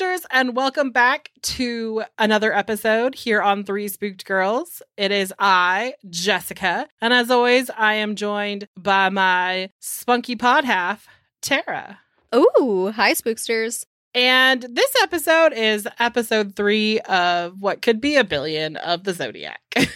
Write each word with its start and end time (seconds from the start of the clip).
Spooksters, 0.00 0.24
and 0.30 0.56
welcome 0.56 0.90
back 0.90 1.30
to 1.42 2.02
another 2.18 2.52
episode 2.54 3.14
here 3.14 3.42
on 3.42 3.64
Three 3.64 3.88
Spooked 3.88 4.24
Girls. 4.24 4.82
It 4.96 5.10
is 5.10 5.32
I, 5.38 5.94
Jessica, 6.08 6.88
and 7.00 7.12
as 7.12 7.30
always, 7.30 7.70
I 7.70 7.94
am 7.94 8.16
joined 8.16 8.68
by 8.78 9.10
my 9.10 9.70
spunky 9.78 10.36
pod 10.36 10.64
half, 10.64 11.06
Tara. 11.42 11.98
Ooh, 12.34 12.92
hi, 12.94 13.12
spooksters. 13.12 13.84
And 14.14 14.62
this 14.62 14.92
episode 15.02 15.52
is 15.52 15.86
episode 15.98 16.56
three 16.56 17.00
of 17.00 17.60
what 17.60 17.82
could 17.82 18.00
be 18.00 18.16
a 18.16 18.24
billion 18.24 18.76
of 18.76 19.04
the 19.04 19.12
Zodiac. 19.12 19.60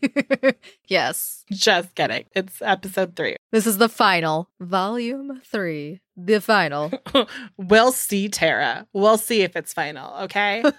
yes, 0.88 1.44
Just 1.50 1.94
kidding. 1.94 2.24
It's 2.34 2.60
episode 2.62 3.16
three. 3.16 3.36
this 3.50 3.66
is 3.66 3.78
the 3.78 3.88
final, 3.88 4.48
volume 4.60 5.40
three, 5.44 6.00
the 6.26 6.40
final. 6.40 6.90
we'll 7.56 7.92
see, 7.92 8.28
Tara. 8.28 8.86
We'll 8.92 9.18
see 9.18 9.42
if 9.42 9.56
it's 9.56 9.72
final, 9.72 10.14
okay? 10.24 10.62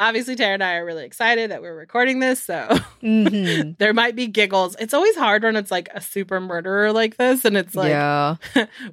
Obviously, 0.00 0.34
Tara 0.34 0.54
and 0.54 0.64
I 0.64 0.74
are 0.76 0.84
really 0.84 1.04
excited 1.04 1.52
that 1.52 1.62
we're 1.62 1.76
recording 1.76 2.18
this, 2.18 2.42
so 2.42 2.66
Mhm. 3.04 3.78
there 3.78 3.94
might 3.94 4.16
be 4.16 4.26
giggles. 4.26 4.74
It's 4.80 4.94
always 4.94 5.14
hard 5.14 5.44
when 5.44 5.54
it's 5.54 5.70
like 5.70 5.88
a 5.94 6.00
super 6.00 6.40
murderer 6.40 6.92
like 6.92 7.18
this, 7.18 7.44
and 7.44 7.56
it's 7.56 7.76
like 7.76 7.90
yeah. 7.90 8.34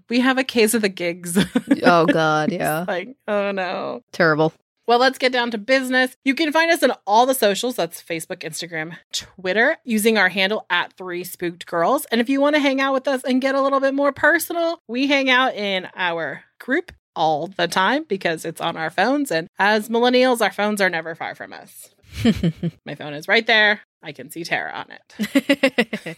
we 0.07 0.19
have 0.19 0.37
a 0.37 0.43
case 0.43 0.75
of 0.75 0.83
the 0.83 0.89
gigs. 0.89 1.35
Oh, 1.83 2.05
God. 2.05 2.51
It's 2.51 2.59
Yeah. 2.59 2.85
like, 2.87 3.15
oh 3.27 3.51
no. 3.51 4.03
Terrible. 4.11 4.53
Well, 4.89 4.97
let's 4.97 5.19
get 5.19 5.31
down 5.31 5.51
to 5.51 5.59
business. 5.59 6.17
You 6.25 6.33
can 6.33 6.51
find 6.51 6.71
us 6.71 6.81
on 6.81 6.93
all 7.05 7.27
the 7.27 7.35
socials. 7.35 7.75
That's 7.75 8.01
Facebook, 8.01 8.37
Instagram, 8.37 8.97
Twitter, 9.13 9.77
using 9.83 10.17
our 10.17 10.29
handle 10.29 10.65
at 10.67 10.93
Three 10.93 11.23
Spooked 11.23 11.67
Girls. 11.67 12.05
And 12.05 12.19
if 12.19 12.27
you 12.27 12.41
want 12.41 12.55
to 12.55 12.59
hang 12.59 12.81
out 12.81 12.93
with 12.93 13.07
us 13.07 13.23
and 13.23 13.39
get 13.39 13.53
a 13.53 13.61
little 13.61 13.79
bit 13.79 13.93
more 13.93 14.11
personal, 14.11 14.81
we 14.87 15.05
hang 15.05 15.29
out 15.29 15.53
in 15.53 15.87
our 15.95 16.43
group 16.59 16.91
all 17.15 17.45
the 17.45 17.67
time 17.67 18.03
because 18.09 18.45
it's 18.45 18.59
on 18.59 18.77
our 18.77 18.89
phones. 18.89 19.29
And 19.29 19.47
as 19.59 19.89
millennials, 19.89 20.41
our 20.41 20.51
phones 20.51 20.81
are 20.81 20.89
never 20.89 21.13
far 21.13 21.35
from 21.35 21.53
us. 21.53 21.93
My 22.83 22.95
phone 22.95 23.13
is 23.13 23.27
right 23.27 23.45
there. 23.45 23.81
I 24.01 24.11
can 24.11 24.31
see 24.31 24.43
Tara 24.43 24.71
on 24.71 24.87
it. 24.89 26.17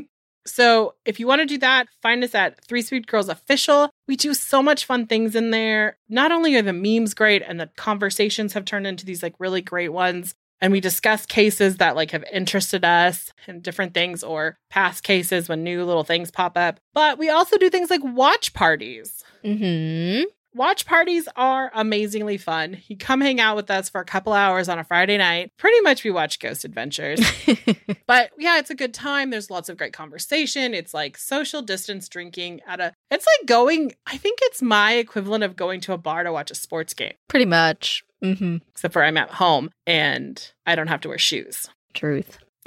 So 0.48 0.94
if 1.04 1.20
you 1.20 1.26
want 1.26 1.40
to 1.40 1.46
do 1.46 1.58
that, 1.58 1.88
find 2.02 2.24
us 2.24 2.34
at 2.34 2.64
Three 2.64 2.82
Spooked 2.82 3.06
Girls 3.06 3.28
Official. 3.28 3.90
We 4.08 4.16
do 4.16 4.34
so 4.34 4.62
much 4.62 4.86
fun 4.86 5.06
things 5.06 5.36
in 5.36 5.50
there. 5.50 5.98
Not 6.08 6.32
only 6.32 6.56
are 6.56 6.62
the 6.62 6.72
memes 6.72 7.14
great 7.14 7.42
and 7.46 7.60
the 7.60 7.70
conversations 7.76 8.54
have 8.54 8.64
turned 8.64 8.86
into 8.86 9.04
these 9.04 9.22
like 9.22 9.34
really 9.38 9.60
great 9.60 9.90
ones, 9.90 10.34
and 10.60 10.72
we 10.72 10.80
discuss 10.80 11.26
cases 11.26 11.76
that 11.76 11.94
like 11.94 12.10
have 12.10 12.24
interested 12.32 12.84
us 12.84 13.32
and 13.46 13.62
different 13.62 13.94
things 13.94 14.24
or 14.24 14.58
past 14.70 15.04
cases 15.04 15.48
when 15.48 15.62
new 15.62 15.84
little 15.84 16.04
things 16.04 16.30
pop 16.30 16.56
up. 16.56 16.80
But 16.94 17.18
we 17.18 17.28
also 17.28 17.58
do 17.58 17.70
things 17.70 17.90
like 17.90 18.02
watch 18.02 18.54
parties. 18.54 19.22
hmm 19.44 20.22
Watch 20.54 20.86
parties 20.86 21.28
are 21.36 21.70
amazingly 21.74 22.36
fun. 22.38 22.78
You 22.88 22.96
come 22.96 23.20
hang 23.20 23.38
out 23.38 23.54
with 23.54 23.70
us 23.70 23.88
for 23.88 24.00
a 24.00 24.04
couple 24.04 24.32
hours 24.32 24.68
on 24.68 24.78
a 24.78 24.84
Friday 24.84 25.18
night. 25.18 25.50
Pretty 25.58 25.80
much 25.82 26.02
we 26.04 26.10
watch 26.10 26.38
Ghost 26.40 26.64
Adventures. 26.64 27.20
But 28.06 28.30
yeah, 28.38 28.58
it's 28.58 28.70
a 28.70 28.74
good 28.74 28.94
time. 28.94 29.28
There's 29.28 29.50
lots 29.50 29.68
of 29.68 29.76
great 29.76 29.92
conversation. 29.92 30.72
It's 30.72 30.94
like 30.94 31.18
social 31.18 31.60
distance 31.60 32.08
drinking 32.08 32.62
at 32.66 32.80
a 32.80 32.94
it's 33.10 33.26
like 33.26 33.46
going 33.46 33.92
I 34.06 34.16
think 34.16 34.38
it's 34.42 34.62
my 34.62 34.92
equivalent 34.94 35.44
of 35.44 35.56
going 35.56 35.80
to 35.82 35.92
a 35.92 35.98
bar 35.98 36.22
to 36.24 36.32
watch 36.32 36.50
a 36.50 36.54
sports 36.54 36.94
game, 36.94 37.12
Pretty 37.28 37.44
much. 37.44 38.02
hmm 38.22 38.56
except 38.70 38.94
for 38.94 39.04
I'm 39.04 39.18
at 39.18 39.30
home 39.32 39.68
and 39.86 40.52
I 40.64 40.74
don't 40.74 40.86
have 40.86 41.02
to 41.02 41.08
wear 41.08 41.18
shoes. 41.18 41.68
Truth. 41.92 42.38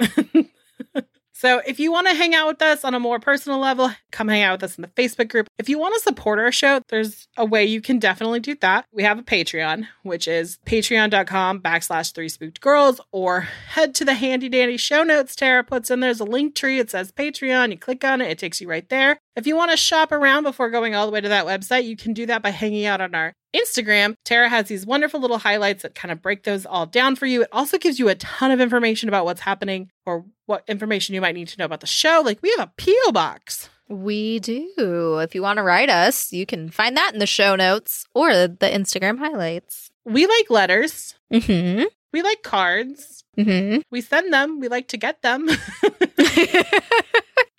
So 1.42 1.60
if 1.66 1.80
you 1.80 1.90
want 1.90 2.06
to 2.06 2.14
hang 2.14 2.36
out 2.36 2.46
with 2.46 2.62
us 2.62 2.84
on 2.84 2.94
a 2.94 3.00
more 3.00 3.18
personal 3.18 3.58
level, 3.58 3.90
come 4.12 4.28
hang 4.28 4.42
out 4.42 4.52
with 4.52 4.62
us 4.62 4.78
in 4.78 4.82
the 4.82 4.86
Facebook 4.86 5.28
group. 5.28 5.48
If 5.58 5.68
you 5.68 5.76
want 5.76 5.92
to 5.96 6.00
support 6.00 6.38
our 6.38 6.52
show, 6.52 6.80
there's 6.86 7.26
a 7.36 7.44
way 7.44 7.64
you 7.64 7.80
can 7.80 7.98
definitely 7.98 8.38
do 8.38 8.54
that. 8.60 8.84
We 8.92 9.02
have 9.02 9.18
a 9.18 9.24
Patreon, 9.24 9.88
which 10.04 10.28
is 10.28 10.60
patreon.com 10.66 11.58
backslash 11.58 12.14
three 12.14 12.28
spooked 12.28 12.60
girls, 12.60 13.00
or 13.10 13.40
head 13.40 13.92
to 13.96 14.04
the 14.04 14.14
handy 14.14 14.48
dandy 14.48 14.76
show 14.76 15.02
notes 15.02 15.34
Tara 15.34 15.64
puts 15.64 15.90
in. 15.90 15.98
There's 15.98 16.20
a 16.20 16.24
link 16.24 16.54
tree. 16.54 16.78
It 16.78 16.90
says 16.90 17.10
Patreon. 17.10 17.72
You 17.72 17.76
click 17.76 18.04
on 18.04 18.20
it, 18.20 18.30
it 18.30 18.38
takes 18.38 18.60
you 18.60 18.68
right 18.68 18.88
there. 18.88 19.18
If 19.34 19.44
you 19.44 19.56
want 19.56 19.72
to 19.72 19.76
shop 19.76 20.12
around 20.12 20.44
before 20.44 20.70
going 20.70 20.94
all 20.94 21.06
the 21.06 21.12
way 21.12 21.20
to 21.20 21.28
that 21.30 21.46
website, 21.46 21.86
you 21.86 21.96
can 21.96 22.12
do 22.12 22.26
that 22.26 22.42
by 22.42 22.50
hanging 22.50 22.86
out 22.86 23.00
on 23.00 23.16
our 23.16 23.32
Instagram. 23.54 24.16
Tara 24.24 24.48
has 24.48 24.68
these 24.68 24.86
wonderful 24.86 25.20
little 25.20 25.38
highlights 25.38 25.82
that 25.82 25.94
kind 25.94 26.10
of 26.12 26.22
break 26.22 26.44
those 26.44 26.64
all 26.66 26.86
down 26.86 27.16
for 27.16 27.26
you. 27.26 27.42
It 27.42 27.48
also 27.52 27.78
gives 27.78 27.98
you 27.98 28.08
a 28.08 28.14
ton 28.14 28.50
of 28.50 28.60
information 28.60 29.08
about 29.08 29.24
what's 29.24 29.40
happening 29.42 29.90
or 30.06 30.24
what 30.46 30.64
information 30.68 31.14
you 31.14 31.20
might 31.20 31.34
need 31.34 31.48
to 31.48 31.58
know 31.58 31.64
about 31.64 31.80
the 31.80 31.86
show. 31.86 32.22
Like 32.24 32.40
we 32.42 32.50
have 32.56 32.68
a 32.68 32.72
P.O. 32.76 33.12
box. 33.12 33.68
We 33.88 34.38
do. 34.38 35.18
If 35.18 35.34
you 35.34 35.42
want 35.42 35.58
to 35.58 35.62
write 35.62 35.90
us, 35.90 36.32
you 36.32 36.46
can 36.46 36.70
find 36.70 36.96
that 36.96 37.12
in 37.12 37.18
the 37.18 37.26
show 37.26 37.54
notes 37.56 38.06
or 38.14 38.32
the 38.32 38.56
Instagram 38.66 39.18
highlights. 39.18 39.90
We 40.04 40.26
like 40.26 40.48
letters. 40.50 41.14
hmm 41.30 41.82
We 42.12 42.22
like 42.22 42.42
cards. 42.42 43.22
hmm 43.38 43.78
We 43.90 44.00
send 44.00 44.32
them. 44.32 44.60
We 44.60 44.68
like 44.68 44.88
to 44.88 44.96
get 44.96 45.20
them. 45.22 45.48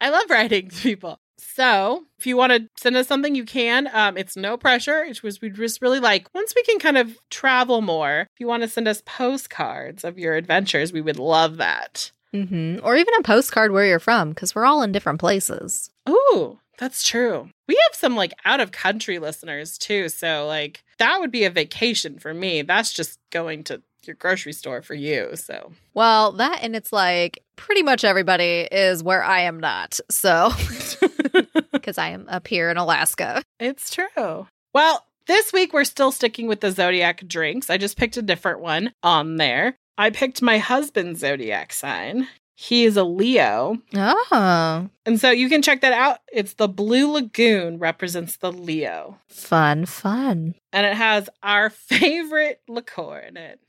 I 0.01 0.09
love 0.09 0.29
writing 0.29 0.69
to 0.69 0.75
people. 0.81 1.19
So 1.55 2.05
if 2.17 2.25
you 2.25 2.35
want 2.35 2.51
to 2.53 2.67
send 2.77 2.95
us 2.95 3.07
something, 3.07 3.35
you 3.35 3.45
can. 3.45 3.87
Um, 3.93 4.17
it's 4.17 4.35
no 4.35 4.57
pressure. 4.57 5.03
It 5.03 5.21
was 5.21 5.39
we 5.41 5.49
just 5.49 5.81
really 5.81 5.99
like 5.99 6.27
once 6.33 6.53
we 6.55 6.63
can 6.63 6.79
kind 6.79 6.97
of 6.97 7.15
travel 7.29 7.81
more. 7.81 8.21
If 8.21 8.39
you 8.39 8.47
want 8.47 8.63
to 8.63 8.69
send 8.69 8.87
us 8.87 9.03
postcards 9.05 10.03
of 10.03 10.17
your 10.17 10.33
adventures, 10.35 10.91
we 10.91 11.01
would 11.01 11.19
love 11.19 11.57
that. 11.57 12.11
hmm 12.31 12.77
Or 12.83 12.95
even 12.95 13.13
a 13.19 13.23
postcard 13.23 13.71
where 13.71 13.85
you're 13.85 13.99
from, 13.99 14.29
because 14.29 14.55
we're 14.55 14.65
all 14.65 14.81
in 14.81 14.91
different 14.91 15.19
places. 15.19 15.91
Ooh, 16.09 16.59
that's 16.79 17.03
true. 17.03 17.49
We 17.67 17.75
have 17.87 17.95
some 17.99 18.15
like 18.15 18.33
out 18.45 18.59
of 18.59 18.71
country 18.71 19.19
listeners 19.19 19.77
too. 19.77 20.09
So 20.09 20.47
like 20.47 20.83
that 20.97 21.19
would 21.19 21.31
be 21.31 21.43
a 21.45 21.49
vacation 21.51 22.17
for 22.19 22.33
me. 22.33 22.63
That's 22.63 22.91
just 22.91 23.19
going 23.31 23.63
to 23.65 23.81
your 24.05 24.15
grocery 24.15 24.51
store 24.53 24.81
for 24.81 24.95
you. 24.95 25.35
So 25.35 25.71
Well, 25.93 26.33
that 26.33 26.59
and 26.61 26.75
it's 26.75 26.91
like 26.91 27.43
pretty 27.55 27.83
much 27.83 28.03
everybody 28.03 28.67
is 28.71 29.03
where 29.03 29.23
I 29.23 29.41
am 29.41 29.59
not. 29.59 29.99
So, 30.09 30.51
because 31.71 31.97
I 31.97 32.09
am 32.09 32.25
up 32.29 32.47
here 32.47 32.69
in 32.69 32.77
Alaska. 32.77 33.41
it's 33.59 33.93
true. 33.93 34.47
Well, 34.73 35.05
this 35.27 35.53
week 35.53 35.73
we're 35.73 35.83
still 35.83 36.11
sticking 36.11 36.47
with 36.47 36.61
the 36.61 36.71
zodiac 36.71 37.27
drinks. 37.27 37.69
I 37.69 37.77
just 37.77 37.97
picked 37.97 38.17
a 38.17 38.21
different 38.21 38.59
one 38.59 38.91
on 39.03 39.37
there. 39.37 39.75
I 39.97 40.09
picked 40.09 40.41
my 40.41 40.57
husband's 40.57 41.19
zodiac 41.19 41.71
sign. 41.73 42.27
He 42.55 42.85
is 42.85 42.97
a 42.97 43.03
Leo. 43.03 43.77
Oh, 43.95 44.89
And 45.05 45.19
so 45.19 45.31
you 45.31 45.49
can 45.49 45.61
check 45.63 45.81
that 45.81 45.91
out. 45.93 46.19
It's 46.31 46.53
the 46.53 46.67
Blue 46.67 47.11
Lagoon 47.11 47.79
represents 47.79 48.37
the 48.37 48.51
Leo. 48.51 49.17
fun, 49.27 49.85
fun. 49.87 50.53
And 50.71 50.85
it 50.85 50.93
has 50.95 51.29
our 51.41 51.69
favorite 51.71 52.61
liqueur 52.67 53.19
in 53.19 53.37
it. 53.37 53.59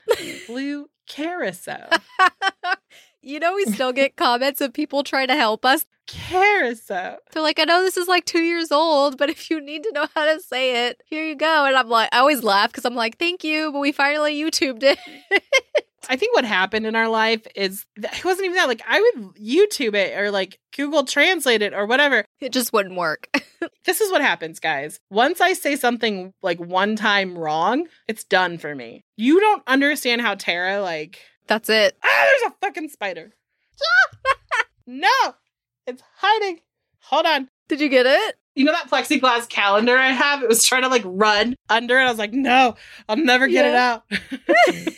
Blue 0.47 0.87
Carousel. 1.07 1.89
you 3.25 3.39
know, 3.39 3.55
we 3.55 3.65
still 3.65 3.91
get 3.91 4.15
comments 4.17 4.61
of 4.61 4.71
people 4.71 5.03
trying 5.03 5.27
to 5.27 5.35
help 5.35 5.65
us. 5.65 5.85
Carousel. 6.07 7.17
They're 7.31 7.41
like, 7.41 7.59
I 7.59 7.63
know 7.63 7.81
this 7.81 7.97
is 7.97 8.07
like 8.07 8.25
two 8.25 8.41
years 8.41 8.71
old, 8.71 9.17
but 9.17 9.29
if 9.29 9.49
you 9.49 9.59
need 9.59 9.83
to 9.83 9.91
know 9.91 10.07
how 10.15 10.25
to 10.25 10.39
say 10.39 10.87
it, 10.87 11.01
here 11.05 11.23
you 11.25 11.35
go. 11.35 11.65
And 11.65 11.75
I'm 11.75 11.89
like, 11.89 12.09
I 12.13 12.19
always 12.19 12.43
laugh 12.43 12.71
because 12.71 12.85
I'm 12.85 12.95
like, 12.95 13.17
thank 13.17 13.43
you, 13.43 13.71
but 13.71 13.79
we 13.79 13.91
finally 13.91 14.35
YouTubed 14.39 14.83
it. 14.83 14.99
I 16.07 16.15
think 16.17 16.35
what 16.35 16.45
happened 16.45 16.85
in 16.85 16.95
our 16.95 17.09
life 17.09 17.47
is 17.55 17.85
that 17.97 18.19
it 18.19 18.23
wasn't 18.23 18.45
even 18.45 18.57
that. 18.57 18.67
Like 18.67 18.83
I 18.87 19.01
would 19.01 19.35
YouTube 19.35 19.95
it 19.95 20.15
or 20.15 20.29
like 20.29 20.59
Google 20.75 21.03
Translate 21.03 21.63
it 21.63 21.73
or 21.73 21.87
whatever. 21.87 22.25
it 22.39 22.53
just 22.53 22.73
wouldn't 22.73 22.95
work. 22.95 23.27
This 23.85 24.01
is 24.01 24.11
what 24.11 24.21
happens, 24.21 24.59
guys. 24.59 24.99
Once 25.09 25.41
I 25.41 25.53
say 25.53 25.75
something 25.75 26.33
like 26.43 26.59
one 26.59 26.95
time 26.95 27.37
wrong, 27.37 27.87
it's 28.07 28.23
done 28.23 28.57
for 28.57 28.75
me. 28.75 29.03
You 29.15 29.39
don't 29.39 29.63
understand 29.67 30.21
how 30.21 30.35
Tara 30.35 30.81
like 30.81 31.19
That's 31.47 31.69
it. 31.69 31.97
ah, 32.03 32.25
there's 32.25 32.51
a 32.51 32.55
fucking 32.61 32.89
spider. 32.89 33.33
no, 34.87 35.09
it's 35.87 36.01
hiding. 36.17 36.59
Hold 37.01 37.25
on. 37.25 37.49
Did 37.67 37.81
you 37.81 37.89
get 37.89 38.05
it? 38.05 38.35
You 38.55 38.63
know 38.65 38.71
that 38.71 38.89
plexiglass 38.89 39.49
calendar 39.49 39.97
I 39.97 40.09
have? 40.11 40.41
It 40.41 40.47
was 40.49 40.63
trying 40.63 40.83
to 40.83 40.87
like 40.87 41.03
run 41.05 41.55
under 41.69 41.99
it. 41.99 42.03
I 42.03 42.09
was 42.09 42.17
like, 42.19 42.31
no, 42.33 42.75
I'll 43.09 43.17
never 43.17 43.47
get 43.47 43.65
Yeah. 43.65 43.99
it 44.09 44.77
out. 44.77 44.87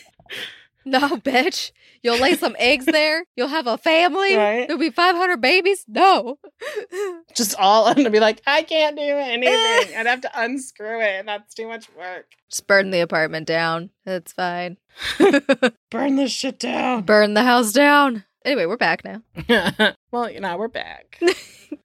No, 0.84 1.00
bitch. 1.18 1.72
You'll 2.02 2.18
lay 2.18 2.34
some 2.34 2.56
eggs 2.58 2.86
there. 2.86 3.24
You'll 3.36 3.48
have 3.48 3.66
a 3.66 3.78
family. 3.78 4.36
Right. 4.36 4.66
There'll 4.66 4.80
be 4.80 4.90
500 4.90 5.40
babies. 5.40 5.84
No. 5.88 6.38
Just 7.34 7.54
all 7.58 7.92
gonna 7.94 8.10
be 8.10 8.20
like, 8.20 8.40
I 8.46 8.62
can't 8.62 8.96
do 8.96 9.02
anything. 9.02 9.96
I'd 9.96 10.06
have 10.06 10.20
to 10.22 10.30
unscrew 10.34 11.00
it, 11.00 11.18
and 11.18 11.28
that's 11.28 11.54
too 11.54 11.68
much 11.68 11.86
work. 11.96 12.26
Just 12.50 12.66
burn 12.66 12.90
the 12.90 13.00
apartment 13.00 13.46
down. 13.46 13.90
It's 14.06 14.32
fine. 14.32 14.78
Burn 15.90 16.16
this 16.16 16.32
shit 16.32 16.58
down. 16.58 17.02
burn 17.02 17.34
the 17.34 17.44
house 17.44 17.72
down. 17.72 18.24
Anyway, 18.44 18.66
we're 18.66 18.76
back 18.76 19.02
now. 19.04 19.22
well, 20.10 20.30
you 20.30 20.40
know, 20.40 20.56
we're 20.56 20.68
back. 20.68 21.20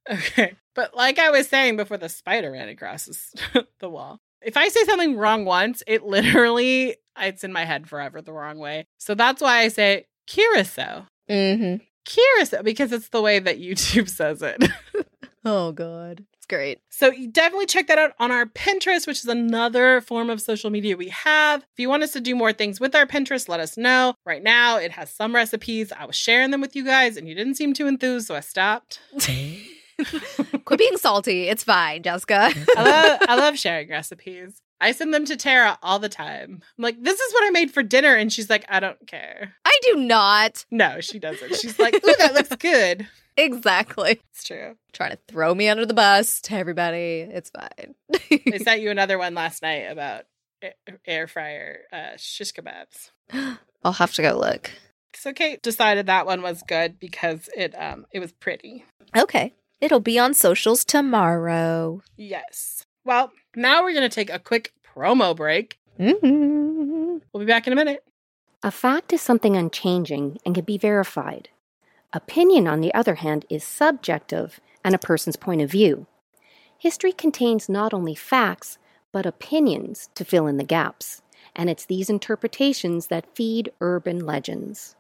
okay. 0.09 0.55
But 0.75 0.95
like 0.95 1.19
I 1.19 1.29
was 1.29 1.47
saying 1.47 1.77
before 1.77 1.97
the 1.97 2.09
spider 2.09 2.51
ran 2.51 2.69
across 2.69 3.33
the 3.79 3.89
wall, 3.89 4.19
if 4.45 4.57
I 4.57 4.67
say 4.67 4.83
something 4.85 5.17
wrong 5.17 5.45
once, 5.45 5.83
it 5.87 6.03
literally, 6.03 6.97
it's 7.19 7.43
in 7.43 7.53
my 7.53 7.65
head 7.65 7.87
forever 7.87 8.21
the 8.21 8.33
wrong 8.33 8.57
way. 8.57 8.85
So 8.97 9.15
that's 9.15 9.41
why 9.41 9.59
I 9.59 9.67
say 9.69 10.05
Curacao. 10.27 11.07
Mm-hmm. 11.29 11.83
Curacao, 12.05 12.61
because 12.63 12.91
it's 12.91 13.09
the 13.09 13.21
way 13.21 13.39
that 13.39 13.59
YouTube 13.59 14.09
says 14.09 14.41
it. 14.41 14.63
Oh, 15.45 15.71
God. 15.71 16.25
It's 16.37 16.45
great. 16.45 16.79
So 16.89 17.11
you 17.11 17.27
definitely 17.27 17.65
check 17.65 17.87
that 17.87 17.97
out 17.97 18.13
on 18.19 18.31
our 18.31 18.45
Pinterest, 18.45 19.07
which 19.07 19.19
is 19.19 19.27
another 19.27 20.01
form 20.01 20.29
of 20.29 20.41
social 20.41 20.69
media 20.69 20.95
we 20.95 21.09
have. 21.09 21.61
If 21.61 21.79
you 21.79 21.89
want 21.89 22.03
us 22.03 22.13
to 22.13 22.21
do 22.21 22.35
more 22.35 22.53
things 22.53 22.79
with 22.79 22.95
our 22.95 23.05
Pinterest, 23.05 23.49
let 23.49 23.59
us 23.59 23.77
know. 23.77 24.13
Right 24.25 24.43
now, 24.43 24.77
it 24.77 24.91
has 24.91 25.09
some 25.09 25.35
recipes. 25.35 25.91
I 25.91 26.05
was 26.05 26.15
sharing 26.15 26.51
them 26.51 26.61
with 26.61 26.75
you 26.75 26.85
guys, 26.85 27.17
and 27.17 27.27
you 27.27 27.35
didn't 27.35 27.55
seem 27.55 27.73
too 27.73 27.87
enthused, 27.87 28.27
so 28.27 28.35
I 28.35 28.39
stopped. 28.39 28.99
Quit 30.65 30.79
being 30.79 30.97
salty. 30.97 31.47
It's 31.47 31.63
fine, 31.63 32.03
Jessica. 32.03 32.51
I 32.77 32.83
love, 32.83 33.19
I 33.27 33.35
love 33.35 33.57
sharing 33.57 33.89
recipes. 33.89 34.61
I 34.81 34.91
send 34.91 35.13
them 35.13 35.25
to 35.25 35.37
Tara 35.37 35.77
all 35.81 35.99
the 35.99 36.09
time. 36.09 36.61
I'm 36.77 36.83
like, 36.83 37.01
this 37.01 37.19
is 37.19 37.33
what 37.33 37.45
I 37.45 37.51
made 37.51 37.71
for 37.71 37.83
dinner, 37.83 38.15
and 38.15 38.31
she's 38.31 38.49
like, 38.49 38.65
I 38.67 38.79
don't 38.81 39.07
care. 39.07 39.53
I 39.63 39.79
do 39.83 39.95
not. 39.95 40.65
No, 40.71 40.99
she 40.99 41.19
doesn't. 41.19 41.55
She's 41.55 41.79
like, 41.79 41.95
ooh, 41.95 42.15
that 42.19 42.33
looks 42.33 42.55
good. 42.57 43.07
Exactly. 43.35 44.21
It's 44.31 44.43
true. 44.43 44.75
Trying 44.91 45.09
to 45.09 45.17
throw 45.27 45.55
me 45.55 45.67
under 45.67 45.87
the 45.87 45.95
bus 45.95 46.39
to 46.41 46.53
everybody. 46.53 47.21
It's 47.21 47.49
fine. 47.49 47.95
I 48.31 48.59
sent 48.59 48.81
you 48.81 48.91
another 48.91 49.17
one 49.17 49.33
last 49.33 49.63
night 49.63 49.91
about 49.91 50.25
air 51.07 51.25
fryer 51.25 51.79
uh, 51.91 52.11
shish 52.17 52.53
kebabs. 52.53 53.09
I'll 53.83 53.93
have 53.93 54.13
to 54.13 54.21
go 54.21 54.37
look. 54.37 54.69
So 55.15 55.33
Kate 55.33 55.63
decided 55.63 56.05
that 56.05 56.27
one 56.27 56.43
was 56.43 56.63
good 56.67 56.99
because 56.99 57.49
it 57.55 57.73
um 57.75 58.05
it 58.11 58.19
was 58.19 58.31
pretty. 58.33 58.85
Okay. 59.17 59.53
It'll 59.83 59.99
be 59.99 60.17
on 60.17 60.33
socials 60.33 60.85
tomorrow. 60.85 62.01
Yes. 62.15 62.85
Well, 63.03 63.33
now 63.53 63.83
we're 63.83 63.93
gonna 63.93 64.07
take 64.07 64.29
a 64.29 64.39
quick 64.39 64.71
promo 64.95 65.35
break. 65.35 65.77
Mm-hmm. 65.99 67.17
We'll 67.33 67.41
be 67.41 67.45
back 67.45 67.67
in 67.67 67.73
a 67.73 67.75
minute. 67.75 68.01
A 68.63 68.71
fact 68.71 69.11
is 69.11 69.21
something 69.21 69.57
unchanging 69.57 70.37
and 70.45 70.55
can 70.55 70.63
be 70.63 70.77
verified. 70.77 71.49
Opinion, 72.13 72.65
on 72.65 72.79
the 72.79 72.93
other 72.93 73.15
hand, 73.15 73.43
is 73.49 73.65
subjective 73.65 74.61
and 74.85 74.95
a 74.95 74.97
person's 74.97 75.35
point 75.35 75.61
of 75.61 75.69
view. 75.69 76.07
History 76.77 77.11
contains 77.11 77.67
not 77.67 77.93
only 77.93 78.15
facts, 78.15 78.77
but 79.11 79.25
opinions 79.25 80.07
to 80.15 80.23
fill 80.23 80.47
in 80.47 80.55
the 80.55 80.63
gaps, 80.63 81.21
and 81.57 81.69
it's 81.69 81.83
these 81.83 82.09
interpretations 82.09 83.07
that 83.07 83.35
feed 83.35 83.69
urban 83.81 84.25
legends. 84.25 84.95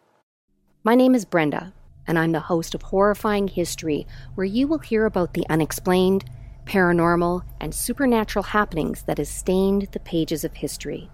My 0.83 0.93
name 0.93 1.15
is 1.15 1.23
Brenda, 1.23 1.71
and 2.07 2.19
I'm 2.19 2.31
the 2.31 2.39
host 2.39 2.75
of 2.75 2.81
Horrifying 2.81 3.47
History, 3.47 4.05
where 4.35 4.45
you 4.45 4.67
will 4.67 4.79
hear 4.79 5.05
about 5.05 5.33
the 5.33 5.45
unexplained, 5.49 6.25
paranormal, 6.65 7.43
and 7.59 7.73
supernatural 7.73 8.43
happenings 8.43 9.03
that 9.03 9.17
has 9.17 9.29
stained 9.29 9.89
the 9.91 9.99
pages 9.99 10.43
of 10.43 10.53
history. 10.55 11.09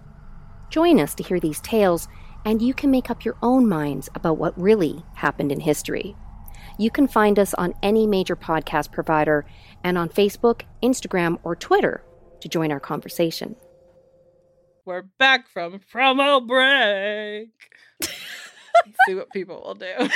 Join 0.70 1.00
us 1.00 1.14
to 1.16 1.22
hear 1.22 1.40
these 1.40 1.60
tales, 1.60 2.08
and 2.44 2.62
you 2.62 2.74
can 2.74 2.90
make 2.90 3.10
up 3.10 3.24
your 3.24 3.36
own 3.42 3.68
minds 3.68 4.08
about 4.14 4.38
what 4.38 4.60
really 4.60 5.04
happened 5.14 5.52
in 5.52 5.60
history. 5.60 6.16
You 6.78 6.90
can 6.90 7.08
find 7.08 7.38
us 7.38 7.52
on 7.54 7.74
any 7.82 8.06
major 8.06 8.36
podcast 8.36 8.92
provider 8.92 9.44
and 9.84 9.98
on 9.98 10.08
Facebook, 10.08 10.62
Instagram, 10.82 11.38
or 11.42 11.56
Twitter 11.56 12.02
to 12.40 12.48
join 12.48 12.72
our 12.72 12.80
conversation. 12.80 13.56
We're 14.84 15.02
back 15.02 15.48
from 15.48 15.80
promo 15.92 16.46
break. 16.46 17.50
See 19.06 19.14
what 19.14 19.30
people 19.30 19.62
will 19.64 19.74
do. 19.74 19.92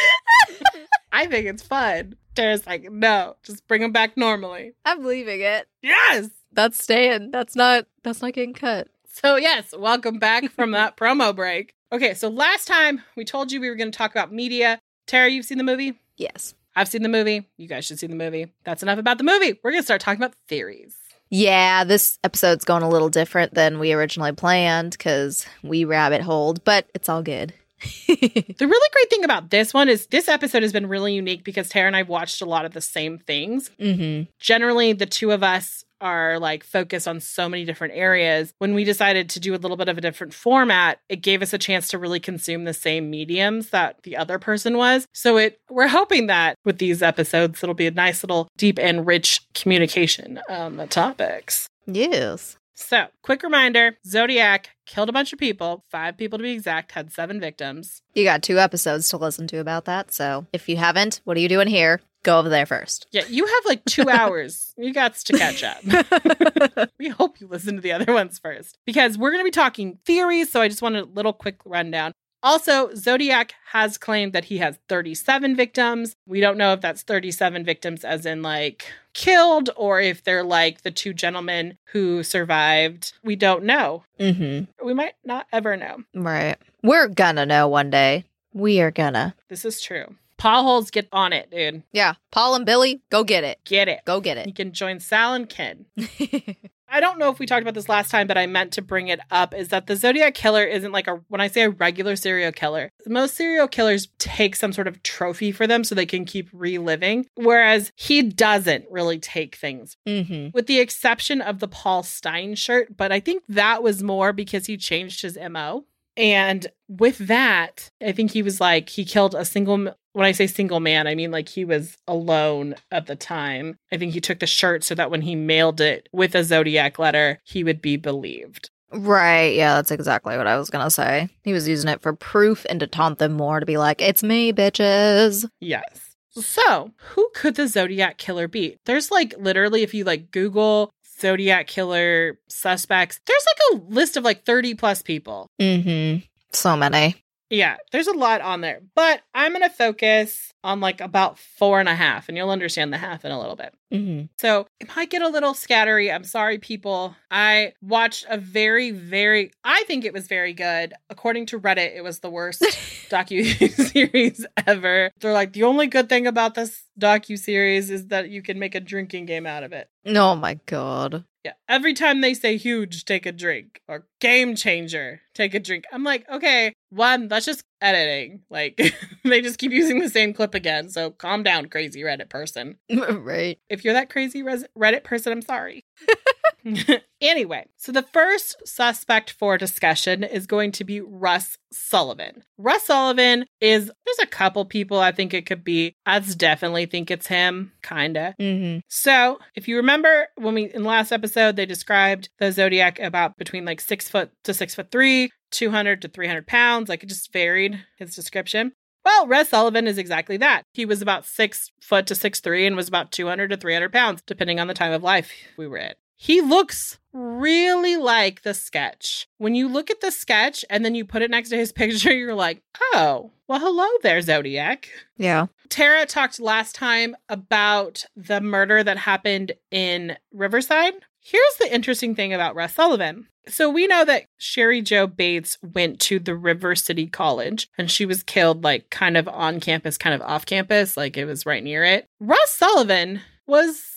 I 1.13 1.27
think 1.27 1.47
it's 1.47 1.63
fun. 1.63 2.17
Tara's 2.35 2.67
like, 2.67 2.91
no, 2.91 3.37
just 3.45 3.67
bring 3.69 3.83
them 3.83 3.93
back 3.93 4.17
normally. 4.17 4.73
I'm 4.85 5.05
leaving 5.05 5.41
it. 5.41 5.69
Yes. 5.83 6.31
That's 6.53 6.83
staying. 6.83 7.31
That's 7.31 7.57
not 7.57 7.87
that's 8.03 8.23
not 8.23 8.33
getting 8.33 8.55
cut. 8.55 8.89
So, 9.09 9.37
yes, 9.37 9.73
welcome 9.77 10.19
back 10.19 10.51
from 10.51 10.73
that 10.73 10.97
promo 10.99 11.35
break. 11.35 11.75
Okay, 11.93 12.15
so 12.15 12.29
last 12.29 12.67
time 12.67 13.03
we 13.17 13.25
told 13.25 13.53
you 13.53 13.61
we 13.61 13.69
were 13.69 13.77
going 13.77 13.93
to 13.93 13.97
talk 13.97 14.11
about 14.11 14.33
media. 14.33 14.81
Tara, 15.07 15.29
you've 15.29 15.45
seen 15.45 15.59
the 15.59 15.65
movie? 15.65 15.95
Yes. 16.17 16.55
I've 16.75 16.89
seen 16.89 17.03
the 17.03 17.09
movie. 17.09 17.49
You 17.57 17.69
guys 17.69 17.85
should 17.85 18.01
see 18.01 18.09
the 18.09 18.17
movie. 18.17 18.53
That's 18.65 18.83
enough 18.83 18.99
about 18.99 19.19
the 19.19 19.25
movie. 19.25 19.61
We're 19.63 19.71
going 19.71 19.83
to 19.83 19.87
start 19.87 20.01
talking 20.01 20.21
about 20.21 20.35
theories. 20.49 20.97
Yeah, 21.31 21.85
this 21.85 22.19
episode's 22.25 22.65
going 22.65 22.83
a 22.83 22.89
little 22.89 23.09
different 23.09 23.55
than 23.55 23.79
we 23.79 23.93
originally 23.93 24.33
planned 24.33 24.93
because 24.93 25.47
we 25.63 25.85
rabbit 25.85 26.21
holed, 26.21 26.65
but 26.65 26.89
it's 26.95 27.09
all 27.09 27.23
good. 27.23 27.55
The 28.07 28.67
really 28.67 28.91
great 28.93 29.11
thing 29.11 29.25
about 29.25 29.51
this 29.51 29.75
one 29.75 29.89
is 29.89 30.07
this 30.07 30.29
episode 30.29 30.63
has 30.63 30.73
been 30.73 30.87
really 30.87 31.15
unique 31.15 31.45
because 31.45 31.69
Tara 31.69 31.87
and 31.87 31.97
I've 31.97 32.09
watched 32.09 32.41
a 32.41 32.47
lot 32.47 32.65
of 32.65 32.73
the 32.73 32.81
same 32.81 33.19
things. 33.19 33.71
mm-hmm. 33.81 34.31
Generally, 34.39 34.95
the 34.95 35.07
two 35.07 35.33
of 35.33 35.43
us 35.43 35.85
are 36.01 36.39
like 36.39 36.63
focused 36.63 37.09
on 37.09 37.19
so 37.19 37.49
many 37.49 37.65
different 37.65 37.95
areas. 37.97 38.53
When 38.59 38.75
we 38.75 38.85
decided 38.85 39.31
to 39.31 39.41
do 39.41 39.55
a 39.55 39.57
little 39.57 39.77
bit 39.77 39.89
of 39.89 39.99
a 39.99 40.03
different 40.03 40.35
format, 40.35 41.01
it 41.09 41.23
gave 41.23 41.43
us 41.43 41.53
a 41.53 41.59
chance 41.59 41.89
to 41.89 41.99
really 41.99 42.21
consume 42.21 42.65
the 42.65 42.75
same 42.75 43.11
mediums 43.11 43.71
that 43.71 44.03
the 44.03 44.17
other 44.17 44.39
person 44.39 44.77
was. 44.77 45.07
So 45.13 45.39
it 45.39 45.59
we're 45.71 45.89
hoping 45.89 46.27
that 46.27 46.57
with 46.65 46.79
these 46.79 47.03
episodes 47.03 47.63
it'll 47.63 47.75
be 47.75 47.87
a 47.87 47.91
nice 47.91 48.23
little 48.23 48.49
deep 48.57 48.79
and 48.79 49.07
rich 49.07 49.41
communication 49.55 50.41
on 50.49 50.77
the 50.77 50.87
topics. 50.87 51.69
Yes. 51.87 52.57
So, 52.75 53.07
quick 53.23 53.43
reminder 53.43 53.99
Zodiac 54.07 54.71
killed 54.85 55.09
a 55.09 55.13
bunch 55.13 55.33
of 55.33 55.39
people, 55.39 55.85
five 55.91 56.17
people 56.17 56.39
to 56.39 56.43
be 56.43 56.51
exact, 56.51 56.93
had 56.93 57.13
seven 57.13 57.41
victims. 57.41 58.03
You 58.15 58.25
got 58.25 58.43
two 58.43 58.59
episodes 58.59 59.09
to 59.11 59.17
listen 59.17 59.47
to 59.49 59.59
about 59.59 59.85
that. 59.85 60.13
So 60.13 60.47
if 60.53 60.69
you 60.69 60.77
haven't, 60.77 61.21
what 61.25 61.37
are 61.37 61.41
you 61.41 61.49
doing 61.49 61.69
here? 61.69 62.01
Go 62.25 62.39
over 62.39 62.49
there 62.49 62.67
first. 62.67 63.07
Yeah, 63.13 63.25
you 63.29 63.47
have 63.47 63.65
like 63.67 63.85
two 63.85 64.09
hours. 64.11 64.75
You 64.77 64.93
got 64.93 65.15
to 65.15 65.39
catch 65.39 65.63
up. 65.63 66.91
we 66.99 67.09
hope 67.11 67.41
you 67.41 67.47
listen 67.47 67.77
to 67.77 67.81
the 67.81 67.93
other 67.93 68.13
ones 68.13 68.39
first 68.39 68.79
because 68.87 69.17
we're 69.19 69.31
going 69.31 69.43
to 69.43 69.45
be 69.45 69.51
talking 69.51 69.99
theories. 70.05 70.51
So, 70.51 70.61
I 70.61 70.69
just 70.69 70.83
want 70.83 70.97
a 70.97 71.05
little 71.05 71.33
quick 71.33 71.59
rundown. 71.65 72.13
Also, 72.45 72.95
Zodiac 72.95 73.55
has 73.73 73.97
claimed 73.97 74.35
that 74.35 74.45
he 74.45 74.59
has 74.59 74.79
37 74.89 75.57
victims. 75.57 76.15
We 76.27 76.41
don't 76.41 76.59
know 76.59 76.75
if 76.75 76.83
that's 76.83 77.03
37 77.03 77.65
victims 77.65 78.05
as 78.05 78.27
in 78.27 78.43
like 78.43 78.85
killed 79.15 79.71
or 79.77 80.01
if 80.01 80.23
they're 80.23 80.45
like 80.45 80.83
the 80.83 80.91
two 80.91 81.15
gentlemen 81.15 81.79
who 81.87 82.23
survived. 82.23 83.15
We 83.25 83.35
don't 83.35 83.65
know. 83.65 84.05
mm-hmm. 84.21 84.87
We 84.87 84.93
might 84.93 85.15
not 85.25 85.47
ever 85.53 85.75
know. 85.77 86.05
Right. 86.15 86.57
We're 86.83 87.09
gonna 87.09 87.47
know 87.47 87.67
one 87.67 87.89
day. 87.89 88.25
We 88.53 88.81
are 88.83 88.91
gonna. 88.91 89.35
This 89.49 89.65
is 89.65 89.81
true. 89.81 90.15
Potholes, 90.37 90.91
get 90.91 91.09
on 91.13 91.33
it, 91.33 91.51
dude. 91.51 91.83
Yeah. 91.93 92.15
Paul 92.31 92.57
and 92.57 92.67
Billy, 92.67 93.01
go 93.09 93.25
get 93.25 93.45
it. 93.45 93.61
Get 93.65 93.89
it. 93.89 94.01
Go 94.05 94.21
get 94.21 94.37
it. 94.37 94.47
You 94.47 94.53
can 94.53 94.73
join 94.73 95.01
Sal 95.01 95.33
and 95.33 95.49
Ken. 95.49 95.87
I 96.95 97.01
don't 97.01 97.19
know 97.19 97.29
if 97.29 97.41
we 97.41 97.47
talked 97.47 97.63
about 97.63 97.75
this 97.75 97.89
last 97.89 98.13
time, 98.13 98.29
but 98.29 98.39
I 98.39 98.47
meant 98.47 98.71
to 98.75 98.83
bring 98.83 99.09
it 99.09 99.19
up 99.29 99.53
is 99.53 99.71
that 99.71 99.89
the 99.89 99.97
Zodiac 99.97 100.35
killer 100.35 100.63
isn't 100.63 100.93
like 100.93 101.09
a, 101.09 101.21
when 101.27 101.41
I 101.41 101.49
say 101.49 101.63
a 101.63 101.71
regular 101.71 102.15
serial 102.15 102.53
killer, 102.53 102.93
most 103.05 103.35
serial 103.35 103.67
killers 103.67 104.07
take 104.19 104.55
some 104.55 104.73
sort 104.73 104.87
of 104.87 105.03
trophy 105.03 105.51
for 105.51 105.67
them 105.67 105.83
so 105.83 105.97
they 105.97 106.07
can 106.07 106.25
keep 106.25 106.49
reliving, 106.53 107.27
whereas 107.35 107.91
he 107.97 108.23
doesn't 108.23 108.85
really 108.93 109.19
take 109.19 109.57
things, 109.57 109.97
mm-hmm. 110.07 110.51
with 110.55 110.69
the 110.69 110.79
exception 110.79 111.41
of 111.41 111.59
the 111.59 111.67
Paul 111.67 112.05
Stine 112.05 112.55
shirt. 112.55 112.97
But 112.97 113.11
I 113.11 113.19
think 113.19 113.43
that 113.49 113.83
was 113.83 114.01
more 114.01 114.33
because 114.33 114.67
he 114.67 114.77
changed 114.77 115.23
his 115.23 115.37
MO. 115.51 115.87
And 116.17 116.69
with 116.87 117.19
that, 117.27 117.91
I 118.01 118.13
think 118.13 118.31
he 118.31 118.43
was 118.43 118.61
like, 118.61 118.89
he 118.89 119.05
killed 119.05 119.35
a 119.35 119.45
single, 119.45 119.95
when 120.15 120.25
I 120.25 120.33
say 120.33 120.47
single 120.47 120.81
man, 120.81 121.07
I 121.07 121.15
mean 121.15 121.31
like 121.31 121.49
he 121.49 121.65
was 121.65 121.97
alone 122.09 122.77
at 122.91 123.07
the 123.07 123.17
time. 123.17 123.77
I 123.93 123.99
think 123.99 124.15
he 124.15 124.21
took 124.21 124.39
the 124.39 124.47
shirt 124.47 124.83
so 124.83 124.95
that 124.95 125.11
when 125.11 125.21
he 125.21 125.37
mailed 125.37 125.81
it 125.81 126.09
with 126.13 126.35
a 126.35 126.45
zodiac 126.45 126.99
letter, 126.99 127.41
he 127.45 127.63
would 127.63 127.83
be 127.83 127.97
believed. 127.97 128.71
Right. 128.93 129.55
Yeah, 129.55 129.75
that's 129.75 129.91
exactly 129.91 130.37
what 130.37 130.47
I 130.47 130.57
was 130.57 130.71
gonna 130.71 130.91
say. 130.91 131.29
He 131.43 131.53
was 131.53 131.69
using 131.69 131.91
it 131.91 132.01
for 132.01 132.15
proof 132.15 132.65
and 132.71 132.81
to 132.81 132.87
taunt 132.87 133.19
them 133.19 133.33
more 133.33 133.61
to 133.61 133.67
be 133.67 133.77
like, 133.77 134.01
it's 134.01 134.23
me, 134.23 134.53
bitches. 134.53 135.47
Yes. 135.61 136.17
So, 136.31 136.91
who 136.97 137.31
could 137.35 137.57
the 137.57 137.69
Zodiac 137.69 138.19
killer 138.19 138.49
be? 138.49 138.77
There's 138.87 139.11
like 139.11 139.35
literally, 139.39 139.83
if 139.83 139.95
you 139.95 140.05
like 140.05 140.31
Google 140.31 140.91
Zodiac 141.21 141.67
killer 141.67 142.39
suspects, 142.49 143.21
there's 143.27 143.45
like 143.47 143.81
a 143.81 143.85
list 143.93 144.17
of 144.17 144.25
like 144.25 144.45
30 144.45 144.75
plus 144.75 145.03
people. 145.03 145.49
Mm-hmm. 145.61 146.25
So 146.53 146.77
many. 146.77 147.24
Yeah, 147.55 147.77
there's 147.93 148.09
a 148.09 148.13
lot 148.13 148.41
on 148.41 148.63
there, 148.63 148.81
but 148.97 149.21
I'm 149.33 149.53
going 149.53 149.63
to 149.63 149.71
focus 149.71 150.53
on 150.65 150.81
like 150.81 151.01
about 151.01 151.39
four 151.39 151.79
and 151.79 151.89
a 151.89 151.95
half, 151.95 152.29
and 152.29 152.37
you'll 152.37 152.51
understand 152.51 152.93
the 152.93 152.99
half 152.99 153.25
in 153.25 153.31
a 153.31 153.39
little 153.39 153.55
bit. 153.55 153.73
Mm-hmm. 153.93 154.27
So 154.39 154.67
it 154.81 154.89
might 154.97 155.11
get 155.11 155.23
a 155.23 155.29
little 155.29 155.53
scattery. 155.53 156.13
I'm 156.13 156.25
sorry, 156.25 156.59
people. 156.59 157.15
I 157.31 157.75
watched 157.81 158.27
a 158.29 158.39
very, 158.39 158.91
very, 158.91 159.53
I 159.63 159.85
think 159.85 160.05
it 160.05 160.13
was 160.13 160.27
very 160.27 160.53
good. 160.53 160.95
According 161.11 161.47
to 161.47 161.61
Reddit, 161.61 161.95
it 161.95 162.03
was 162.03 162.19
the 162.21 162.31
worst 162.31 162.61
docu 163.09 163.71
series 163.93 164.45
ever. 164.67 165.13
They're 165.21 165.33
like, 165.33 165.53
the 165.53 165.63
only 165.63 165.87
good 165.87 166.09
thing 166.09 166.27
about 166.27 166.55
this 166.55 166.83
docu 166.99 167.39
series 167.39 167.91
is 167.91 168.09
that 168.09 168.31
you 168.31 168.43
can 168.43 168.59
make 168.59 168.75
a 168.75 168.81
drinking 168.81 169.27
game 169.27 169.47
out 169.47 169.63
of 169.63 169.73
it. 169.73 169.89
Oh 170.07 170.35
my 170.35 170.59
god. 170.67 171.25
Yeah. 171.45 171.53
Every 171.69 171.93
time 171.93 172.23
they 172.23 172.33
say 172.33 172.57
huge, 172.57 173.05
take 173.05 173.27
a 173.27 173.33
drink 173.33 173.83
or 173.87 174.07
game 174.21 174.57
changer, 174.57 175.21
take 175.35 175.55
a 175.55 175.61
drink. 175.61 175.85
I'm 175.93 176.03
like, 176.03 176.29
okay, 176.31 176.73
one, 176.89 177.29
that's 177.29 177.45
just 177.45 177.63
editing. 177.83 178.41
Like 178.49 178.81
they 179.25 179.43
just 179.43 179.59
keep 179.59 179.71
using 179.71 180.01
the 180.01 180.09
same 180.09 180.33
clip 180.33 180.55
again. 180.55 180.89
So 180.89 181.11
calm 181.11 181.43
down, 181.43 181.67
crazy 181.67 182.01
Reddit 182.01 182.31
person. 182.31 182.79
right. 183.11 183.59
If 183.69 183.85
you're 183.85 183.95
that 183.95 184.09
crazy 184.09 184.43
res- 184.43 184.65
Reddit 184.77 185.05
person, 185.05 185.33
I'm 185.33 185.43
sorry. 185.43 185.85
anyway, 187.21 187.67
so 187.77 187.93
the 187.93 188.03
first 188.03 188.57
suspect 188.67 189.31
for 189.31 189.59
discussion 189.59 190.25
is 190.25 190.47
going 190.47 190.73
to 190.73 190.85
be 190.85 191.01
Russ 191.01 191.59
Sullivan. 191.73 192.43
Russ 192.57 192.85
Sullivan 192.85 193.45
is, 193.61 193.87
there's 193.87 194.19
a 194.23 194.27
couple 194.27 194.65
people 194.65 194.99
I 194.99 195.13
think 195.13 195.35
it 195.35 195.47
could 195.47 195.65
be. 195.65 195.95
I 196.07 196.19
definitely 196.21 196.87
think 196.87 197.11
it's 197.11 197.27
him, 197.27 197.73
kinda. 197.83 198.35
Mm-hmm. 198.41 198.81
So, 198.89 199.39
if 199.55 199.69
you 199.69 199.77
remember 199.77 200.29
when 200.37 200.55
we 200.55 200.65
in 200.65 200.83
the 200.83 200.89
last 200.89 201.13
episode 201.13 201.57
they 201.57 201.67
described 201.67 202.29
the 202.39 202.53
zodiac 202.53 202.99
about 202.99 203.37
between 203.37 203.65
like 203.65 203.81
six 203.81 204.09
foot 204.09 204.31
to 204.45 204.55
six 204.55 204.75
foot 204.75 204.91
three, 204.91 205.31
two 205.51 205.71
hundred 205.71 206.03
to 206.03 206.09
three 206.09 206.27
hundred 206.27 206.47
pounds, 206.47 206.89
like 206.89 207.03
it 207.03 207.09
just 207.09 207.33
varied 207.33 207.79
his 207.99 208.15
description. 208.15 208.73
Well, 209.05 209.27
Russ 209.27 209.51
Sullivan 209.51 209.87
is 209.87 209.99
exactly 209.99 210.39
that. 210.39 210.63
He 210.73 210.87
was 210.87 211.03
about 211.03 211.27
six 211.27 211.71
foot 211.83 212.07
to 212.07 212.15
six 212.15 212.41
three 212.41 212.67
and 212.67 212.75
was 212.75 212.89
about 212.89 213.13
two 213.13 213.27
hundred 213.27 213.49
to 213.51 213.57
three 213.57 213.75
hundred 213.75 213.93
pounds, 213.93 214.23
depending 214.27 214.59
on 214.59 214.67
the 214.67 214.75
time 214.75 214.93
of 214.93 215.03
life 215.03 215.31
we 215.59 215.67
were 215.67 215.79
in. 215.79 215.93
He 216.17 216.41
looks 216.41 216.99
really 217.13 217.97
like 217.97 218.43
the 218.43 218.55
sketch. 218.55 219.27
When 219.39 219.55
you 219.55 219.69
look 219.69 219.91
at 219.91 220.01
the 220.01 220.11
sketch 220.11 220.65
and 220.69 220.85
then 220.85 220.95
you 220.95 221.05
put 221.05 221.23
it 221.23 221.31
next 221.31 221.51
to 221.51 221.57
his 221.57 221.73
picture, 221.73 222.13
you're 222.13 222.35
like, 222.35 222.63
oh, 222.95 223.31
well, 223.47 223.61
hello 223.61 223.87
there, 224.03 224.21
Zodiac. 224.21 224.89
Yeah. 225.17 225.47
Tara 225.69 226.07
talked 226.07 226.41
last 226.41 226.75
time 226.75 227.17
about 227.29 228.05
the 228.17 228.41
murder 228.41 228.83
that 228.83 228.97
happened 228.99 229.53
in 229.71 230.17
Riverside. 230.33 230.95
Here's 231.21 231.57
the 231.59 231.73
interesting 231.73 232.15
thing 232.15 232.35
about 232.35 232.55
Russ 232.55 232.75
Sullivan. 232.75 233.29
So 233.47 233.69
we 233.69 233.87
know 233.87 234.05
that 234.05 234.25
Cheri 234.39 234.83
Jo 234.83 235.07
Bates 235.07 235.59
went 235.63 236.01
to 236.01 236.19
the 236.19 236.35
River 236.35 236.75
City 236.75 237.07
College 237.07 237.69
and 237.77 237.91
she 237.91 238.07
was 238.07 238.23
killed 238.23 238.65
like 238.65 238.89
kind 238.91 239.17
of 239.17 239.29
on 239.29 239.61
campus, 239.61 239.99
kind 239.99 240.15
of 240.15 240.23
off 240.23 240.47
campus, 240.47 240.97
like 240.97 241.17
it 241.17 241.27
was 241.27 241.45
right 241.45 241.63
near 241.63 241.85
it. 241.85 242.07
Russ 242.21 242.55
Sullivan 242.55 243.21
was 243.47 243.94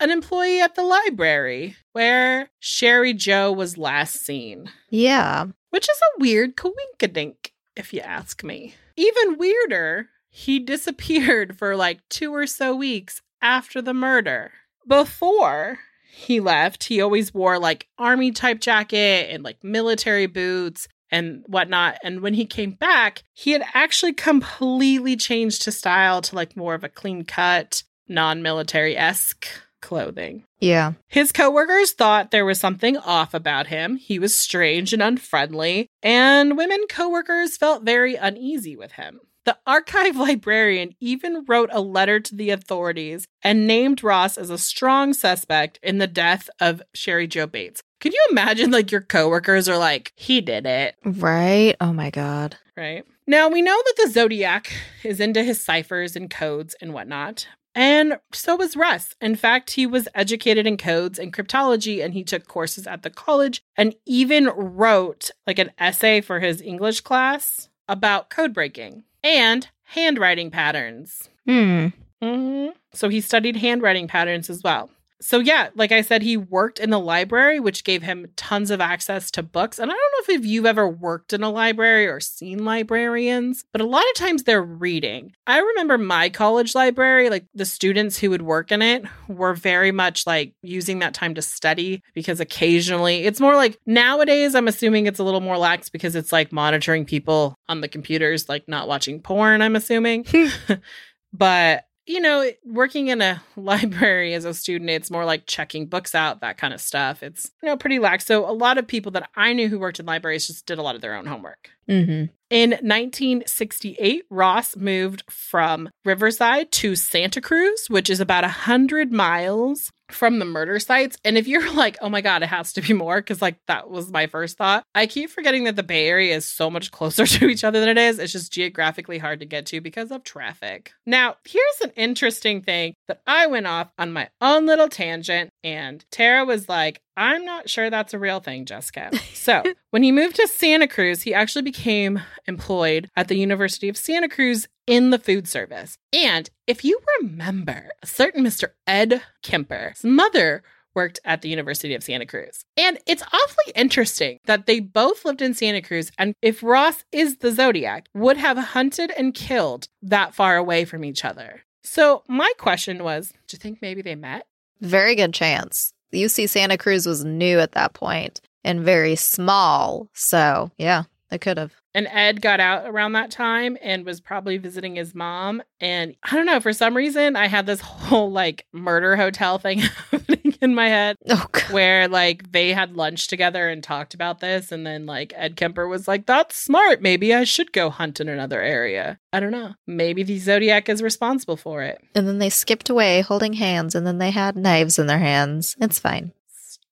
an 0.00 0.10
employee 0.10 0.60
at 0.60 0.74
the 0.74 0.82
library 0.82 1.76
where 1.92 2.48
Cheri 2.60 3.12
Jo 3.14 3.52
was 3.52 3.76
last 3.78 4.24
seen, 4.24 4.70
Yeah. 4.88 5.46
which 5.70 5.88
is 5.88 5.98
a 5.98 6.20
weird 6.20 6.56
coinkadink, 6.56 7.52
if 7.76 7.92
you 7.92 8.00
ask 8.00 8.42
me. 8.42 8.74
Even 8.96 9.38
weirder, 9.38 10.08
he 10.30 10.58
disappeared 10.58 11.56
for 11.58 11.76
like 11.76 12.00
two 12.08 12.34
or 12.34 12.46
so 12.46 12.74
weeks 12.74 13.20
after 13.42 13.80
the 13.82 13.94
murder. 13.94 14.52
Before 14.86 15.78
he 16.12 16.40
left, 16.40 16.84
he 16.84 17.00
always 17.00 17.32
wore 17.32 17.58
like 17.58 17.86
army 17.98 18.32
type 18.32 18.60
jacket 18.60 19.28
and 19.30 19.44
like 19.44 19.62
military 19.62 20.26
boots 20.26 20.88
and 21.12 21.42
whatnot. 21.46 21.98
And 22.02 22.20
when 22.20 22.34
he 22.34 22.44
came 22.46 22.72
back, 22.72 23.22
he 23.32 23.52
had 23.52 23.62
actually 23.74 24.12
completely 24.12 25.16
changed 25.16 25.64
his 25.64 25.78
style 25.78 26.20
to 26.22 26.34
like 26.36 26.56
more 26.56 26.74
of 26.74 26.84
a 26.84 26.88
clean 26.88 27.24
cut, 27.24 27.82
non 28.08 28.42
military 28.42 28.96
esque 28.96 29.46
clothing. 29.80 30.44
Yeah. 30.60 30.92
His 31.08 31.32
coworkers 31.32 31.92
thought 31.92 32.30
there 32.30 32.44
was 32.44 32.60
something 32.60 32.96
off 32.96 33.34
about 33.34 33.68
him. 33.68 33.96
He 33.96 34.18
was 34.18 34.36
strange 34.36 34.92
and 34.92 35.02
unfriendly, 35.02 35.88
and 36.02 36.56
women 36.56 36.84
coworkers 36.88 37.56
felt 37.56 37.82
very 37.84 38.14
uneasy 38.16 38.76
with 38.76 38.92
him. 38.92 39.20
The 39.46 39.56
archive 39.66 40.16
librarian 40.16 40.94
even 41.00 41.44
wrote 41.48 41.70
a 41.72 41.80
letter 41.80 42.20
to 42.20 42.34
the 42.34 42.50
authorities 42.50 43.26
and 43.42 43.66
named 43.66 44.02
Ross 44.04 44.36
as 44.36 44.50
a 44.50 44.58
strong 44.58 45.14
suspect 45.14 45.78
in 45.82 45.98
the 45.98 46.06
death 46.06 46.50
of 46.60 46.82
Cheri 46.94 47.26
Jo 47.26 47.46
Bates. 47.46 47.82
Could 48.00 48.12
you 48.12 48.26
imagine 48.30 48.70
like 48.70 48.90
your 48.92 49.00
coworkers 49.02 49.68
are 49.68 49.78
like, 49.78 50.12
he 50.16 50.40
did 50.40 50.66
it, 50.66 50.94
Right. 51.04 51.74
Oh 51.80 51.92
my 51.92 52.10
god. 52.10 52.56
right? 52.76 53.04
Now 53.26 53.48
we 53.48 53.62
know 53.62 53.76
that 53.76 53.94
the 53.96 54.10
Zodiac 54.10 54.72
is 55.04 55.20
into 55.20 55.42
his 55.44 55.62
ciphers 55.62 56.16
and 56.16 56.28
codes 56.30 56.74
and 56.80 56.92
whatnot. 56.92 57.46
And 57.74 58.18
so 58.32 58.56
was 58.56 58.76
Russ. 58.76 59.14
In 59.20 59.36
fact, 59.36 59.70
he 59.70 59.86
was 59.86 60.08
educated 60.14 60.66
in 60.66 60.76
codes 60.76 61.18
and 61.18 61.32
cryptology 61.32 62.04
and 62.04 62.12
he 62.12 62.24
took 62.24 62.46
courses 62.48 62.86
at 62.86 63.02
the 63.02 63.10
college 63.10 63.62
and 63.76 63.94
even 64.06 64.46
wrote 64.46 65.30
like 65.46 65.58
an 65.58 65.70
essay 65.78 66.20
for 66.20 66.40
his 66.40 66.60
English 66.60 67.00
class 67.02 67.68
about 67.88 68.30
code 68.30 68.52
breaking 68.52 69.04
and 69.22 69.68
handwriting 69.84 70.50
patterns. 70.50 71.28
Hmm. 71.46 71.88
hmm 72.22 72.68
So 72.92 73.08
he 73.08 73.20
studied 73.20 73.56
handwriting 73.56 74.08
patterns 74.08 74.50
as 74.50 74.62
well. 74.62 74.90
So 75.22 75.38
yeah, 75.38 75.68
like 75.74 75.92
I 75.92 76.00
said, 76.00 76.22
he 76.22 76.36
worked 76.36 76.78
in 76.78 76.90
the 76.90 76.98
library, 76.98 77.60
which 77.60 77.84
gave 77.84 78.02
him 78.02 78.26
tons 78.36 78.70
of 78.70 78.80
access 78.80 79.30
to 79.32 79.42
books. 79.42 79.78
And 79.78 79.90
I 79.90 79.94
don't 79.94 80.28
know 80.28 80.34
if 80.34 80.46
you've 80.46 80.66
ever 80.66 80.88
worked 80.88 81.32
in 81.32 81.42
a 81.42 81.50
library 81.50 82.06
or 82.06 82.20
seen 82.20 82.64
librarians, 82.64 83.64
but 83.72 83.82
a 83.82 83.86
lot 83.86 84.04
of 84.10 84.14
times 84.14 84.42
they're 84.42 84.62
reading. 84.62 85.32
I 85.46 85.58
remember 85.58 85.98
my 85.98 86.30
college 86.30 86.74
library, 86.74 87.28
like 87.28 87.46
the 87.54 87.66
students 87.66 88.18
who 88.18 88.30
would 88.30 88.42
work 88.42 88.72
in 88.72 88.82
it 88.82 89.04
were 89.28 89.54
very 89.54 89.92
much 89.92 90.26
like 90.26 90.54
using 90.62 91.00
that 91.00 91.14
time 91.14 91.34
to 91.34 91.42
study 91.42 92.02
because 92.14 92.40
occasionally 92.40 93.24
it's 93.24 93.40
more 93.40 93.56
like 93.56 93.78
nowadays, 93.86 94.54
I'm 94.54 94.68
assuming 94.68 95.06
it's 95.06 95.18
a 95.18 95.24
little 95.24 95.40
more 95.40 95.58
lax 95.58 95.88
because 95.88 96.16
it's 96.16 96.32
like 96.32 96.52
monitoring 96.52 97.04
people 97.04 97.54
on 97.68 97.80
the 97.80 97.88
computers, 97.88 98.48
like 98.48 98.66
not 98.68 98.88
watching 98.88 99.20
porn, 99.20 99.62
I'm 99.62 99.76
assuming. 99.76 100.24
but 101.32 101.84
you 102.10 102.20
know, 102.20 102.50
working 102.64 103.06
in 103.06 103.22
a 103.22 103.40
library 103.56 104.34
as 104.34 104.44
a 104.44 104.52
student, 104.52 104.90
it's 104.90 105.10
more 105.10 105.24
like 105.24 105.46
checking 105.46 105.86
books 105.86 106.14
out, 106.14 106.40
that 106.40 106.58
kind 106.58 106.74
of 106.74 106.80
stuff. 106.80 107.22
It's, 107.22 107.52
you 107.62 107.68
know, 107.68 107.76
pretty 107.76 108.00
lax. 108.00 108.26
So 108.26 108.50
a 108.50 108.52
lot 108.52 108.78
of 108.78 108.86
people 108.86 109.12
that 109.12 109.30
I 109.36 109.52
knew 109.52 109.68
who 109.68 109.78
worked 109.78 110.00
in 110.00 110.06
libraries 110.06 110.48
just 110.48 110.66
did 110.66 110.78
a 110.78 110.82
lot 110.82 110.96
of 110.96 111.02
their 111.02 111.14
own 111.14 111.26
homework. 111.26 111.70
Mm-hmm. 111.90 112.26
In 112.50 112.70
1968, 112.70 114.24
Ross 114.28 114.74
moved 114.74 115.22
from 115.30 115.88
Riverside 116.04 116.72
to 116.72 116.96
Santa 116.96 117.40
Cruz, 117.40 117.86
which 117.88 118.10
is 118.10 118.18
about 118.18 118.42
100 118.42 119.12
miles 119.12 119.92
from 120.10 120.40
the 120.40 120.44
murder 120.44 120.80
sites. 120.80 121.16
And 121.24 121.38
if 121.38 121.46
you're 121.46 121.72
like, 121.74 121.96
oh 122.00 122.08
my 122.08 122.20
God, 122.20 122.42
it 122.42 122.48
has 122.48 122.72
to 122.72 122.80
be 122.80 122.92
more, 122.92 123.20
because 123.20 123.40
like 123.40 123.58
that 123.68 123.88
was 123.88 124.10
my 124.10 124.26
first 124.26 124.58
thought. 124.58 124.82
I 124.96 125.06
keep 125.06 125.30
forgetting 125.30 125.64
that 125.64 125.76
the 125.76 125.84
Bay 125.84 126.08
Area 126.08 126.34
is 126.34 126.44
so 126.44 126.70
much 126.70 126.90
closer 126.90 127.24
to 127.38 127.48
each 127.48 127.62
other 127.62 127.78
than 127.78 127.88
it 127.88 127.98
is. 127.98 128.18
It's 128.18 128.32
just 128.32 128.52
geographically 128.52 129.18
hard 129.18 129.40
to 129.40 129.46
get 129.46 129.66
to 129.66 129.80
because 129.80 130.10
of 130.10 130.24
traffic. 130.24 130.92
Now, 131.06 131.36
here's 131.44 131.80
an 131.82 131.92
interesting 131.96 132.62
thing 132.62 132.94
that 133.06 133.22
I 133.28 133.46
went 133.46 133.66
off 133.66 133.92
on 133.96 134.12
my 134.12 134.28
own 134.40 134.66
little 134.66 134.88
tangent, 134.88 135.50
and 135.62 136.04
Tara 136.10 136.44
was 136.44 136.68
like, 136.68 137.00
I'm 137.16 137.44
not 137.44 137.68
sure 137.68 137.90
that's 137.90 138.14
a 138.14 138.18
real 138.18 138.40
thing, 138.40 138.64
Jessica. 138.64 139.10
So, 139.40 139.62
when 139.88 140.02
he 140.02 140.12
moved 140.12 140.36
to 140.36 140.46
Santa 140.46 140.86
Cruz, 140.86 141.22
he 141.22 141.32
actually 141.32 141.62
became 141.62 142.20
employed 142.46 143.10
at 143.16 143.28
the 143.28 143.38
University 143.38 143.88
of 143.88 143.96
Santa 143.96 144.28
Cruz 144.28 144.68
in 144.86 145.08
the 145.08 145.18
food 145.18 145.48
service. 145.48 145.96
And 146.12 146.50
if 146.66 146.84
you 146.84 147.00
remember, 147.20 147.88
a 148.02 148.06
certain 148.06 148.44
Mr. 148.44 148.72
Ed 148.86 149.22
Kemper's 149.42 150.04
mother 150.04 150.62
worked 150.94 151.20
at 151.24 151.40
the 151.40 151.48
University 151.48 151.94
of 151.94 152.02
Santa 152.02 152.26
Cruz. 152.26 152.64
And 152.76 152.98
it's 153.06 153.22
awfully 153.22 153.72
interesting 153.74 154.38
that 154.44 154.66
they 154.66 154.80
both 154.80 155.24
lived 155.24 155.40
in 155.40 155.54
Santa 155.54 155.80
Cruz. 155.80 156.12
And 156.18 156.34
if 156.42 156.62
Ross 156.62 157.04
is 157.12 157.38
the 157.38 157.50
Zodiac, 157.50 158.08
would 158.14 158.36
have 158.36 158.58
hunted 158.58 159.10
and 159.16 159.32
killed 159.34 159.88
that 160.02 160.34
far 160.34 160.56
away 160.56 160.84
from 160.84 161.04
each 161.04 161.24
other. 161.24 161.62
So, 161.82 162.24
my 162.28 162.52
question 162.58 163.02
was 163.02 163.30
do 163.48 163.54
you 163.54 163.58
think 163.58 163.78
maybe 163.80 164.02
they 164.02 164.14
met? 164.14 164.46
Very 164.80 165.14
good 165.14 165.32
chance. 165.32 165.92
UC 166.12 166.48
Santa 166.48 166.76
Cruz 166.76 167.06
was 167.06 167.24
new 167.24 167.58
at 167.58 167.72
that 167.72 167.94
point 167.94 168.40
and 168.64 168.80
very 168.80 169.16
small. 169.16 170.08
So, 170.14 170.70
yeah, 170.78 171.04
they 171.30 171.38
could 171.38 171.58
have. 171.58 171.72
And 171.94 172.06
Ed 172.08 172.40
got 172.40 172.60
out 172.60 172.86
around 172.86 173.12
that 173.12 173.30
time 173.30 173.76
and 173.82 174.04
was 174.04 174.20
probably 174.20 174.58
visiting 174.58 174.94
his 174.94 175.14
mom. 175.14 175.62
And 175.80 176.14
I 176.22 176.36
don't 176.36 176.46
know, 176.46 176.60
for 176.60 176.72
some 176.72 176.96
reason, 176.96 177.34
I 177.34 177.48
had 177.48 177.66
this 177.66 177.80
whole 177.80 178.30
like 178.30 178.66
murder 178.72 179.16
hotel 179.16 179.58
thing 179.58 179.78
happening 180.10 180.39
in 180.60 180.74
my 180.74 180.88
head 180.88 181.16
Oh, 181.28 181.46
where 181.70 182.08
like 182.08 182.52
they 182.52 182.72
had 182.72 182.96
lunch 182.96 183.28
together 183.28 183.68
and 183.68 183.82
talked 183.82 184.14
about 184.14 184.40
this. 184.40 184.72
And 184.72 184.86
then 184.86 185.06
like 185.06 185.32
Ed 185.36 185.56
Kemper 185.56 185.86
was 185.88 186.08
like, 186.08 186.26
that's 186.26 186.56
smart. 186.62 187.02
Maybe 187.02 187.34
I 187.34 187.44
should 187.44 187.72
go 187.72 187.90
hunt 187.90 188.20
in 188.20 188.28
another 188.28 188.60
area. 188.60 189.18
I 189.32 189.40
don't 189.40 189.52
know. 189.52 189.74
Maybe 189.86 190.22
the 190.22 190.38
Zodiac 190.38 190.88
is 190.88 191.02
responsible 191.02 191.56
for 191.56 191.82
it. 191.82 192.00
And 192.14 192.26
then 192.26 192.38
they 192.38 192.50
skipped 192.50 192.90
away 192.90 193.20
holding 193.20 193.54
hands 193.54 193.94
and 193.94 194.06
then 194.06 194.18
they 194.18 194.30
had 194.30 194.56
knives 194.56 194.98
in 194.98 195.06
their 195.06 195.18
hands. 195.18 195.76
It's 195.80 195.98
fine. 195.98 196.32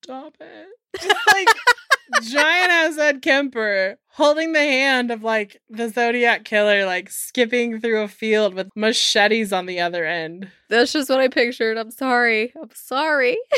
Stop 0.03 0.35
it. 0.41 0.67
It's 0.95 1.05
like 1.07 1.49
giant 2.23 2.71
ass 2.71 2.99
Ed 2.99 3.23
Kemper 3.23 3.99
holding 4.09 4.53
the 4.53 4.59
hand 4.61 5.11
of 5.11 5.23
like 5.23 5.61
the 5.71 5.89
Zodiac 5.89 6.45
killer, 6.45 6.85
like 6.85 7.11
skipping 7.11 7.81
through 7.81 8.03
a 8.03 8.09
field 8.09 8.55
with 8.55 8.69
machetes 8.75 9.53
on 9.53 9.67
the 9.67 9.81
other 9.81 10.05
end. 10.05 10.51
That's 10.69 10.93
just 10.93 11.09
what 11.09 11.21
I 11.21 11.29
pictured. 11.29 11.79
I'm 11.79 11.91
sorry. 11.91 12.53
I'm 12.61 12.71
sorry. 12.75 13.39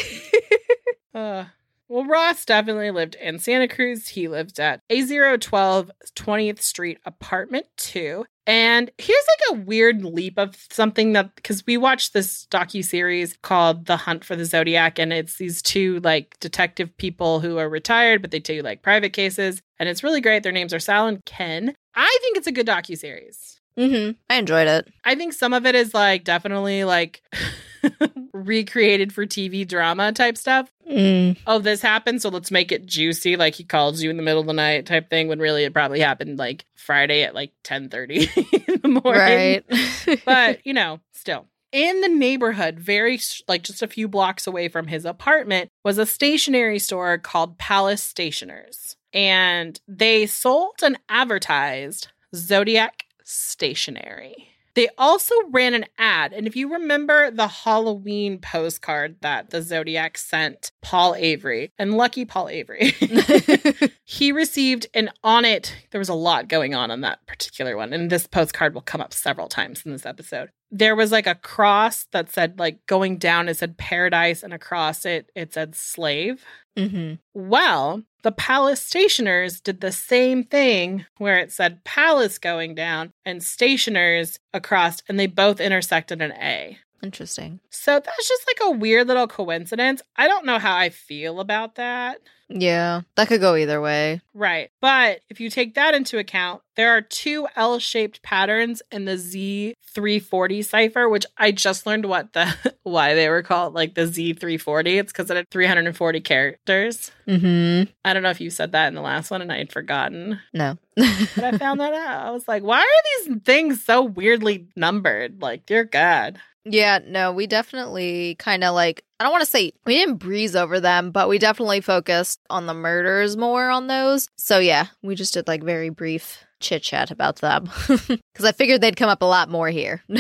Uh, 1.13 1.47
well, 1.89 2.05
Ross 2.05 2.45
definitely 2.45 2.93
lived 2.93 3.17
in 3.17 3.41
Santa 3.41 3.67
Cruz. 3.67 4.07
He 4.07 4.29
lived 4.29 4.61
at 4.61 4.81
A012 4.89 5.91
20th 6.15 6.63
Street, 6.63 6.99
apartment 7.05 7.67
two. 7.77 8.27
And 8.51 8.91
here's 8.99 9.27
like 9.29 9.59
a 9.59 9.63
weird 9.63 10.05
leap 10.05 10.37
of 10.37 10.57
something 10.73 11.13
that 11.13 11.37
because 11.37 11.65
we 11.69 11.77
watched 11.77 12.13
this 12.13 12.49
docu 12.51 12.85
series 12.85 13.39
called 13.43 13.87
The 13.87 13.97
Hunt 13.97 14.25
for 14.25 14.35
the 14.35 14.45
Zodiac, 14.45 14.99
and 14.99 15.13
it's 15.13 15.37
these 15.37 15.63
two 15.63 16.01
like 16.01 16.37
detective 16.41 16.97
people 16.97 17.39
who 17.39 17.59
are 17.59 17.69
retired, 17.69 18.23
but 18.23 18.33
they 18.33 18.41
do 18.41 18.61
like 18.61 18.83
private 18.83 19.13
cases, 19.13 19.63
and 19.79 19.89
it's 19.89 20.03
really 20.03 20.21
great. 20.21 20.43
Their 20.43 20.51
names 20.51 20.75
are 20.75 20.81
Sal 20.81 21.07
and 21.07 21.25
Ken. 21.25 21.77
I 21.95 22.19
think 22.23 22.39
it's 22.39 22.49
a 22.49 22.53
good 22.53 22.67
docu 22.67 22.99
series. 22.99 23.61
mm-hmm. 23.79 24.19
I 24.29 24.35
enjoyed 24.35 24.67
it. 24.67 24.89
I 25.05 25.15
think 25.15 25.33
some 25.33 25.53
of 25.53 25.65
it 25.65 25.77
is 25.77 25.95
like 25.95 26.25
definitely 26.25 26.83
like 26.83 27.23
recreated 28.33 29.13
for 29.13 29.27
TV 29.27 29.67
drama 29.67 30.13
type 30.13 30.37
stuff. 30.37 30.71
Mm. 30.91 31.37
Oh, 31.47 31.59
this 31.59 31.83
happened, 31.83 32.23
so 32.23 32.29
let's 32.29 32.51
make 32.51 32.73
it 32.73 32.87
juicy. 32.87 33.37
Like 33.37 33.55
he 33.55 33.65
calls 33.65 34.03
you 34.03 34.11
in 34.11 34.17
the 34.17 34.23
middle 34.23 34.41
of 34.41 34.47
the 34.47 34.53
night 34.53 34.87
type 34.87 35.11
thing. 35.11 35.29
When 35.29 35.39
really 35.39 35.65
it 35.65 35.73
probably 35.73 36.01
happened 36.01 36.39
like 36.39 36.65
Friday 36.75 37.23
at 37.23 37.35
like 37.35 37.53
ten 37.63 37.89
thirty 37.89 38.29
in 38.37 38.81
the 38.83 39.01
morning. 39.05 39.63
Right. 39.71 40.21
But 40.25 40.67
you 40.67 40.73
know, 40.73 41.01
still. 41.13 41.47
In 41.73 42.01
the 42.01 42.09
neighborhood, 42.09 42.81
very 42.81 43.21
like 43.47 43.63
just 43.63 43.83
a 43.83 43.87
few 43.87 44.09
blocks 44.09 44.47
away 44.47 44.69
from 44.69 44.89
his 44.89 45.05
apartment, 45.05 45.71
was 45.85 45.99
a 45.99 46.07
stationery 46.07 46.81
store 46.81 47.17
called 47.19 47.59
Palace 47.59 48.03
Stationers. 48.03 48.97
And 49.13 49.81
they 49.87 50.27
sold 50.27 50.83
and 50.83 50.99
advertised 51.09 52.09
Zodiac 52.35 53.05
stationery. 53.25 54.49
They 54.75 54.89
also 54.97 55.35
ran 55.51 55.75
an 55.75 55.87
ad. 55.99 56.33
And 56.33 56.47
if 56.47 56.57
you 56.57 56.73
remember 56.73 57.31
the 57.31 57.49
Halloween 57.49 58.39
postcard 58.39 59.17
that 59.21 59.51
the 59.51 59.63
Zodiac 59.63 60.17
sent 60.17 60.71
Paul 60.83 61.15
Avery, 61.17 61.73
and 61.79 61.95
lucky 61.95 62.25
Paul 62.25 62.49
Avery, 62.49 62.95
he 64.05 64.33
received, 64.33 64.87
and 64.95 65.11
on 65.23 65.45
it, 65.45 65.75
there 65.91 65.99
was 65.99 66.09
a 66.09 66.15
lot 66.15 66.49
going 66.49 66.75
on 66.75 66.91
on 66.91 67.01
that 67.01 67.27
particular 67.27 67.77
one. 67.77 67.93
And 67.93 68.11
this 68.11 68.27
postcard 68.27 68.75
will 68.75 68.81
come 68.81 69.01
up 69.01 69.13
several 69.13 69.49
times 69.49 69.83
in 69.85 69.93
this 69.93 70.07
episode. 70.07 70.51
There 70.71 70.95
was 70.95 71.11
like 71.11 71.27
a 71.27 71.35
cross 71.35 72.07
that 72.13 72.31
said, 72.31 72.59
like, 72.61 72.87
going 72.87 73.19
down, 73.19 73.49
it 73.49 73.57
said 73.57 73.77
paradise, 73.77 74.43
and 74.45 74.55
across 74.55 75.05
it, 75.05 75.31
it 75.35 75.53
said 75.53 75.75
slave. 75.75 76.45
mm-hmm. 76.79 77.15
Well, 77.35 78.05
the 78.23 78.33
palace 78.33 78.83
stationers 78.83 79.61
did 79.61 79.81
the 79.81 79.93
same 79.93 80.45
thing 80.45 81.07
where 81.19 81.39
it 81.39 81.53
said 81.53 81.85
palace 81.85 82.39
going 82.39 82.75
down 82.75 83.13
and 83.25 83.43
stationers 83.43 84.39
across, 84.53 85.03
and 85.09 85.19
they 85.19 85.27
both 85.27 85.61
intersected 85.61 86.21
an 86.21 86.33
A. 86.33 86.79
Interesting. 87.03 87.61
So 87.71 87.93
that's 87.93 88.29
just 88.29 88.47
like 88.47 88.59
a 88.63 88.79
weird 88.79 89.09
little 89.09 89.27
coincidence. 89.27 90.03
I 90.17 90.29
don't 90.29 90.45
know 90.45 90.59
how 90.59 90.77
I 90.77 90.91
feel 90.91 91.41
about 91.41 91.77
that. 91.77 92.21
Yeah, 92.53 93.03
that 93.15 93.29
could 93.29 93.41
go 93.41 93.55
either 93.55 93.81
way. 93.81 94.21
Right. 94.35 94.71
But 94.81 95.21
if 95.29 95.41
you 95.41 95.51
take 95.51 95.75
that 95.75 95.95
into 95.95 96.19
account, 96.19 96.63
there 96.75 96.91
are 96.91 97.01
two 97.01 97.47
L 97.55 97.79
shaped 97.79 98.23
patterns 98.23 98.83
in 98.91 99.05
the 99.05 99.13
Z340 99.13 100.65
cipher, 100.65 101.09
which 101.09 101.27
I 101.39 101.53
just 101.53 101.87
learned 101.87 102.07
what 102.07 102.33
the 102.33 102.53
why 102.83 103.15
they 103.15 103.29
were 103.29 103.43
called 103.43 103.75
like 103.75 103.95
the 103.95 104.03
Z340. 104.03 104.99
It's 104.99 105.13
because 105.13 105.31
it 105.31 105.37
had 105.37 105.49
340 105.51 106.21
characters. 106.23 107.13
Mm-hmm. 107.29 107.91
I 108.05 108.13
don't 108.13 108.23
know 108.25 108.31
if 108.31 108.41
you 108.41 108.51
said 108.51 108.73
that 108.73 108.89
in 108.89 108.95
the 108.95 109.01
last 109.01 109.31
one 109.31 109.43
and 109.43 109.53
I 109.53 109.59
had 109.59 109.73
forgotten. 109.73 110.41
No. 110.53 110.77
But 110.97 111.45
I 111.45 111.57
found 111.57 111.81
that 111.81 111.95
out. 111.95 112.27
I 112.27 112.31
was 112.33 112.49
like, 112.49 112.65
why 112.65 112.81
are 112.81 113.27
these 113.29 113.43
things 113.45 113.85
so 113.85 114.03
weirdly 114.03 114.67
numbered? 114.75 115.41
Like, 115.41 115.67
dear 115.67 115.85
God. 115.85 116.41
Yeah, 116.65 116.99
no, 117.07 117.33
we 117.33 117.47
definitely 117.47 118.37
kind 118.39 118.65
of 118.65 118.75
like, 118.75 119.03
I 119.19 119.25
don't 119.25 119.33
want 119.33 119.45
to 119.45 119.51
say 119.51 119.73
we 119.87 119.95
didn't 119.95 120.17
breeze 120.17 120.55
over 120.55 120.81
them, 120.81 121.11
but 121.11 121.29
we 121.29 121.39
definitely 121.39 121.81
focused 121.81 122.41
on 122.51 122.67
the 122.67 122.75
murders 122.75 123.37
more 123.37 123.71
on 123.71 123.87
those. 123.87 124.29
So 124.37 124.59
yeah, 124.59 124.87
we 125.03 125.15
just 125.15 125.35
did 125.35 125.49
like 125.49 125.63
very 125.63 125.89
brief 125.89 126.45
chit 126.61 126.83
chat 126.83 127.11
about 127.11 127.37
them 127.37 127.71
because 127.89 128.45
I 128.45 128.53
figured 128.53 128.81
they'd 128.81 128.97
come 128.97 129.09
up 129.09 129.23
a 129.23 129.27
lot 129.27 129.49
more 129.49 129.69
here. 129.69 130.03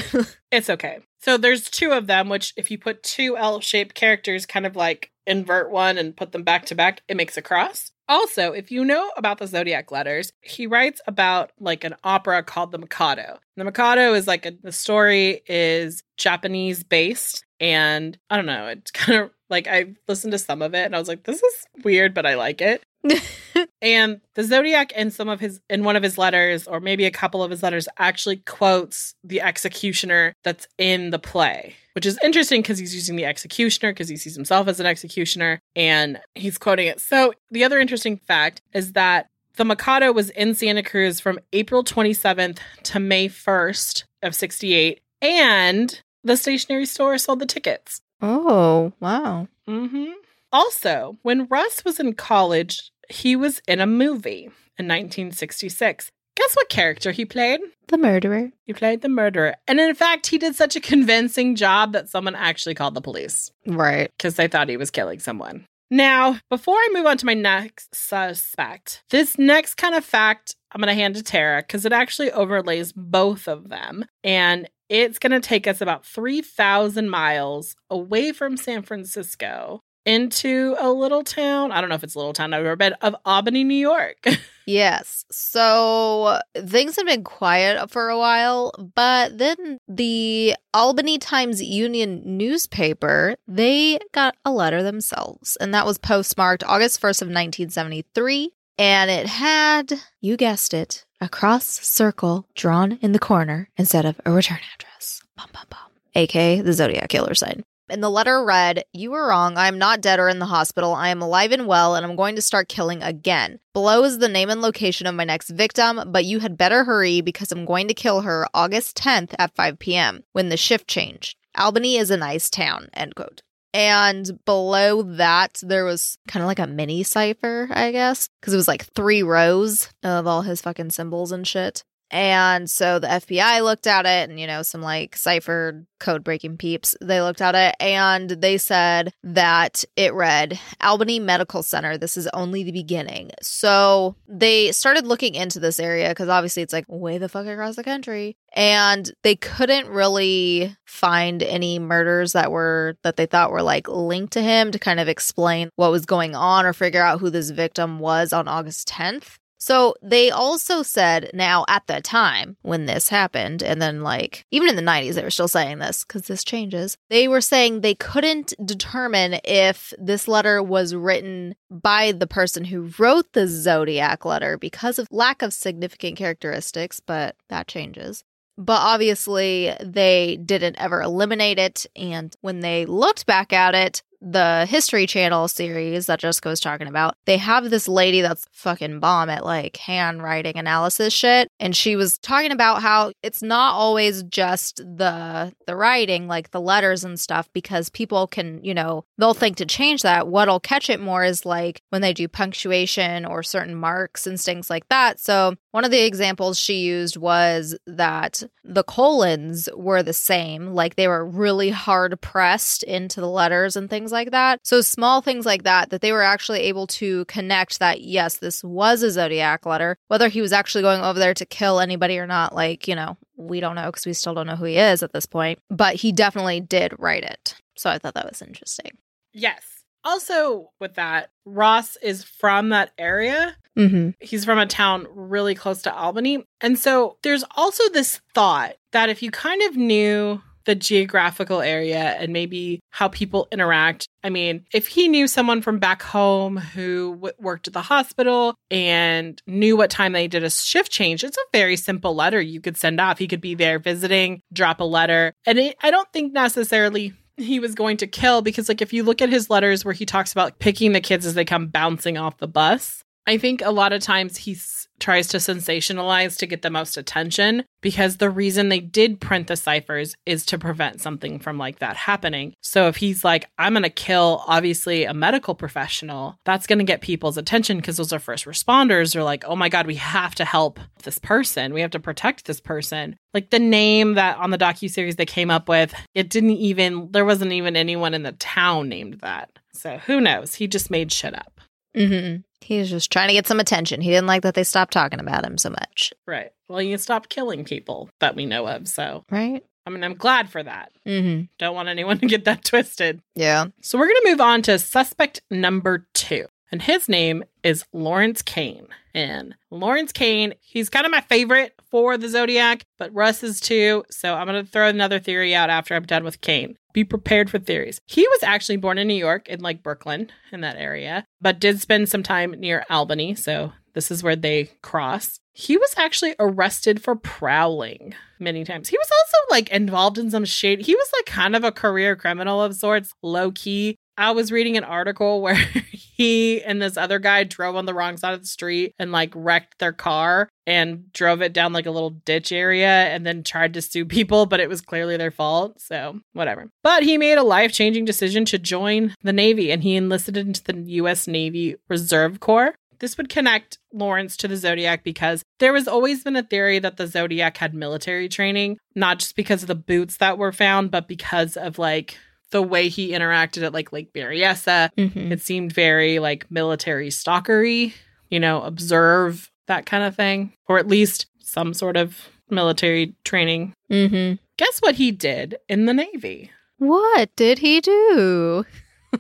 It's 0.53 0.69
okay. 0.69 0.99
So 1.21 1.37
there's 1.37 1.71
two 1.71 1.93
of 1.93 2.09
them, 2.09 2.29
which 2.29 2.53
if 2.57 2.73
you 2.73 2.79
put 2.79 3.05
two 3.05 3.37
L 3.37 3.61
shaped 3.61 3.95
characters, 3.95 4.47
kind 4.47 4.67
of 4.67 4.75
like 4.75 5.13
invert 5.29 5.71
one 5.71 5.97
and 5.97 6.17
put 6.17 6.33
them 6.33 6.43
back 6.43 6.67
to 6.67 6.75
back, 6.75 7.03
it 7.07 7.17
makes 7.17 7.37
a 7.37 7.43
cross. 7.43 7.93
Also, 8.11 8.51
if 8.51 8.73
you 8.73 8.85
know 8.85 9.13
about 9.17 9.39
the 9.39 9.47
zodiac 9.47 9.93
letters, 9.93 10.33
he 10.41 10.67
writes 10.67 11.01
about 11.07 11.53
like 11.61 11.85
an 11.85 11.95
opera 12.03 12.43
called 12.43 12.73
The 12.73 12.79
Mikado. 12.79 13.39
The 13.57 13.63
Mikado 13.63 14.15
is 14.15 14.27
like 14.27 14.45
a, 14.45 14.51
the 14.51 14.73
story 14.73 15.43
is 15.47 16.03
Japanese 16.17 16.83
based, 16.83 17.45
and 17.61 18.19
I 18.29 18.35
don't 18.35 18.47
know, 18.47 18.67
it's 18.67 18.91
kind 18.91 19.21
of 19.23 19.31
like 19.49 19.69
I 19.69 19.95
listened 20.09 20.33
to 20.33 20.39
some 20.39 20.61
of 20.61 20.75
it 20.75 20.87
and 20.87 20.97
I 20.97 20.99
was 20.99 21.07
like, 21.07 21.23
this 21.23 21.41
is 21.41 21.67
weird, 21.85 22.13
but 22.13 22.27
I 22.27 22.35
like 22.35 22.61
it. 22.61 22.83
And 23.83 24.21
the 24.35 24.45
Zodiac 24.45 24.93
in 24.93 25.11
some 25.11 25.29
of 25.29 25.41
his 25.41 25.61
in 25.71 25.85
one 25.85 25.97
of 25.97 26.03
his 26.03 26.19
letters, 26.19 26.67
or 26.67 26.81
maybe 26.81 27.05
a 27.07 27.11
couple 27.11 27.43
of 27.43 27.51
his 27.51 27.63
letters, 27.63 27.89
actually 27.99 28.37
quotes 28.39 29.15
the 29.25 29.41
executioner 29.41 30.35
that's 30.45 30.69
in 30.79 31.11
the 31.11 31.19
play, 31.19 31.75
which 31.95 32.07
is 32.07 32.19
interesting 32.23 32.61
because 32.63 32.79
he's 32.79 32.95
using 32.95 33.17
the 33.17 33.25
executioner 33.25 33.93
because 33.93 34.09
he 34.09 34.17
sees 34.17 34.35
himself 34.35 34.69
as 34.69 34.81
an 34.81 34.87
executioner 34.87 35.61
and 35.75 36.21
he's 36.35 36.59
quoting 36.59 36.89
it. 36.89 37.01
So 37.01 37.33
the 37.51 37.65
other 37.65 37.81
interesting 37.81 38.19
fact 38.19 38.61
is 38.75 38.93
that 38.93 39.29
the 39.57 39.65
Mikado 39.65 40.13
was 40.13 40.31
in 40.31 40.55
Santa 40.55 40.83
Cruz 40.83 41.21
from 41.21 41.39
April 41.53 41.83
27th 41.85 42.59
to 42.85 43.01
May 43.01 43.29
1st 43.29 44.05
of 44.23 44.35
68, 44.35 45.01
and 45.21 46.01
the 46.23 46.37
stationery 46.37 46.87
store 46.87 47.19
sold 47.19 47.41
the 47.41 47.47
tickets. 47.47 48.01
oh, 48.23 48.93
wow. 49.01 49.49
Mm-hmm. 49.69 50.13
Also, 50.53 51.17
when 51.23 51.47
Russ 51.47 51.85
was 51.85 52.01
in 52.01 52.15
college, 52.15 52.90
he 53.11 53.37
was 53.37 53.61
in 53.69 53.81
a 53.81 53.87
movie 53.87 54.51
in 54.79 54.87
1966. 54.89 56.11
Guess 56.37 56.55
what 56.57 56.69
character 56.69 57.11
he 57.13 57.25
played? 57.25 57.61
The 57.89 57.99
murderer. 57.99 58.51
He 58.65 58.73
played 58.73 59.03
the 59.03 59.09
murderer. 59.09 59.57
And 59.69 59.79
in 59.81 59.95
fact, 59.95 60.29
he 60.29 60.39
did 60.39 60.55
such 60.55 60.77
a 60.77 60.81
convincing 60.81 61.57
job 61.57 61.93
that 61.93 62.09
someone 62.09 62.35
actually 62.37 62.75
called 62.75 62.95
the 62.95 63.01
police 63.01 63.51
Right. 63.67 64.11
because 64.17 64.37
they 64.37 64.49
thought 64.49 64.69
he 64.69 64.77
was 64.77 64.91
killing 64.91 65.19
someone. 65.19 65.67
Now, 65.91 66.39
before 66.49 66.77
I 66.77 66.89
move 66.93 67.05
on 67.07 67.17
to 67.19 67.27
my 67.27 67.35
next 67.35 67.93
suspect, 67.95 69.03
this 69.11 69.37
next 69.39 69.75
kind 69.75 69.95
of 69.97 70.05
fact 70.05 70.55
I'm 70.73 70.81
going 70.81 70.87
to 70.89 70.95
hand 70.95 71.17
to 71.17 71.23
Tara 71.23 71.63
because 71.63 71.85
it 71.85 71.93
actually 71.93 72.31
overlays 72.31 72.93
both 72.93 73.49
of 73.49 73.69
them. 73.69 74.05
And 74.23 74.69
it's 74.89 75.19
going 75.19 75.33
to 75.33 75.41
take 75.41 75.67
us 75.67 75.81
about 75.81 76.07
3,000 76.07 77.11
miles 77.11 77.75
away 77.91 78.31
from 78.31 78.57
San 78.57 78.83
Francisco 78.83 79.81
into 80.11 80.75
a 80.81 80.91
little 80.91 81.23
town. 81.23 81.71
I 81.71 81.81
don't 81.81 81.89
know 81.89 81.95
if 81.95 82.03
it's 82.03 82.17
a 82.17 82.19
little 82.19 82.33
town 82.33 82.53
I've 82.53 82.65
ever 82.65 82.75
been 82.75 82.95
of 82.95 83.15
Albany, 83.25 83.65
New 83.65 83.75
York. 83.75 84.27
Yes. 84.67 85.25
So 85.33 86.39
things 86.55 86.95
have 86.95 87.07
been 87.07 87.25
quiet 87.25 87.91
for 87.91 88.09
a 88.09 88.17
while, 88.19 88.73
but 88.95 89.37
then 89.37 89.79
the 89.89 90.55
Albany 90.73 91.19
Times 91.19 91.61
Union 91.61 92.23
newspaper, 92.25 93.35
they 93.49 93.99
got 94.13 94.37
a 94.45 94.53
letter 94.53 94.85
themselves, 94.85 95.57
and 95.61 95.75
that 95.75 95.87
was 95.87 95.99
postmarked 95.99 96.63
August 96.63 97.01
1st 97.01 97.23
of 97.23 97.29
1973, 97.29 98.53
and 98.79 99.11
it 99.11 99.27
had, 99.27 99.93
you 100.21 100.37
guessed 100.37 100.73
it, 100.73 101.05
a 101.21 101.29
cross 101.29 101.67
circle 101.67 102.47
drawn 102.55 102.93
in 103.03 103.11
the 103.11 103.19
corner 103.19 103.71
instead 103.77 104.05
of 104.05 104.21
a 104.25 104.31
return 104.31 104.61
address. 104.77 105.21
Bum 105.37 105.49
bum 105.53 105.65
bum. 105.69 105.91
aka 106.15 106.61
the 106.61 106.73
Zodiac 106.75 107.09
killer 107.09 107.35
sign. 107.35 107.65
And 107.91 108.03
the 108.03 108.11
letter 108.11 108.45
read, 108.45 108.85
You 108.93 109.11
were 109.11 109.29
wrong. 109.29 109.57
I 109.57 109.69
am 109.69 109.79
not 109.79 110.01
dead 110.01 110.21
or 110.21 110.29
in 110.29 110.39
the 110.39 110.47
hospital. 110.47 110.95
I 110.95 111.09
am 111.09 111.21
alive 111.21 111.53
and 111.53 111.67
well, 111.67 111.95
and 111.95 112.07
I'm 112.07 112.17
going 112.17 112.37
to 112.37 112.43
start 112.43 112.69
killing 112.69 113.03
again. 113.03 113.59
Below 113.73 114.05
is 114.05 114.19
the 114.19 114.29
name 114.29 114.51
and 114.51 114.63
location 114.63 115.07
of 115.07 115.15
my 115.15 115.25
next 115.25 115.51
victim, 115.51 116.01
but 116.07 116.25
you 116.25 116.39
had 116.39 116.57
better 116.57 116.85
hurry 116.85 117.21
because 117.21 117.53
I'm 117.53 117.65
going 117.65 117.89
to 117.89 117.95
kill 117.95 118.23
her 118.23 118.47
August 118.55 118.97
10th 118.97 119.35
at 119.39 119.55
5 119.55 119.79
p.m. 119.79 120.25
when 120.33 120.49
the 120.49 120.57
shift 120.57 120.89
changed. 120.89 121.37
Albany 121.57 121.97
is 121.97 122.11
a 122.11 122.17
nice 122.17 122.49
town. 122.49 122.89
End 122.95 123.15
quote. 123.15 123.43
And 123.73 124.45
below 124.45 125.03
that, 125.03 125.61
there 125.63 125.85
was 125.85 126.19
kind 126.27 126.43
of 126.43 126.49
like 126.49 126.59
a 126.59 126.67
mini 126.67 127.03
cipher, 127.03 127.69
I 127.71 127.93
guess, 127.93 128.29
because 128.41 128.53
it 128.53 128.57
was 128.57 128.69
like 128.69 128.87
three 128.95 129.23
rows 129.23 129.91
of 130.03 130.27
all 130.27 130.43
his 130.43 130.61
fucking 130.61 130.91
symbols 130.91 131.31
and 131.31 131.47
shit. 131.47 131.85
And 132.11 132.69
so 132.69 132.99
the 132.99 133.07
FBI 133.07 133.63
looked 133.63 133.87
at 133.87 134.07
it 134.07 134.29
and, 134.29 134.39
you 134.39 134.47
know, 134.47 134.63
some 134.63 134.83
like 134.83 135.17
cipher 135.17 135.85
code 136.01 136.25
breaking 136.25 136.57
peeps, 136.57 136.97
they 137.01 137.21
looked 137.21 137.41
at 137.41 137.55
it 137.55 137.77
and 137.79 138.31
they 138.31 138.59
said 138.59 139.13
that 139.23 139.85
it 139.97 140.13
read 140.15 140.59
Albany 140.81 141.21
Medical 141.21 141.63
Center. 141.63 141.97
This 141.97 142.17
is 142.17 142.27
only 142.29 142.63
the 142.63 142.73
beginning. 142.73 143.31
So 143.43 144.17
they 144.27 144.73
started 144.73 145.07
looking 145.07 145.35
into 145.35 145.61
this 145.61 145.79
area 145.79 146.09
because 146.09 146.29
obviously 146.29 146.63
it's 146.63 146.73
like 146.73 146.87
way 146.89 147.19
the 147.19 147.29
fuck 147.29 147.47
across 147.47 147.77
the 147.77 147.85
country. 147.85 148.37
And 148.53 149.13
they 149.23 149.37
couldn't 149.37 149.89
really 149.89 150.77
find 150.85 151.43
any 151.43 151.79
murders 151.79 152.33
that 152.33 152.51
were, 152.51 152.97
that 153.05 153.17
they 153.17 153.27
thought 153.27 153.53
were 153.53 153.63
like 153.63 153.89
linked 153.89 154.33
to 154.33 154.43
him 154.43 154.73
to 154.73 154.79
kind 154.79 154.99
of 154.99 155.07
explain 155.07 155.71
what 155.77 155.93
was 155.93 156.07
going 156.07 156.35
on 156.35 156.67
or 156.67 156.73
figure 156.73 157.03
out 157.03 157.21
who 157.21 157.31
this 157.31 157.51
victim 157.51 158.01
was 158.01 158.33
on 158.33 158.49
August 158.49 158.89
10th. 158.89 159.37
So 159.61 159.95
they 160.03 160.31
also 160.31 160.83
said 160.83 161.31
now 161.35 161.67
at 161.69 161.87
the 161.87 162.01
time 162.01 162.57
when 162.63 162.87
this 162.87 163.11
happened, 163.11 163.63
and 163.63 163.81
then 163.81 164.03
like 164.03 164.47
even 164.51 164.71
in 164.71 164.77
the 164.77 164.83
90s, 164.83 165.15
they 165.15 165.23
were 165.23 165.31
still 165.31 165.49
saying 165.49 165.79
this 165.79 166.03
because 166.03 166.23
this 166.23 166.43
changes. 166.43 166.97
They 167.11 167.29
were 167.29 167.43
saying 167.43 167.83
they 167.83 167.95
couldn't 167.95 168.55
determine 168.65 169.39
if 169.45 169.93
this 169.99 170.27
letter 170.27 170.63
was 170.63 170.95
written 170.95 171.55
by 171.71 172.13
the 172.13 172.27
person 172.27 172.65
who 172.65 172.91
wrote 172.99 173.35
the 173.35 173.47
Zodiac 173.47 174.25
letter 174.25 174.57
because 174.57 174.99
of 174.99 175.07
lack 175.11 175.43
of 175.43 175.53
significant 175.53 176.17
characteristics, 176.17 176.99
but 176.99 177.37
that 177.51 177.69
changes. 177.69 178.25
But 178.57 178.81
obviously, 178.81 179.75
they 179.83 180.37
didn't 180.37 180.77
ever 180.79 181.03
eliminate 181.03 181.59
it. 181.59 181.87
And 181.95 182.35
when 182.41 182.61
they 182.61 182.87
looked 182.87 183.27
back 183.27 183.53
at 183.53 183.75
it, 183.75 184.03
the 184.21 184.67
History 184.67 185.07
Channel 185.07 185.49
series 185.49 186.07
that 186.07 186.21
Jessica 186.21 186.49
was 186.49 186.61
talking 186.61 186.87
about, 186.87 187.17
they 187.25 187.39
have 187.39 187.71
this 187.71 187.89
lady 187.89 188.21
that's 188.21 188.47
fucking 188.53 189.01
bomb 189.01 189.31
at 189.31 189.45
like 189.45 189.77
handwriting 189.77 190.57
analysis 190.57 191.13
shit. 191.13 191.49
And 191.59 191.75
she 191.75 191.97
was 191.97 192.19
talking 192.19 192.53
about 192.53 192.83
how 192.83 193.13
it's 193.23 193.43
not 193.43 193.75
always 193.75 194.23
just 194.25 194.77
the 194.77 195.53
the 195.67 195.77
writing, 195.77 196.27
like 196.27 196.51
the 196.51 196.61
letters 196.61 197.05
and 197.05 197.19
stuff, 197.19 197.49
because 197.53 197.89
people 197.89 198.27
can, 198.27 198.63
you 198.63 198.75
know, 198.75 199.05
they'll 199.19 199.35
think 199.35 199.57
to 199.57 199.67
change 199.67 200.03
that. 200.03 200.29
What'll 200.29 200.61
catch 200.61 200.91
it 200.91 201.01
more 201.01 201.25
is 201.25 201.47
like 201.47 201.83
when 201.91 202.03
they 202.03 202.13
do 202.13 202.29
punctuation 202.29 203.25
or 203.25 203.43
certain 203.43 203.75
marks 203.75 204.27
and 204.27 204.41
things 204.41 204.69
like 204.69 204.89
that. 204.89 205.19
So 205.21 205.55
one 205.71 205.85
of 205.85 205.91
the 205.91 206.05
examples 206.05 206.59
she 206.59 206.81
used 206.81 207.17
was 207.17 207.77
that 207.87 208.43
the 208.65 208.85
colons 208.85 209.69
were 209.75 210.03
the 210.03 210.13
same, 210.13 210.75
like 210.75 210.97
they 210.97 211.09
were 211.09 211.25
really 211.25 211.71
hard 211.71 212.21
pressed 212.21 212.83
into 212.83 213.21
the 213.21 213.29
letters 213.29 213.77
and 213.77 213.89
things 213.89 214.10
like 214.13 214.31
that. 214.31 214.61
So 214.65 214.81
small 214.81 215.21
things 215.21 215.47
like 215.47 215.65
that, 215.65 215.91
that 215.91 216.01
they 216.01 216.13
were 216.13 216.23
actually 216.23 216.61
able 216.61 216.87
to 216.89 217.25
connect 217.27 217.79
that, 217.79 218.01
yes, 218.01 218.39
this 218.39 218.63
was 218.65 219.03
a 219.03 219.11
zodiac 219.11 219.67
letter. 219.67 219.97
Whether 220.09 220.29
he 220.29 220.41
was 220.41 220.53
actually 220.53 220.83
going 220.83 221.03
over 221.03 221.19
there 221.19 221.35
to 221.35 221.47
kill 221.47 221.81
anybody 221.81 222.19
or 222.19 222.27
not, 222.27 222.55
like, 222.55 222.89
you 222.89 222.95
know, 222.95 223.17
we 223.37 223.61
don't 223.61 223.77
know 223.77 223.87
because 223.87 224.07
we 224.07 224.13
still 224.13 224.35
don't 224.35 224.47
know 224.47 224.57
who 224.57 224.67
he 224.67 224.77
is 224.77 225.03
at 225.03 225.13
this 225.13 225.27
point, 225.27 225.59
but 225.71 225.97
he 225.97 226.13
definitely 226.13 226.61
did 226.61 226.95
write 226.99 227.25
it. 227.25 227.57
So 227.77 227.91
I 227.91 227.99
thought 227.99 228.15
that 228.15 228.29
was 228.29 228.43
interesting. 228.43 228.99
Yes. 229.33 229.63
Also, 230.03 230.71
with 230.81 230.95
that, 230.95 231.31
Ross 231.45 231.97
is 231.97 232.25
from 232.25 232.71
that 232.71 232.91
area. 232.99 233.57
Mm-hmm. 233.79 234.11
He's 234.19 234.45
from 234.45 234.59
a 234.59 234.67
town 234.67 235.07
really 235.15 235.55
close 235.55 235.83
to 235.83 235.95
Albany. 235.95 236.45
And 236.61 236.79
so 236.79 237.17
there's 237.23 237.45
also 237.57 237.89
this 237.91 238.21
thought 238.35 238.75
that 238.93 239.09
if 239.09 239.23
you 239.23 239.31
kind 239.31 239.63
of 239.63 239.77
knew 239.77 240.43
the 240.65 240.75
geographical 240.75 241.61
area 241.61 241.99
and 241.99 242.33
maybe 242.33 242.81
how 242.91 243.09
people 243.09 243.49
interact. 243.51 244.07
I 244.23 244.31
mean, 244.31 244.65
if 244.75 244.87
he 244.87 245.09
knew 245.09 245.27
someone 245.27 245.63
from 245.63 245.79
back 245.79 246.03
home 246.03 246.57
who 246.59 247.15
w- 247.15 247.35
worked 247.39 247.67
at 247.67 247.73
the 247.73 247.83
hospital 247.83 248.55
and 248.71 249.41
knew 249.47 249.77
what 249.77 249.91
time 249.91 250.13
they 250.13 250.29
did 250.29 250.45
a 250.45 250.51
shift 250.51 250.91
change, 250.93 251.25
it's 251.25 251.37
a 251.39 251.51
very 251.53 251.77
simple 251.77 252.15
letter 252.15 252.41
you 252.41 252.61
could 252.61 252.77
send 252.77 253.01
off. 253.01 253.19
He 253.19 253.29
could 253.29 253.41
be 253.41 253.55
there 253.55 253.79
visiting, 253.79 254.41
drop 254.53 254.81
a 254.81 254.85
letter. 254.85 255.33
And 255.47 255.59
it, 255.59 255.77
I 255.83 255.91
don't 255.91 256.11
think 256.13 256.33
necessarily 256.33 257.15
he 257.37 257.59
was 257.59 257.75
going 257.75 257.97
to 257.99 258.07
kill 258.07 258.43
because 258.43 258.69
like 258.69 258.83
if 258.83 258.93
you 258.93 259.03
look 259.03 259.23
at 259.23 259.31
his 259.31 259.49
letters 259.49 259.85
where 259.85 259.95
he 259.95 260.05
talks 260.05 260.33
about 260.33 260.59
picking 260.59 260.93
the 260.93 261.01
kids 261.01 261.25
as 261.25 261.35
they 261.35 261.45
come 261.45 261.69
bouncing 261.69 262.19
off 262.19 262.37
the 262.37 262.47
bus 262.47 263.03
i 263.27 263.39
think 263.39 263.63
a 263.63 263.71
lot 263.71 263.95
of 263.95 264.03
times 264.03 264.37
he 264.37 264.53
s- 264.53 264.89
tries 265.01 265.27
to 265.29 265.39
sensationalize 265.39 266.37
to 266.39 266.47
get 266.47 266.63
the 266.63 266.71
most 266.71 266.97
attention 266.97 267.65
because 267.81 268.17
the 268.17 268.31
reason 268.31 268.69
they 268.69 268.81
did 268.81 269.21
print 269.21 269.47
the 269.47 269.57
ciphers 269.57 270.15
is 270.27 270.45
to 270.47 270.59
prevent 270.59 271.01
something 271.01 271.39
from 271.39 271.59
like 271.59 271.79
that 271.79 271.97
happening. 271.97 272.53
So 272.61 272.89
if 272.89 272.97
he's 272.97 273.25
like 273.25 273.49
i'm 273.59 273.73
going 273.73 273.83
to 273.83 273.91
kill 273.91 274.45
obviously 274.47 275.05
a 275.05 275.15
medical 275.15 275.55
professional 275.55 276.37
that's 276.45 276.67
going 276.67 276.79
to 276.79 276.85
get 276.85 277.01
people's 277.01 277.37
attention 277.37 277.79
because 277.79 277.97
those 277.97 278.13
are 278.13 278.19
first 278.19 278.45
responders. 278.45 279.13
They're 279.13 279.25
like 279.25 279.45
oh 279.47 279.57
my 279.57 279.69
god 279.69 279.87
we 279.87 279.97
have 279.97 280.35
to 280.37 280.45
help 280.45 280.79
this 281.03 281.19
person. 281.19 281.73
We 281.73 281.81
have 281.81 281.91
to 281.93 282.01
protect 282.01 282.45
this 282.45 282.61
person. 282.61 283.17
Like 283.33 283.51
the 283.51 283.59
name 283.59 284.15
that 284.15 284.37
on 284.39 284.51
the 284.51 284.59
docu-series 284.59 285.17
they 285.17 285.27
came 285.27 285.51
up 285.51 285.69
with 285.69 285.95
it 286.15 286.29
didn't 286.29 286.51
even 286.51 287.11
there 287.11 287.25
wasn't 287.25 287.53
even 287.53 287.77
anyone 287.77 288.15
in 288.15 288.23
the 288.23 288.33
town 288.33 288.89
named 288.89 289.21
that. 289.21 289.51
So 289.73 289.99
who 289.99 290.21
knows? 290.21 290.55
He 290.55 290.67
just 290.67 290.91
made 290.91 291.13
shit 291.13 291.35
up. 291.35 291.61
Mm-hmm. 291.97 292.43
He 292.61 292.79
was 292.79 292.91
just 292.91 293.11
trying 293.11 293.29
to 293.29 293.35
get 293.35 293.47
some 293.47 293.61
attention. 293.61 294.01
He 294.01 294.11
didn't 294.11 294.27
like 294.27 294.43
that 294.43 294.55
they 294.55 294.65
stopped 294.65 294.93
talking 294.93 295.21
about 295.21 295.45
him 295.45 295.59
so 295.59 295.71
much. 295.71 296.13
right 296.27 296.53
well 296.69 296.81
you 296.83 296.97
stopped 296.99 297.29
killing 297.29 297.65
people 297.65 298.09
that 298.21 298.37
we 298.37 298.47
know 298.47 298.67
of 298.69 298.87
so 298.87 299.25
Right? 299.31 299.65
i 299.87 299.91
mean 299.91 300.05
i'm 300.05 300.15
glad 300.15 300.49
for 300.51 300.63
that 300.63 300.93
Mm-hmm. 301.07 301.45
don't 301.59 301.75
want 301.75 301.89
anyone 301.89 302.19
to 302.21 302.27
get 302.27 302.45
that 302.45 302.65
twisted 302.71 303.21
Yeah. 303.35 303.67
so 303.81 303.99
we're 303.99 304.07
going 304.07 304.23
to 304.23 304.31
move 304.31 304.41
on 304.41 304.63
to 304.63 304.79
suspect 304.79 305.41
number 305.51 306.07
two 306.15 306.47
and 306.71 306.83
his 306.83 307.09
name 307.09 307.43
is 307.65 307.85
lawrence 307.93 308.43
kane 308.43 308.87
and 309.15 309.55
lawrence 309.71 310.13
kane 310.13 310.55
he's 310.61 310.89
kind 310.89 311.07
of 311.07 311.13
my 311.13 311.21
favorite 311.23 311.75
for 311.91 312.17
the 312.17 312.29
zodiac 312.29 312.85
but 312.99 313.13
russ 313.13 313.43
is 313.43 313.61
too 313.61 314.05
so 314.11 314.35
i'm 314.35 314.47
going 314.47 314.65
to 314.65 314.71
throw 314.71 314.89
another 314.89 315.19
theory 315.19 315.55
out 315.55 315.71
after 315.71 315.95
i'm 315.95 316.05
done 316.05 316.25
with 316.25 316.41
kane 316.41 316.77
be 316.93 317.05
prepared 317.05 317.51
for 317.51 317.59
theories. 317.59 318.01
He 318.07 318.23
was 318.23 318.43
actually 318.43 318.77
born 318.77 318.99
in 318.99 319.09
New 319.09 319.15
York, 319.15 319.49
in 319.49 319.61
like 319.61 319.83
Brooklyn, 319.83 320.31
in 320.53 320.63
that 320.63 320.77
area, 320.77 321.25
but 321.41 321.61
did 321.61 321.81
spend 321.81 322.09
some 322.09 322.23
time 322.23 322.53
near 322.53 322.85
Albany. 322.91 323.35
So 323.35 323.73
this 323.95 324.11
is 324.11 324.23
where 324.23 324.37
they 324.37 324.71
cross. 324.83 325.41
He 325.53 325.77
was 325.77 325.95
actually 325.97 326.35
arrested 326.39 327.03
for 327.03 327.17
prowling 327.17 328.15
many 328.39 328.65
times. 328.65 328.89
He 328.89 328.97
was 328.97 329.11
also 329.11 329.55
like 329.55 329.69
involved 329.71 330.19
in 330.19 330.31
some 330.31 330.45
shade. 330.45 330.81
He 330.81 330.95
was 330.95 331.11
like 331.19 331.27
kind 331.27 331.55
of 331.55 331.65
a 331.65 331.73
career 331.73 332.17
criminal 332.17 332.63
of 332.63 332.75
sorts, 332.75 333.13
low 333.23 333.51
key. 333.51 333.97
I 334.21 334.33
was 334.33 334.53
reading 334.53 334.77
an 334.77 334.85
article 334.85 335.41
where 335.43 335.55
he 335.55 336.63
and 336.63 336.81
this 336.81 336.99
other 336.99 337.19
guy 337.19 337.45
drove 337.45 337.75
on 337.75 337.87
the 337.87 337.95
wrong 337.95 338.19
side 338.19 338.35
of 338.35 338.43
the 338.43 338.47
street 338.47 338.95
and 338.99 339.11
like 339.11 339.33
wrecked 339.35 339.79
their 339.79 339.95
car 339.95 340.51
and 340.67 341.11
drove 341.15 341.41
it 341.41 341.55
down 341.55 341.73
like 341.73 341.87
a 341.87 341.91
little 341.91 342.11
ditch 342.11 342.53
area 342.53 343.07
and 343.07 343.25
then 343.25 343.43
tried 343.43 343.73
to 343.75 343.83
sue 343.83 344.05
people, 344.07 344.45
but 344.45 344.61
it 344.61 344.69
was 344.69 344.83
clearly 344.83 345.17
their 345.17 345.31
fault. 345.31 345.81
So, 345.81 346.21
whatever. 346.35 346.69
But 346.83 347.03
he 347.03 347.17
made 347.17 347.39
a 347.39 347.43
life 347.43 347.73
changing 347.73 348.05
decision 348.05 348.45
to 348.47 348.59
join 348.59 349.15
the 349.23 349.33
Navy 349.33 349.73
and 349.73 349.83
he 349.83 349.97
enlisted 349.97 350.37
into 350.37 350.63
the 350.63 350.79
U.S. 350.79 351.27
Navy 351.27 351.77
Reserve 351.89 352.41
Corps. 352.41 352.75
This 352.99 353.17
would 353.17 353.31
connect 353.31 353.79
Lawrence 353.95 354.37
to 354.37 354.49
the 354.49 354.59
Zodiac 354.59 355.03
because 355.03 355.43
there 355.59 355.73
was 355.73 355.89
always 355.89 356.23
been 356.23 356.37
a 356.37 356.43
theory 356.43 356.79
that 356.79 356.99
the 356.99 357.07
Zodiac 357.07 357.57
had 357.57 357.73
military 357.73 358.29
training, 358.29 358.77
not 358.95 359.21
just 359.21 359.37
because 359.37 359.63
of 359.63 359.69
the 359.69 359.75
boots 359.75 360.19
that 360.19 360.37
were 360.37 360.53
found, 360.53 360.91
but 360.91 361.09
because 361.09 361.57
of 361.57 361.79
like 361.79 362.19
the 362.51 362.63
way 362.63 362.89
he 362.89 363.11
interacted 363.11 363.63
at 363.63 363.73
like 363.73 363.93
Lake 363.93 364.13
Berryessa. 364.13 364.91
Mm-hmm. 364.97 365.33
It 365.33 365.41
seemed 365.41 365.73
very 365.73 366.19
like 366.19 366.51
military 366.51 367.09
stalkery, 367.09 367.95
you 368.29 368.41
know, 368.41 368.63
observe 368.63 369.51
that 369.67 369.87
kind 369.87 370.05
of 370.05 370.17
thing, 370.17 370.53
or 370.69 370.79
at 370.79 370.89
least 370.89 371.27
some 371.41 371.75
sort 371.75 371.97
of 371.97 372.29
military 372.51 373.15
training. 373.25 373.75
Mm-hmm. 373.91 374.35
Guess 374.57 374.81
what 374.81 374.97
he 374.97 375.11
did 375.11 375.57
in 375.69 375.87
the 375.87 375.95
Navy? 375.95 376.51
What 376.79 377.35
did 377.37 377.61
he 377.61 377.81
do? 377.81 378.65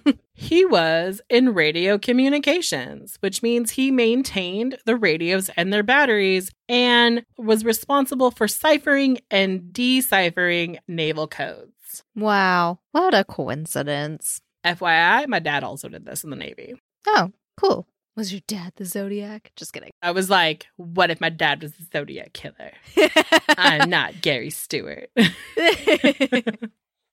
He 0.40 0.64
was 0.64 1.20
in 1.28 1.52
radio 1.52 1.98
communications, 1.98 3.18
which 3.20 3.42
means 3.42 3.72
he 3.72 3.90
maintained 3.90 4.78
the 4.86 4.96
radios 4.96 5.50
and 5.50 5.70
their 5.70 5.82
batteries 5.82 6.50
and 6.66 7.26
was 7.36 7.62
responsible 7.62 8.30
for 8.30 8.48
ciphering 8.48 9.18
and 9.30 9.70
deciphering 9.70 10.78
naval 10.88 11.28
codes. 11.28 11.74
Wow. 12.14 12.80
What 12.92 13.14
a 13.14 13.24
coincidence. 13.24 14.40
FYI, 14.64 15.26
my 15.28 15.38
dad 15.38 15.64
also 15.64 15.88
did 15.88 16.04
this 16.04 16.24
in 16.24 16.30
the 16.30 16.36
Navy. 16.36 16.74
Oh, 17.06 17.32
cool. 17.56 17.86
Was 18.16 18.32
your 18.32 18.42
dad 18.46 18.72
the 18.76 18.84
Zodiac? 18.84 19.52
Just 19.56 19.72
kidding. 19.72 19.90
I 20.02 20.10
was 20.10 20.28
like, 20.28 20.66
what 20.76 21.10
if 21.10 21.20
my 21.20 21.30
dad 21.30 21.62
was 21.62 21.72
the 21.72 21.86
Zodiac 21.92 22.32
killer? 22.32 22.72
I'm 23.48 23.88
not 23.88 24.20
Gary 24.20 24.50
Stewart. 24.50 25.10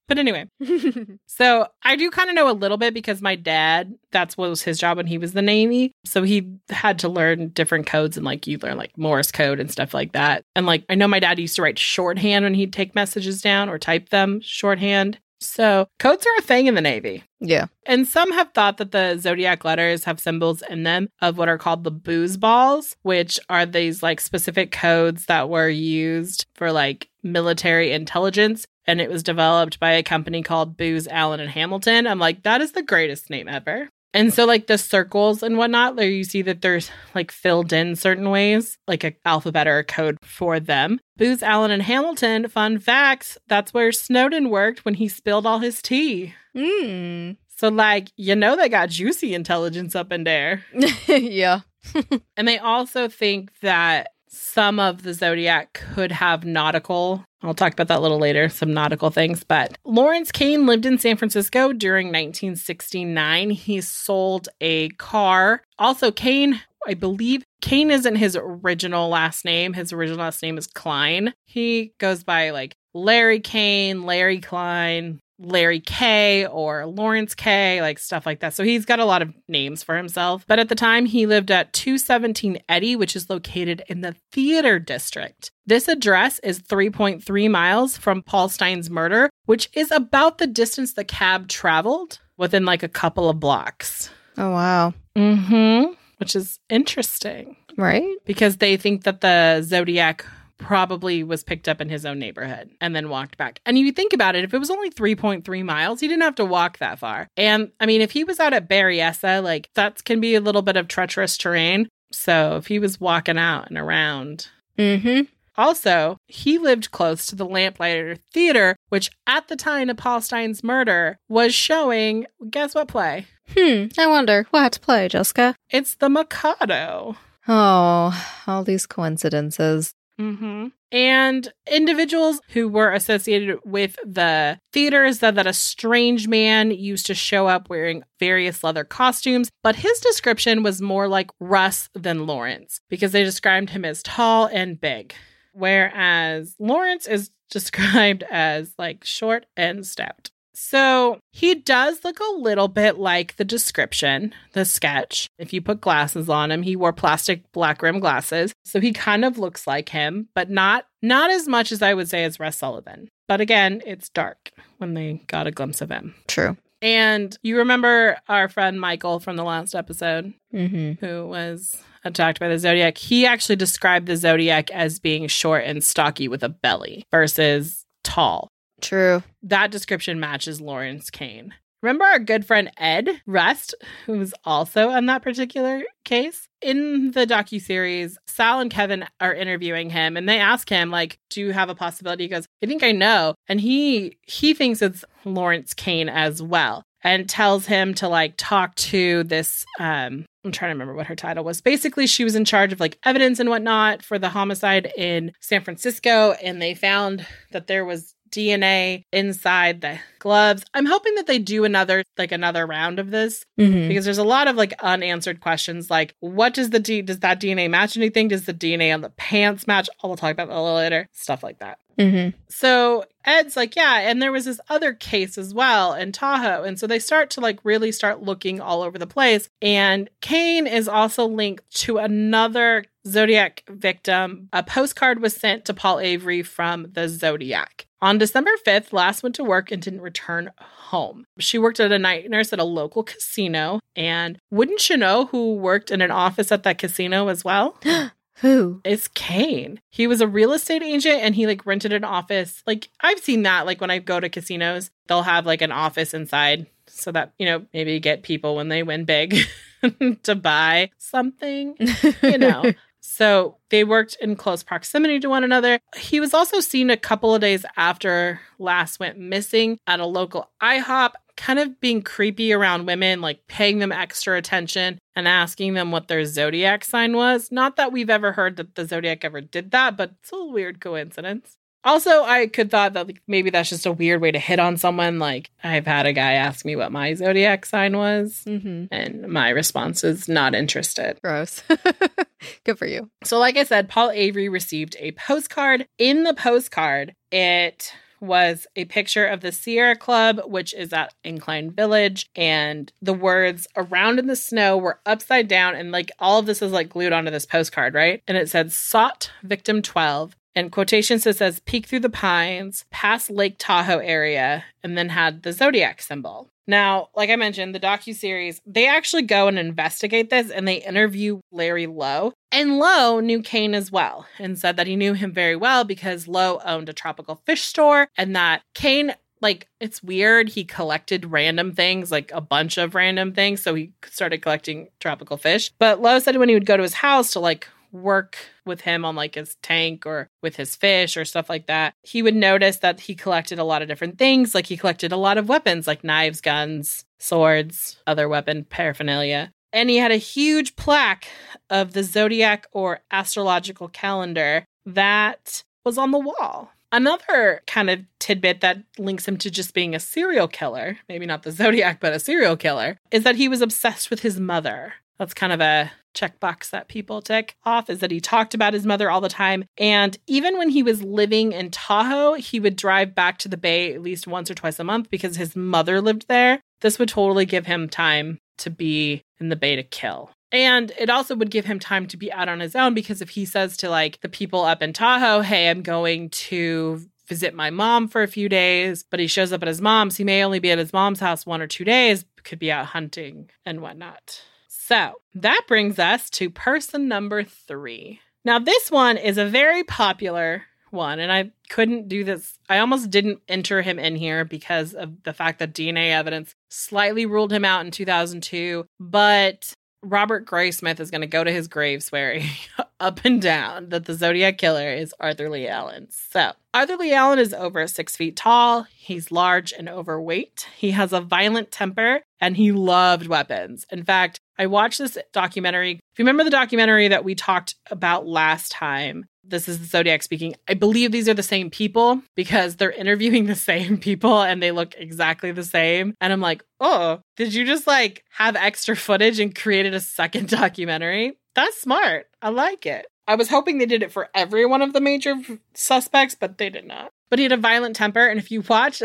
but 0.07 0.17
anyway, 0.17 0.47
so 1.27 1.67
I 1.83 1.95
do 1.95 2.09
kind 2.11 2.29
of 2.29 2.35
know 2.35 2.49
a 2.49 2.53
little 2.53 2.77
bit 2.77 2.93
because 2.93 3.21
my 3.21 3.35
dad, 3.35 3.93
that's 4.11 4.37
what 4.37 4.49
was 4.49 4.63
his 4.63 4.79
job 4.79 4.97
when 4.97 5.07
he 5.07 5.17
was 5.17 5.33
the 5.33 5.41
Navy. 5.41 5.91
So 6.05 6.23
he 6.23 6.49
had 6.69 6.99
to 6.99 7.09
learn 7.09 7.49
different 7.49 7.87
codes 7.87 8.17
and 8.17 8.25
like 8.25 8.47
you 8.47 8.57
learn 8.59 8.77
like 8.77 8.97
Morse 8.97 9.31
code 9.31 9.59
and 9.59 9.71
stuff 9.71 9.93
like 9.93 10.13
that. 10.13 10.43
And 10.55 10.65
like 10.65 10.85
I 10.89 10.95
know 10.95 11.07
my 11.07 11.19
dad 11.19 11.39
used 11.39 11.55
to 11.57 11.61
write 11.61 11.79
shorthand 11.79 12.43
when 12.43 12.53
he'd 12.53 12.73
take 12.73 12.95
messages 12.95 13.41
down 13.41 13.69
or 13.69 13.77
type 13.77 14.09
them 14.09 14.39
shorthand. 14.41 15.19
So 15.39 15.87
codes 15.99 16.25
are 16.25 16.39
a 16.39 16.41
thing 16.41 16.67
in 16.67 16.75
the 16.75 16.81
Navy. 16.81 17.23
Yeah. 17.39 17.67
And 17.85 18.07
some 18.07 18.31
have 18.31 18.51
thought 18.53 18.77
that 18.77 18.91
the 18.91 19.17
zodiac 19.19 19.63
letters 19.63 20.03
have 20.05 20.19
symbols 20.19 20.63
in 20.67 20.83
them 20.83 21.09
of 21.21 21.37
what 21.37 21.49
are 21.49 21.57
called 21.57 21.83
the 21.83 21.91
booze 21.91 22.37
balls, 22.37 22.95
which 23.03 23.39
are 23.49 23.65
these 23.65 24.01
like 24.01 24.19
specific 24.19 24.71
codes 24.71 25.25
that 25.25 25.49
were 25.49 25.69
used 25.69 26.47
for 26.55 26.71
like 26.71 27.09
military 27.21 27.91
intelligence. 27.91 28.65
And 28.87 29.01
it 29.01 29.09
was 29.09 29.21
developed 29.21 29.79
by 29.79 29.91
a 29.91 30.03
company 30.03 30.41
called 30.41 30.77
Booz 30.77 31.07
Allen 31.07 31.39
and 31.39 31.49
Hamilton. 31.49 32.07
I'm 32.07 32.19
like, 32.19 32.43
that 32.43 32.61
is 32.61 32.71
the 32.71 32.81
greatest 32.81 33.29
name 33.29 33.47
ever. 33.47 33.89
And 34.13 34.33
so, 34.33 34.45
like 34.45 34.67
the 34.67 34.77
circles 34.77 35.43
and 35.43 35.57
whatnot, 35.57 35.95
there 35.95 36.09
you 36.09 36.23
see 36.23 36.41
that 36.43 36.61
there's 36.61 36.89
like 37.13 37.29
filled 37.29 37.73
in 37.73 37.95
certain 37.95 38.29
ways, 38.29 38.77
like 38.87 39.03
an 39.03 39.15
alphabet 39.25 39.67
or 39.67 39.79
a 39.79 39.83
code 39.83 40.17
for 40.23 40.59
them. 40.59 40.99
Booz 41.17 41.43
Allen 41.43 41.71
and 41.71 41.83
Hamilton, 41.83 42.47
fun 42.47 42.79
facts, 42.79 43.37
that's 43.47 43.73
where 43.73 43.91
Snowden 43.91 44.49
worked 44.49 44.85
when 44.85 44.95
he 44.95 45.07
spilled 45.07 45.45
all 45.45 45.59
his 45.59 45.81
tea. 45.81 46.33
Mm. 46.55 47.37
So, 47.57 47.69
like, 47.69 48.09
you 48.15 48.35
know, 48.35 48.55
they 48.55 48.69
got 48.69 48.89
juicy 48.89 49.33
intelligence 49.33 49.95
up 49.95 50.11
in 50.11 50.23
there. 50.23 50.63
yeah. 51.07 51.61
And 52.35 52.47
they 52.47 52.59
also 52.59 53.07
think 53.07 53.51
that 53.61 54.09
some 54.27 54.79
of 54.79 55.03
the 55.03 55.13
zodiac 55.13 55.73
could 55.93 56.11
have 56.11 56.45
nautical. 56.45 57.23
I'll 57.41 57.53
talk 57.53 57.73
about 57.73 57.87
that 57.89 57.99
a 57.99 58.01
little 58.01 58.19
later, 58.19 58.49
some 58.49 58.73
nautical 58.73 59.09
things. 59.09 59.43
But 59.43 59.77
Lawrence 59.85 60.31
Kane 60.31 60.65
lived 60.65 60.85
in 60.85 60.97
San 60.97 61.17
Francisco 61.17 61.71
during 61.73 62.07
1969. 62.07 63.51
He 63.51 63.81
sold 63.81 64.49
a 64.59 64.89
car. 64.89 65.61
Also, 65.77 66.11
Kane, 66.11 66.61
I 66.87 66.93
believe 66.93 67.43
Kane 67.61 67.91
isn't 67.91 68.15
his 68.15 68.35
original 68.35 69.09
last 69.09 69.45
name. 69.45 69.73
His 69.73 69.93
original 69.93 70.19
last 70.19 70.41
name 70.41 70.57
is 70.57 70.67
Klein. 70.67 71.33
He 71.45 71.93
goes 71.99 72.23
by 72.23 72.51
like 72.51 72.75
Larry 72.93 73.39
Kane, 73.39 74.03
Larry 74.03 74.39
Klein, 74.39 75.19
Larry 75.39 75.79
K 75.79 76.45
or 76.47 76.85
Lawrence 76.85 77.35
K, 77.35 77.81
like 77.81 77.99
stuff 77.99 78.25
like 78.25 78.39
that. 78.39 78.53
So 78.53 78.63
he's 78.63 78.85
got 78.85 78.99
a 78.99 79.05
lot 79.05 79.21
of 79.21 79.33
names 79.47 79.83
for 79.83 79.95
himself. 79.95 80.45
But 80.47 80.59
at 80.59 80.69
the 80.69 80.75
time, 80.75 81.05
he 81.05 81.25
lived 81.25 81.51
at 81.51 81.73
217 81.73 82.59
Eddy, 82.67 82.95
which 82.95 83.15
is 83.15 83.29
located 83.29 83.83
in 83.87 84.01
the 84.01 84.15
theater 84.31 84.79
district. 84.79 85.51
This 85.65 85.87
address 85.87 86.39
is 86.39 86.61
3.3 86.61 87.51
miles 87.51 87.97
from 87.97 88.23
Paul 88.23 88.49
Stine's 88.49 88.89
murder, 88.89 89.29
which 89.45 89.69
is 89.73 89.91
about 89.91 90.37
the 90.37 90.47
distance 90.47 90.93
the 90.93 91.03
cab 91.03 91.47
traveled 91.47 92.19
within 92.37 92.65
like 92.65 92.83
a 92.83 92.87
couple 92.89 93.29
of 93.29 93.39
blocks. 93.39 94.09
Oh, 94.37 94.51
wow. 94.51 94.93
Mm-hmm. 95.15 95.93
Which 96.17 96.35
is 96.35 96.59
interesting 96.69 97.57
Right? 97.75 98.15
because 98.25 98.57
they 98.57 98.75
think 98.77 99.03
that 99.03 99.21
the 99.21 99.61
Zodiac 99.63 100.25
probably 100.57 101.23
was 101.23 101.43
picked 101.43 101.67
up 101.67 101.79
in 101.81 101.89
his 101.89 102.05
own 102.05 102.19
neighborhood 102.19 102.69
and 102.81 102.95
then 102.95 103.09
walked 103.09 103.37
back. 103.37 103.59
And 103.65 103.77
you 103.77 103.91
think 103.91 104.13
about 104.13 104.35
it, 104.35 104.43
if 104.43 104.53
it 104.53 104.59
was 104.59 104.69
only 104.71 104.89
3.3 104.89 105.63
miles, 105.63 105.99
he 105.99 106.07
didn't 106.07 106.23
have 106.23 106.35
to 106.35 106.45
walk 106.45 106.79
that 106.79 106.99
far. 106.99 107.27
And 107.37 107.71
I 107.79 107.85
mean, 107.85 108.01
if 108.01 108.11
he 108.11 108.23
was 108.23 108.39
out 108.39 108.53
at 108.53 108.69
Berryessa, 108.69 109.43
like 109.43 109.69
that 109.75 110.03
can 110.03 110.19
be 110.19 110.35
a 110.35 110.41
little 110.41 110.61
bit 110.61 110.75
of 110.77 110.87
treacherous 110.87 111.37
terrain. 111.37 111.89
So 112.11 112.55
if 112.57 112.67
he 112.67 112.79
was 112.79 112.99
walking 112.99 113.37
out 113.37 113.69
and 113.69 113.77
around, 113.77 114.47
Mm-hmm. 114.77 115.21
also, 115.57 116.17
he 116.27 116.57
lived 116.59 116.91
close 116.91 117.25
to 117.25 117.35
the 117.35 117.45
Lamplighter 117.47 118.17
Theater, 118.33 118.75
which 118.89 119.09
at 119.25 119.47
the 119.47 119.55
time 119.55 119.89
of 119.89 119.97
Paul 119.97 120.21
Stine's 120.21 120.63
murder 120.63 121.17
was 121.27 121.53
showing, 121.55 122.27
guess 122.49 122.75
what 122.75 122.87
play? 122.87 123.25
Hmm. 123.57 123.85
I 123.97 124.05
wonder 124.07 124.45
what 124.51 124.77
play, 124.81 125.07
Jessica. 125.07 125.55
It's 125.71 125.95
the 125.95 126.09
Mikado. 126.09 127.15
Oh, 127.47 128.27
all 128.45 128.63
these 128.63 128.85
coincidences. 128.85 129.93
Hmm 130.19 130.67
And 130.91 131.51
individuals 131.69 132.41
who 132.49 132.67
were 132.67 132.91
associated 132.91 133.59
with 133.65 133.97
the 134.05 134.59
theater 134.71 135.11
said 135.13 135.35
that 135.35 135.47
a 135.47 135.53
strange 135.53 136.27
man 136.27 136.71
used 136.71 137.05
to 137.07 137.13
show 137.13 137.47
up 137.47 137.69
wearing 137.69 138.03
various 138.19 138.63
leather 138.63 138.83
costumes, 138.83 139.49
but 139.63 139.75
his 139.75 139.99
description 139.99 140.63
was 140.63 140.81
more 140.81 141.07
like 141.07 141.29
Russ 141.39 141.89
than 141.93 142.25
Lawrence 142.25 142.79
because 142.89 143.11
they 143.11 143.23
described 143.23 143.69
him 143.69 143.85
as 143.85 144.01
tall 144.01 144.47
and 144.47 144.79
big, 144.79 145.13
whereas 145.53 146.55
Lawrence 146.59 147.07
is 147.07 147.31
described 147.49 148.23
as 148.29 148.73
like 148.77 149.03
short 149.05 149.45
and 149.55 149.85
stout. 149.85 150.31
So 150.59 151.19
he 151.33 151.53
does 151.53 152.03
look 152.03 152.19
a 152.19 152.33
little 152.39 152.67
bit 152.67 152.97
like 152.97 153.35
the 153.35 153.45
description, 153.45 154.33
the 154.53 154.65
sketch. 154.65 155.29
If 155.37 155.53
you 155.53 155.61
put 155.61 155.81
glasses 155.81 156.29
on 156.29 156.49
him, 156.49 156.63
he 156.63 156.75
wore 156.75 156.91
plastic 156.93 157.49
black 157.51 157.83
rim 157.83 157.99
glasses. 157.99 158.53
So 158.65 158.81
he 158.81 158.91
kind 158.91 159.23
of 159.23 159.37
looks 159.37 159.67
like 159.67 159.89
him, 159.89 160.29
but 160.33 160.49
not 160.49 160.87
not 161.03 161.29
as 161.29 161.47
much 161.47 161.71
as 161.71 161.83
I 161.83 161.93
would 161.93 162.09
say 162.09 162.23
as 162.23 162.39
Russ 162.39 162.57
Sullivan. 162.57 163.07
But 163.27 163.39
again, 163.39 163.83
it's 163.85 164.09
dark 164.09 164.51
when 164.79 164.95
they 164.95 165.21
got 165.27 165.45
a 165.45 165.51
glimpse 165.51 165.79
of 165.81 165.91
him. 165.91 166.15
True. 166.27 166.57
And 166.81 167.37
you 167.43 167.57
remember 167.59 168.17
our 168.27 168.49
friend 168.49 168.81
Michael 168.81 169.19
from 169.19 169.35
the 169.35 169.43
last 169.43 169.75
episode 169.75 170.33
Mm-hmm. 170.53 171.05
who 171.05 171.27
was 171.27 171.75
attacked 172.03 172.39
by 172.39 172.47
the 172.47 172.57
Zodiac? 172.57 172.97
He 172.97 173.27
actually 173.27 173.57
described 173.57 174.07
the 174.07 174.17
Zodiac 174.17 174.71
as 174.71 174.97
being 174.99 175.27
short 175.27 175.65
and 175.65 175.83
stocky 175.83 176.27
with 176.27 176.43
a 176.43 176.49
belly 176.49 177.03
versus 177.11 177.85
tall 178.03 178.47
True. 178.81 179.23
that 179.43 179.71
description 179.71 180.19
matches 180.19 180.61
Lawrence 180.61 181.09
Kane. 181.09 181.53
Remember 181.83 182.05
our 182.05 182.17
good 182.19 182.43
friend 182.45 182.71
Ed 182.77 183.21
Rust, 183.27 183.75
who 184.07 184.13
was 184.17 184.33
also 184.43 184.89
on 184.89 185.05
that 185.05 185.21
particular 185.21 185.83
case? 186.05 186.47
In 186.59 187.11
the 187.11 187.27
docu-series, 187.27 188.17
Sal 188.27 188.59
and 188.59 188.71
Kevin 188.71 189.05
are 189.19 189.33
interviewing 189.33 189.91
him 189.91 190.17
and 190.17 190.27
they 190.27 190.39
ask 190.39 190.67
him, 190.67 190.89
like, 190.89 191.19
do 191.29 191.39
you 191.41 191.51
have 191.51 191.69
a 191.69 191.75
possibility? 191.75 192.23
He 192.23 192.29
goes, 192.29 192.47
I 192.63 192.65
think 192.65 192.81
I 192.83 192.91
know. 192.93 193.35
And 193.47 193.61
he 193.61 194.17
he 194.23 194.55
thinks 194.55 194.81
it's 194.81 195.05
Lawrence 195.23 195.75
Kane 195.75 196.09
as 196.09 196.41
well. 196.41 196.83
And 197.03 197.29
tells 197.29 197.67
him 197.67 197.93
to 197.95 198.09
like 198.09 198.33
talk 198.37 198.73
to 198.75 199.23
this 199.23 199.63
um 199.79 200.25
I'm 200.43 200.51
trying 200.51 200.69
to 200.69 200.73
remember 200.73 200.95
what 200.95 201.07
her 201.07 201.15
title 201.15 201.43
was. 201.43 201.61
Basically, 201.61 202.07
she 202.07 202.23
was 202.23 202.35
in 202.35 202.43
charge 202.45 202.73
of 202.73 202.79
like 202.79 202.97
evidence 203.03 203.39
and 203.39 203.49
whatnot 203.49 204.01
for 204.01 204.17
the 204.17 204.29
homicide 204.29 204.91
in 204.97 205.33
San 205.41 205.61
Francisco, 205.61 206.31
and 206.41 206.61
they 206.61 206.73
found 206.73 207.25
that 207.51 207.67
there 207.67 207.85
was 207.85 208.15
DNA 208.31 209.03
inside 209.11 209.81
the 209.81 209.99
gloves. 210.19 210.63
I'm 210.73 210.85
hoping 210.85 211.15
that 211.15 211.27
they 211.27 211.39
do 211.39 211.63
another 211.63 212.03
like 212.17 212.31
another 212.31 212.65
round 212.65 212.99
of 212.99 213.11
this 213.11 213.45
Mm-hmm. 213.59 213.87
because 213.87 214.05
there's 214.05 214.17
a 214.19 214.23
lot 214.23 214.47
of 214.47 214.55
like 214.55 214.73
unanswered 214.81 215.41
questions 215.41 215.89
like 215.89 216.13
what 216.19 216.53
does 216.53 216.69
the 216.69 216.79
D 216.79 217.01
does 217.01 217.19
that 217.19 217.41
DNA 217.41 217.69
match 217.69 217.97
anything? 217.97 218.27
Does 218.27 218.45
the 218.45 218.53
DNA 218.53 218.93
on 218.93 219.01
the 219.01 219.09
pants 219.11 219.65
match? 219.67 219.89
Oh, 220.03 220.09
we'll 220.09 220.17
talk 220.17 220.31
about 220.31 220.47
that 220.49 220.55
a 220.57 220.61
little 220.61 220.77
later. 220.77 221.07
Stuff 221.13 221.43
like 221.43 221.59
that. 221.59 221.79
Mm-hmm. 221.97 222.37
So 222.49 223.05
Ed's 223.25 223.57
like, 223.57 223.75
yeah, 223.75 223.99
and 223.99 224.21
there 224.21 224.31
was 224.31 224.45
this 224.45 224.59
other 224.69 224.93
case 224.93 225.37
as 225.37 225.53
well 225.53 225.93
in 225.93 226.11
Tahoe. 226.11 226.63
And 226.63 226.79
so 226.79 226.87
they 226.87 226.99
start 226.99 227.29
to 227.31 227.41
like 227.41 227.59
really 227.63 227.91
start 227.91 228.21
looking 228.21 228.61
all 228.61 228.81
over 228.81 228.97
the 228.97 229.07
place. 229.07 229.49
And 229.61 230.09
Kane 230.21 230.67
is 230.67 230.87
also 230.87 231.25
linked 231.25 231.69
to 231.81 231.97
another 231.97 232.85
Zodiac 233.05 233.63
victim. 233.69 234.49
A 234.53 234.63
postcard 234.63 235.21
was 235.21 235.35
sent 235.35 235.65
to 235.65 235.73
Paul 235.73 235.99
Avery 235.99 236.43
from 236.43 236.87
the 236.93 237.09
Zodiac. 237.09 237.85
On 237.99 238.17
December 238.17 238.51
5th, 238.65 238.93
Lass 238.93 239.23
went 239.23 239.35
to 239.35 239.43
work 239.43 239.71
and 239.71 239.81
didn't 239.81 240.01
return 240.01 240.51
home. 240.59 241.25
She 241.39 241.57
worked 241.57 241.79
at 241.79 241.91
a 241.91 241.97
night 241.97 242.29
nurse 242.29 242.53
at 242.53 242.59
a 242.59 242.63
local 242.63 243.03
casino. 243.03 243.79
And 243.95 244.37
wouldn't 244.51 244.89
you 244.89 244.97
know 244.97 245.25
who 245.25 245.55
worked 245.55 245.89
in 245.89 246.01
an 246.01 246.11
office 246.11 246.51
at 246.51 246.63
that 246.63 246.77
casino 246.77 247.27
as 247.27 247.43
well? 247.43 247.77
Who? 248.41 248.81
is 248.83 249.07
Kane. 249.09 249.79
He 249.89 250.07
was 250.07 250.21
a 250.21 250.27
real 250.27 250.53
estate 250.53 250.83
agent 250.83 251.21
and 251.21 251.35
he 251.35 251.47
like 251.47 251.65
rented 251.65 251.93
an 251.93 252.03
office. 252.03 252.63
Like 252.67 252.89
I've 253.01 253.19
seen 253.19 253.43
that 253.43 253.65
like 253.65 253.81
when 253.81 253.91
I 253.91 253.99
go 253.99 254.19
to 254.19 254.29
casinos, 254.29 254.91
they'll 255.07 255.23
have 255.23 255.45
like 255.45 255.61
an 255.61 255.71
office 255.71 256.13
inside 256.13 256.67
so 256.87 257.11
that, 257.11 257.33
you 257.37 257.45
know, 257.45 257.65
maybe 257.73 257.99
get 257.99 258.23
people 258.23 258.55
when 258.55 258.69
they 258.69 258.83
win 258.83 259.05
big 259.05 259.37
to 260.23 260.35
buy 260.35 260.91
something, 260.97 261.75
you 262.23 262.37
know. 262.37 262.71
So 262.99 263.55
they 263.69 263.85
worked 263.85 264.17
in 264.19 264.35
close 264.35 264.63
proximity 264.63 265.19
to 265.21 265.29
one 265.29 265.45
another. 265.45 265.79
He 265.95 266.19
was 266.19 266.33
also 266.33 266.59
seen 266.59 266.89
a 266.89 266.97
couple 266.97 267.33
of 267.33 267.39
days 267.39 267.65
after 267.77 268.41
Lass 268.59 268.99
went 268.99 269.17
missing 269.17 269.79
at 269.87 270.01
a 270.01 270.05
local 270.05 270.49
IHOP, 270.61 271.13
kind 271.37 271.59
of 271.59 271.79
being 271.79 272.01
creepy 272.01 272.51
around 272.51 272.85
women, 272.87 273.21
like 273.21 273.47
paying 273.47 273.79
them 273.79 273.91
extra 273.91 274.37
attention 274.37 274.99
and 275.15 275.27
asking 275.27 275.73
them 275.75 275.91
what 275.91 276.07
their 276.07 276.25
zodiac 276.25 276.83
sign 276.83 277.15
was. 277.15 277.51
Not 277.51 277.75
that 277.77 277.91
we've 277.91 278.09
ever 278.09 278.33
heard 278.33 278.57
that 278.57 278.75
the 278.75 278.85
zodiac 278.85 279.23
ever 279.23 279.39
did 279.39 279.71
that, 279.71 279.95
but 279.95 280.11
it's 280.21 280.31
a 280.33 280.43
weird 280.45 280.81
coincidence. 280.81 281.55
Also, 281.83 282.23
I 282.23 282.47
could 282.47 282.69
thought 282.69 282.93
that 282.93 283.07
like, 283.07 283.21
maybe 283.27 283.49
that's 283.49 283.69
just 283.69 283.85
a 283.85 283.91
weird 283.93 284.19
way 284.19 284.31
to 284.31 284.39
hit 284.39 284.59
on 284.59 284.75
someone. 284.75 285.19
Like 285.19 285.51
I've 285.63 285.85
had 285.85 286.05
a 286.05 286.11
guy 286.11 286.33
ask 286.33 286.65
me 286.65 286.75
what 286.75 286.91
my 286.91 287.13
zodiac 287.13 287.65
sign 287.65 287.95
was, 287.95 288.43
Mm-hmm. 288.45 288.85
and 288.91 289.27
my 289.29 289.49
response 289.51 290.03
is 290.03 290.27
not 290.27 290.53
interested. 290.53 291.17
Gross. 291.23 291.63
Good 292.65 292.77
for 292.77 292.87
you. 292.87 293.09
So, 293.23 293.39
like 293.39 293.55
I 293.57 293.63
said, 293.63 293.87
Paul 293.89 294.11
Avery 294.11 294.49
received 294.49 294.95
a 294.99 295.11
postcard. 295.13 295.87
In 295.97 296.23
the 296.23 296.33
postcard, 296.33 297.13
it 297.31 297.93
was 298.19 298.67
a 298.75 298.85
picture 298.85 299.25
of 299.25 299.41
the 299.41 299.51
Sierra 299.51 299.95
Club, 299.95 300.41
which 300.45 300.73
is 300.73 300.93
at 300.93 301.13
Incline 301.23 301.71
Village, 301.71 302.29
and 302.35 302.91
the 303.01 303.13
words 303.13 303.67
around 303.75 304.19
in 304.19 304.27
the 304.27 304.35
snow 304.35 304.77
were 304.77 304.99
upside 305.05 305.47
down, 305.47 305.75
and 305.75 305.91
like 305.91 306.11
all 306.19 306.39
of 306.39 306.45
this 306.45 306.61
is 306.61 306.71
like 306.71 306.89
glued 306.89 307.13
onto 307.13 307.31
this 307.31 307.45
postcard, 307.45 307.93
right? 307.93 308.21
And 308.27 308.37
it 308.37 308.49
said 308.49 308.71
sought 308.71 309.31
victim 309.43 309.81
12. 309.81 310.35
In 310.55 310.71
quotations, 310.71 311.27
it 311.27 311.37
says 311.37 311.59
peek 311.59 311.85
through 311.85 311.99
the 311.99 312.09
pines, 312.09 312.85
past 312.89 313.29
Lake 313.29 313.57
Tahoe 313.59 313.99
area, 313.99 314.65
and 314.83 314.97
then 314.97 315.09
had 315.09 315.43
the 315.43 315.53
zodiac 315.53 316.01
symbol. 316.01 316.49
Now, 316.65 317.09
like 317.15 317.29
I 317.29 317.37
mentioned, 317.37 317.73
the 317.73 317.79
docu-series, 317.79 318.61
they 318.65 318.87
actually 318.87 319.21
go 319.21 319.47
and 319.47 319.57
investigate 319.57 320.29
this 320.29 320.51
and 320.51 320.67
they 320.67 320.75
interview 320.75 321.39
Larry 321.51 321.87
Lowe. 321.87 322.33
And 322.57 322.79
Lowe 322.79 323.19
knew 323.19 323.43
Kane 323.43 323.75
as 323.75 323.91
well 323.91 324.25
and 324.39 324.57
said 324.57 324.77
that 324.77 324.87
he 324.87 324.95
knew 324.95 325.13
him 325.13 325.31
very 325.31 325.55
well 325.55 325.83
because 325.83 326.27
Lowe 326.27 326.59
owned 326.65 326.89
a 326.89 326.93
tropical 326.93 327.39
fish 327.45 327.61
store 327.61 328.07
and 328.17 328.35
that 328.35 328.63
Kane 328.73 329.13
like 329.41 329.67
it's 329.79 330.01
weird 330.01 330.49
he 330.49 330.63
collected 330.63 331.31
random 331.31 331.75
things 331.75 332.11
like 332.11 332.31
a 332.33 332.41
bunch 332.41 332.79
of 332.79 332.95
random 332.95 333.31
things 333.31 333.61
so 333.61 333.75
he 333.75 333.91
started 334.07 334.41
collecting 334.41 334.87
tropical 334.99 335.37
fish 335.37 335.71
but 335.77 336.01
lowe 336.01 336.17
said 336.17 336.35
when 336.37 336.49
he 336.49 336.55
would 336.55 336.65
go 336.65 336.75
to 336.75 336.81
his 336.81 336.95
house 336.95 337.33
to 337.33 337.39
like 337.39 337.67
work 337.91 338.37
with 338.65 338.81
him 338.81 339.05
on 339.05 339.15
like 339.15 339.35
his 339.35 339.55
tank 339.61 340.05
or 340.05 340.29
with 340.41 340.55
his 340.55 340.75
fish 340.75 341.17
or 341.17 341.25
stuff 341.25 341.49
like 341.49 341.67
that, 341.67 341.93
he 342.03 342.21
would 342.21 342.35
notice 342.35 342.77
that 342.77 342.99
he 342.99 343.15
collected 343.15 343.59
a 343.59 343.63
lot 343.63 343.81
of 343.81 343.87
different 343.87 344.17
things. 344.17 344.53
Like 344.53 344.67
he 344.67 344.77
collected 344.77 345.11
a 345.11 345.17
lot 345.17 345.37
of 345.37 345.49
weapons 345.49 345.87
like 345.87 346.03
knives, 346.03 346.41
guns, 346.41 347.05
swords, 347.19 347.97
other 348.05 348.27
weapon 348.27 348.65
paraphernalia. 348.65 349.51
And 349.77 349.91
he 349.91 349.97
had 349.97 350.11
a 350.11 350.17
huge 350.17 350.75
plaque 350.75 351.27
of 351.69 351.93
the 351.93 352.01
zodiac 352.01 352.65
or 352.71 353.01
astrological 353.11 353.89
calendar 353.89 354.65
that 354.87 355.63
was 355.85 355.99
on 355.99 356.09
the 356.09 356.17
wall. 356.17 356.71
Another 356.91 357.61
kind 357.67 357.91
of 357.91 357.99
tidbit 358.17 358.61
that 358.61 358.79
links 358.97 359.27
him 359.27 359.37
to 359.37 359.51
just 359.51 359.75
being 359.75 359.93
a 359.93 359.99
serial 359.99 360.47
killer, 360.47 360.97
maybe 361.07 361.27
not 361.27 361.43
the 361.43 361.51
Zodiac, 361.61 361.99
but 361.99 362.11
a 362.11 362.19
serial 362.19 362.57
killer, 362.57 362.97
is 363.11 363.21
that 363.21 363.35
he 363.35 363.47
was 363.47 363.61
obsessed 363.61 364.09
with 364.09 364.21
his 364.21 364.39
mother. 364.39 364.95
That's 365.19 365.35
kind 365.35 365.53
of 365.53 365.61
a 365.61 365.91
checkbox 366.15 366.71
that 366.71 366.87
people 366.87 367.21
tick 367.21 367.55
off 367.63 367.87
is 367.87 367.99
that 367.99 368.09
he 368.09 368.19
talked 368.19 368.55
about 368.55 368.73
his 368.73 368.85
mother 368.85 369.11
all 369.11 369.21
the 369.21 369.29
time. 369.29 369.65
And 369.77 370.17
even 370.25 370.57
when 370.57 370.69
he 370.69 370.81
was 370.81 371.03
living 371.03 371.51
in 371.51 371.69
Tahoe, 371.69 372.33
he 372.33 372.59
would 372.59 372.77
drive 372.77 373.13
back 373.13 373.37
to 373.39 373.47
the 373.47 373.57
Bay 373.57 373.93
at 373.93 374.01
least 374.01 374.25
once 374.25 374.49
or 374.49 374.55
twice 374.55 374.79
a 374.79 374.83
month 374.83 375.11
because 375.11 375.35
his 375.35 375.55
mother 375.55 376.01
lived 376.01 376.27
there. 376.27 376.61
This 376.81 376.97
would 376.97 377.09
totally 377.09 377.45
give 377.45 377.67
him 377.67 377.87
time 377.89 378.39
to 378.57 378.71
be 378.71 379.23
in 379.39 379.49
the 379.49 379.55
Bay 379.55 379.75
to 379.75 379.83
kill. 379.83 380.31
And 380.51 380.91
it 380.97 381.09
also 381.09 381.35
would 381.35 381.51
give 381.51 381.65
him 381.65 381.79
time 381.79 382.07
to 382.07 382.17
be 382.17 382.31
out 382.31 382.47
on 382.47 382.59
his 382.59 382.75
own 382.75 382.93
because 382.93 383.21
if 383.21 383.31
he 383.31 383.45
says 383.45 383.75
to 383.77 383.89
like 383.89 384.21
the 384.21 384.29
people 384.29 384.63
up 384.63 384.81
in 384.81 384.93
Tahoe, 384.93 385.41
hey, 385.41 385.69
I'm 385.69 385.81
going 385.81 386.29
to 386.29 387.01
visit 387.27 387.53
my 387.53 387.69
mom 387.69 388.07
for 388.07 388.23
a 388.23 388.27
few 388.27 388.47
days, 388.47 389.03
but 389.03 389.19
he 389.19 389.27
shows 389.27 389.51
up 389.51 389.61
at 389.61 389.67
his 389.67 389.81
mom's, 389.81 390.15
he 390.15 390.23
may 390.23 390.43
only 390.43 390.59
be 390.59 390.71
at 390.71 390.77
his 390.77 390.93
mom's 390.93 391.19
house 391.19 391.45
one 391.45 391.61
or 391.61 391.67
two 391.67 391.83
days, 391.83 392.23
could 392.43 392.59
be 392.59 392.71
out 392.71 392.85
hunting 392.87 393.49
and 393.65 393.81
whatnot. 393.81 394.41
So 394.69 395.15
that 395.35 395.63
brings 395.67 395.99
us 395.99 396.29
to 396.31 396.49
person 396.49 397.09
number 397.09 397.43
three. 397.43 398.21
Now, 398.45 398.59
this 398.59 398.89
one 398.89 399.17
is 399.17 399.37
a 399.37 399.45
very 399.45 399.83
popular 399.83 400.63
one, 400.97 401.19
and 401.19 401.31
I 401.31 401.51
couldn't 401.69 402.09
do 402.09 402.25
this. 402.25 402.59
I 402.67 402.79
almost 402.79 403.09
didn't 403.09 403.39
enter 403.47 403.81
him 403.81 403.99
in 403.99 404.17
here 404.17 404.43
because 404.43 404.93
of 404.93 405.23
the 405.23 405.33
fact 405.33 405.59
that 405.59 405.73
DNA 405.73 406.11
evidence 406.11 406.53
slightly 406.69 407.25
ruled 407.25 407.53
him 407.53 407.63
out 407.63 407.85
in 407.85 407.91
2002. 407.91 408.85
But 408.99 409.73
Robert 410.03 410.45
Graysmith 410.45 410.99
is 410.99 411.11
going 411.11 411.21
to 411.21 411.27
go 411.27 411.43
to 411.43 411.51
his 411.51 411.67
grave 411.67 412.03
swearing 412.03 412.45
up 412.99 413.21
and 413.23 413.41
down 413.41 413.89
that 413.89 414.05
the 414.05 414.13
Zodiac 414.13 414.57
killer 414.57 414.89
is 414.91 415.13
Arthur 415.19 415.49
Lee 415.49 415.67
Allen. 415.67 416.07
So, 416.09 416.53
Arthur 416.73 416.97
Lee 416.97 417.13
Allen 417.13 417.39
is 417.39 417.53
over 417.53 417.85
six 417.87 418.15
feet 418.15 418.35
tall. 418.35 418.87
He's 418.95 419.31
large 419.31 419.73
and 419.73 419.89
overweight. 419.89 420.67
He 420.75 420.91
has 420.91 421.13
a 421.13 421.21
violent 421.21 421.71
temper 421.71 422.21
and 422.39 422.57
he 422.57 422.71
loved 422.71 423.27
weapons. 423.27 423.85
In 423.91 424.03
fact, 424.03 424.39
I 424.57 424.67
watched 424.67 424.99
this 424.99 425.17
documentary. 425.33 425.93
If 425.93 426.19
you 426.19 426.23
remember 426.23 426.43
the 426.43 426.49
documentary 426.49 427.07
that 427.09 427.23
we 427.23 427.35
talked 427.35 427.75
about 427.91 428.27
last 428.27 428.71
time, 428.71 429.25
this 429.43 429.69
is 429.69 429.79
the 429.79 429.85
Zodiac 429.85 430.23
speaking. 430.23 430.55
I 430.67 430.73
believe 430.73 431.11
these 431.11 431.29
are 431.29 431.33
the 431.33 431.43
same 431.43 431.69
people 431.69 432.21
because 432.35 432.75
they're 432.75 432.91
interviewing 432.91 433.45
the 433.45 433.55
same 433.55 433.97
people 433.97 434.41
and 434.41 434.61
they 434.61 434.71
look 434.71 434.95
exactly 434.97 435.51
the 435.51 435.63
same. 435.63 436.13
And 436.19 436.33
I'm 436.33 436.41
like, 436.41 436.63
oh, 436.79 437.19
did 437.35 437.53
you 437.53 437.65
just 437.65 437.87
like 437.87 438.23
have 438.31 438.55
extra 438.55 438.95
footage 438.95 439.39
and 439.39 439.55
created 439.55 439.93
a 439.93 439.99
second 439.99 440.49
documentary? 440.49 441.37
That's 441.55 441.79
smart. 441.79 442.27
I 442.41 442.49
like 442.49 442.85
it. 442.85 443.07
I 443.27 443.35
was 443.35 443.49
hoping 443.49 443.77
they 443.77 443.85
did 443.85 444.03
it 444.03 444.11
for 444.11 444.29
every 444.33 444.65
one 444.65 444.81
of 444.81 444.93
the 444.93 445.01
major 445.01 445.35
suspects, 445.73 446.35
but 446.35 446.57
they 446.57 446.69
did 446.69 446.85
not. 446.85 447.11
But 447.29 447.39
he 447.39 447.43
had 447.43 447.51
a 447.51 447.57
violent 447.57 447.95
temper. 447.95 448.25
And 448.25 448.39
if 448.39 448.51
you 448.51 448.61
watch, 448.61 449.01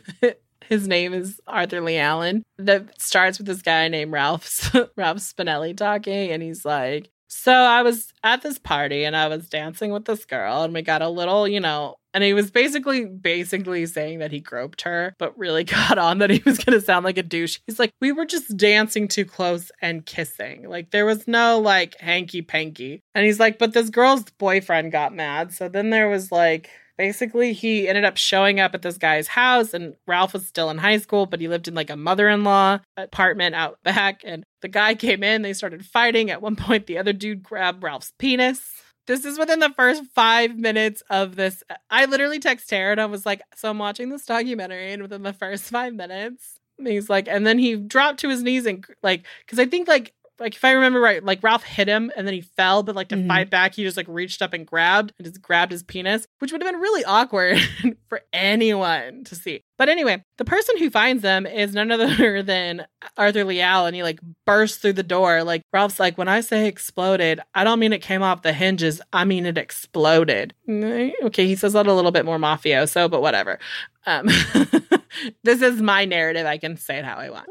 his 0.68 0.86
name 0.88 1.14
is 1.14 1.40
Arthur 1.46 1.80
Lee 1.80 1.98
Allen. 1.98 2.42
That 2.58 3.00
starts 3.00 3.38
with 3.38 3.46
this 3.46 3.62
guy 3.62 3.88
named 3.88 4.12
Ralph 4.12 4.74
Ralph 4.96 5.18
Spinelli 5.18 5.76
talking, 5.76 6.30
and 6.30 6.42
he's 6.42 6.64
like, 6.64 7.10
so 7.28 7.52
I 7.52 7.82
was 7.82 8.12
at 8.22 8.42
this 8.42 8.58
party 8.58 9.04
and 9.04 9.16
I 9.16 9.28
was 9.28 9.48
dancing 9.48 9.92
with 9.92 10.04
this 10.04 10.24
girl 10.24 10.62
and 10.62 10.72
we 10.72 10.82
got 10.82 11.02
a 11.02 11.08
little, 11.08 11.46
you 11.46 11.60
know, 11.60 11.96
and 12.14 12.24
he 12.24 12.32
was 12.32 12.50
basically 12.50 13.04
basically 13.04 13.84
saying 13.86 14.20
that 14.20 14.32
he 14.32 14.40
groped 14.40 14.82
her, 14.82 15.14
but 15.18 15.36
really 15.38 15.64
got 15.64 15.98
on 15.98 16.18
that 16.18 16.30
he 16.30 16.42
was 16.44 16.58
going 16.58 16.78
to 16.78 16.84
sound 16.84 17.04
like 17.04 17.18
a 17.18 17.22
douche. 17.22 17.58
He's 17.66 17.78
like, 17.78 17.92
"We 18.00 18.10
were 18.12 18.24
just 18.24 18.56
dancing 18.56 19.06
too 19.06 19.24
close 19.24 19.70
and 19.82 20.06
kissing. 20.06 20.68
Like 20.68 20.92
there 20.92 21.04
was 21.04 21.28
no 21.28 21.58
like 21.58 22.00
hanky 22.00 22.42
panky." 22.42 23.02
And 23.14 23.26
he's 23.26 23.38
like, 23.38 23.58
"But 23.58 23.74
this 23.74 23.90
girl's 23.90 24.24
boyfriend 24.38 24.92
got 24.92 25.14
mad." 25.14 25.52
So 25.52 25.68
then 25.68 25.90
there 25.90 26.08
was 26.08 26.32
like 26.32 26.70
basically 26.96 27.52
he 27.52 27.88
ended 27.88 28.04
up 28.04 28.16
showing 28.16 28.60
up 28.60 28.74
at 28.74 28.82
this 28.82 28.98
guy's 28.98 29.28
house 29.28 29.74
and 29.74 29.94
Ralph 30.06 30.32
was 30.32 30.46
still 30.46 30.70
in 30.70 30.78
high 30.78 30.98
school, 30.98 31.26
but 31.26 31.40
he 31.40 31.48
lived 31.48 31.68
in 31.68 31.74
like 31.74 31.90
a 31.90 31.96
mother-in-law 31.96 32.80
apartment 32.96 33.54
out 33.54 33.78
back 33.84 34.22
and 34.24 34.44
the 34.62 34.68
guy 34.68 34.94
came 34.94 35.22
in, 35.22 35.42
they 35.42 35.52
started 35.52 35.84
fighting. 35.84 36.30
At 36.30 36.42
one 36.42 36.56
point 36.56 36.86
the 36.86 36.98
other 36.98 37.12
dude 37.12 37.42
grabbed 37.42 37.82
Ralph's 37.82 38.12
penis. 38.18 38.62
This 39.06 39.24
is 39.24 39.38
within 39.38 39.60
the 39.60 39.70
first 39.70 40.02
five 40.14 40.56
minutes 40.56 41.02
of 41.10 41.36
this. 41.36 41.62
I 41.90 42.06
literally 42.06 42.40
text 42.40 42.68
Tara 42.68 42.92
and 42.92 43.00
I 43.00 43.06
was 43.06 43.24
like, 43.24 43.40
So 43.54 43.70
I'm 43.70 43.78
watching 43.78 44.08
this 44.08 44.26
documentary, 44.26 44.92
and 44.92 45.02
within 45.02 45.22
the 45.22 45.32
first 45.32 45.64
five 45.64 45.94
minutes, 45.94 46.58
he's 46.84 47.08
like, 47.08 47.28
and 47.28 47.46
then 47.46 47.58
he 47.58 47.76
dropped 47.76 48.20
to 48.20 48.28
his 48.28 48.42
knees 48.42 48.66
and 48.66 48.84
like, 49.02 49.24
because 49.44 49.58
I 49.58 49.66
think 49.66 49.88
like 49.88 50.12
like 50.38 50.54
if 50.54 50.64
I 50.64 50.72
remember 50.72 51.00
right, 51.00 51.24
like 51.24 51.42
Ralph 51.42 51.64
hit 51.64 51.88
him 51.88 52.10
and 52.16 52.26
then 52.26 52.34
he 52.34 52.40
fell, 52.40 52.82
but 52.82 52.94
like 52.94 53.08
to 53.08 53.16
mm-hmm. 53.16 53.28
fight 53.28 53.50
back, 53.50 53.74
he 53.74 53.84
just 53.84 53.96
like 53.96 54.06
reached 54.08 54.42
up 54.42 54.52
and 54.52 54.66
grabbed 54.66 55.12
and 55.18 55.26
just 55.26 55.40
grabbed 55.40 55.72
his 55.72 55.82
penis, 55.82 56.26
which 56.38 56.52
would 56.52 56.62
have 56.62 56.70
been 56.70 56.80
really 56.80 57.04
awkward 57.04 57.58
for 58.08 58.22
anyone 58.32 59.24
to 59.24 59.34
see. 59.34 59.62
But 59.78 59.88
anyway, 59.88 60.22
the 60.38 60.44
person 60.44 60.78
who 60.78 60.90
finds 60.90 61.22
them 61.22 61.46
is 61.46 61.74
none 61.74 61.90
other 61.90 62.42
than 62.42 62.86
Arthur 63.16 63.44
Lee 63.44 63.60
Allen, 63.60 63.88
and 63.88 63.96
he 63.96 64.02
like 64.02 64.20
bursts 64.44 64.78
through 64.78 64.94
the 64.94 65.02
door. 65.02 65.42
Like 65.42 65.62
Ralph's 65.72 66.00
like, 66.00 66.18
when 66.18 66.28
I 66.28 66.40
say 66.40 66.66
exploded, 66.66 67.40
I 67.54 67.64
don't 67.64 67.78
mean 67.78 67.92
it 67.92 68.02
came 68.02 68.22
off 68.22 68.42
the 68.42 68.52
hinges. 68.52 69.00
I 69.12 69.24
mean 69.24 69.46
it 69.46 69.58
exploded. 69.58 70.54
Okay, 70.68 71.46
he 71.46 71.56
says 71.56 71.72
that 71.72 71.86
a 71.86 71.92
little 71.92 72.12
bit 72.12 72.24
more 72.24 72.38
mafioso, 72.38 73.10
but 73.10 73.22
whatever. 73.22 73.58
Um, 74.06 74.26
this 75.42 75.62
is 75.62 75.82
my 75.82 76.04
narrative. 76.04 76.46
I 76.46 76.58
can 76.58 76.76
say 76.76 76.98
it 76.98 77.04
how 77.04 77.16
I 77.16 77.30
want. 77.30 77.48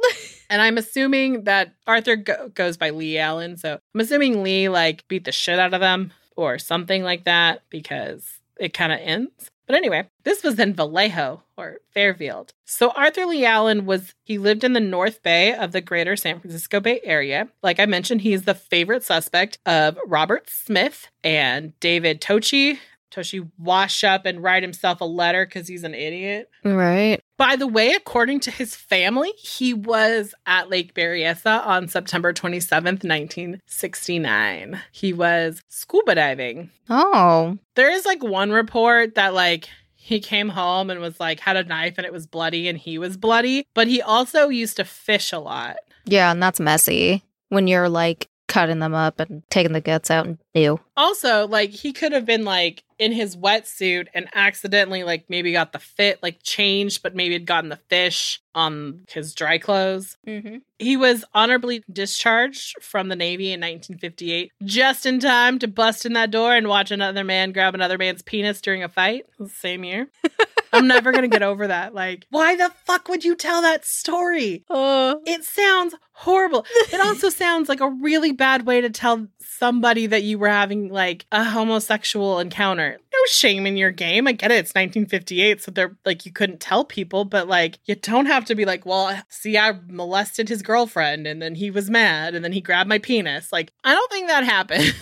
And 0.49 0.62
I'm 0.62 0.77
assuming 0.77 1.43
that 1.43 1.73
Arthur 1.88 2.15
go- 2.15 2.49
goes 2.53 2.77
by 2.77 2.91
Lee 2.91 3.17
Allen. 3.17 3.58
So 3.58 3.79
I'm 3.93 4.01
assuming 4.01 4.43
Lee 4.43 4.69
like 4.69 5.08
beat 5.08 5.25
the 5.25 5.31
shit 5.31 5.60
out 5.60 5.73
of 5.73 5.81
them 5.81 6.12
or 6.36 6.58
something 6.60 7.03
like 7.03 7.25
that 7.25 7.62
because 7.69 8.39
it 8.60 8.73
kind 8.73 8.91
of 8.91 8.99
ends. 9.01 9.51
But 9.67 9.75
anyway, 9.75 10.08
this 10.23 10.43
was 10.43 10.60
in 10.60 10.75
Vallejo 10.75 11.41
or 11.58 11.79
Fairfield. 11.91 12.53
So 12.65 12.91
Arthur 12.91 13.25
Lee 13.25 13.45
Allen 13.45 13.86
was 13.86 14.13
he 14.23 14.38
lived 14.38 14.63
in 14.63 14.73
the 14.73 14.79
North 14.79 15.23
Bay 15.23 15.55
of 15.55 15.71
the 15.71 15.81
greater 15.81 16.15
San 16.15 16.39
Francisco 16.39 16.79
Bay 16.79 17.01
Area. 17.03 17.49
Like 17.63 17.79
I 17.79 17.88
mentioned, 17.88 18.21
he 18.21 18.34
is 18.34 18.43
the 18.43 18.53
favorite 18.53 19.03
suspect 19.03 19.58
of 19.65 19.97
Robert 20.05 20.47
Graysmith 20.47 21.08
and 21.23 21.77
David 21.79 22.21
Toschi. 22.21 22.77
Toschi 23.15 23.49
wash 23.58 24.04
up 24.04 24.25
and 24.25 24.43
write 24.43 24.63
himself 24.63 25.01
a 25.01 25.06
letter 25.06 25.45
because 25.45 25.67
he's 25.67 25.84
an 25.84 25.93
idiot. 25.95 26.49
Right. 26.63 27.21
By 27.38 27.56
the 27.56 27.67
way, 27.67 27.91
according 27.91 28.39
to 28.41 28.51
his 28.51 28.75
family, 28.75 29.32
he 29.38 29.73
was 29.73 30.34
at 30.45 30.69
Lake 30.69 30.93
Berryessa 30.93 31.65
on 31.65 31.88
September 31.88 32.34
27th, 32.34 33.04
1969. 33.04 34.82
He 34.91 35.13
was 35.13 35.62
scuba 35.67 36.15
diving. 36.15 36.71
Oh. 36.89 37.58
There 37.75 37.91
is 37.91 38.06
like 38.06 38.23
one 38.23 38.51
report 38.51 39.15
that 39.15 39.34
like 39.34 39.67
he 39.95 40.19
came 40.19 40.49
home 40.49 40.89
and 40.89 40.99
was 40.99 41.19
like 41.19 41.39
had 41.39 41.58
a 41.58 41.63
knife 41.63 41.95
and 41.97 42.06
it 42.06 42.13
was 42.13 42.28
bloody 42.28 42.67
and 42.67 42.78
he 42.78 42.97
was 42.97 43.17
bloody, 43.17 43.65
but 43.73 43.88
he 43.88 44.01
also 44.01 44.49
used 44.49 44.78
to 44.78 44.86
fish 44.86 45.34
a 45.34 45.39
lot. 45.39 45.78
Yeah, 46.06 46.32
and 46.32 46.41
that's 46.41 46.60
messy 46.60 47.23
when 47.49 47.67
you're 47.67 47.89
like 47.89 48.28
cutting 48.47 48.80
them 48.80 48.93
up 48.93 49.19
and 49.19 49.43
taking 49.49 49.73
the 49.73 49.82
guts 49.82 50.12
out 50.12 50.28
and 50.28 50.38
ew. 50.56 50.80
Also, 50.98 51.48
like 51.48 51.70
he 51.70 51.94
could 51.94 52.12
have 52.12 52.26
been 52.26 52.46
like 52.46 52.84
in 52.98 53.12
his 53.12 53.36
wetsuit 53.36 54.08
and 54.13 54.28
accidentally 54.34 55.04
like 55.04 55.26
maybe 55.30 55.52
got 55.52 55.74
the 55.74 55.80
fit 55.80 56.20
like 56.24 56.41
changed, 56.44 57.04
but 57.04 57.15
maybe 57.15 57.34
had 57.34 57.46
gotten 57.46 57.70
the 57.70 57.80
fish 57.89 58.41
on 58.54 59.02
his 59.10 59.36
dry 59.36 59.58
clothes. 59.58 60.18
Mm-hmm. 60.26 60.58
He 60.80 60.98
was 60.98 61.26
honorably 61.34 61.84
discharged 61.91 62.82
from 62.82 63.10
the 63.10 63.15
Navy 63.15 63.52
in 63.52 63.60
1958, 63.60 64.52
just 64.63 65.06
in 65.06 65.20
time 65.20 65.60
to 65.60 65.68
bust 65.68 66.06
in 66.06 66.13
that 66.13 66.32
door 66.32 66.56
and 66.56 66.68
watch 66.68 66.91
another 66.91 67.24
man 67.24 67.52
grab 67.52 67.76
another 67.76 67.98
man's 67.98 68.22
penis 68.22 68.62
during 68.62 68.84
a 68.84 68.89
fight. 68.89 69.26
Same 69.48 69.84
year. 69.84 70.08
I'm 70.74 70.88
never 70.88 71.12
gonna 71.12 71.28
get 71.30 71.44
over 71.44 71.68
that. 71.68 71.94
Like, 71.94 72.26
why 72.30 72.56
the 72.56 72.72
fuck 72.86 73.08
would 73.08 73.24
you 73.24 73.36
tell 73.36 73.62
that 73.62 73.86
story? 73.86 74.65
Uh, 74.70 75.15
it 75.26 75.44
sounds 75.44 75.96
horrible. 76.12 76.65
It 76.91 77.00
also 77.00 77.30
sounds 77.30 77.70
like 77.70 77.80
a 77.80 77.89
really 77.89 78.34
bad 78.34 78.65
way 78.65 78.82
to 78.82 78.89
tell 78.89 79.28
somebody 79.39 80.06
that 80.08 80.24
you 80.24 80.38
were 80.38 80.44
were 80.45 80.51
having 80.51 80.89
like 80.89 81.25
a 81.31 81.43
homosexual 81.43 82.39
encounter. 82.39 82.99
No 83.12 83.19
shame 83.27 83.65
in 83.65 83.77
your 83.77 83.91
game. 83.91 84.27
I 84.27 84.34
get 84.34 84.51
it. 84.51 84.60
It's 84.60 84.76
1958, 84.76 85.61
so 85.63 85.72
they're 85.72 85.97
like 86.05 86.26
you 86.26 86.32
couldn't 86.32 86.59
tell 86.59 86.86
people, 86.86 87.26
but 87.26 87.47
like 87.47 87.80
you 87.86 87.95
don't 87.95 88.28
have 88.28 88.45
to 88.45 88.55
be 88.55 88.65
like, 88.65 88.86
well, 88.86 89.20
see, 89.28 89.57
I 89.57 89.74
molested 89.88 90.47
his 90.47 90.61
girlfriend, 90.61 91.26
and 91.26 91.41
then 91.41 91.55
he 91.55 91.72
was 91.72 91.89
mad, 91.89 92.36
and 92.36 92.45
then 92.45 92.51
he 92.51 92.61
grabbed 92.61 92.89
my 92.89 92.99
penis. 92.99 93.51
Like 93.51 93.72
I 93.84 93.95
don't 93.95 94.11
think 94.11 94.28
that 94.28 94.43
happens. 94.43 94.93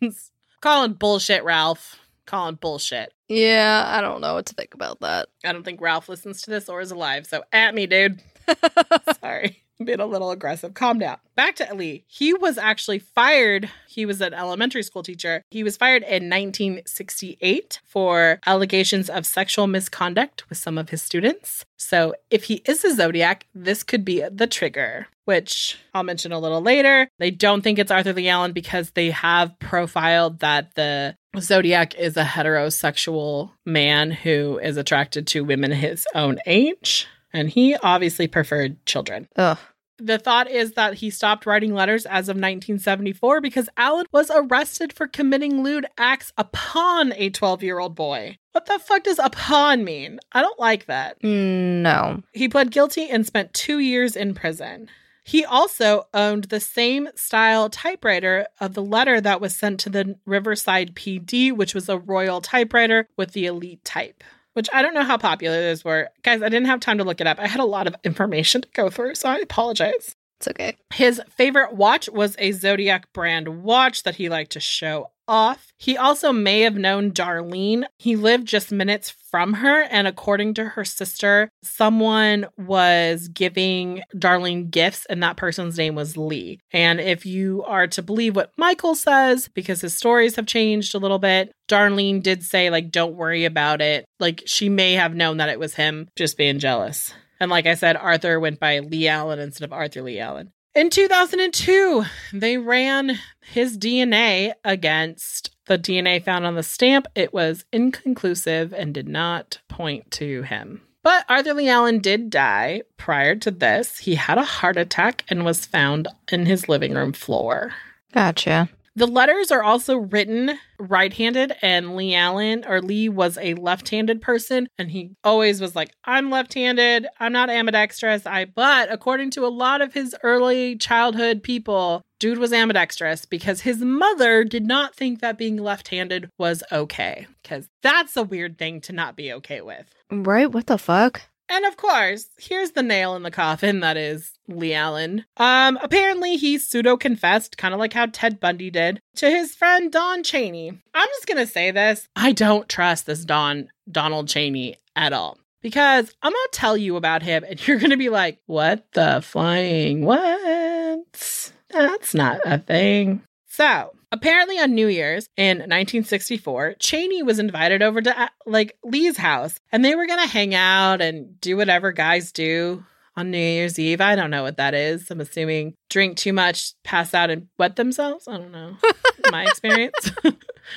Calling 0.60 0.92
bullshit, 0.92 1.42
Ralph. 1.42 1.98
Calling 2.24 2.54
bullshit. 2.54 3.12
Yeah, 3.28 3.84
I 3.84 4.00
don't 4.00 4.20
know 4.20 4.34
what 4.34 4.46
to 4.46 4.54
think 4.54 4.74
about 4.74 5.00
that. 5.00 5.28
I 5.44 5.52
don't 5.52 5.64
think 5.64 5.80
Ralph 5.80 6.08
listens 6.08 6.42
to 6.42 6.50
this 6.50 6.68
or 6.68 6.80
is 6.80 6.92
alive. 6.92 7.26
So 7.26 7.42
at 7.52 7.74
me, 7.74 7.86
dude. 7.86 8.22
Sorry. 9.20 9.61
Being 9.84 10.00
a 10.00 10.06
little 10.06 10.30
aggressive. 10.30 10.74
Calm 10.74 10.98
down. 10.98 11.18
Back 11.34 11.56
to 11.56 11.74
Lee. 11.74 12.04
He 12.06 12.34
was 12.34 12.58
actually 12.58 12.98
fired. 12.98 13.70
He 13.88 14.06
was 14.06 14.20
an 14.20 14.34
elementary 14.34 14.82
school 14.82 15.02
teacher. 15.02 15.42
He 15.50 15.62
was 15.62 15.76
fired 15.76 16.02
in 16.02 16.28
1968 16.28 17.80
for 17.84 18.40
allegations 18.46 19.08
of 19.08 19.26
sexual 19.26 19.66
misconduct 19.66 20.48
with 20.48 20.58
some 20.58 20.78
of 20.78 20.90
his 20.90 21.02
students. 21.02 21.64
So 21.76 22.14
if 22.30 22.44
he 22.44 22.62
is 22.66 22.84
a 22.84 22.94
Zodiac, 22.94 23.46
this 23.54 23.82
could 23.82 24.04
be 24.04 24.22
the 24.30 24.46
trigger, 24.46 25.08
which 25.24 25.78
I'll 25.94 26.02
mention 26.04 26.32
a 26.32 26.38
little 26.38 26.60
later. 26.60 27.08
They 27.18 27.30
don't 27.30 27.62
think 27.62 27.78
it's 27.78 27.90
Arthur 27.90 28.12
Lee 28.12 28.28
Allen 28.28 28.52
because 28.52 28.90
they 28.90 29.10
have 29.10 29.58
profiled 29.58 30.40
that 30.40 30.74
the 30.74 31.16
Zodiac 31.38 31.94
is 31.94 32.16
a 32.16 32.24
heterosexual 32.24 33.52
man 33.64 34.10
who 34.10 34.58
is 34.58 34.76
attracted 34.76 35.26
to 35.28 35.44
women 35.44 35.70
his 35.72 36.06
own 36.14 36.38
age. 36.46 37.06
And 37.32 37.48
he 37.48 37.74
obviously 37.76 38.28
preferred 38.28 38.84
children. 38.84 39.26
Ugh. 39.36 39.58
The 40.04 40.18
thought 40.18 40.50
is 40.50 40.72
that 40.72 40.94
he 40.94 41.10
stopped 41.10 41.46
writing 41.46 41.74
letters 41.74 42.06
as 42.06 42.28
of 42.28 42.34
1974 42.34 43.40
because 43.40 43.68
Allen 43.76 44.06
was 44.10 44.32
arrested 44.34 44.92
for 44.92 45.06
committing 45.06 45.62
lewd 45.62 45.86
acts 45.96 46.32
upon 46.36 47.12
a 47.12 47.30
12 47.30 47.62
year 47.62 47.78
old 47.78 47.94
boy. 47.94 48.36
What 48.50 48.66
the 48.66 48.80
fuck 48.80 49.04
does 49.04 49.20
upon 49.20 49.84
mean? 49.84 50.18
I 50.32 50.40
don't 50.40 50.58
like 50.58 50.86
that. 50.86 51.22
No. 51.22 52.20
He 52.32 52.48
pled 52.48 52.72
guilty 52.72 53.08
and 53.08 53.24
spent 53.24 53.54
two 53.54 53.78
years 53.78 54.16
in 54.16 54.34
prison. 54.34 54.88
He 55.22 55.44
also 55.44 56.08
owned 56.12 56.44
the 56.44 56.58
same 56.58 57.08
style 57.14 57.70
typewriter 57.70 58.48
of 58.58 58.74
the 58.74 58.82
letter 58.82 59.20
that 59.20 59.40
was 59.40 59.54
sent 59.54 59.78
to 59.80 59.88
the 59.88 60.16
Riverside 60.26 60.96
PD, 60.96 61.52
which 61.52 61.76
was 61.76 61.88
a 61.88 61.96
royal 61.96 62.40
typewriter 62.40 63.06
with 63.16 63.34
the 63.34 63.46
elite 63.46 63.84
type 63.84 64.24
which 64.54 64.68
I 64.72 64.82
don't 64.82 64.94
know 64.94 65.04
how 65.04 65.16
popular 65.16 65.60
those 65.60 65.84
were. 65.84 66.10
Guys, 66.22 66.42
I 66.42 66.48
didn't 66.48 66.66
have 66.66 66.80
time 66.80 66.98
to 66.98 67.04
look 67.04 67.20
it 67.20 67.26
up. 67.26 67.38
I 67.38 67.46
had 67.46 67.60
a 67.60 67.64
lot 67.64 67.86
of 67.86 67.94
information 68.04 68.62
to 68.62 68.68
go 68.74 68.90
through, 68.90 69.14
so 69.14 69.28
I 69.28 69.36
apologize. 69.36 70.16
It's 70.38 70.48
okay. 70.48 70.76
His 70.92 71.22
favorite 71.30 71.74
watch 71.74 72.08
was 72.10 72.34
a 72.40 72.50
Zodiac 72.50 73.12
brand 73.12 73.62
watch 73.62 74.02
that 74.02 74.16
he 74.16 74.28
liked 74.28 74.50
to 74.52 74.60
show 74.60 75.11
off. 75.32 75.72
He 75.78 75.96
also 75.96 76.30
may 76.30 76.60
have 76.60 76.76
known 76.76 77.10
Darlene. 77.10 77.84
He 77.98 78.14
lived 78.14 78.46
just 78.46 78.70
minutes 78.70 79.10
from 79.30 79.54
her, 79.54 79.82
and 79.84 80.06
according 80.06 80.54
to 80.54 80.64
her 80.64 80.84
sister, 80.84 81.48
someone 81.64 82.46
was 82.58 83.28
giving 83.28 84.02
Darlene 84.14 84.70
gifts, 84.70 85.06
and 85.06 85.22
that 85.22 85.38
person's 85.38 85.78
name 85.78 85.94
was 85.94 86.18
Lee. 86.18 86.60
And 86.70 87.00
if 87.00 87.24
you 87.24 87.64
are 87.66 87.86
to 87.88 88.02
believe 88.02 88.36
what 88.36 88.52
Michael 88.58 88.94
says, 88.94 89.48
because 89.48 89.80
his 89.80 89.96
stories 89.96 90.36
have 90.36 90.46
changed 90.46 90.94
a 90.94 90.98
little 90.98 91.18
bit, 91.18 91.50
Darlene 91.66 92.22
did 92.22 92.42
say, 92.42 92.68
like, 92.68 92.90
don't 92.90 93.16
worry 93.16 93.46
about 93.46 93.80
it. 93.80 94.04
Like, 94.20 94.42
she 94.44 94.68
may 94.68 94.92
have 94.92 95.14
known 95.14 95.38
that 95.38 95.48
it 95.48 95.58
was 95.58 95.74
him 95.74 96.08
just 96.14 96.36
being 96.36 96.58
jealous. 96.58 97.12
And 97.40 97.50
like 97.50 97.66
I 97.66 97.74
said, 97.74 97.96
Arthur 97.96 98.38
went 98.38 98.60
by 98.60 98.80
Lee 98.80 99.08
Allen 99.08 99.40
instead 99.40 99.64
of 99.64 99.72
Arthur 99.72 100.02
Lee 100.02 100.20
Allen. 100.20 100.52
In 100.74 100.88
2002, 100.88 102.04
they 102.32 102.56
ran 102.56 103.18
his 103.42 103.76
DNA 103.76 104.54
against 104.64 105.50
the 105.66 105.78
DNA 105.78 106.24
found 106.24 106.46
on 106.46 106.54
the 106.54 106.62
stamp. 106.62 107.06
It 107.14 107.34
was 107.34 107.66
inconclusive 107.72 108.72
and 108.72 108.94
did 108.94 109.06
not 109.06 109.58
point 109.68 110.10
to 110.12 110.42
him. 110.42 110.80
But 111.02 111.26
Arthur 111.28 111.52
Lee 111.52 111.68
Allen 111.68 111.98
did 111.98 112.30
die 112.30 112.82
prior 112.96 113.34
to 113.36 113.50
this. 113.50 113.98
He 113.98 114.14
had 114.14 114.38
a 114.38 114.44
heart 114.44 114.78
attack 114.78 115.24
and 115.28 115.44
was 115.44 115.66
found 115.66 116.08
in 116.30 116.46
his 116.46 116.70
living 116.70 116.94
room 116.94 117.12
floor. 117.12 117.74
Gotcha. 118.14 118.70
The 118.94 119.06
letters 119.06 119.50
are 119.50 119.62
also 119.62 119.96
written 119.96 120.58
right 120.78 121.12
handed, 121.12 121.54
and 121.62 121.96
Lee 121.96 122.14
Allen 122.14 122.64
or 122.66 122.82
Lee 122.82 123.08
was 123.08 123.38
a 123.38 123.54
left 123.54 123.88
handed 123.88 124.20
person, 124.20 124.68
and 124.76 124.90
he 124.90 125.12
always 125.24 125.62
was 125.62 125.74
like, 125.74 125.92
I'm 126.04 126.30
left 126.30 126.52
handed, 126.52 127.06
I'm 127.18 127.32
not 127.32 127.48
ambidextrous. 127.48 128.26
I, 128.26 128.44
but 128.44 128.92
according 128.92 129.30
to 129.30 129.46
a 129.46 129.48
lot 129.48 129.80
of 129.80 129.94
his 129.94 130.14
early 130.22 130.76
childhood 130.76 131.42
people, 131.42 132.02
dude 132.20 132.36
was 132.36 132.52
ambidextrous 132.52 133.24
because 133.24 133.62
his 133.62 133.78
mother 133.78 134.44
did 134.44 134.66
not 134.66 134.94
think 134.94 135.20
that 135.20 135.38
being 135.38 135.56
left 135.56 135.88
handed 135.88 136.28
was 136.38 136.62
okay, 136.70 137.26
because 137.42 137.70
that's 137.82 138.14
a 138.18 138.22
weird 138.22 138.58
thing 138.58 138.82
to 138.82 138.92
not 138.92 139.16
be 139.16 139.32
okay 139.32 139.62
with. 139.62 139.86
Right? 140.10 140.52
What 140.52 140.66
the 140.66 140.76
fuck? 140.76 141.22
And 141.52 141.66
of 141.66 141.76
course, 141.76 142.30
here's 142.38 142.70
the 142.70 142.82
nail 142.82 143.14
in 143.14 143.24
the 143.24 143.30
coffin 143.30 143.80
that 143.80 143.98
is 143.98 144.38
Lee 144.48 144.72
Allen. 144.72 145.26
Um, 145.36 145.78
apparently 145.82 146.36
he 146.36 146.56
pseudo 146.56 146.96
confessed, 146.96 147.58
kind 147.58 147.74
of 147.74 147.78
like 147.78 147.92
how 147.92 148.06
Ted 148.06 148.40
Bundy 148.40 148.70
did, 148.70 149.00
to 149.16 149.28
his 149.28 149.54
friend 149.54 149.92
Don 149.92 150.22
Cheney. 150.22 150.70
I'm 150.94 151.08
just 151.10 151.26
gonna 151.26 151.46
say 151.46 151.70
this. 151.70 152.08
I 152.16 152.32
don't 152.32 152.70
trust 152.70 153.04
this 153.04 153.26
Don 153.26 153.68
Donald 153.90 154.28
Cheney 154.28 154.76
at 154.96 155.12
all. 155.12 155.36
Because 155.60 156.10
I'm 156.22 156.32
gonna 156.32 156.48
tell 156.52 156.78
you 156.78 156.96
about 156.96 157.22
him 157.22 157.44
and 157.46 157.64
you're 157.68 157.78
gonna 157.78 157.98
be 157.98 158.08
like, 158.08 158.38
what 158.46 158.86
the 158.94 159.20
flying 159.22 160.06
what? 160.06 161.50
That's 161.68 162.14
not 162.14 162.40
a 162.46 162.56
thing. 162.56 163.24
So, 163.48 163.92
apparently 164.12 164.58
on 164.58 164.74
New 164.74 164.86
Year's 164.86 165.28
in 165.36 165.58
1964, 165.58 166.76
Cheney 166.78 167.22
was 167.22 167.38
invited 167.38 167.82
over 167.82 168.00
to 168.00 168.20
uh, 168.20 168.28
like 168.46 168.76
Lee's 168.84 169.16
house 169.16 169.58
and 169.72 169.84
they 169.84 169.96
were 169.96 170.06
going 170.06 170.20
to 170.20 170.28
hang 170.28 170.54
out 170.54 171.00
and 171.00 171.40
do 171.40 171.56
whatever 171.56 171.90
guys 171.90 172.30
do 172.30 172.84
on 173.16 173.30
New 173.30 173.38
Year's 173.38 173.78
Eve. 173.78 174.00
I 174.00 174.14
don't 174.14 174.30
know 174.30 174.42
what 174.42 174.56
that 174.58 174.74
is. 174.74 175.10
I'm 175.10 175.20
assuming 175.20 175.74
drink 175.90 176.16
too 176.16 176.32
much, 176.32 176.74
pass 176.84 177.12
out 177.14 177.30
and 177.30 177.48
wet 177.58 177.76
themselves. 177.76 178.28
I 178.28 178.38
don't 178.38 178.52
know. 178.52 178.76
my 179.30 179.44
experience. 179.44 180.12
I'm 180.24 180.34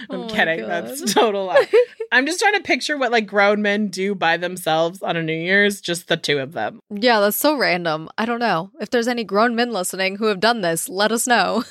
Oh 0.09 0.27
kidding. 0.27 0.67
That's 0.67 1.13
total 1.13 1.45
lie. 1.45 1.67
I'm 2.11 2.25
just 2.25 2.39
trying 2.39 2.55
to 2.55 2.61
picture 2.61 2.97
what 2.97 3.11
like 3.11 3.27
grown 3.27 3.61
men 3.61 3.87
do 3.87 4.15
by 4.15 4.37
themselves 4.37 5.01
on 5.01 5.15
a 5.15 5.23
New 5.23 5.33
Year's, 5.33 5.79
just 5.79 6.07
the 6.07 6.17
two 6.17 6.39
of 6.39 6.53
them. 6.53 6.79
Yeah, 6.89 7.19
that's 7.19 7.37
so 7.37 7.55
random. 7.55 8.09
I 8.17 8.25
don't 8.25 8.39
know. 8.39 8.71
If 8.81 8.89
there's 8.89 9.07
any 9.07 9.23
grown 9.23 9.55
men 9.55 9.71
listening 9.71 10.17
who 10.17 10.25
have 10.25 10.39
done 10.39 10.61
this, 10.61 10.89
let 10.89 11.11
us 11.11 11.27
know. 11.27 11.63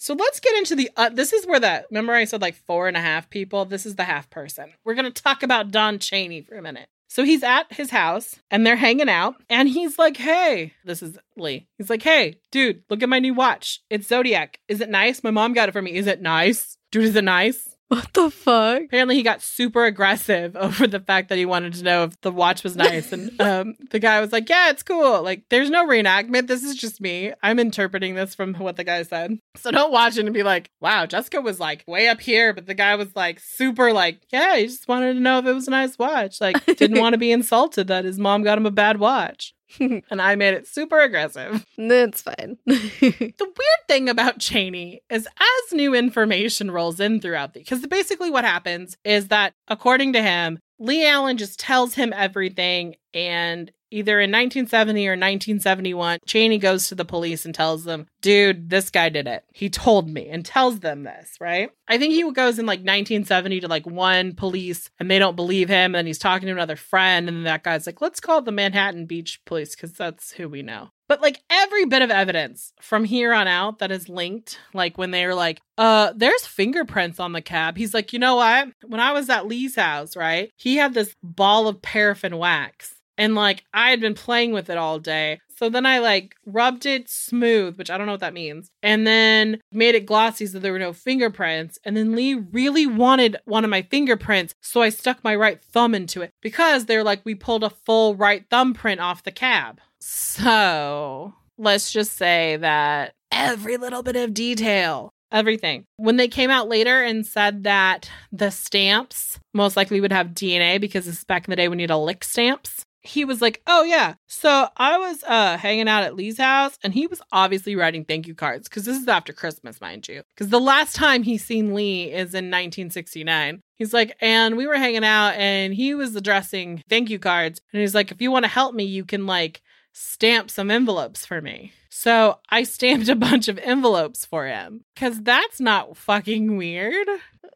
So 0.00 0.14
let's 0.14 0.40
get 0.40 0.56
into 0.56 0.74
the. 0.74 0.90
Uh, 0.96 1.10
this 1.10 1.34
is 1.34 1.46
where 1.46 1.60
that. 1.60 1.84
Remember, 1.90 2.14
I 2.14 2.24
said 2.24 2.40
like 2.40 2.54
four 2.54 2.88
and 2.88 2.96
a 2.96 3.00
half 3.00 3.28
people. 3.28 3.66
This 3.66 3.84
is 3.84 3.96
the 3.96 4.04
half 4.04 4.30
person. 4.30 4.72
We're 4.82 4.94
gonna 4.94 5.10
talk 5.10 5.42
about 5.42 5.70
Don 5.70 5.98
Cheney 5.98 6.40
for 6.40 6.56
a 6.56 6.62
minute. 6.62 6.88
So 7.08 7.22
he's 7.22 7.42
at 7.42 7.70
his 7.70 7.90
house 7.90 8.36
and 8.50 8.66
they're 8.66 8.76
hanging 8.76 9.10
out, 9.10 9.34
and 9.50 9.68
he's 9.68 9.98
like, 9.98 10.16
"Hey, 10.16 10.72
this 10.86 11.02
is 11.02 11.18
Lee." 11.36 11.68
He's 11.76 11.90
like, 11.90 12.02
"Hey, 12.02 12.36
dude, 12.50 12.82
look 12.88 13.02
at 13.02 13.10
my 13.10 13.18
new 13.18 13.34
watch. 13.34 13.82
It's 13.90 14.08
Zodiac. 14.08 14.58
Is 14.68 14.80
it 14.80 14.88
nice? 14.88 15.22
My 15.22 15.30
mom 15.30 15.52
got 15.52 15.68
it 15.68 15.72
for 15.72 15.82
me. 15.82 15.94
Is 15.94 16.06
it 16.06 16.22
nice, 16.22 16.78
dude? 16.90 17.04
Is 17.04 17.14
it 17.14 17.24
nice?" 17.24 17.69
What 17.90 18.12
the 18.12 18.30
fuck? 18.30 18.82
Apparently, 18.84 19.16
he 19.16 19.24
got 19.24 19.42
super 19.42 19.84
aggressive 19.84 20.54
over 20.56 20.86
the 20.86 21.00
fact 21.00 21.28
that 21.28 21.38
he 21.38 21.44
wanted 21.44 21.74
to 21.74 21.82
know 21.82 22.04
if 22.04 22.20
the 22.20 22.30
watch 22.30 22.62
was 22.62 22.76
nice. 22.76 23.12
And 23.12 23.38
um, 23.40 23.74
the 23.90 23.98
guy 23.98 24.20
was 24.20 24.30
like, 24.30 24.48
Yeah, 24.48 24.70
it's 24.70 24.84
cool. 24.84 25.22
Like, 25.24 25.42
there's 25.48 25.70
no 25.70 25.84
reenactment. 25.84 26.46
This 26.46 26.62
is 26.62 26.76
just 26.76 27.00
me. 27.00 27.32
I'm 27.42 27.58
interpreting 27.58 28.14
this 28.14 28.36
from 28.36 28.54
what 28.54 28.76
the 28.76 28.84
guy 28.84 29.02
said. 29.02 29.38
So 29.56 29.72
don't 29.72 29.90
watch 29.90 30.16
it 30.16 30.24
and 30.24 30.32
be 30.32 30.44
like, 30.44 30.70
Wow, 30.80 31.04
Jessica 31.06 31.40
was 31.40 31.58
like 31.58 31.82
way 31.88 32.06
up 32.06 32.20
here. 32.20 32.54
But 32.54 32.66
the 32.66 32.74
guy 32.74 32.94
was 32.94 33.16
like 33.16 33.40
super, 33.40 33.92
like, 33.92 34.20
Yeah, 34.30 34.56
he 34.56 34.66
just 34.66 34.86
wanted 34.86 35.14
to 35.14 35.20
know 35.20 35.40
if 35.40 35.46
it 35.46 35.52
was 35.52 35.66
a 35.66 35.72
nice 35.72 35.98
watch. 35.98 36.40
Like, 36.40 36.64
didn't 36.76 37.00
want 37.00 37.14
to 37.14 37.18
be 37.18 37.32
insulted 37.32 37.88
that 37.88 38.04
his 38.04 38.20
mom 38.20 38.44
got 38.44 38.56
him 38.56 38.66
a 38.66 38.70
bad 38.70 39.00
watch. 39.00 39.52
and 39.80 40.22
I 40.22 40.34
made 40.34 40.54
it 40.54 40.66
super 40.66 41.00
aggressive. 41.00 41.64
It's 41.76 42.22
fine. 42.22 42.58
The 42.66 43.44
weird 43.46 43.88
thing 43.88 44.08
about 44.08 44.38
Cheney 44.38 45.02
is 45.10 45.26
as 45.26 45.72
new 45.72 45.94
information 45.94 46.70
rolls 46.70 47.00
in 47.00 47.20
throughout 47.20 47.54
the 47.54 47.60
because 47.60 47.86
basically 47.86 48.30
what 48.30 48.44
happens 48.44 48.96
is 49.04 49.28
that 49.28 49.54
according 49.68 50.12
to 50.14 50.22
him, 50.22 50.58
Lee 50.78 51.06
Allen 51.06 51.36
just 51.36 51.58
tells 51.58 51.94
him 51.94 52.12
everything 52.14 52.96
and 53.14 53.70
either 53.90 54.20
in 54.20 54.30
1970 54.30 55.06
or 55.06 55.12
1971, 55.12 56.18
Cheney 56.26 56.58
goes 56.58 56.88
to 56.88 56.94
the 56.94 57.04
police 57.04 57.44
and 57.44 57.54
tells 57.54 57.84
them, 57.84 58.06
dude, 58.20 58.70
this 58.70 58.90
guy 58.90 59.08
did 59.08 59.26
it. 59.26 59.44
He 59.52 59.68
told 59.68 60.08
me 60.08 60.28
and 60.28 60.44
tells 60.44 60.80
them 60.80 61.02
this, 61.02 61.36
right? 61.40 61.70
I 61.88 61.98
think 61.98 62.14
he 62.14 62.22
goes 62.32 62.58
in 62.58 62.66
like 62.66 62.80
1970 62.80 63.60
to 63.60 63.68
like 63.68 63.86
one 63.86 64.34
police 64.34 64.90
and 64.98 65.10
they 65.10 65.18
don't 65.18 65.36
believe 65.36 65.68
him. 65.68 65.94
And 65.94 66.06
he's 66.06 66.18
talking 66.18 66.46
to 66.46 66.52
another 66.52 66.76
friend. 66.76 67.28
And 67.28 67.46
that 67.46 67.64
guy's 67.64 67.86
like, 67.86 68.00
let's 68.00 68.20
call 68.20 68.42
the 68.42 68.52
Manhattan 68.52 69.06
Beach 69.06 69.40
Police 69.44 69.74
because 69.74 69.92
that's 69.92 70.32
who 70.32 70.48
we 70.48 70.62
know. 70.62 70.90
But 71.08 71.20
like 71.20 71.42
every 71.50 71.86
bit 71.86 72.02
of 72.02 72.12
evidence 72.12 72.72
from 72.80 73.02
here 73.02 73.32
on 73.32 73.48
out 73.48 73.80
that 73.80 73.90
is 73.90 74.08
linked, 74.08 74.60
like 74.72 74.96
when 74.96 75.10
they 75.10 75.26
were 75.26 75.34
like, 75.34 75.60
uh, 75.76 76.12
there's 76.14 76.46
fingerprints 76.46 77.18
on 77.18 77.32
the 77.32 77.42
cab. 77.42 77.76
He's 77.76 77.92
like, 77.92 78.12
you 78.12 78.20
know 78.20 78.36
what? 78.36 78.68
When 78.86 79.00
I 79.00 79.10
was 79.10 79.28
at 79.28 79.48
Lee's 79.48 79.74
house, 79.74 80.14
right? 80.14 80.52
He 80.56 80.76
had 80.76 80.94
this 80.94 81.16
ball 81.20 81.66
of 81.66 81.82
paraffin 81.82 82.38
wax. 82.38 82.94
And 83.20 83.34
like 83.34 83.64
I 83.74 83.90
had 83.90 84.00
been 84.00 84.14
playing 84.14 84.52
with 84.52 84.70
it 84.70 84.78
all 84.78 84.98
day. 84.98 85.40
So 85.58 85.68
then 85.68 85.84
I 85.84 85.98
like 85.98 86.36
rubbed 86.46 86.86
it 86.86 87.10
smooth, 87.10 87.76
which 87.76 87.90
I 87.90 87.98
don't 87.98 88.06
know 88.06 88.14
what 88.14 88.22
that 88.22 88.32
means, 88.32 88.70
and 88.82 89.06
then 89.06 89.60
made 89.70 89.94
it 89.94 90.06
glossy 90.06 90.46
so 90.46 90.58
there 90.58 90.72
were 90.72 90.78
no 90.78 90.94
fingerprints. 90.94 91.78
And 91.84 91.94
then 91.94 92.16
Lee 92.16 92.34
really 92.34 92.86
wanted 92.86 93.36
one 93.44 93.62
of 93.62 93.70
my 93.70 93.82
fingerprints, 93.82 94.54
so 94.62 94.80
I 94.80 94.88
stuck 94.88 95.22
my 95.22 95.36
right 95.36 95.62
thumb 95.62 95.94
into 95.94 96.22
it 96.22 96.30
because 96.40 96.86
they're 96.86 97.04
like, 97.04 97.20
we 97.24 97.34
pulled 97.34 97.62
a 97.62 97.68
full 97.68 98.16
right 98.16 98.46
thumbprint 98.48 99.02
off 99.02 99.22
the 99.22 99.32
cab. 99.32 99.80
So 100.00 101.34
let's 101.58 101.92
just 101.92 102.16
say 102.16 102.56
that 102.56 103.12
every 103.30 103.76
little 103.76 104.02
bit 104.02 104.16
of 104.16 104.32
detail 104.32 105.10
everything. 105.32 105.84
When 105.96 106.16
they 106.16 106.26
came 106.26 106.50
out 106.50 106.68
later 106.68 107.02
and 107.02 107.26
said 107.26 107.64
that 107.64 108.10
the 108.32 108.50
stamps 108.50 109.38
most 109.54 109.76
likely 109.76 110.00
would 110.00 110.12
have 110.12 110.28
DNA 110.28 110.80
because 110.80 111.04
this 111.06 111.18
is 111.18 111.24
back 111.24 111.46
in 111.46 111.50
the 111.50 111.56
day 111.56 111.68
when 111.68 111.78
you 111.78 111.84
had 111.84 111.90
to 111.90 111.98
lick 111.98 112.24
stamps. 112.24 112.84
He 113.02 113.24
was 113.24 113.40
like, 113.40 113.62
"Oh 113.66 113.82
yeah, 113.82 114.14
so 114.26 114.68
I 114.76 114.98
was 114.98 115.22
uh 115.24 115.56
hanging 115.56 115.88
out 115.88 116.02
at 116.02 116.14
Lee's 116.14 116.38
house, 116.38 116.78
and 116.82 116.92
he 116.92 117.06
was 117.06 117.22
obviously 117.32 117.76
writing 117.76 118.04
thank 118.04 118.26
you 118.26 118.34
cards 118.34 118.68
because 118.68 118.84
this 118.84 118.98
is 118.98 119.08
after 119.08 119.32
Christmas, 119.32 119.80
mind 119.80 120.06
you. 120.08 120.22
Because 120.34 120.50
the 120.50 120.60
last 120.60 120.94
time 120.94 121.22
he's 121.22 121.44
seen 121.44 121.74
Lee 121.74 122.04
is 122.04 122.34
in 122.34 122.50
1969. 122.50 123.62
He's 123.76 123.94
like, 123.94 124.14
and 124.20 124.58
we 124.58 124.66
were 124.66 124.76
hanging 124.76 125.04
out, 125.04 125.34
and 125.36 125.72
he 125.72 125.94
was 125.94 126.14
addressing 126.14 126.82
thank 126.90 127.08
you 127.08 127.18
cards, 127.18 127.60
and 127.72 127.80
he's 127.80 127.94
like, 127.94 128.10
if 128.10 128.20
you 128.20 128.30
want 128.30 128.44
to 128.44 128.50
help 128.50 128.74
me, 128.74 128.84
you 128.84 129.04
can 129.04 129.26
like 129.26 129.62
stamp 129.92 130.50
some 130.50 130.70
envelopes 130.70 131.26
for 131.26 131.40
me. 131.40 131.72
So 131.88 132.38
I 132.48 132.62
stamped 132.62 133.08
a 133.08 133.16
bunch 133.16 133.48
of 133.48 133.58
envelopes 133.58 134.24
for 134.24 134.46
him 134.46 134.84
because 134.94 135.20
that's 135.22 135.60
not 135.60 135.96
fucking 135.96 136.56
weird. 136.56 137.08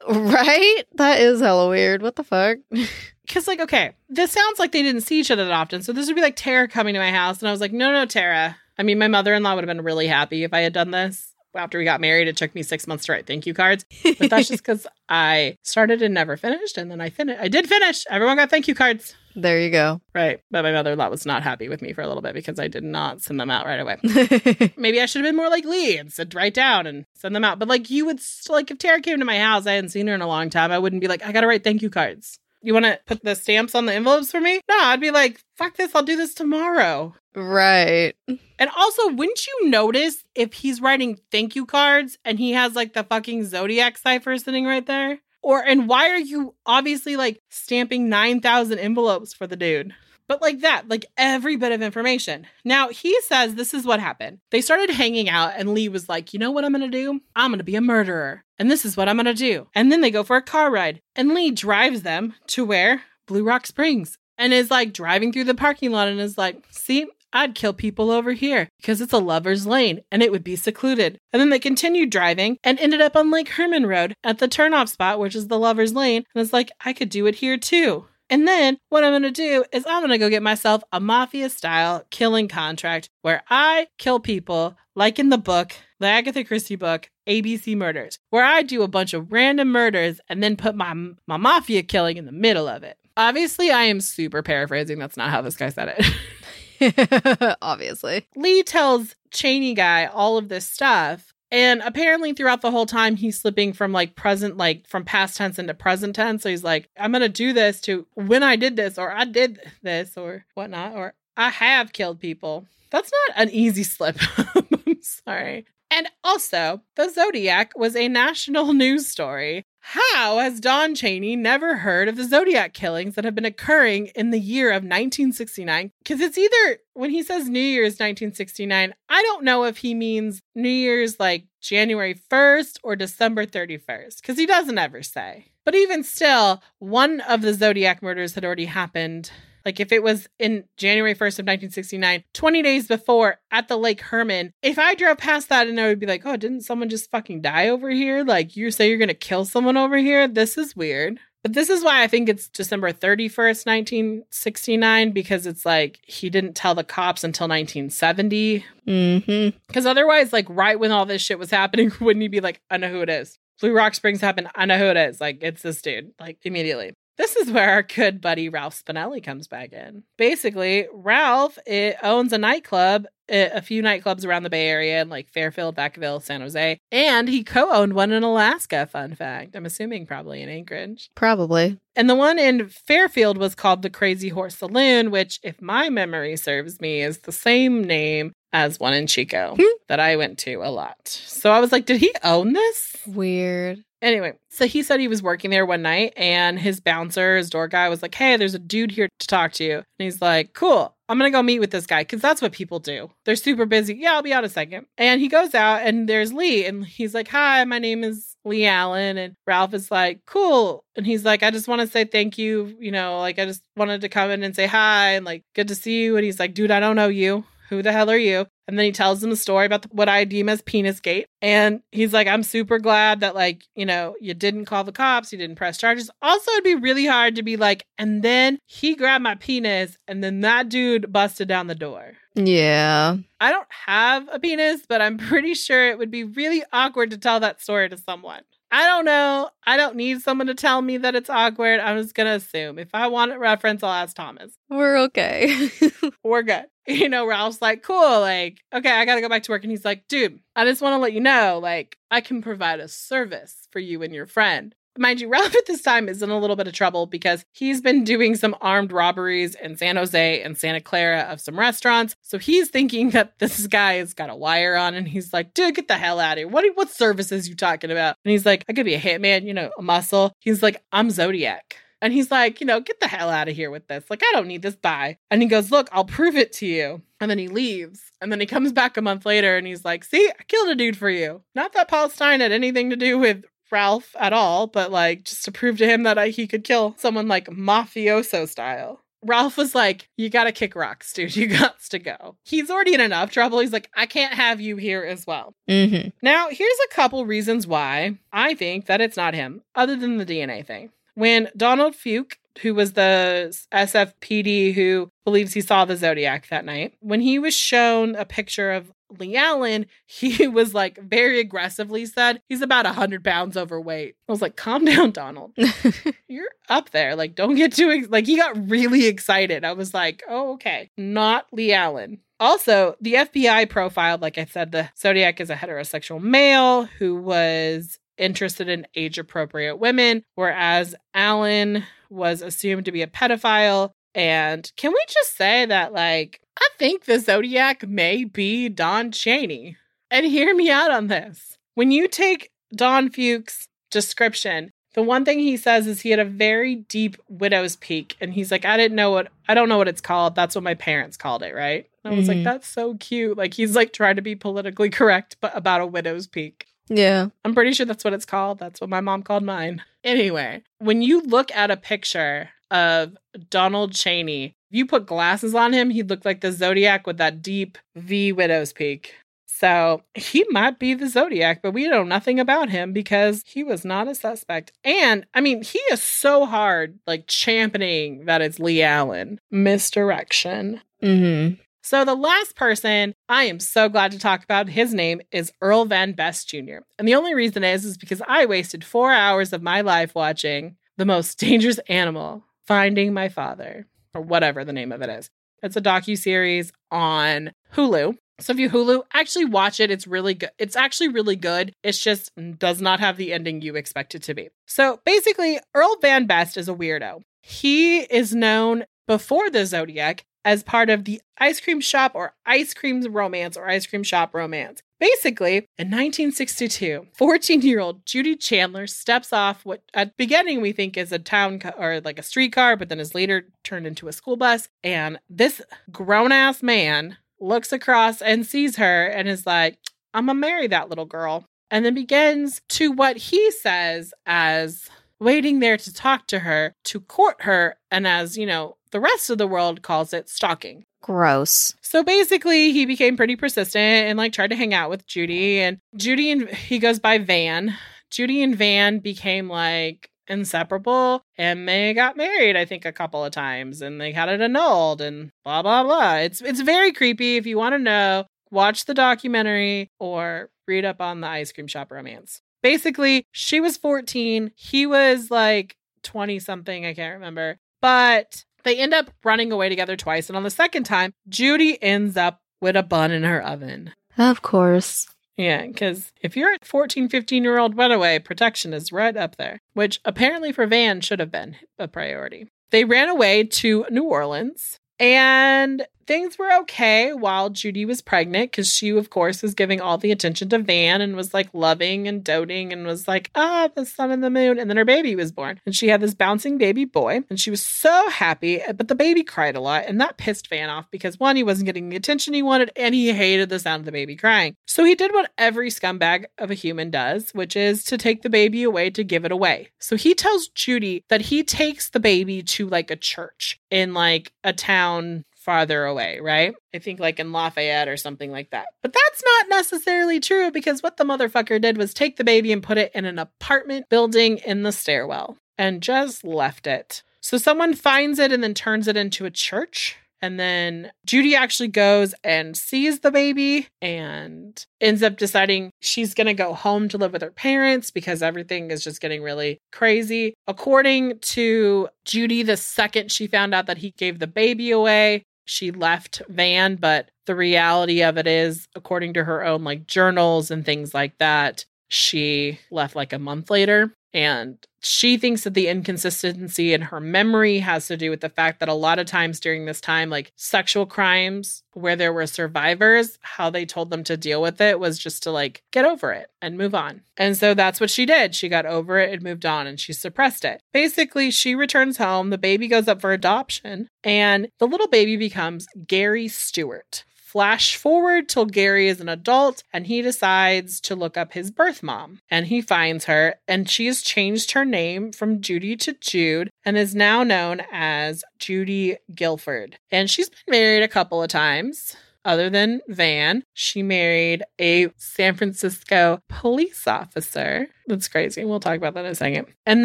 Right? 0.08 0.82
That 0.96 1.20
is 1.20 1.40
hella 1.40 1.68
weird. 1.68 2.02
What 2.02 2.16
the 2.16 2.24
fuck? 2.24 2.58
Because, 3.26 3.48
like, 3.48 3.60
okay, 3.60 3.92
this 4.10 4.32
sounds 4.32 4.58
like 4.58 4.72
they 4.72 4.82
didn't 4.82 5.00
see 5.00 5.18
each 5.18 5.30
other 5.30 5.46
that 5.46 5.52
often. 5.54 5.82
So 5.82 5.92
this 5.92 6.06
would 6.06 6.14
be 6.14 6.20
like 6.20 6.36
Tara 6.36 6.68
coming 6.68 6.92
to 6.92 7.00
my 7.00 7.10
house. 7.10 7.38
And 7.38 7.48
I 7.48 7.52
was 7.52 7.60
like, 7.60 7.72
no, 7.72 7.90
no, 7.90 8.04
Tara. 8.04 8.56
I 8.78 8.82
mean, 8.82 8.98
my 8.98 9.08
mother 9.08 9.32
in 9.32 9.42
law 9.42 9.54
would 9.54 9.64
have 9.64 9.74
been 9.74 9.84
really 9.84 10.06
happy 10.06 10.44
if 10.44 10.52
I 10.52 10.60
had 10.60 10.74
done 10.74 10.90
this. 10.90 11.32
After 11.54 11.78
we 11.78 11.84
got 11.84 12.02
married, 12.02 12.28
it 12.28 12.36
took 12.36 12.54
me 12.54 12.62
six 12.62 12.86
months 12.86 13.06
to 13.06 13.12
write 13.12 13.26
thank 13.26 13.46
you 13.46 13.54
cards. 13.54 13.86
But 14.18 14.28
that's 14.28 14.48
just 14.48 14.62
because 14.64 14.86
I 15.08 15.56
started 15.62 16.02
and 16.02 16.12
never 16.12 16.36
finished. 16.36 16.76
And 16.76 16.90
then 16.90 17.00
I 17.00 17.08
finished. 17.10 17.40
I 17.40 17.48
did 17.48 17.66
finish. 17.66 18.04
Everyone 18.10 18.36
got 18.36 18.50
thank 18.50 18.68
you 18.68 18.74
cards. 18.74 19.14
There 19.34 19.60
you 19.60 19.70
go. 19.70 20.00
Right. 20.14 20.40
But 20.50 20.62
my 20.62 20.72
mother 20.72 20.92
in 20.92 20.98
law 20.98 21.08
was 21.08 21.26
not 21.26 21.42
happy 21.42 21.68
with 21.68 21.82
me 21.82 21.92
for 21.92 22.02
a 22.02 22.06
little 22.06 22.22
bit 22.22 22.34
because 22.34 22.58
I 22.58 22.68
did 22.68 22.84
not 22.84 23.20
send 23.22 23.38
them 23.40 23.50
out 23.50 23.66
right 23.66 23.80
away. 23.80 23.98
Maybe 24.76 25.00
I 25.00 25.06
should 25.06 25.24
have 25.24 25.28
been 25.28 25.36
more 25.36 25.50
like 25.50 25.64
Lee 25.64 25.96
and 25.98 26.12
said 26.12 26.34
write 26.34 26.54
down 26.54 26.86
and 26.86 27.04
send 27.14 27.34
them 27.34 27.44
out. 27.44 27.58
But 27.58 27.68
like 27.68 27.90
you 27.90 28.06
would 28.06 28.20
st- 28.20 28.54
like 28.54 28.70
if 28.70 28.78
Tara 28.78 29.00
came 29.00 29.18
to 29.18 29.24
my 29.24 29.38
house, 29.38 29.66
I 29.66 29.72
hadn't 29.72 29.90
seen 29.90 30.06
her 30.06 30.14
in 30.14 30.22
a 30.22 30.26
long 30.26 30.50
time. 30.50 30.70
I 30.70 30.78
wouldn't 30.78 31.00
be 31.02 31.08
like, 31.08 31.24
I 31.24 31.32
gotta 31.32 31.46
write 31.46 31.64
thank 31.64 31.82
you 31.82 31.90
cards. 31.90 32.38
You 32.62 32.72
want 32.72 32.86
to 32.86 32.98
put 33.04 33.22
the 33.22 33.34
stamps 33.34 33.74
on 33.74 33.84
the 33.84 33.92
envelopes 33.92 34.30
for 34.30 34.40
me? 34.40 34.58
No, 34.70 34.76
I'd 34.78 34.98
be 34.98 35.10
like, 35.10 35.38
fuck 35.56 35.76
this. 35.76 35.94
I'll 35.94 36.02
do 36.02 36.16
this 36.16 36.32
tomorrow. 36.32 37.14
right. 37.34 38.14
And 38.26 38.70
also, 38.74 39.08
wouldn't 39.08 39.46
you 39.46 39.68
notice 39.68 40.24
if 40.34 40.54
he's 40.54 40.80
writing 40.80 41.18
thank 41.30 41.56
you 41.56 41.66
cards 41.66 42.16
and 42.24 42.38
he 42.38 42.52
has 42.52 42.74
like 42.74 42.94
the 42.94 43.04
fucking 43.04 43.44
zodiac 43.44 43.98
cipher 43.98 44.38
sitting 44.38 44.64
right 44.64 44.86
there? 44.86 45.18
Or 45.44 45.62
and 45.62 45.86
why 45.86 46.08
are 46.08 46.18
you 46.18 46.54
obviously 46.64 47.16
like 47.16 47.42
stamping 47.50 48.08
9,000 48.08 48.78
envelopes 48.78 49.34
for 49.34 49.46
the 49.46 49.56
dude? 49.56 49.92
But 50.26 50.40
like 50.40 50.60
that, 50.60 50.88
like 50.88 51.04
every 51.18 51.56
bit 51.56 51.70
of 51.70 51.82
information. 51.82 52.46
Now, 52.64 52.88
he 52.88 53.20
says 53.20 53.54
this 53.54 53.74
is 53.74 53.84
what 53.84 54.00
happened. 54.00 54.38
They 54.50 54.62
started 54.62 54.88
hanging 54.88 55.28
out, 55.28 55.52
and 55.54 55.74
Lee 55.74 55.90
was 55.90 56.08
like, 56.08 56.32
You 56.32 56.38
know 56.38 56.50
what 56.50 56.64
I'm 56.64 56.72
gonna 56.72 56.88
do? 56.88 57.20
I'm 57.36 57.50
gonna 57.50 57.62
be 57.62 57.76
a 57.76 57.82
murderer. 57.82 58.42
And 58.58 58.70
this 58.70 58.86
is 58.86 58.96
what 58.96 59.06
I'm 59.06 59.16
gonna 59.16 59.34
do. 59.34 59.68
And 59.74 59.92
then 59.92 60.00
they 60.00 60.10
go 60.10 60.22
for 60.22 60.36
a 60.36 60.42
car 60.42 60.70
ride, 60.70 61.02
and 61.14 61.34
Lee 61.34 61.50
drives 61.50 62.02
them 62.02 62.32
to 62.48 62.64
where? 62.64 63.02
Blue 63.26 63.44
Rock 63.44 63.66
Springs. 63.66 64.16
And 64.38 64.52
is 64.54 64.70
like 64.70 64.94
driving 64.94 65.30
through 65.30 65.44
the 65.44 65.54
parking 65.54 65.92
lot 65.92 66.08
and 66.08 66.18
is 66.20 66.38
like, 66.38 66.64
See, 66.70 67.06
I'd 67.34 67.56
kill 67.56 67.72
people 67.72 68.12
over 68.12 68.32
here 68.32 68.68
because 68.80 69.00
it's 69.00 69.12
a 69.12 69.18
lover's 69.18 69.66
lane 69.66 70.02
and 70.12 70.22
it 70.22 70.30
would 70.30 70.44
be 70.44 70.54
secluded. 70.54 71.18
And 71.32 71.40
then 71.40 71.50
they 71.50 71.58
continued 71.58 72.10
driving 72.10 72.58
and 72.62 72.78
ended 72.78 73.00
up 73.00 73.16
on 73.16 73.32
Lake 73.32 73.48
Herman 73.48 73.86
Road 73.86 74.14
at 74.22 74.38
the 74.38 74.48
turnoff 74.48 74.88
spot, 74.88 75.18
which 75.18 75.34
is 75.34 75.48
the 75.48 75.58
lover's 75.58 75.92
lane. 75.92 76.24
And 76.34 76.42
it's 76.42 76.52
like, 76.52 76.70
I 76.84 76.92
could 76.92 77.08
do 77.10 77.26
it 77.26 77.34
here 77.36 77.58
too. 77.58 78.06
And 78.30 78.48
then 78.48 78.78
what 78.88 79.04
I'm 79.04 79.12
going 79.12 79.22
to 79.22 79.30
do 79.30 79.64
is 79.72 79.84
I'm 79.86 80.00
going 80.00 80.10
to 80.10 80.18
go 80.18 80.30
get 80.30 80.42
myself 80.42 80.82
a 80.92 81.00
mafia 81.00 81.50
style 81.50 82.04
killing 82.10 82.48
contract 82.48 83.10
where 83.22 83.42
I 83.50 83.88
kill 83.98 84.20
people 84.20 84.76
like 84.94 85.18
in 85.18 85.28
the 85.28 85.38
book, 85.38 85.72
the 85.98 86.06
Agatha 86.06 86.44
Christie 86.44 86.76
book, 86.76 87.10
ABC 87.28 87.76
Murders, 87.76 88.18
where 88.30 88.44
I 88.44 88.62
do 88.62 88.82
a 88.82 88.88
bunch 88.88 89.12
of 89.12 89.32
random 89.32 89.68
murders 89.72 90.20
and 90.28 90.42
then 90.42 90.56
put 90.56 90.74
my 90.74 90.94
my 91.26 91.36
mafia 91.36 91.82
killing 91.82 92.16
in 92.16 92.26
the 92.26 92.32
middle 92.32 92.68
of 92.68 92.82
it. 92.82 92.96
Obviously, 93.16 93.70
I 93.70 93.84
am 93.84 94.00
super 94.00 94.42
paraphrasing. 94.42 94.98
That's 94.98 95.16
not 95.16 95.30
how 95.30 95.42
this 95.42 95.56
guy 95.56 95.68
said 95.68 95.94
it. 95.98 96.06
Obviously. 97.62 98.26
Lee 98.36 98.62
tells 98.62 99.14
Cheney 99.30 99.74
guy 99.74 100.06
all 100.06 100.36
of 100.36 100.48
this 100.48 100.66
stuff. 100.66 101.32
And 101.50 101.82
apparently 101.84 102.32
throughout 102.32 102.62
the 102.62 102.70
whole 102.70 102.86
time 102.86 103.14
he's 103.16 103.40
slipping 103.40 103.72
from 103.72 103.92
like 103.92 104.16
present 104.16 104.56
like 104.56 104.88
from 104.88 105.04
past 105.04 105.36
tense 105.36 105.58
into 105.58 105.74
present 105.74 106.16
tense. 106.16 106.42
So 106.42 106.50
he's 106.50 106.64
like, 106.64 106.88
I'm 106.98 107.12
gonna 107.12 107.28
do 107.28 107.52
this 107.52 107.80
to 107.82 108.06
when 108.14 108.42
I 108.42 108.56
did 108.56 108.76
this 108.76 108.98
or 108.98 109.12
I 109.12 109.24
did 109.24 109.60
this 109.82 110.16
or 110.16 110.44
whatnot, 110.54 110.94
or 110.94 111.14
I 111.36 111.50
have 111.50 111.92
killed 111.92 112.18
people. 112.20 112.66
That's 112.90 113.10
not 113.28 113.38
an 113.42 113.50
easy 113.50 113.82
slip. 113.84 114.16
I'm 114.46 114.98
sorry. 115.02 115.66
And 115.90 116.08
also, 116.24 116.80
the 116.96 117.08
Zodiac 117.08 117.72
was 117.76 117.94
a 117.94 118.08
national 118.08 118.72
news 118.72 119.06
story. 119.06 119.64
How 119.86 120.38
has 120.38 120.60
Don 120.60 120.94
Cheney 120.94 121.36
never 121.36 121.76
heard 121.76 122.08
of 122.08 122.16
the 122.16 122.24
Zodiac 122.24 122.72
killings 122.72 123.16
that 123.16 123.26
have 123.26 123.34
been 123.34 123.44
occurring 123.44 124.06
in 124.16 124.30
the 124.30 124.40
year 124.40 124.70
of 124.70 124.76
1969? 124.82 125.92
Because 125.98 126.20
it's 126.22 126.38
either 126.38 126.78
when 126.94 127.10
he 127.10 127.22
says 127.22 127.50
New 127.50 127.60
Year's 127.60 127.92
1969, 127.92 128.94
I 129.10 129.22
don't 129.22 129.44
know 129.44 129.64
if 129.64 129.76
he 129.76 129.92
means 129.92 130.40
New 130.54 130.70
Year's 130.70 131.20
like 131.20 131.48
January 131.60 132.14
1st 132.14 132.78
or 132.82 132.96
December 132.96 133.44
31st, 133.44 134.22
because 134.22 134.38
he 134.38 134.46
doesn't 134.46 134.78
ever 134.78 135.02
say. 135.02 135.52
But 135.66 135.74
even 135.74 136.02
still, 136.02 136.62
one 136.78 137.20
of 137.20 137.42
the 137.42 137.52
Zodiac 137.52 138.02
murders 138.02 138.34
had 138.34 138.44
already 138.44 138.64
happened 138.64 139.30
like 139.64 139.80
if 139.80 139.92
it 139.92 140.02
was 140.02 140.28
in 140.38 140.64
January 140.76 141.14
1st 141.14 141.38
of 141.38 141.46
1969, 141.46 142.24
20 142.32 142.62
days 142.62 142.86
before 142.86 143.38
at 143.50 143.68
the 143.68 143.76
Lake 143.76 144.00
Herman, 144.00 144.52
if 144.62 144.78
I 144.78 144.94
drove 144.94 145.18
past 145.18 145.48
that 145.48 145.68
and 145.68 145.80
I 145.80 145.88
would 145.88 146.00
be 146.00 146.06
like, 146.06 146.26
oh, 146.26 146.36
didn't 146.36 146.62
someone 146.62 146.88
just 146.88 147.10
fucking 147.10 147.40
die 147.42 147.68
over 147.68 147.90
here? 147.90 148.24
Like 148.24 148.56
you 148.56 148.70
say 148.70 148.88
you're 148.88 148.98
going 148.98 149.08
to 149.08 149.14
kill 149.14 149.44
someone 149.44 149.76
over 149.76 149.96
here? 149.96 150.28
This 150.28 150.58
is 150.58 150.76
weird. 150.76 151.18
But 151.42 151.52
this 151.52 151.68
is 151.68 151.84
why 151.84 152.02
I 152.02 152.06
think 152.06 152.30
it's 152.30 152.48
December 152.48 152.90
31st, 152.90 153.66
1969, 153.66 155.10
because 155.10 155.46
it's 155.46 155.66
like 155.66 156.00
he 156.02 156.30
didn't 156.30 156.54
tell 156.54 156.74
the 156.74 156.82
cops 156.82 157.22
until 157.22 157.48
1970. 157.48 158.64
Mm-hmm. 158.88 159.56
Because 159.66 159.84
otherwise, 159.84 160.32
like 160.32 160.46
right 160.48 160.80
when 160.80 160.90
all 160.90 161.04
this 161.04 161.20
shit 161.20 161.38
was 161.38 161.50
happening, 161.50 161.92
wouldn't 162.00 162.22
he 162.22 162.28
be 162.28 162.40
like, 162.40 162.62
I 162.70 162.78
know 162.78 162.88
who 162.88 163.02
it 163.02 163.10
is? 163.10 163.38
Blue 163.60 163.74
Rock 163.74 163.94
Springs 163.94 164.22
happened. 164.22 164.48
I 164.54 164.64
know 164.64 164.78
who 164.78 164.86
it 164.86 164.96
is. 164.96 165.20
Like, 165.20 165.38
it's 165.42 165.62
this 165.62 165.80
dude, 165.82 166.12
like 166.18 166.38
immediately. 166.44 166.94
This 167.16 167.36
is 167.36 167.50
where 167.50 167.70
our 167.70 167.82
good 167.82 168.20
buddy 168.20 168.48
Ralph 168.48 168.82
Spinelli 168.82 169.22
comes 169.22 169.46
back 169.46 169.72
in. 169.72 170.02
Basically, 170.16 170.88
Ralph 170.92 171.58
owns 172.02 172.32
a 172.32 172.38
nightclub, 172.38 173.06
a 173.28 173.62
few 173.62 173.82
nightclubs 173.82 174.26
around 174.26 174.42
the 174.42 174.50
Bay 174.50 174.68
Area, 174.68 175.04
like 175.04 175.28
Fairfield, 175.28 175.76
Vacaville, 175.76 176.22
San 176.22 176.40
Jose, 176.40 176.78
and 176.92 177.28
he 177.28 177.42
co-owned 177.42 177.94
one 177.94 178.12
in 178.12 178.22
Alaska. 178.22 178.86
Fun 178.86 179.14
fact. 179.14 179.56
I'm 179.56 179.66
assuming 179.66 180.06
probably 180.06 180.42
in 180.42 180.48
Anchorage. 180.48 181.10
Probably. 181.14 181.78
And 181.96 182.10
the 182.10 182.14
one 182.14 182.38
in 182.38 182.68
Fairfield 182.68 183.38
was 183.38 183.54
called 183.54 183.82
the 183.82 183.90
Crazy 183.90 184.28
Horse 184.28 184.56
Saloon, 184.56 185.10
which, 185.10 185.40
if 185.42 185.62
my 185.62 185.88
memory 185.88 186.36
serves 186.36 186.80
me, 186.80 187.00
is 187.00 187.20
the 187.20 187.32
same 187.32 187.84
name 187.84 188.32
as 188.52 188.78
one 188.78 188.94
in 188.94 189.06
Chico 189.06 189.54
hmm. 189.56 189.64
that 189.88 190.00
I 190.00 190.16
went 190.16 190.38
to 190.40 190.54
a 190.62 190.70
lot. 190.70 191.08
So 191.08 191.50
I 191.50 191.60
was 191.60 191.72
like, 191.72 191.86
did 191.86 192.00
he 192.00 192.12
own 192.22 192.52
this? 192.52 192.96
Weird. 193.06 193.84
Anyway, 194.00 194.34
so 194.50 194.66
he 194.66 194.82
said 194.82 195.00
he 195.00 195.08
was 195.08 195.22
working 195.22 195.50
there 195.50 195.64
one 195.64 195.80
night 195.80 196.12
and 196.16 196.58
his 196.58 196.78
bouncer, 196.78 197.38
his 197.38 197.48
door 197.48 197.68
guy, 197.68 197.88
was 197.88 198.02
like, 198.02 198.14
Hey, 198.14 198.36
there's 198.36 198.54
a 198.54 198.58
dude 198.58 198.90
here 198.90 199.08
to 199.18 199.26
talk 199.26 199.52
to 199.54 199.64
you. 199.64 199.76
And 199.76 199.84
he's 199.98 200.20
like, 200.20 200.52
Cool. 200.52 200.93
I'm 201.08 201.18
going 201.18 201.30
to 201.30 201.36
go 201.36 201.42
meet 201.42 201.58
with 201.58 201.70
this 201.70 201.86
guy 201.86 202.02
because 202.02 202.22
that's 202.22 202.40
what 202.40 202.52
people 202.52 202.78
do. 202.78 203.10
They're 203.24 203.36
super 203.36 203.66
busy. 203.66 203.94
Yeah, 203.94 204.14
I'll 204.14 204.22
be 204.22 204.32
out 204.32 204.44
a 204.44 204.48
second. 204.48 204.86
And 204.96 205.20
he 205.20 205.28
goes 205.28 205.54
out 205.54 205.82
and 205.82 206.08
there's 206.08 206.32
Lee 206.32 206.64
and 206.64 206.84
he's 206.84 207.14
like, 207.14 207.28
Hi, 207.28 207.64
my 207.64 207.78
name 207.78 208.02
is 208.02 208.36
Lee 208.44 208.66
Allen. 208.66 209.18
And 209.18 209.36
Ralph 209.46 209.74
is 209.74 209.90
like, 209.90 210.20
Cool. 210.24 210.84
And 210.96 211.06
he's 211.06 211.24
like, 211.24 211.42
I 211.42 211.50
just 211.50 211.68
want 211.68 211.82
to 211.82 211.86
say 211.86 212.04
thank 212.04 212.38
you. 212.38 212.74
You 212.80 212.90
know, 212.90 213.18
like, 213.18 213.38
I 213.38 213.44
just 213.44 213.62
wanted 213.76 214.00
to 214.00 214.08
come 214.08 214.30
in 214.30 214.42
and 214.42 214.56
say 214.56 214.66
hi 214.66 215.10
and 215.10 215.24
like, 215.24 215.44
good 215.54 215.68
to 215.68 215.74
see 215.74 216.02
you. 216.02 216.16
And 216.16 216.24
he's 216.24 216.40
like, 216.40 216.54
Dude, 216.54 216.70
I 216.70 216.80
don't 216.80 216.96
know 216.96 217.08
you. 217.08 217.44
Who 217.68 217.82
the 217.82 217.92
hell 217.92 218.10
are 218.10 218.16
you? 218.16 218.46
And 218.66 218.78
then 218.78 218.86
he 218.86 218.92
tells 218.92 219.20
them 219.20 219.30
a 219.30 219.36
story 219.36 219.66
about 219.66 219.82
the, 219.82 219.88
what 219.92 220.08
I 220.08 220.24
deem 220.24 220.48
as 220.48 220.62
penis 220.62 221.00
gate. 221.00 221.26
And 221.42 221.80
he's 221.92 222.12
like, 222.12 222.26
I'm 222.26 222.42
super 222.42 222.78
glad 222.78 223.20
that, 223.20 223.34
like, 223.34 223.64
you 223.74 223.84
know, 223.84 224.14
you 224.20 224.32
didn't 224.32 224.64
call 224.64 224.84
the 224.84 224.92
cops, 224.92 225.32
you 225.32 225.38
didn't 225.38 225.56
press 225.56 225.76
charges. 225.76 226.10
Also, 226.22 226.50
it'd 226.52 226.64
be 226.64 226.74
really 226.74 227.06
hard 227.06 227.36
to 227.36 227.42
be 227.42 227.56
like, 227.56 227.86
and 227.98 228.22
then 228.22 228.58
he 228.66 228.94
grabbed 228.94 229.24
my 229.24 229.34
penis, 229.34 229.98
and 230.08 230.24
then 230.24 230.40
that 230.40 230.68
dude 230.68 231.12
busted 231.12 231.48
down 231.48 231.66
the 231.66 231.74
door. 231.74 232.12
Yeah. 232.34 233.16
I 233.40 233.50
don't 233.50 233.68
have 233.86 234.28
a 234.32 234.38
penis, 234.38 234.82
but 234.88 235.02
I'm 235.02 235.18
pretty 235.18 235.54
sure 235.54 235.90
it 235.90 235.98
would 235.98 236.10
be 236.10 236.24
really 236.24 236.64
awkward 236.72 237.10
to 237.10 237.18
tell 237.18 237.40
that 237.40 237.60
story 237.60 237.88
to 237.90 237.98
someone. 237.98 238.42
I 238.74 238.86
don't 238.86 239.04
know. 239.04 239.50
I 239.64 239.76
don't 239.76 239.94
need 239.94 240.20
someone 240.20 240.48
to 240.48 240.54
tell 240.54 240.82
me 240.82 240.96
that 240.96 241.14
it's 241.14 241.30
awkward. 241.30 241.78
I'm 241.78 242.02
just 242.02 242.12
going 242.16 242.26
to 242.26 242.32
assume. 242.32 242.76
If 242.80 242.88
I 242.92 243.06
want 243.06 243.30
a 243.30 243.38
reference, 243.38 243.84
I'll 243.84 243.92
ask 243.92 244.16
Thomas. 244.16 244.58
We're 244.68 244.98
okay. 245.04 245.70
We're 246.24 246.42
good. 246.42 246.64
You 246.86 247.08
know, 247.08 247.26
Ralph's 247.26 247.62
like, 247.62 247.82
cool. 247.82 248.20
Like, 248.20 248.58
okay, 248.74 248.90
I 248.90 249.06
got 249.06 249.14
to 249.14 249.22
go 249.22 249.28
back 249.30 249.44
to 249.44 249.52
work. 249.52 249.62
And 249.62 249.70
he's 249.70 249.86
like, 249.86 250.06
dude, 250.06 250.40
I 250.54 250.66
just 250.66 250.82
want 250.82 250.92
to 250.92 250.98
let 250.98 251.14
you 251.14 251.20
know, 251.20 251.58
like, 251.62 251.96
I 252.10 252.20
can 252.20 252.42
provide 252.42 252.78
a 252.78 252.88
service 252.88 253.68
for 253.70 253.78
you 253.78 254.02
and 254.02 254.12
your 254.14 254.26
friend. 254.26 254.74
Mind 254.98 255.20
you, 255.20 255.28
Ralph 255.32 255.54
at 255.54 255.66
this 255.66 255.82
time 255.82 256.08
is 256.08 256.22
in 256.22 256.30
a 256.30 256.38
little 256.38 256.56
bit 256.56 256.66
of 256.66 256.72
trouble 256.72 257.06
because 257.06 257.44
he's 257.52 257.80
been 257.80 258.04
doing 258.04 258.34
some 258.34 258.56
armed 258.60 258.92
robberies 258.92 259.54
in 259.56 259.76
San 259.76 259.96
Jose 259.96 260.42
and 260.42 260.56
Santa 260.56 260.80
Clara 260.80 261.20
of 261.22 261.40
some 261.40 261.58
restaurants. 261.58 262.14
So 262.22 262.38
he's 262.38 262.70
thinking 262.70 263.10
that 263.10 263.38
this 263.38 263.66
guy 263.66 263.94
has 263.94 264.14
got 264.14 264.30
a 264.30 264.36
wire 264.36 264.76
on 264.76 264.94
and 264.94 265.08
he's 265.08 265.32
like, 265.32 265.54
dude, 265.54 265.74
get 265.74 265.88
the 265.88 265.94
hell 265.94 266.20
out 266.20 266.32
of 266.32 266.38
here. 266.38 266.48
What, 266.48 266.64
what 266.74 266.90
services 266.90 267.48
you 267.48 267.56
talking 267.56 267.90
about? 267.90 268.16
And 268.24 268.32
he's 268.32 268.46
like, 268.46 268.64
I 268.68 268.72
could 268.72 268.86
be 268.86 268.94
a 268.94 269.00
hitman, 269.00 269.44
you 269.44 269.54
know, 269.54 269.70
a 269.78 269.82
muscle. 269.82 270.32
He's 270.40 270.62
like, 270.62 270.82
I'm 270.92 271.10
Zodiac. 271.10 271.76
And 272.04 272.12
he's 272.12 272.30
like, 272.30 272.60
you 272.60 272.66
know, 272.66 272.80
get 272.80 273.00
the 273.00 273.08
hell 273.08 273.30
out 273.30 273.48
of 273.48 273.56
here 273.56 273.70
with 273.70 273.88
this. 273.88 274.04
Like, 274.10 274.22
I 274.22 274.30
don't 274.34 274.46
need 274.46 274.60
this. 274.60 274.76
Bye. 274.76 275.16
And 275.30 275.40
he 275.40 275.48
goes, 275.48 275.70
look, 275.70 275.88
I'll 275.90 276.04
prove 276.04 276.36
it 276.36 276.52
to 276.54 276.66
you. 276.66 277.00
And 277.18 277.30
then 277.30 277.38
he 277.38 277.48
leaves. 277.48 278.12
And 278.20 278.30
then 278.30 278.40
he 278.40 278.46
comes 278.46 278.72
back 278.72 278.98
a 278.98 279.02
month 279.02 279.24
later 279.24 279.56
and 279.56 279.66
he's 279.66 279.86
like, 279.86 280.04
see, 280.04 280.28
I 280.38 280.42
killed 280.42 280.68
a 280.68 280.74
dude 280.74 280.98
for 280.98 281.08
you. 281.08 281.40
Not 281.54 281.72
that 281.72 281.88
Paul 281.88 282.10
Stine 282.10 282.40
had 282.40 282.52
anything 282.52 282.90
to 282.90 282.96
do 282.96 283.18
with 283.18 283.44
Ralph 283.74 284.14
at 284.20 284.32
all, 284.32 284.68
but 284.68 284.92
like 284.92 285.24
just 285.24 285.44
to 285.46 285.52
prove 285.52 285.78
to 285.78 285.86
him 285.86 286.04
that 286.04 286.16
I, 286.16 286.28
he 286.28 286.46
could 286.46 286.62
kill 286.62 286.94
someone 286.96 287.26
like 287.26 287.48
mafioso 287.48 288.48
style. 288.48 289.00
Ralph 289.26 289.56
was 289.56 289.74
like, 289.74 290.08
You 290.16 290.30
gotta 290.30 290.52
kick 290.52 290.76
rocks, 290.76 291.12
dude. 291.12 291.34
You 291.44 291.48
got 291.48 291.80
to 291.90 291.98
go. 291.98 292.36
He's 292.44 292.70
already 292.70 292.94
in 292.94 293.00
enough 293.00 293.32
trouble. 293.32 293.58
He's 293.58 293.72
like, 293.72 293.90
I 293.96 294.06
can't 294.06 294.34
have 294.34 294.60
you 294.60 294.76
here 294.76 295.02
as 295.02 295.26
well. 295.26 295.54
mm-hmm. 295.68 296.10
Now, 296.22 296.48
here's 296.50 296.78
a 296.84 296.94
couple 296.94 297.26
reasons 297.26 297.66
why 297.66 298.16
I 298.32 298.54
think 298.54 298.86
that 298.86 299.00
it's 299.00 299.16
not 299.16 299.34
him, 299.34 299.62
other 299.74 299.96
than 299.96 300.18
the 300.18 300.26
DNA 300.26 300.64
thing. 300.64 300.90
When 301.14 301.48
Donald 301.56 301.94
Fouke, 301.94 302.34
who 302.62 302.74
was 302.74 302.92
the 302.92 303.56
SFPD 303.72 304.74
who 304.74 305.10
believes 305.24 305.52
he 305.52 305.60
saw 305.60 305.84
the 305.84 305.96
Zodiac 305.96 306.48
that 306.48 306.64
night, 306.64 306.94
when 307.00 307.20
he 307.20 307.38
was 307.38 307.54
shown 307.54 308.14
a 308.14 308.24
picture 308.24 308.70
of 308.70 308.92
Lee 309.18 309.36
Allen, 309.36 309.86
he 310.06 310.48
was 310.48 310.74
like 310.74 310.98
very 310.98 311.40
aggressively 311.40 312.06
said 312.06 312.40
he's 312.48 312.62
about 312.62 312.84
100 312.84 313.24
pounds 313.24 313.56
overweight. 313.56 314.16
I 314.28 314.32
was 314.32 314.42
like, 314.42 314.56
calm 314.56 314.84
down, 314.84 315.10
Donald. 315.10 315.52
You're 316.28 316.48
up 316.68 316.90
there. 316.90 317.16
Like, 317.16 317.34
don't 317.34 317.54
get 317.54 317.72
too, 317.72 317.90
ex-. 317.90 318.08
like, 318.08 318.26
he 318.26 318.36
got 318.36 318.70
really 318.70 319.06
excited. 319.06 319.64
I 319.64 319.72
was 319.72 319.94
like, 319.94 320.22
oh, 320.28 320.54
okay. 320.54 320.90
Not 320.96 321.46
Lee 321.52 321.72
Allen. 321.72 322.20
Also, 322.40 322.96
the 323.00 323.14
FBI 323.14 323.70
profiled, 323.70 324.20
like 324.20 324.38
I 324.38 324.44
said, 324.44 324.72
the 324.72 324.90
Zodiac 324.98 325.40
is 325.40 325.50
a 325.50 325.54
heterosexual 325.54 326.20
male 326.20 326.84
who 326.84 327.16
was 327.16 327.98
interested 328.18 328.68
in 328.68 328.86
age 328.94 329.18
appropriate 329.18 329.76
women, 329.76 330.22
whereas 330.34 330.94
Allen 331.14 331.84
was 332.10 332.42
assumed 332.42 332.84
to 332.86 332.92
be 332.92 333.02
a 333.02 333.06
pedophile. 333.06 333.90
And 334.14 334.70
can 334.76 334.92
we 334.92 335.04
just 335.08 335.36
say 335.36 335.66
that, 335.66 335.92
like, 335.92 336.40
I 336.58 336.68
think 336.78 337.04
the 337.04 337.18
Zodiac 337.18 337.86
may 337.86 338.24
be 338.24 338.68
Don 338.68 339.10
Cheney. 339.12 339.76
And 340.10 340.26
hear 340.26 340.54
me 340.54 340.70
out 340.70 340.90
on 340.90 341.08
this. 341.08 341.58
When 341.74 341.90
you 341.90 342.06
take 342.08 342.50
Don 342.74 343.10
Fouke's 343.10 343.68
description, 343.90 344.70
the 344.94 345.02
one 345.02 345.24
thing 345.24 345.40
he 345.40 345.56
says 345.56 345.86
is 345.88 346.02
he 346.02 346.10
had 346.10 346.20
a 346.20 346.24
very 346.24 346.76
deep 346.76 347.16
widow's 347.28 347.74
peak. 347.76 348.16
And 348.20 348.32
he's 348.32 348.52
like, 348.52 348.64
I 348.64 348.76
didn't 348.76 348.94
know 348.96 349.10
what, 349.10 349.28
I 349.48 349.54
don't 349.54 349.68
know 349.68 349.78
what 349.78 349.88
it's 349.88 350.00
called. 350.00 350.36
That's 350.36 350.54
what 350.54 350.62
my 350.62 350.74
parents 350.74 351.16
called 351.16 351.42
it, 351.42 351.52
right? 351.54 351.86
And 352.04 352.14
I 352.14 352.16
was 352.16 352.26
Mhm. 352.26 352.28
like, 352.28 352.44
that's 352.44 352.68
so 352.68 352.94
cute. 352.94 353.36
Like, 353.36 353.54
he's 353.54 353.74
like 353.74 353.92
trying 353.92 354.16
to 354.16 354.22
be 354.22 354.36
politically 354.36 354.90
correct, 354.90 355.36
but 355.40 355.56
about 355.56 355.80
a 355.80 355.86
widow's 355.86 356.28
peak. 356.28 356.66
Yeah. 356.88 357.28
I'm 357.44 357.54
pretty 357.54 357.72
sure 357.72 357.86
that's 357.86 358.04
what 358.04 358.12
it's 358.12 358.26
called. 358.26 358.58
That's 358.60 358.80
what 358.80 358.90
my 358.90 359.00
mom 359.00 359.22
called 359.22 359.42
mine. 359.42 359.82
Anyway, 360.04 360.62
when 360.78 361.02
you 361.02 361.22
look 361.22 361.50
at 361.56 361.70
a 361.70 361.76
picture 361.78 362.50
of 362.74 363.16
Donald 363.48 363.94
Cheney, 363.94 364.46
if 364.70 364.76
you 364.76 364.84
put 364.84 365.06
glasses 365.06 365.54
on 365.54 365.72
him, 365.72 365.88
he'd 365.88 366.10
look 366.10 366.24
like 366.24 366.40
the 366.42 366.52
Zodiac 366.52 367.06
with 367.06 367.16
that 367.18 367.40
deep 367.40 367.78
V 367.96 368.32
widow's 368.32 368.72
peak. 368.72 369.14
So 369.46 370.02
he 370.14 370.44
might 370.50 370.80
be 370.80 370.94
the 370.94 371.08
Zodiac, 371.08 371.62
but 371.62 371.72
we 371.72 371.86
know 371.86 372.02
nothing 372.02 372.40
about 372.40 372.70
him 372.70 372.92
because 372.92 373.44
he 373.46 373.62
was 373.62 373.84
not 373.84 374.08
a 374.08 374.14
suspect. 374.14 374.72
And 374.82 375.24
I 375.32 375.40
mean, 375.40 375.62
he 375.62 375.78
is 375.92 376.02
so 376.02 376.44
hard, 376.44 376.98
like 377.06 377.28
championing 377.28 378.24
that 378.24 378.42
it's 378.42 378.58
Lee 378.58 378.82
Allen. 378.82 379.38
Misdirection. 379.52 380.80
Mm-hmm. 381.02 381.54
So 381.84 382.04
the 382.04 382.16
last 382.16 382.56
person 382.56 383.14
I 383.28 383.44
am 383.44 383.60
so 383.60 383.88
glad 383.88 384.10
to 384.12 384.18
talk 384.18 384.42
about, 384.42 384.68
his 384.68 384.92
name 384.92 385.20
is 385.30 385.52
Earl 385.60 385.84
Van 385.84 386.12
Best 386.12 386.48
Jr. 386.48 386.78
And 386.98 387.06
the 387.06 387.14
only 387.14 387.34
reason 387.34 387.62
is 387.62 387.84
is 387.84 387.96
because 387.96 388.22
I 388.26 388.46
wasted 388.46 388.82
4 388.82 389.12
hours 389.12 389.52
of 389.52 389.62
my 389.62 389.82
life 389.82 390.14
watching 390.14 390.76
The 390.96 391.04
Most 391.04 391.38
Dangerous 391.38 391.78
Animal: 391.88 392.42
Finding 392.66 393.12
My 393.12 393.28
Father 393.28 393.86
or 394.14 394.20
whatever 394.20 394.64
the 394.64 394.72
name 394.72 394.92
of 394.92 395.02
it 395.02 395.10
is. 395.10 395.30
It's 395.62 395.76
a 395.76 395.80
docu-series 395.80 396.72
on 396.90 397.52
Hulu. 397.74 398.16
So 398.40 398.52
if 398.52 398.58
you 398.58 398.68
Hulu, 398.68 399.02
actually 399.12 399.44
watch 399.44 399.80
it. 399.80 399.90
It's 399.90 400.06
really 400.06 400.34
good. 400.34 400.50
It's 400.58 400.76
actually 400.76 401.08
really 401.08 401.36
good. 401.36 401.74
It's 401.82 401.98
just 401.98 402.32
does 402.58 402.80
not 402.80 403.00
have 403.00 403.16
the 403.16 403.32
ending 403.32 403.62
you 403.62 403.76
expect 403.76 404.14
it 404.14 404.22
to 404.24 404.34
be. 404.34 404.48
So 404.66 405.00
basically, 405.04 405.60
Earl 405.74 405.96
Van 406.00 406.26
Best 406.26 406.56
is 406.56 406.68
a 406.68 406.74
weirdo. 406.74 407.22
He 407.42 408.00
is 408.00 408.34
known 408.34 408.84
before 409.06 409.50
the 409.50 409.66
Zodiac 409.66 410.24
as 410.44 410.62
part 410.62 410.90
of 410.90 411.04
the 411.04 411.20
ice 411.38 411.60
cream 411.60 411.80
shop 411.80 412.12
or 412.14 412.34
ice 412.44 412.74
cream 412.74 413.02
romance 413.02 413.56
or 413.56 413.68
ice 413.68 413.86
cream 413.86 414.02
shop 414.02 414.34
romance. 414.34 414.82
Basically, 415.04 415.56
in 415.76 415.88
1962, 415.88 417.08
14 417.12 417.60
year 417.60 417.78
old 417.78 418.06
Judy 418.06 418.36
Chandler 418.36 418.86
steps 418.86 419.34
off 419.34 419.62
what 419.62 419.82
at 419.92 420.16
beginning 420.16 420.62
we 420.62 420.72
think 420.72 420.96
is 420.96 421.12
a 421.12 421.18
town 421.18 421.58
ca- 421.58 421.74
or 421.76 422.00
like 422.00 422.18
a 422.18 422.22
streetcar, 422.22 422.74
but 422.74 422.88
then 422.88 422.98
is 422.98 423.14
later 423.14 423.46
turned 423.64 423.86
into 423.86 424.08
a 424.08 424.14
school 424.14 424.38
bus. 424.38 424.70
And 424.82 425.18
this 425.28 425.60
grown 425.92 426.32
ass 426.32 426.62
man 426.62 427.18
looks 427.38 427.70
across 427.70 428.22
and 428.22 428.46
sees 428.46 428.76
her 428.76 429.04
and 429.04 429.28
is 429.28 429.44
like, 429.44 429.76
I'm 430.14 430.24
gonna 430.24 430.38
marry 430.38 430.68
that 430.68 430.88
little 430.88 431.04
girl. 431.04 431.44
And 431.70 431.84
then 431.84 431.92
begins 431.92 432.62
to 432.70 432.90
what 432.90 433.18
he 433.18 433.50
says 433.50 434.14
as 434.24 434.88
waiting 435.20 435.58
there 435.58 435.76
to 435.76 435.92
talk 435.92 436.26
to 436.28 436.38
her, 436.38 436.72
to 436.84 437.00
court 437.00 437.42
her, 437.42 437.76
and 437.90 438.06
as, 438.06 438.38
you 438.38 438.46
know, 438.46 438.78
the 438.90 439.00
rest 439.00 439.28
of 439.28 439.36
the 439.36 439.46
world 439.46 439.82
calls 439.82 440.14
it 440.14 440.30
stalking. 440.30 440.84
Gross. 441.04 441.74
So 441.82 442.02
basically, 442.02 442.72
he 442.72 442.86
became 442.86 443.14
pretty 443.14 443.36
persistent 443.36 444.08
and 444.08 444.16
like 444.16 444.32
tried 444.32 444.48
to 444.48 444.56
hang 444.56 444.72
out 444.72 444.88
with 444.88 445.06
Judy. 445.06 445.60
And 445.60 445.78
Judy 445.94 446.30
and 446.30 446.48
he 446.48 446.78
goes 446.78 446.98
by 446.98 447.18
Van. 447.18 447.76
Judy 448.10 448.42
and 448.42 448.56
Van 448.56 449.00
became 449.00 449.50
like 449.50 450.08
inseparable 450.28 451.22
and 451.36 451.68
they 451.68 451.92
got 451.92 452.16
married, 452.16 452.56
I 452.56 452.64
think, 452.64 452.86
a 452.86 452.92
couple 452.92 453.22
of 453.22 453.32
times 453.32 453.82
and 453.82 454.00
they 454.00 454.12
had 454.12 454.30
it 454.30 454.40
annulled 454.40 455.02
and 455.02 455.30
blah 455.44 455.60
blah 455.60 455.82
blah. 455.82 456.14
It's 456.14 456.40
it's 456.40 456.62
very 456.62 456.90
creepy. 456.90 457.36
If 457.36 457.44
you 457.44 457.58
want 457.58 457.74
to 457.74 457.78
know, 457.78 458.24
watch 458.50 458.86
the 458.86 458.94
documentary 458.94 459.90
or 460.00 460.48
read 460.66 460.86
up 460.86 461.02
on 461.02 461.20
the 461.20 461.26
ice 461.26 461.52
cream 461.52 461.66
shop 461.66 461.92
romance. 461.92 462.40
Basically, 462.62 463.26
she 463.30 463.60
was 463.60 463.76
14, 463.76 464.52
he 464.56 464.86
was 464.86 465.30
like 465.30 465.76
20 466.02 466.38
something, 466.38 466.86
I 466.86 466.94
can't 466.94 467.12
remember. 467.12 467.58
But 467.82 468.46
they 468.64 468.78
end 468.78 468.92
up 468.92 469.10
running 469.22 469.52
away 469.52 469.68
together 469.68 469.96
twice. 469.96 470.28
And 470.28 470.36
on 470.36 470.42
the 470.42 470.50
second 470.50 470.84
time, 470.84 471.12
Judy 471.28 471.80
ends 471.82 472.16
up 472.16 472.40
with 472.60 472.76
a 472.76 472.82
bun 472.82 473.10
in 473.10 473.22
her 473.22 473.42
oven. 473.42 473.92
Of 474.18 474.42
course. 474.42 475.06
Yeah, 475.36 475.66
because 475.66 476.12
if 476.20 476.36
you're 476.36 476.54
a 476.54 476.58
14, 476.62 477.08
15 477.08 477.42
year 477.42 477.58
old 477.58 477.76
runaway, 477.76 478.18
protection 478.18 478.72
is 478.72 478.92
right 478.92 479.16
up 479.16 479.36
there, 479.36 479.60
which 479.74 480.00
apparently 480.04 480.52
for 480.52 480.66
Van 480.66 481.00
should 481.00 481.20
have 481.20 481.32
been 481.32 481.56
a 481.78 481.88
priority. 481.88 482.48
They 482.70 482.84
ran 482.84 483.08
away 483.08 483.44
to 483.44 483.86
New 483.90 484.04
Orleans 484.04 484.78
and 484.98 485.86
things 486.06 486.38
were 486.38 486.52
okay 486.60 487.12
while 487.12 487.50
Judy 487.50 487.84
was 487.84 488.00
pregnant 488.00 488.50
because 488.50 488.72
she, 488.72 488.90
of 488.90 489.10
course, 489.10 489.42
was 489.42 489.54
giving 489.54 489.80
all 489.80 489.98
the 489.98 490.12
attention 490.12 490.48
to 490.50 490.58
Van 490.58 491.00
and 491.00 491.16
was 491.16 491.34
like 491.34 491.48
loving 491.52 492.08
and 492.08 492.22
doting 492.22 492.72
and 492.72 492.86
was 492.86 493.08
like, 493.08 493.30
ah, 493.34 493.68
the 493.74 493.84
sun 493.84 494.10
and 494.10 494.22
the 494.22 494.30
moon. 494.30 494.58
And 494.58 494.68
then 494.68 494.76
her 494.76 494.84
baby 494.84 495.16
was 495.16 495.32
born 495.32 495.60
and 495.66 495.74
she 495.74 495.88
had 495.88 496.00
this 496.00 496.14
bouncing 496.14 496.58
baby 496.58 496.84
boy 496.84 497.22
and 497.30 497.40
she 497.40 497.50
was 497.50 497.62
so 497.62 498.08
happy, 498.10 498.60
but 498.76 498.88
the 498.88 498.94
baby 498.94 499.22
cried 499.22 499.56
a 499.56 499.60
lot 499.60 499.84
and 499.86 500.00
that 500.00 500.16
pissed 500.16 500.48
Van 500.48 500.70
off 500.70 500.90
because 500.90 501.18
one, 501.18 501.36
he 501.36 501.42
wasn't 501.42 501.66
getting 501.66 501.88
the 501.88 501.96
attention 501.96 502.34
he 502.34 502.42
wanted 502.42 502.70
and 502.76 502.94
he 502.94 503.12
hated 503.12 503.48
the 503.48 503.58
sound 503.58 503.80
of 503.80 503.86
the 503.86 503.92
baby 503.92 504.16
crying. 504.16 504.56
So 504.66 504.84
he 504.84 504.94
did 504.94 505.12
what 505.12 505.32
every 505.38 505.70
scumbag 505.70 506.24
of 506.38 506.50
a 506.50 506.54
human 506.54 506.90
does, 506.90 507.30
which 507.32 507.56
is 507.56 507.84
to 507.84 507.98
take 507.98 508.22
the 508.22 508.30
baby 508.30 508.62
away 508.62 508.90
to 508.90 509.04
give 509.04 509.24
it 509.24 509.32
away. 509.32 509.68
So 509.78 509.96
he 509.96 510.14
tells 510.14 510.48
Judy 510.48 511.04
that 511.08 511.22
he 511.22 511.42
takes 511.42 511.90
the 511.90 512.00
baby 512.00 512.42
to 512.42 512.68
like 512.68 512.90
a 512.90 512.96
church 512.96 513.60
in 513.70 513.94
like 513.94 514.32
a 514.42 514.52
town 514.52 515.24
farther 515.44 515.84
away, 515.84 516.20
right? 516.20 516.54
I 516.74 516.78
think 516.78 517.00
like 517.00 517.20
in 517.20 517.32
Lafayette 517.32 517.88
or 517.88 517.96
something 517.96 518.30
like 518.30 518.50
that. 518.50 518.66
But 518.82 518.92
that's 518.92 519.22
not 519.24 519.56
necessarily 519.56 520.20
true 520.20 520.50
because 520.50 520.82
what 520.82 520.96
the 520.96 521.04
motherfucker 521.04 521.60
did 521.60 521.76
was 521.76 521.92
take 521.92 522.16
the 522.16 522.24
baby 522.24 522.52
and 522.52 522.62
put 522.62 522.78
it 522.78 522.90
in 522.94 523.04
an 523.04 523.18
apartment 523.18 523.88
building 523.88 524.38
in 524.38 524.62
the 524.62 524.72
stairwell 524.72 525.36
and 525.58 525.82
just 525.82 526.24
left 526.24 526.66
it. 526.66 527.02
So 527.20 527.38
someone 527.38 527.74
finds 527.74 528.18
it 528.18 528.32
and 528.32 528.42
then 528.42 528.54
turns 528.54 528.88
it 528.88 528.96
into 528.96 529.24
a 529.24 529.30
church. 529.30 529.96
And 530.24 530.40
then 530.40 530.90
Judy 531.04 531.36
actually 531.36 531.68
goes 531.68 532.14
and 532.24 532.56
sees 532.56 533.00
the 533.00 533.10
baby 533.10 533.68
and 533.82 534.64
ends 534.80 535.02
up 535.02 535.18
deciding 535.18 535.70
she's 535.82 536.14
going 536.14 536.28
to 536.28 536.34
go 536.34 536.54
home 536.54 536.88
to 536.88 536.96
live 536.96 537.12
with 537.12 537.20
her 537.20 537.30
parents 537.30 537.90
because 537.90 538.22
everything 538.22 538.70
is 538.70 538.82
just 538.82 539.02
getting 539.02 539.22
really 539.22 539.58
crazy. 539.70 540.32
According 540.46 541.18
to 541.20 541.88
Judy, 542.06 542.42
the 542.42 542.56
second 542.56 543.12
she 543.12 543.26
found 543.26 543.52
out 543.52 543.66
that 543.66 543.78
he 543.78 543.90
gave 543.98 544.18
the 544.18 544.26
baby 544.26 544.70
away, 544.70 545.24
she 545.44 545.70
left 545.70 546.22
Van, 546.28 546.76
but 546.76 547.10
the 547.26 547.34
reality 547.34 548.02
of 548.02 548.16
it 548.18 548.26
is, 548.26 548.68
according 548.74 549.14
to 549.14 549.24
her 549.24 549.44
own 549.44 549.64
like 549.64 549.86
journals 549.86 550.50
and 550.50 550.64
things 550.64 550.94
like 550.94 551.18
that, 551.18 551.64
she 551.88 552.58
left 552.70 552.96
like 552.96 553.12
a 553.12 553.18
month 553.18 553.50
later. 553.50 553.92
And 554.14 554.64
she 554.80 555.16
thinks 555.16 555.42
that 555.42 555.54
the 555.54 555.66
inconsistency 555.66 556.72
in 556.72 556.82
her 556.82 557.00
memory 557.00 557.58
has 557.58 557.88
to 557.88 557.96
do 557.96 558.10
with 558.10 558.20
the 558.20 558.28
fact 558.28 558.60
that 558.60 558.68
a 558.68 558.74
lot 558.74 559.00
of 559.00 559.06
times 559.06 559.40
during 559.40 559.64
this 559.64 559.80
time, 559.80 560.08
like 560.08 560.32
sexual 560.36 560.86
crimes 560.86 561.64
where 561.72 561.96
there 561.96 562.12
were 562.12 562.26
survivors, 562.26 563.18
how 563.22 563.50
they 563.50 563.66
told 563.66 563.90
them 563.90 564.04
to 564.04 564.16
deal 564.16 564.40
with 564.40 564.60
it 564.60 564.78
was 564.78 565.00
just 565.00 565.24
to 565.24 565.32
like 565.32 565.64
get 565.72 565.84
over 565.84 566.12
it 566.12 566.30
and 566.40 566.56
move 566.56 566.76
on. 566.76 567.02
And 567.16 567.36
so 567.36 567.54
that's 567.54 567.80
what 567.80 567.90
she 567.90 568.06
did. 568.06 568.36
She 568.36 568.48
got 568.48 568.66
over 568.66 569.00
it 569.00 569.12
and 569.12 569.22
moved 569.22 569.44
on 569.44 569.66
and 569.66 569.80
she 569.80 569.92
suppressed 569.92 570.44
it. 570.44 570.62
Basically, 570.72 571.32
she 571.32 571.56
returns 571.56 571.96
home, 571.96 572.30
the 572.30 572.38
baby 572.38 572.68
goes 572.68 572.86
up 572.86 573.00
for 573.00 573.12
adoption, 573.12 573.88
and 574.04 574.48
the 574.58 574.66
little 574.68 574.88
baby 574.88 575.16
becomes 575.16 575.66
Gary 575.86 576.28
Stewart 576.28 577.04
flash 577.34 577.74
forward 577.74 578.28
till 578.28 578.46
Gary 578.46 578.86
is 578.86 579.00
an 579.00 579.08
adult 579.08 579.64
and 579.72 579.88
he 579.88 580.00
decides 580.00 580.80
to 580.82 580.94
look 580.94 581.16
up 581.16 581.32
his 581.32 581.50
birth 581.50 581.82
mom. 581.82 582.20
And 582.30 582.46
he 582.46 582.62
finds 582.62 583.06
her, 583.06 583.34
and 583.48 583.68
she 583.68 583.86
has 583.86 584.02
changed 584.02 584.52
her 584.52 584.64
name 584.64 585.10
from 585.10 585.40
Judy 585.40 585.74
to 585.78 585.94
Jude 585.94 586.50
and 586.64 586.78
is 586.78 586.94
now 586.94 587.24
known 587.24 587.62
as 587.72 588.22
Judy 588.38 588.98
Gilford. 589.12 589.78
And 589.90 590.08
she's 590.08 590.30
been 590.30 590.38
married 590.46 590.84
a 590.84 590.88
couple 590.88 591.20
of 591.22 591.28
times. 591.28 591.96
Other 592.24 592.48
than 592.48 592.80
Van, 592.88 593.42
she 593.52 593.82
married 593.82 594.44
a 594.60 594.88
San 594.96 595.34
Francisco 595.34 596.20
police 596.28 596.86
officer. 596.86 597.66
That's 597.88 598.08
crazy. 598.08 598.44
We'll 598.44 598.60
talk 598.60 598.76
about 598.76 598.94
that 598.94 599.04
in 599.04 599.10
a 599.10 599.14
second. 599.16 599.48
And 599.66 599.84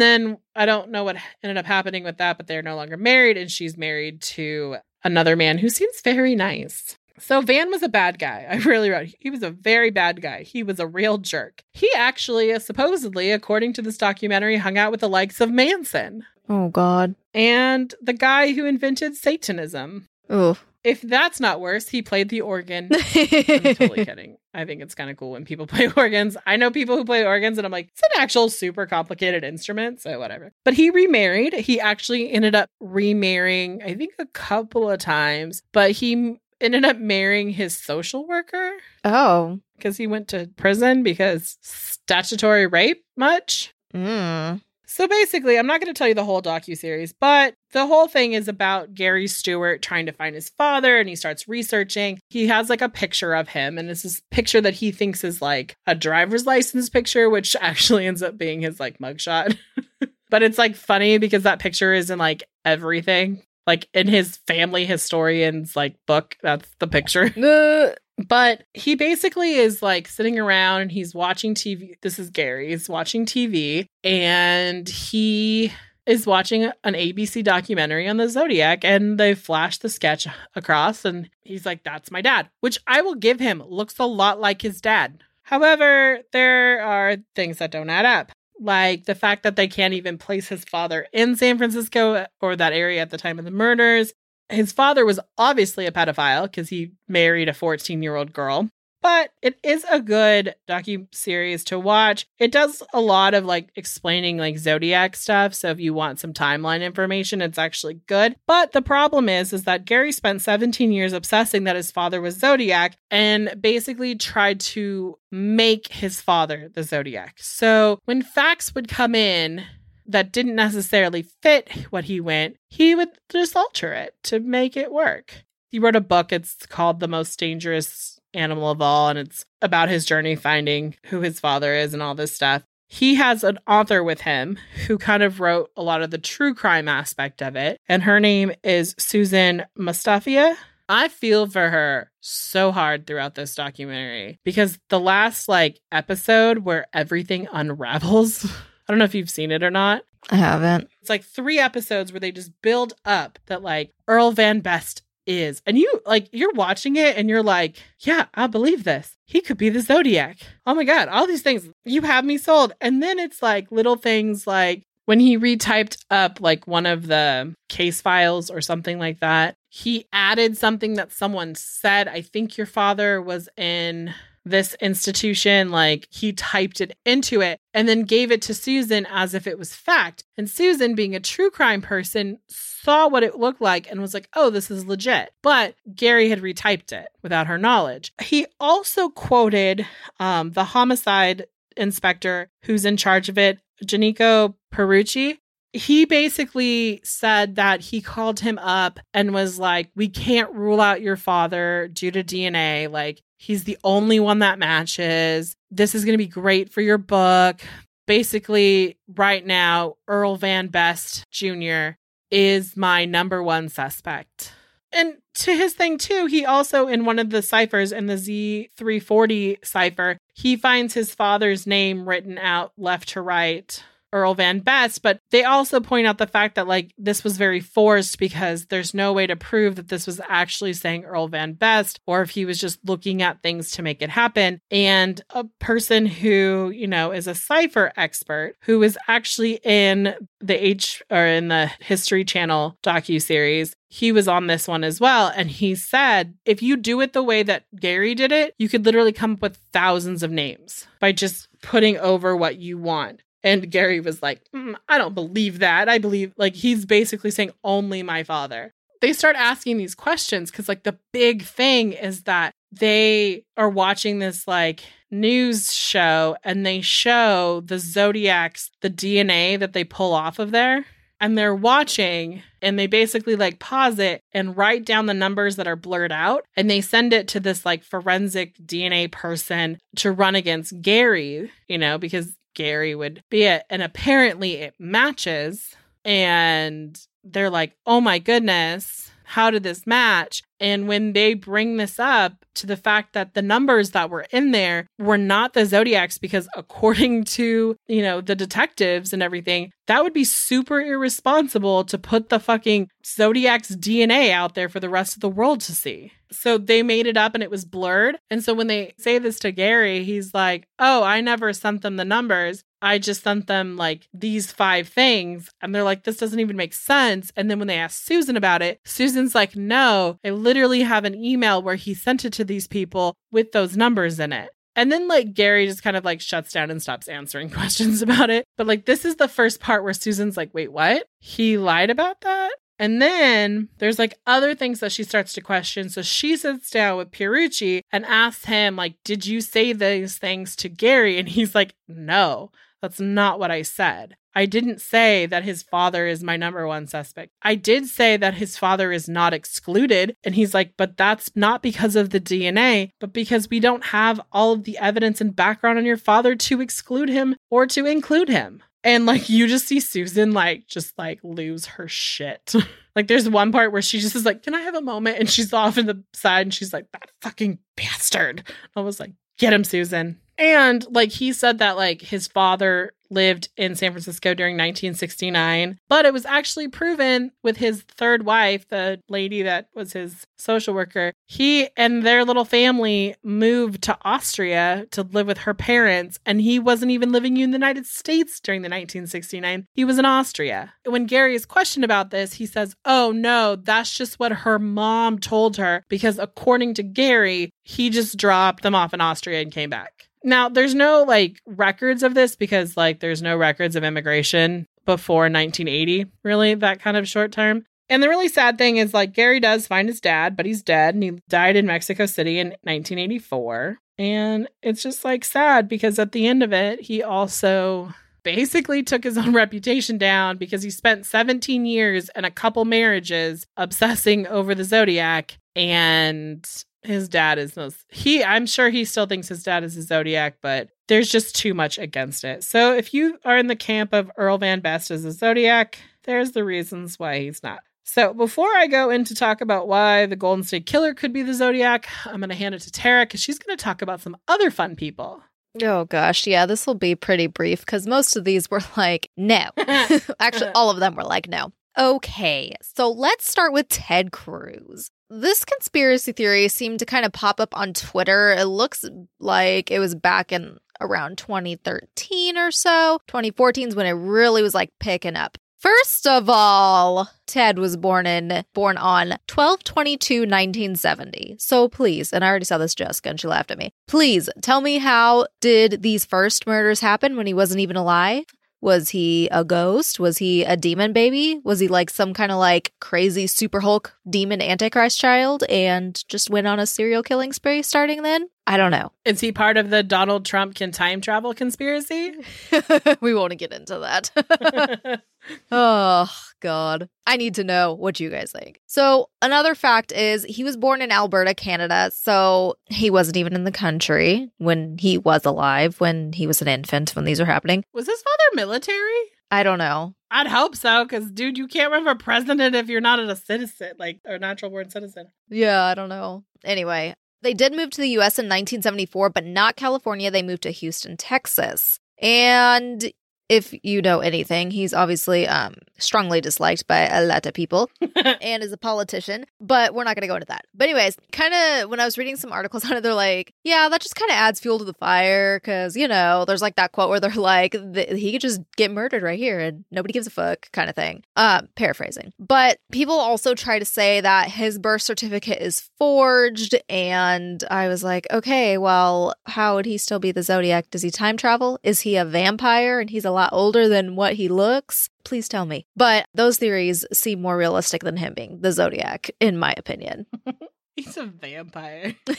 then 0.00 0.38
I 0.54 0.66
don't 0.66 0.90
know 0.90 1.02
what 1.02 1.16
ended 1.42 1.58
up 1.58 1.66
happening 1.66 2.04
with 2.04 2.18
that, 2.18 2.36
but 2.36 2.46
they're 2.46 2.62
no 2.62 2.76
longer 2.76 2.96
married, 2.96 3.36
and 3.36 3.50
she's 3.50 3.76
married 3.76 4.22
to 4.22 4.76
another 5.02 5.36
man 5.36 5.58
who 5.58 5.68
seems 5.68 6.00
very 6.00 6.34
nice. 6.34 6.96
So 7.20 7.40
Van 7.40 7.70
was 7.70 7.82
a 7.82 7.88
bad 7.88 8.18
guy. 8.18 8.46
I 8.50 8.56
really 8.56 8.90
wrote. 8.90 9.08
He 9.18 9.30
was 9.30 9.42
a 9.42 9.50
very 9.50 9.90
bad 9.90 10.20
guy. 10.22 10.42
He 10.42 10.62
was 10.62 10.80
a 10.80 10.86
real 10.86 11.18
jerk. 11.18 11.62
He 11.72 11.90
actually, 11.96 12.58
supposedly, 12.60 13.30
according 13.30 13.74
to 13.74 13.82
this 13.82 13.98
documentary, 13.98 14.56
hung 14.56 14.78
out 14.78 14.90
with 14.90 15.00
the 15.00 15.08
likes 15.08 15.40
of 15.40 15.50
Manson 15.50 16.24
Oh 16.48 16.68
God. 16.68 17.14
and 17.34 17.94
the 18.02 18.12
guy 18.14 18.52
who 18.52 18.64
invented 18.66 19.16
Satanism. 19.16 20.08
Ooh. 20.32 20.56
If 20.82 21.02
that's 21.02 21.40
not 21.40 21.60
worse, 21.60 21.88
he 21.90 22.00
played 22.00 22.30
the 22.30 22.40
organ. 22.40 22.88
I'm 23.14 23.74
totally 23.74 24.04
kidding. 24.06 24.38
I 24.54 24.64
think 24.64 24.80
it's 24.80 24.94
kind 24.94 25.10
of 25.10 25.18
cool 25.18 25.32
when 25.32 25.44
people 25.44 25.66
play 25.68 25.90
organs. 25.94 26.38
I 26.46 26.56
know 26.56 26.70
people 26.70 26.96
who 26.96 27.04
play 27.04 27.24
organs, 27.26 27.58
and 27.58 27.66
I'm 27.66 27.70
like, 27.70 27.88
it's 27.92 28.00
an 28.02 28.22
actual 28.22 28.48
super 28.48 28.86
complicated 28.86 29.44
instrument, 29.44 30.00
so 30.00 30.18
whatever. 30.18 30.52
But 30.64 30.72
he 30.74 30.88
remarried. 30.88 31.52
He 31.52 31.78
actually 31.78 32.32
ended 32.32 32.54
up 32.54 32.70
remarrying, 32.80 33.82
I 33.82 33.94
think, 33.94 34.14
a 34.18 34.24
couple 34.26 34.90
of 34.90 34.98
times, 35.00 35.62
but 35.72 35.90
he 35.90 36.40
ended 36.60 36.84
up 36.84 36.98
marrying 36.98 37.50
his 37.50 37.76
social 37.76 38.26
worker 38.26 38.72
oh. 39.04 39.60
because 39.76 39.96
he 39.96 40.06
went 40.06 40.28
to 40.28 40.50
prison 40.56 41.02
because 41.02 41.58
statutory 41.62 42.66
rape 42.66 43.04
much. 43.16 43.74
Mm. 43.94 44.60
So 44.92 45.06
basically, 45.06 45.56
I'm 45.56 45.68
not 45.68 45.80
going 45.80 45.94
to 45.94 45.96
tell 45.96 46.08
you 46.08 46.14
the 46.14 46.24
whole 46.24 46.42
docu 46.42 46.76
series, 46.76 47.12
but 47.12 47.54
the 47.70 47.86
whole 47.86 48.08
thing 48.08 48.32
is 48.32 48.48
about 48.48 48.92
Gary 48.92 49.28
Stewart 49.28 49.82
trying 49.82 50.06
to 50.06 50.12
find 50.12 50.34
his 50.34 50.48
father, 50.48 50.98
and 50.98 51.08
he 51.08 51.14
starts 51.14 51.46
researching. 51.46 52.18
He 52.28 52.48
has 52.48 52.68
like 52.68 52.82
a 52.82 52.88
picture 52.88 53.32
of 53.32 53.48
him, 53.48 53.78
and 53.78 53.88
it's 53.88 54.02
this 54.02 54.20
picture 54.32 54.60
that 54.60 54.74
he 54.74 54.90
thinks 54.90 55.22
is 55.22 55.40
like 55.40 55.76
a 55.86 55.94
driver's 55.94 56.44
license 56.44 56.88
picture, 56.88 57.30
which 57.30 57.54
actually 57.60 58.04
ends 58.04 58.20
up 58.20 58.36
being 58.36 58.62
his 58.62 58.80
like 58.80 58.98
mugshot. 58.98 59.56
but 60.28 60.42
it's 60.42 60.58
like 60.58 60.74
funny 60.74 61.18
because 61.18 61.44
that 61.44 61.60
picture 61.60 61.92
is 61.92 62.10
in 62.10 62.18
like 62.18 62.42
everything. 62.64 63.44
Like 63.70 63.88
in 63.94 64.08
his 64.08 64.38
family 64.48 64.84
historian's 64.84 65.76
like 65.76 65.94
book, 66.04 66.36
that's 66.42 66.68
the 66.80 66.88
picture. 66.88 67.30
But 68.28 68.64
he 68.74 68.96
basically 68.96 69.54
is 69.54 69.80
like 69.80 70.06
sitting 70.06 70.38
around 70.38 70.82
and 70.82 70.92
he's 70.92 71.14
watching 71.14 71.54
TV. 71.54 71.94
This 72.02 72.18
is 72.18 72.28
Gary. 72.28 72.68
He's 72.68 72.86
watching 72.86 73.24
TV 73.24 73.86
and 74.04 74.86
he 74.86 75.72
is 76.04 76.26
watching 76.26 76.64
an 76.64 76.92
ABC 76.92 77.42
documentary 77.42 78.06
on 78.08 78.18
the 78.18 78.28
Zodiac 78.28 78.84
and 78.84 79.18
they 79.18 79.34
flash 79.34 79.78
the 79.78 79.88
sketch 79.88 80.26
across 80.54 81.06
and 81.06 81.30
he's 81.40 81.64
like, 81.64 81.82
That's 81.82 82.10
my 82.10 82.20
dad, 82.20 82.50
which 82.60 82.78
I 82.86 83.00
will 83.00 83.14
give 83.14 83.40
him. 83.40 83.62
Looks 83.66 83.98
a 83.98 84.04
lot 84.04 84.38
like 84.38 84.60
his 84.60 84.82
dad. 84.82 85.22
However, 85.44 86.18
there 86.32 86.82
are 86.82 87.16
things 87.34 87.56
that 87.56 87.70
don't 87.70 87.88
add 87.88 88.04
up. 88.04 88.32
Like 88.60 89.04
the 89.06 89.14
fact 89.14 89.42
that 89.42 89.56
they 89.56 89.66
can't 89.66 89.94
even 89.94 90.18
place 90.18 90.48
his 90.48 90.64
father 90.64 91.06
in 91.12 91.34
San 91.34 91.56
Francisco 91.56 92.26
or 92.40 92.56
that 92.56 92.74
area 92.74 93.00
at 93.00 93.10
the 93.10 93.18
time 93.18 93.38
of 93.38 93.44
the 93.44 93.50
murders 93.50 94.12
his 94.50 94.72
father 94.72 95.06
was 95.06 95.20
obviously 95.38 95.86
a 95.86 95.92
pedophile 95.92 96.44
because 96.44 96.68
he 96.68 96.92
married 97.08 97.48
a 97.48 97.54
14 97.54 98.02
year 98.02 98.16
old 98.16 98.32
girl. 98.32 98.68
But 99.02 99.30
it 99.40 99.58
is 99.62 99.84
a 99.90 100.00
good 100.00 100.54
docu 100.68 101.06
series 101.14 101.64
to 101.64 101.78
watch. 101.78 102.26
It 102.38 102.52
does 102.52 102.82
a 102.92 103.00
lot 103.00 103.34
of 103.34 103.44
like 103.44 103.70
explaining 103.76 104.36
like 104.36 104.58
zodiac 104.58 105.16
stuff. 105.16 105.54
So 105.54 105.70
if 105.70 105.80
you 105.80 105.94
want 105.94 106.20
some 106.20 106.32
timeline 106.32 106.82
information, 106.82 107.40
it's 107.40 107.58
actually 107.58 108.00
good. 108.06 108.36
But 108.46 108.72
the 108.72 108.82
problem 108.82 109.28
is, 109.28 109.52
is 109.52 109.64
that 109.64 109.84
Gary 109.84 110.12
spent 110.12 110.42
17 110.42 110.92
years 110.92 111.12
obsessing 111.12 111.64
that 111.64 111.76
his 111.76 111.90
father 111.90 112.20
was 112.20 112.36
zodiac 112.36 112.96
and 113.10 113.54
basically 113.60 114.14
tried 114.16 114.60
to 114.60 115.18
make 115.30 115.88
his 115.88 116.20
father 116.20 116.70
the 116.72 116.82
zodiac. 116.82 117.36
So 117.38 118.00
when 118.04 118.22
facts 118.22 118.74
would 118.74 118.88
come 118.88 119.14
in 119.14 119.64
that 120.06 120.32
didn't 120.32 120.56
necessarily 120.56 121.22
fit 121.22 121.70
what 121.90 122.04
he 122.04 122.20
went, 122.20 122.56
he 122.68 122.94
would 122.94 123.10
just 123.28 123.56
alter 123.56 123.92
it 123.92 124.14
to 124.24 124.40
make 124.40 124.76
it 124.76 124.92
work. 124.92 125.44
He 125.70 125.78
wrote 125.78 125.96
a 125.96 126.00
book, 126.00 126.32
it's 126.32 126.66
called 126.66 126.98
The 126.98 127.08
Most 127.08 127.38
Dangerous 127.38 128.19
Animal 128.34 128.70
of 128.70 128.82
All, 128.82 129.08
and 129.08 129.18
it's 129.18 129.44
about 129.62 129.88
his 129.88 130.04
journey 130.04 130.36
finding 130.36 130.94
who 131.06 131.20
his 131.20 131.40
father 131.40 131.74
is 131.74 131.94
and 131.94 132.02
all 132.02 132.14
this 132.14 132.34
stuff. 132.34 132.62
He 132.86 133.14
has 133.16 133.44
an 133.44 133.58
author 133.68 134.02
with 134.02 134.22
him 134.22 134.58
who 134.86 134.98
kind 134.98 135.22
of 135.22 135.38
wrote 135.38 135.70
a 135.76 135.82
lot 135.82 136.02
of 136.02 136.10
the 136.10 136.18
true 136.18 136.54
crime 136.54 136.88
aspect 136.88 137.40
of 137.40 137.56
it, 137.56 137.80
and 137.88 138.02
her 138.02 138.18
name 138.18 138.52
is 138.64 138.94
Susan 138.98 139.64
Mustafa. 139.76 140.56
I 140.88 141.06
feel 141.06 141.46
for 141.46 141.70
her 141.70 142.10
so 142.20 142.72
hard 142.72 143.06
throughout 143.06 143.36
this 143.36 143.54
documentary 143.54 144.40
because 144.44 144.76
the 144.88 144.98
last 144.98 145.48
like 145.48 145.78
episode 145.92 146.58
where 146.58 146.86
everything 146.92 147.46
unravels 147.52 148.44
I 148.90 148.92
don't 148.92 148.98
know 148.98 149.04
if 149.04 149.14
you've 149.14 149.30
seen 149.30 149.52
it 149.52 149.62
or 149.62 149.70
not. 149.70 150.02
I 150.30 150.34
haven't. 150.34 150.88
It's 151.00 151.08
like 151.08 151.22
three 151.22 151.60
episodes 151.60 152.12
where 152.12 152.18
they 152.18 152.32
just 152.32 152.50
build 152.60 152.94
up 153.04 153.38
that 153.46 153.62
like 153.62 153.92
Earl 154.08 154.32
Van 154.32 154.58
Best 154.58 155.02
is. 155.26 155.62
And 155.66 155.78
you 155.78 156.00
like 156.06 156.28
you're 156.32 156.52
watching 156.52 156.96
it 156.96 157.16
and 157.16 157.28
you're 157.28 157.42
like, 157.42 157.76
yeah, 158.00 158.26
I 158.34 158.46
believe 158.46 158.84
this. 158.84 159.16
He 159.24 159.40
could 159.40 159.58
be 159.58 159.68
the 159.68 159.80
Zodiac. 159.80 160.38
Oh 160.66 160.74
my 160.74 160.84
god, 160.84 161.08
all 161.08 161.26
these 161.26 161.42
things. 161.42 161.68
You 161.84 162.02
have 162.02 162.24
me 162.24 162.38
sold. 162.38 162.72
And 162.80 163.02
then 163.02 163.18
it's 163.18 163.42
like 163.42 163.70
little 163.70 163.96
things 163.96 164.46
like 164.46 164.84
when 165.06 165.20
he 165.20 165.38
retyped 165.38 166.04
up 166.10 166.40
like 166.40 166.66
one 166.66 166.86
of 166.86 167.08
the 167.08 167.54
case 167.68 168.00
files 168.00 168.50
or 168.50 168.60
something 168.60 168.98
like 168.98 169.20
that, 169.20 169.56
he 169.68 170.06
added 170.12 170.56
something 170.56 170.94
that 170.94 171.12
someone 171.12 171.54
said. 171.54 172.06
I 172.06 172.20
think 172.20 172.56
your 172.56 172.66
father 172.66 173.20
was 173.20 173.48
in 173.56 174.14
this 174.44 174.74
institution, 174.80 175.70
like 175.70 176.06
he 176.10 176.32
typed 176.32 176.80
it 176.80 176.96
into 177.04 177.40
it 177.40 177.58
and 177.74 177.88
then 177.88 178.02
gave 178.04 178.30
it 178.30 178.42
to 178.42 178.54
Susan 178.54 179.06
as 179.10 179.34
if 179.34 179.46
it 179.46 179.58
was 179.58 179.74
fact. 179.74 180.24
And 180.36 180.48
Susan, 180.48 180.94
being 180.94 181.14
a 181.14 181.20
true 181.20 181.50
crime 181.50 181.82
person, 181.82 182.38
saw 182.48 183.08
what 183.08 183.22
it 183.22 183.36
looked 183.36 183.60
like 183.60 183.90
and 183.90 184.00
was 184.00 184.14
like, 184.14 184.28
oh, 184.34 184.50
this 184.50 184.70
is 184.70 184.86
legit. 184.86 185.32
But 185.42 185.74
Gary 185.94 186.30
had 186.30 186.40
retyped 186.40 186.92
it 186.92 187.08
without 187.22 187.46
her 187.46 187.58
knowledge. 187.58 188.12
He 188.22 188.46
also 188.58 189.08
quoted 189.10 189.86
um, 190.18 190.52
the 190.52 190.64
homicide 190.64 191.46
inspector 191.76 192.50
who's 192.64 192.84
in 192.84 192.96
charge 192.96 193.28
of 193.28 193.38
it, 193.38 193.58
Janico 193.84 194.54
Pierucci, 194.72 195.38
he 195.72 196.04
basically 196.04 197.00
said 197.04 197.56
that 197.56 197.80
he 197.80 198.00
called 198.00 198.40
him 198.40 198.58
up 198.58 198.98
and 199.14 199.32
was 199.32 199.58
like, 199.58 199.90
We 199.94 200.08
can't 200.08 200.52
rule 200.52 200.80
out 200.80 201.02
your 201.02 201.16
father 201.16 201.88
due 201.92 202.10
to 202.10 202.24
DNA. 202.24 202.90
Like, 202.90 203.22
he's 203.36 203.64
the 203.64 203.78
only 203.84 204.18
one 204.18 204.40
that 204.40 204.58
matches. 204.58 205.56
This 205.70 205.94
is 205.94 206.04
going 206.04 206.14
to 206.14 206.24
be 206.24 206.26
great 206.26 206.70
for 206.70 206.80
your 206.80 206.98
book. 206.98 207.60
Basically, 208.06 208.98
right 209.14 209.46
now, 209.46 209.96
Earl 210.08 210.36
Van 210.36 210.66
Best 210.66 211.24
Jr. 211.30 211.90
is 212.30 212.76
my 212.76 213.04
number 213.04 213.42
one 213.42 213.68
suspect. 213.68 214.52
And 214.92 215.18
to 215.34 215.56
his 215.56 215.74
thing 215.74 215.98
too, 215.98 216.26
he 216.26 216.44
also 216.44 216.88
in 216.88 217.04
one 217.04 217.20
of 217.20 217.30
the 217.30 217.42
ciphers 217.42 217.92
in 217.92 218.06
the 218.06 218.14
Z340 218.14 219.64
cipher, 219.64 220.18
he 220.34 220.56
finds 220.56 220.94
his 220.94 221.14
father's 221.14 221.64
name 221.64 222.08
written 222.08 222.38
out 222.38 222.72
left 222.76 223.10
to 223.10 223.22
right 223.22 223.84
Earl 224.12 224.34
Van 224.34 224.60
Best, 224.60 225.02
but 225.02 225.20
they 225.30 225.44
also 225.44 225.80
point 225.80 226.06
out 226.06 226.18
the 226.18 226.26
fact 226.26 226.54
that 226.56 226.66
like 226.66 226.92
this 226.98 227.24
was 227.24 227.36
very 227.36 227.60
forced 227.60 228.18
because 228.18 228.66
there's 228.66 228.94
no 228.94 229.12
way 229.12 229.26
to 229.26 229.36
prove 229.36 229.76
that 229.76 229.88
this 229.88 230.06
was 230.06 230.20
actually 230.28 230.72
saying 230.72 231.04
Earl 231.04 231.28
Van 231.28 231.52
Best 231.52 232.00
or 232.06 232.22
if 232.22 232.30
he 232.30 232.44
was 232.44 232.58
just 232.58 232.78
looking 232.84 233.22
at 233.22 233.42
things 233.42 233.70
to 233.72 233.82
make 233.82 234.02
it 234.02 234.10
happen. 234.10 234.60
And 234.70 235.20
a 235.30 235.44
person 235.58 236.06
who, 236.06 236.72
you 236.74 236.86
know, 236.86 237.12
is 237.12 237.26
a 237.26 237.34
cipher 237.34 237.92
expert 237.96 238.56
who 238.62 238.82
is 238.82 238.98
actually 239.08 239.60
in 239.64 240.14
the 240.40 240.66
H 240.66 241.02
or 241.10 241.24
in 241.24 241.48
the 241.48 241.70
History 241.80 242.24
Channel 242.24 242.76
docu 242.82 243.20
series 243.20 243.74
he 243.90 244.12
was 244.12 244.28
on 244.28 244.46
this 244.46 244.68
one 244.68 244.84
as 244.84 245.00
well. 245.00 245.32
And 245.34 245.50
he 245.50 245.74
said, 245.74 246.34
if 246.44 246.62
you 246.62 246.76
do 246.76 247.00
it 247.00 247.12
the 247.12 247.24
way 247.24 247.42
that 247.42 247.64
Gary 247.74 248.14
did 248.14 248.30
it, 248.30 248.54
you 248.56 248.68
could 248.68 248.84
literally 248.84 249.12
come 249.12 249.32
up 249.32 249.42
with 249.42 249.58
thousands 249.72 250.22
of 250.22 250.30
names 250.30 250.86
by 251.00 251.10
just 251.10 251.48
putting 251.60 251.98
over 251.98 252.36
what 252.36 252.58
you 252.58 252.78
want. 252.78 253.22
And 253.42 253.70
Gary 253.70 254.00
was 254.00 254.22
like, 254.22 254.42
mm, 254.54 254.74
I 254.88 254.98
don't 254.98 255.14
believe 255.14 255.60
that. 255.60 255.88
I 255.88 255.98
believe, 255.98 256.32
like, 256.36 256.54
he's 256.54 256.84
basically 256.84 257.30
saying 257.30 257.52
only 257.64 258.02
my 258.02 258.22
father. 258.22 258.72
They 259.00 259.12
start 259.14 259.36
asking 259.36 259.78
these 259.78 259.94
questions 259.94 260.50
because, 260.50 260.68
like, 260.68 260.82
the 260.82 260.98
big 261.12 261.42
thing 261.42 261.92
is 261.92 262.24
that 262.24 262.52
they 262.70 263.44
are 263.56 263.70
watching 263.70 264.18
this, 264.18 264.46
like, 264.46 264.82
news 265.10 265.72
show 265.72 266.36
and 266.44 266.64
they 266.64 266.80
show 266.80 267.62
the 267.64 267.78
zodiacs, 267.78 268.70
the 268.82 268.90
DNA 268.90 269.58
that 269.58 269.72
they 269.72 269.84
pull 269.84 270.12
off 270.12 270.38
of 270.38 270.50
there 270.50 270.84
and 271.20 271.36
they're 271.36 271.54
watching 271.54 272.42
and 272.62 272.78
they 272.78 272.86
basically 272.86 273.36
like 273.36 273.58
pause 273.58 273.98
it 273.98 274.22
and 274.32 274.56
write 274.56 274.84
down 274.84 275.06
the 275.06 275.14
numbers 275.14 275.56
that 275.56 275.68
are 275.68 275.76
blurred 275.76 276.12
out 276.12 276.46
and 276.56 276.70
they 276.70 276.80
send 276.80 277.12
it 277.12 277.28
to 277.28 277.40
this 277.40 277.66
like 277.66 277.84
forensic 277.84 278.56
DNA 278.58 279.10
person 279.10 279.78
to 279.96 280.10
run 280.10 280.34
against 280.34 280.80
Gary, 280.80 281.50
you 281.68 281.78
know, 281.78 281.98
because 281.98 282.34
Gary 282.54 282.94
would 282.94 283.22
be 283.30 283.44
it. 283.44 283.64
And 283.70 283.82
apparently 283.82 284.54
it 284.54 284.74
matches. 284.78 285.74
And 286.04 286.98
they're 287.24 287.50
like, 287.50 287.76
oh 287.86 288.00
my 288.00 288.18
goodness, 288.18 289.10
how 289.30 289.50
did 289.50 289.62
this 289.62 289.86
match? 289.86 290.42
And 290.58 290.88
when 290.88 291.12
they 291.12 291.34
bring 291.34 291.76
this 291.76 292.00
up 292.00 292.44
to 292.56 292.66
the 292.66 292.76
fact 292.76 293.12
that 293.12 293.34
the 293.34 293.42
numbers 293.42 293.90
that 293.90 294.10
were 294.10 294.26
in 294.32 294.50
there 294.50 294.86
were 294.98 295.16
not 295.16 295.52
the 295.52 295.64
zodiacs, 295.64 296.18
because 296.18 296.48
according 296.56 297.24
to, 297.36 297.76
you 297.86 298.02
know, 298.02 298.20
the 298.20 298.34
detectives 298.34 299.12
and 299.12 299.22
everything, 299.22 299.70
that 299.86 300.02
would 300.02 300.12
be 300.12 300.24
super 300.24 300.80
irresponsible 300.80 301.84
to 301.84 301.96
put 301.96 302.28
the 302.28 302.40
fucking 302.40 302.88
zodiac's 303.06 303.74
DNA 303.76 304.30
out 304.32 304.54
there 304.54 304.68
for 304.68 304.80
the 304.80 304.88
rest 304.88 305.14
of 305.14 305.20
the 305.20 305.28
world 305.28 305.60
to 305.62 305.72
see. 305.72 306.12
So 306.32 306.58
they 306.58 306.82
made 306.82 307.06
it 307.06 307.16
up 307.16 307.34
and 307.34 307.42
it 307.42 307.50
was 307.50 307.64
blurred. 307.64 308.18
And 308.30 308.42
so 308.42 308.52
when 308.52 308.66
they 308.66 308.94
say 308.98 309.18
this 309.18 309.38
to 309.40 309.52
Gary, 309.52 310.04
he's 310.04 310.34
like, 310.34 310.64
Oh, 310.78 311.02
I 311.02 311.20
never 311.20 311.52
sent 311.52 311.82
them 311.82 311.96
the 311.96 312.04
numbers. 312.04 312.62
I 312.82 312.98
just 312.98 313.22
sent 313.22 313.46
them 313.46 313.76
like 313.76 314.08
these 314.14 314.52
five 314.52 314.88
things. 314.88 315.50
And 315.60 315.74
they're 315.74 315.82
like, 315.82 316.04
this 316.04 316.16
doesn't 316.16 316.40
even 316.40 316.56
make 316.56 316.74
sense. 316.74 317.32
And 317.36 317.50
then 317.50 317.58
when 317.58 317.68
they 317.68 317.78
ask 317.78 318.02
Susan 318.02 318.36
about 318.36 318.62
it, 318.62 318.80
Susan's 318.84 319.34
like, 319.34 319.56
no, 319.56 320.18
I 320.24 320.30
literally 320.30 320.82
have 320.82 321.04
an 321.04 321.14
email 321.14 321.62
where 321.62 321.76
he 321.76 321.94
sent 321.94 322.24
it 322.24 322.32
to 322.34 322.44
these 322.44 322.66
people 322.66 323.16
with 323.30 323.52
those 323.52 323.76
numbers 323.76 324.18
in 324.18 324.32
it. 324.32 324.50
And 324.76 324.90
then 324.90 325.08
like 325.08 325.34
Gary 325.34 325.66
just 325.66 325.82
kind 325.82 325.96
of 325.96 326.04
like 326.04 326.20
shuts 326.20 326.52
down 326.52 326.70
and 326.70 326.80
stops 326.80 327.08
answering 327.08 327.50
questions 327.50 328.02
about 328.02 328.30
it. 328.30 328.44
But 328.56 328.66
like 328.66 328.86
this 328.86 329.04
is 329.04 329.16
the 329.16 329.28
first 329.28 329.60
part 329.60 329.84
where 329.84 329.92
Susan's 329.92 330.36
like, 330.36 330.54
wait, 330.54 330.72
what? 330.72 331.06
He 331.18 331.58
lied 331.58 331.90
about 331.90 332.20
that? 332.22 332.52
And 332.80 333.02
then 333.02 333.68
there's 333.76 333.98
like 333.98 334.18
other 334.26 334.54
things 334.54 334.80
that 334.80 334.90
she 334.90 335.04
starts 335.04 335.34
to 335.34 335.42
question. 335.42 335.90
So 335.90 336.00
she 336.00 336.34
sits 336.34 336.70
down 336.70 336.96
with 336.96 337.10
Pierucci 337.10 337.82
and 337.92 338.06
asks 338.06 338.46
him, 338.46 338.74
like, 338.74 338.94
did 339.04 339.26
you 339.26 339.42
say 339.42 339.74
these 339.74 340.16
things 340.16 340.56
to 340.56 340.70
Gary? 340.70 341.18
And 341.18 341.28
he's 341.28 341.54
like, 341.54 341.74
no. 341.86 342.50
That's 342.82 343.00
not 343.00 343.38
what 343.38 343.50
I 343.50 343.62
said. 343.62 344.16
I 344.34 344.46
didn't 344.46 344.80
say 344.80 345.26
that 345.26 345.42
his 345.42 345.62
father 345.62 346.06
is 346.06 346.22
my 346.22 346.36
number 346.36 346.66
one 346.66 346.86
suspect. 346.86 347.32
I 347.42 347.56
did 347.56 347.86
say 347.86 348.16
that 348.16 348.34
his 348.34 348.56
father 348.56 348.92
is 348.92 349.08
not 349.08 349.34
excluded. 349.34 350.16
And 350.22 350.34
he's 350.34 350.54
like, 350.54 350.74
but 350.76 350.96
that's 350.96 351.30
not 351.34 351.62
because 351.62 351.96
of 351.96 352.10
the 352.10 352.20
DNA, 352.20 352.90
but 353.00 353.12
because 353.12 353.50
we 353.50 353.60
don't 353.60 353.84
have 353.86 354.20
all 354.30 354.52
of 354.52 354.64
the 354.64 354.78
evidence 354.78 355.20
and 355.20 355.34
background 355.34 355.78
on 355.78 355.84
your 355.84 355.96
father 355.96 356.36
to 356.36 356.60
exclude 356.60 357.08
him 357.08 357.36
or 357.50 357.66
to 357.66 357.86
include 357.86 358.28
him. 358.28 358.62
And 358.82 359.04
like, 359.04 359.28
you 359.28 359.46
just 359.46 359.66
see 359.66 359.80
Susan, 359.80 360.32
like, 360.32 360.66
just 360.66 360.96
like 360.96 361.20
lose 361.22 361.66
her 361.66 361.88
shit. 361.88 362.54
like, 362.96 363.08
there's 363.08 363.28
one 363.28 363.52
part 363.52 363.72
where 363.72 363.82
she 363.82 364.00
just 364.00 364.16
is 364.16 364.24
like, 364.24 364.42
Can 364.42 364.54
I 364.54 364.62
have 364.62 364.74
a 364.74 364.80
moment? 364.80 365.18
And 365.18 365.28
she's 365.28 365.52
off 365.52 365.76
in 365.76 365.86
the 365.86 366.02
side 366.14 366.46
and 366.46 366.54
she's 366.54 366.72
like, 366.72 366.90
That 366.92 367.10
fucking 367.20 367.58
bastard. 367.76 368.44
I 368.74 368.80
was 368.80 368.98
like, 368.98 369.12
Get 369.38 369.52
him, 369.52 369.64
Susan. 369.64 370.18
And 370.40 370.86
like 370.90 371.10
he 371.10 371.34
said 371.34 371.58
that 371.58 371.76
like 371.76 372.00
his 372.00 372.26
father 372.26 372.92
lived 373.10 373.48
in 373.56 373.74
San 373.74 373.92
Francisco 373.92 374.32
during 374.34 374.54
1969, 374.54 375.78
but 375.88 376.06
it 376.06 376.12
was 376.12 376.24
actually 376.24 376.68
proven 376.68 377.32
with 377.42 377.58
his 377.58 377.82
third 377.82 378.24
wife, 378.24 378.66
the 378.68 379.00
lady 379.08 379.42
that 379.42 379.68
was 379.74 379.92
his 379.92 380.24
social 380.38 380.72
worker. 380.72 381.12
He 381.26 381.68
and 381.76 382.06
their 382.06 382.24
little 382.24 382.44
family 382.44 383.16
moved 383.22 383.82
to 383.82 383.98
Austria 384.02 384.86
to 384.92 385.02
live 385.02 385.26
with 385.26 385.38
her 385.38 385.52
parents, 385.54 386.18
and 386.24 386.40
he 386.40 386.58
wasn't 386.58 386.92
even 386.92 387.12
living 387.12 387.36
in 387.36 387.50
the 387.50 387.56
United 387.56 387.84
States 387.84 388.40
during 388.40 388.62
the 388.62 388.68
1969. 388.68 389.66
He 389.74 389.84
was 389.84 389.98
in 389.98 390.04
Austria. 390.06 390.72
When 390.86 391.06
Gary 391.06 391.34
is 391.34 391.44
questioned 391.44 391.84
about 391.84 392.10
this, 392.10 392.34
he 392.34 392.46
says, 392.46 392.74
"Oh 392.84 393.12
no, 393.12 393.56
that's 393.56 393.94
just 393.94 394.18
what 394.18 394.32
her 394.32 394.58
mom 394.58 395.18
told 395.18 395.56
her 395.58 395.84
because 395.88 396.18
according 396.18 396.74
to 396.74 396.82
Gary, 396.82 397.50
he 397.62 397.90
just 397.90 398.16
dropped 398.16 398.62
them 398.62 398.74
off 398.74 398.94
in 398.94 399.00
Austria 399.00 399.42
and 399.42 399.52
came 399.52 399.68
back." 399.68 400.09
Now, 400.22 400.48
there's 400.48 400.74
no 400.74 401.04
like 401.06 401.40
records 401.46 402.02
of 402.02 402.14
this 402.14 402.36
because 402.36 402.76
like 402.76 403.00
there's 403.00 403.22
no 403.22 403.36
records 403.36 403.76
of 403.76 403.84
immigration 403.84 404.66
before 404.84 405.22
1980, 405.22 406.06
really, 406.24 406.54
that 406.54 406.80
kind 406.80 406.96
of 406.96 407.08
short 407.08 407.32
term. 407.32 407.64
And 407.88 408.02
the 408.02 408.08
really 408.08 408.28
sad 408.28 408.56
thing 408.56 408.76
is 408.76 408.94
like 408.94 409.12
Gary 409.12 409.40
does 409.40 409.66
find 409.66 409.88
his 409.88 410.00
dad, 410.00 410.36
but 410.36 410.46
he's 410.46 410.62
dead 410.62 410.94
and 410.94 411.02
he 411.02 411.10
died 411.28 411.56
in 411.56 411.66
Mexico 411.66 412.06
City 412.06 412.38
in 412.38 412.48
1984. 412.62 413.78
And 413.98 414.48
it's 414.62 414.82
just 414.82 415.04
like 415.04 415.24
sad 415.24 415.68
because 415.68 415.98
at 415.98 416.12
the 416.12 416.26
end 416.26 416.42
of 416.42 416.52
it, 416.52 416.80
he 416.82 417.02
also 417.02 417.92
basically 418.22 418.82
took 418.82 419.04
his 419.04 419.18
own 419.18 419.32
reputation 419.32 419.98
down 419.98 420.36
because 420.36 420.62
he 420.62 420.70
spent 420.70 421.04
17 421.04 421.66
years 421.66 422.08
and 422.10 422.24
a 422.24 422.30
couple 422.30 422.64
marriages 422.64 423.46
obsessing 423.56 424.26
over 424.26 424.54
the 424.54 424.64
zodiac 424.64 425.38
and 425.56 426.46
his 426.82 427.08
dad 427.08 427.38
is 427.38 427.56
most 427.56 427.84
he 427.88 428.24
i'm 428.24 428.46
sure 428.46 428.70
he 428.70 428.84
still 428.84 429.06
thinks 429.06 429.28
his 429.28 429.42
dad 429.42 429.64
is 429.64 429.76
a 429.76 429.82
zodiac 429.82 430.36
but 430.40 430.68
there's 430.88 431.10
just 431.10 431.36
too 431.36 431.54
much 431.54 431.78
against 431.78 432.24
it 432.24 432.42
so 432.42 432.74
if 432.74 432.94
you 432.94 433.18
are 433.24 433.36
in 433.36 433.48
the 433.48 433.56
camp 433.56 433.92
of 433.92 434.10
earl 434.16 434.38
van 434.38 434.60
best 434.60 434.90
as 434.90 435.04
a 435.04 435.12
zodiac 435.12 435.78
there's 436.04 436.32
the 436.32 436.44
reasons 436.44 436.98
why 436.98 437.20
he's 437.20 437.42
not 437.42 437.60
so 437.84 438.14
before 438.14 438.48
i 438.56 438.66
go 438.66 438.90
into 438.90 439.14
talk 439.14 439.40
about 439.40 439.68
why 439.68 440.06
the 440.06 440.16
golden 440.16 440.42
state 440.44 440.66
killer 440.66 440.94
could 440.94 441.12
be 441.12 441.22
the 441.22 441.34
zodiac 441.34 441.88
i'm 442.06 442.20
going 442.20 442.30
to 442.30 442.34
hand 442.34 442.54
it 442.54 442.60
to 442.60 442.70
tara 442.70 443.04
because 443.04 443.20
she's 443.20 443.38
going 443.38 443.56
to 443.56 443.62
talk 443.62 443.82
about 443.82 444.00
some 444.00 444.16
other 444.28 444.50
fun 444.50 444.74
people 444.74 445.22
Oh 445.60 445.84
gosh, 445.86 446.26
yeah, 446.28 446.46
this 446.46 446.64
will 446.66 446.74
be 446.74 446.94
pretty 446.94 447.26
brief 447.26 447.60
because 447.60 447.86
most 447.86 448.16
of 448.16 448.24
these 448.24 448.48
were 448.50 448.60
like, 448.76 449.10
no. 449.16 449.48
Actually, 450.20 450.52
all 450.54 450.70
of 450.70 450.78
them 450.78 450.94
were 450.94 451.02
like, 451.02 451.28
no. 451.28 451.50
Okay, 451.76 452.54
so 452.62 452.90
let's 452.90 453.28
start 453.28 453.52
with 453.52 453.68
Ted 453.68 454.12
Cruz. 454.12 454.90
This 455.12 455.44
conspiracy 455.44 456.12
theory 456.12 456.46
seemed 456.46 456.78
to 456.78 456.86
kind 456.86 457.04
of 457.04 457.12
pop 457.12 457.40
up 457.40 457.56
on 457.56 457.72
Twitter. 457.72 458.32
It 458.32 458.44
looks 458.44 458.84
like 459.18 459.72
it 459.72 459.80
was 459.80 459.96
back 459.96 460.30
in 460.30 460.58
around 460.80 461.18
2013 461.18 462.38
or 462.38 462.52
so. 462.52 463.00
2014 463.08 463.68
is 463.68 463.74
when 463.74 463.86
it 463.86 463.90
really 463.90 464.40
was 464.40 464.54
like 464.54 464.70
picking 464.78 465.16
up. 465.16 465.36
First 465.58 466.06
of 466.06 466.30
all, 466.30 467.10
Ted 467.26 467.58
was 467.58 467.76
born 467.76 468.06
in 468.06 468.44
born 468.54 468.78
on 468.78 469.18
12-22-1970. 469.26 471.40
So 471.40 471.68
please, 471.68 472.12
and 472.12 472.24
I 472.24 472.28
already 472.28 472.44
saw 472.44 472.58
this 472.58 472.76
Jessica 472.76 473.10
and 473.10 473.20
she 473.20 473.26
laughed 473.26 473.50
at 473.50 473.58
me. 473.58 473.72
Please 473.88 474.30
tell 474.42 474.60
me 474.60 474.78
how 474.78 475.26
did 475.40 475.82
these 475.82 476.04
first 476.04 476.46
murders 476.46 476.78
happen 476.80 477.16
when 477.16 477.26
he 477.26 477.34
wasn't 477.34 477.60
even 477.60 477.76
alive? 477.76 478.26
Was 478.60 478.90
he 478.90 479.28
a 479.30 479.44
ghost? 479.44 479.98
Was 479.98 480.18
he 480.18 480.44
a 480.44 480.56
demon 480.56 480.92
baby? 480.92 481.40
Was 481.44 481.60
he 481.60 481.68
like 481.68 481.90
some 481.90 482.12
kind 482.12 482.30
of 482.30 482.38
like 482.38 482.72
crazy 482.80 483.26
super 483.26 483.60
Hulk 483.60 483.94
demon 484.08 484.42
antichrist 484.42 485.00
child 485.00 485.44
and 485.48 486.02
just 486.08 486.30
went 486.30 486.46
on 486.46 486.60
a 486.60 486.66
serial 486.66 487.02
killing 487.02 487.32
spree 487.32 487.62
starting 487.62 488.02
then? 488.02 488.28
I 488.50 488.56
don't 488.56 488.72
know. 488.72 488.90
Is 489.04 489.20
he 489.20 489.30
part 489.30 489.56
of 489.56 489.70
the 489.70 489.84
Donald 489.84 490.24
Trump 490.24 490.56
can 490.56 490.72
time 490.72 491.00
travel 491.00 491.34
conspiracy? 491.34 492.14
we 493.00 493.14
won't 493.14 493.38
get 493.38 493.52
into 493.52 493.78
that. 493.78 495.02
oh, 495.52 496.10
God. 496.40 496.88
I 497.06 497.16
need 497.16 497.36
to 497.36 497.44
know 497.44 497.74
what 497.74 498.00
you 498.00 498.10
guys 498.10 498.32
think. 498.32 498.60
So, 498.66 499.08
another 499.22 499.54
fact 499.54 499.92
is 499.92 500.24
he 500.24 500.42
was 500.42 500.56
born 500.56 500.82
in 500.82 500.90
Alberta, 500.90 501.32
Canada. 501.32 501.92
So, 501.94 502.56
he 502.66 502.90
wasn't 502.90 503.18
even 503.18 503.36
in 503.36 503.44
the 503.44 503.52
country 503.52 504.32
when 504.38 504.78
he 504.78 504.98
was 504.98 505.24
alive, 505.24 505.80
when 505.80 506.12
he 506.12 506.26
was 506.26 506.42
an 506.42 506.48
infant, 506.48 506.96
when 506.96 507.04
these 507.04 507.20
were 507.20 507.26
happening. 507.26 507.62
Was 507.72 507.86
his 507.86 508.02
father 508.02 508.34
military? 508.34 509.12
I 509.30 509.44
don't 509.44 509.58
know. 509.58 509.94
I'd 510.10 510.26
hope 510.26 510.56
so, 510.56 510.84
because 510.84 511.08
dude, 511.12 511.38
you 511.38 511.46
can't 511.46 511.70
run 511.70 511.84
for 511.84 511.94
president 511.94 512.56
if 512.56 512.68
you're 512.68 512.80
not 512.80 512.98
a 512.98 513.14
citizen, 513.14 513.74
like 513.78 514.00
a 514.04 514.18
natural 514.18 514.50
born 514.50 514.70
citizen. 514.70 515.06
Yeah, 515.28 515.62
I 515.62 515.74
don't 515.74 515.88
know. 515.88 516.24
Anyway, 516.42 516.94
they 517.22 517.34
did 517.34 517.54
move 517.54 517.70
to 517.70 517.80
the 517.80 517.90
US 517.90 518.18
in 518.18 518.26
1974, 518.26 519.10
but 519.10 519.24
not 519.24 519.56
California. 519.56 520.10
They 520.10 520.22
moved 520.22 520.42
to 520.42 520.50
Houston, 520.50 520.96
Texas. 520.96 521.78
And 522.00 522.92
if 523.30 523.54
you 523.62 523.80
know 523.80 524.00
anything, 524.00 524.50
he's 524.50 524.74
obviously 524.74 525.26
um 525.26 525.54
strongly 525.78 526.20
disliked 526.20 526.66
by 526.66 526.80
a 526.80 527.02
lot 527.06 527.24
of 527.24 527.32
people 527.32 527.70
and 528.20 528.42
is 528.42 528.52
a 528.52 528.58
politician, 528.58 529.24
but 529.40 529.72
we're 529.72 529.84
not 529.84 529.96
going 529.96 530.02
to 530.02 530.08
go 530.08 530.16
into 530.16 530.26
that. 530.26 530.44
But 530.52 530.64
anyways, 530.64 530.98
kind 531.12 531.32
of 531.32 531.70
when 531.70 531.80
I 531.80 531.86
was 531.86 531.96
reading 531.96 532.16
some 532.16 532.32
articles 532.32 532.64
on 532.70 532.76
it, 532.76 532.82
they're 532.82 532.92
like, 532.92 533.32
yeah, 533.44 533.68
that 533.68 533.80
just 533.80 533.94
kind 533.94 534.10
of 534.10 534.16
adds 534.16 534.40
fuel 534.40 534.58
to 534.58 534.64
the 534.64 534.74
fire 534.74 535.38
because 535.38 535.76
you 535.76 535.88
know, 535.88 536.24
there's 536.26 536.42
like 536.42 536.56
that 536.56 536.72
quote 536.72 536.90
where 536.90 537.00
they're 537.00 537.10
like, 537.12 537.54
he 537.74 538.12
could 538.12 538.20
just 538.20 538.40
get 538.56 538.72
murdered 538.72 539.02
right 539.02 539.18
here 539.18 539.38
and 539.38 539.64
nobody 539.70 539.92
gives 539.92 540.08
a 540.08 540.10
fuck, 540.10 540.50
kind 540.52 540.68
of 540.68 540.74
thing. 540.74 541.04
Uh, 541.14 541.42
paraphrasing. 541.54 542.12
But 542.18 542.58
people 542.72 542.96
also 542.96 543.34
try 543.34 543.60
to 543.60 543.64
say 543.64 544.00
that 544.00 544.28
his 544.28 544.58
birth 544.58 544.82
certificate 544.82 545.40
is 545.40 545.70
forged, 545.78 546.56
and 546.68 547.44
I 547.48 547.68
was 547.68 547.84
like, 547.84 548.08
okay, 548.10 548.58
well, 548.58 549.14
how 549.26 549.54
would 549.54 549.66
he 549.66 549.78
still 549.78 550.00
be 550.00 550.10
the 550.10 550.24
Zodiac? 550.24 550.70
Does 550.70 550.82
he 550.82 550.90
time 550.90 551.16
travel? 551.16 551.60
Is 551.62 551.82
he 551.82 551.96
a 551.96 552.04
vampire 552.04 552.80
and 552.80 552.90
he's 552.90 553.04
a 553.04 553.19
lot 553.20 553.30
older 553.32 553.68
than 553.68 553.96
what 553.96 554.14
he 554.14 554.28
looks? 554.28 554.88
Please 555.04 555.28
tell 555.28 555.44
me. 555.44 555.66
But 555.76 556.06
those 556.14 556.38
theories 556.38 556.86
seem 556.92 557.20
more 557.20 557.36
realistic 557.36 557.82
than 557.82 557.96
him 557.96 558.14
being 558.14 558.40
the 558.40 558.52
Zodiac, 558.52 559.10
in 559.20 559.36
my 559.36 559.54
opinion. 559.56 560.06
He's 560.84 560.96
a 560.96 561.04
vampire. 561.04 561.94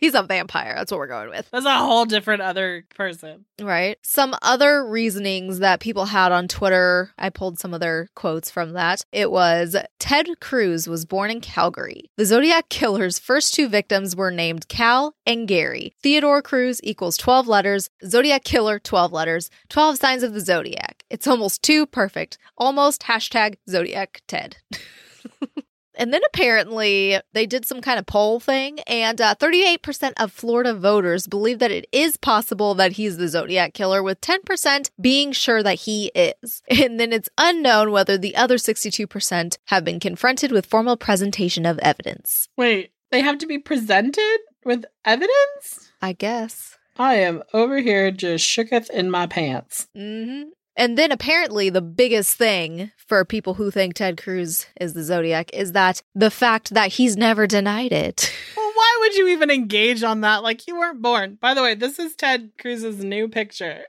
He's 0.00 0.14
a 0.14 0.22
vampire. 0.22 0.74
That's 0.76 0.90
what 0.90 0.98
we're 0.98 1.06
going 1.06 1.30
with. 1.30 1.48
That's 1.50 1.64
a 1.64 1.76
whole 1.78 2.04
different 2.04 2.42
other 2.42 2.84
person. 2.94 3.46
Right. 3.60 3.98
Some 4.02 4.34
other 4.42 4.86
reasonings 4.86 5.60
that 5.60 5.80
people 5.80 6.04
had 6.06 6.30
on 6.30 6.46
Twitter, 6.46 7.12
I 7.18 7.30
pulled 7.30 7.58
some 7.58 7.72
other 7.72 8.08
quotes 8.14 8.50
from 8.50 8.74
that. 8.74 9.04
It 9.12 9.30
was 9.30 9.76
Ted 9.98 10.28
Cruz 10.40 10.86
was 10.86 11.06
born 11.06 11.30
in 11.30 11.40
Calgary. 11.40 12.10
The 12.16 12.26
Zodiac 12.26 12.68
killer's 12.68 13.18
first 13.18 13.54
two 13.54 13.68
victims 13.68 14.14
were 14.14 14.30
named 14.30 14.68
Cal 14.68 15.14
and 15.26 15.48
Gary. 15.48 15.94
Theodore 16.02 16.42
Cruz 16.42 16.80
equals 16.82 17.16
12 17.16 17.48
letters. 17.48 17.88
Zodiac 18.04 18.44
killer, 18.44 18.78
12 18.78 19.12
letters. 19.12 19.50
12 19.70 19.96
signs 19.96 20.22
of 20.22 20.34
the 20.34 20.40
Zodiac. 20.40 21.02
It's 21.08 21.26
almost 21.26 21.62
too 21.62 21.86
perfect. 21.86 22.36
Almost 22.58 23.02
hashtag 23.02 23.54
Zodiac 23.68 24.20
Ted. 24.26 24.58
And 25.96 26.12
then 26.12 26.20
apparently 26.26 27.18
they 27.32 27.46
did 27.46 27.66
some 27.66 27.80
kind 27.80 27.98
of 27.98 28.06
poll 28.06 28.38
thing, 28.38 28.80
and 28.80 29.20
uh, 29.20 29.34
38% 29.34 30.12
of 30.18 30.32
Florida 30.32 30.74
voters 30.74 31.26
believe 31.26 31.58
that 31.58 31.70
it 31.70 31.86
is 31.90 32.16
possible 32.16 32.74
that 32.74 32.92
he's 32.92 33.16
the 33.16 33.28
Zodiac 33.28 33.74
killer, 33.74 34.02
with 34.02 34.20
10% 34.20 34.90
being 35.00 35.32
sure 35.32 35.62
that 35.62 35.80
he 35.80 36.12
is. 36.14 36.62
And 36.86 37.00
then 37.00 37.12
it's 37.12 37.28
unknown 37.38 37.90
whether 37.90 38.16
the 38.16 38.36
other 38.36 38.56
62% 38.56 39.58
have 39.66 39.84
been 39.84 39.98
confronted 39.98 40.52
with 40.52 40.66
formal 40.66 40.96
presentation 40.96 41.66
of 41.66 41.78
evidence. 41.80 42.48
Wait, 42.56 42.92
they 43.10 43.22
have 43.22 43.38
to 43.38 43.46
be 43.46 43.58
presented 43.58 44.38
with 44.64 44.84
evidence? 45.04 45.90
I 46.02 46.12
guess. 46.12 46.76
I 46.98 47.14
am 47.16 47.42
over 47.52 47.78
here 47.78 48.10
just 48.10 48.46
shooketh 48.46 48.90
in 48.90 49.10
my 49.10 49.26
pants. 49.26 49.88
Mm-hmm. 49.96 50.50
And 50.76 50.98
then 50.98 51.10
apparently 51.10 51.70
the 51.70 51.80
biggest 51.80 52.34
thing 52.36 52.92
for 52.96 53.24
people 53.24 53.54
who 53.54 53.70
think 53.70 53.94
Ted 53.94 54.20
Cruz 54.22 54.66
is 54.78 54.92
the 54.92 55.02
Zodiac 55.02 55.52
is 55.54 55.72
that 55.72 56.02
the 56.14 56.30
fact 56.30 56.74
that 56.74 56.92
he's 56.92 57.16
never 57.16 57.46
denied 57.46 57.92
it. 57.92 58.32
Well, 58.56 58.72
why 58.74 58.96
would 59.00 59.14
you 59.14 59.28
even 59.28 59.50
engage 59.50 60.02
on 60.02 60.20
that? 60.20 60.42
Like, 60.42 60.66
you 60.66 60.76
weren't 60.78 61.00
born. 61.00 61.38
By 61.40 61.54
the 61.54 61.62
way, 61.62 61.74
this 61.74 61.98
is 61.98 62.14
Ted 62.14 62.50
Cruz's 62.60 63.02
new 63.02 63.26
picture. 63.26 63.84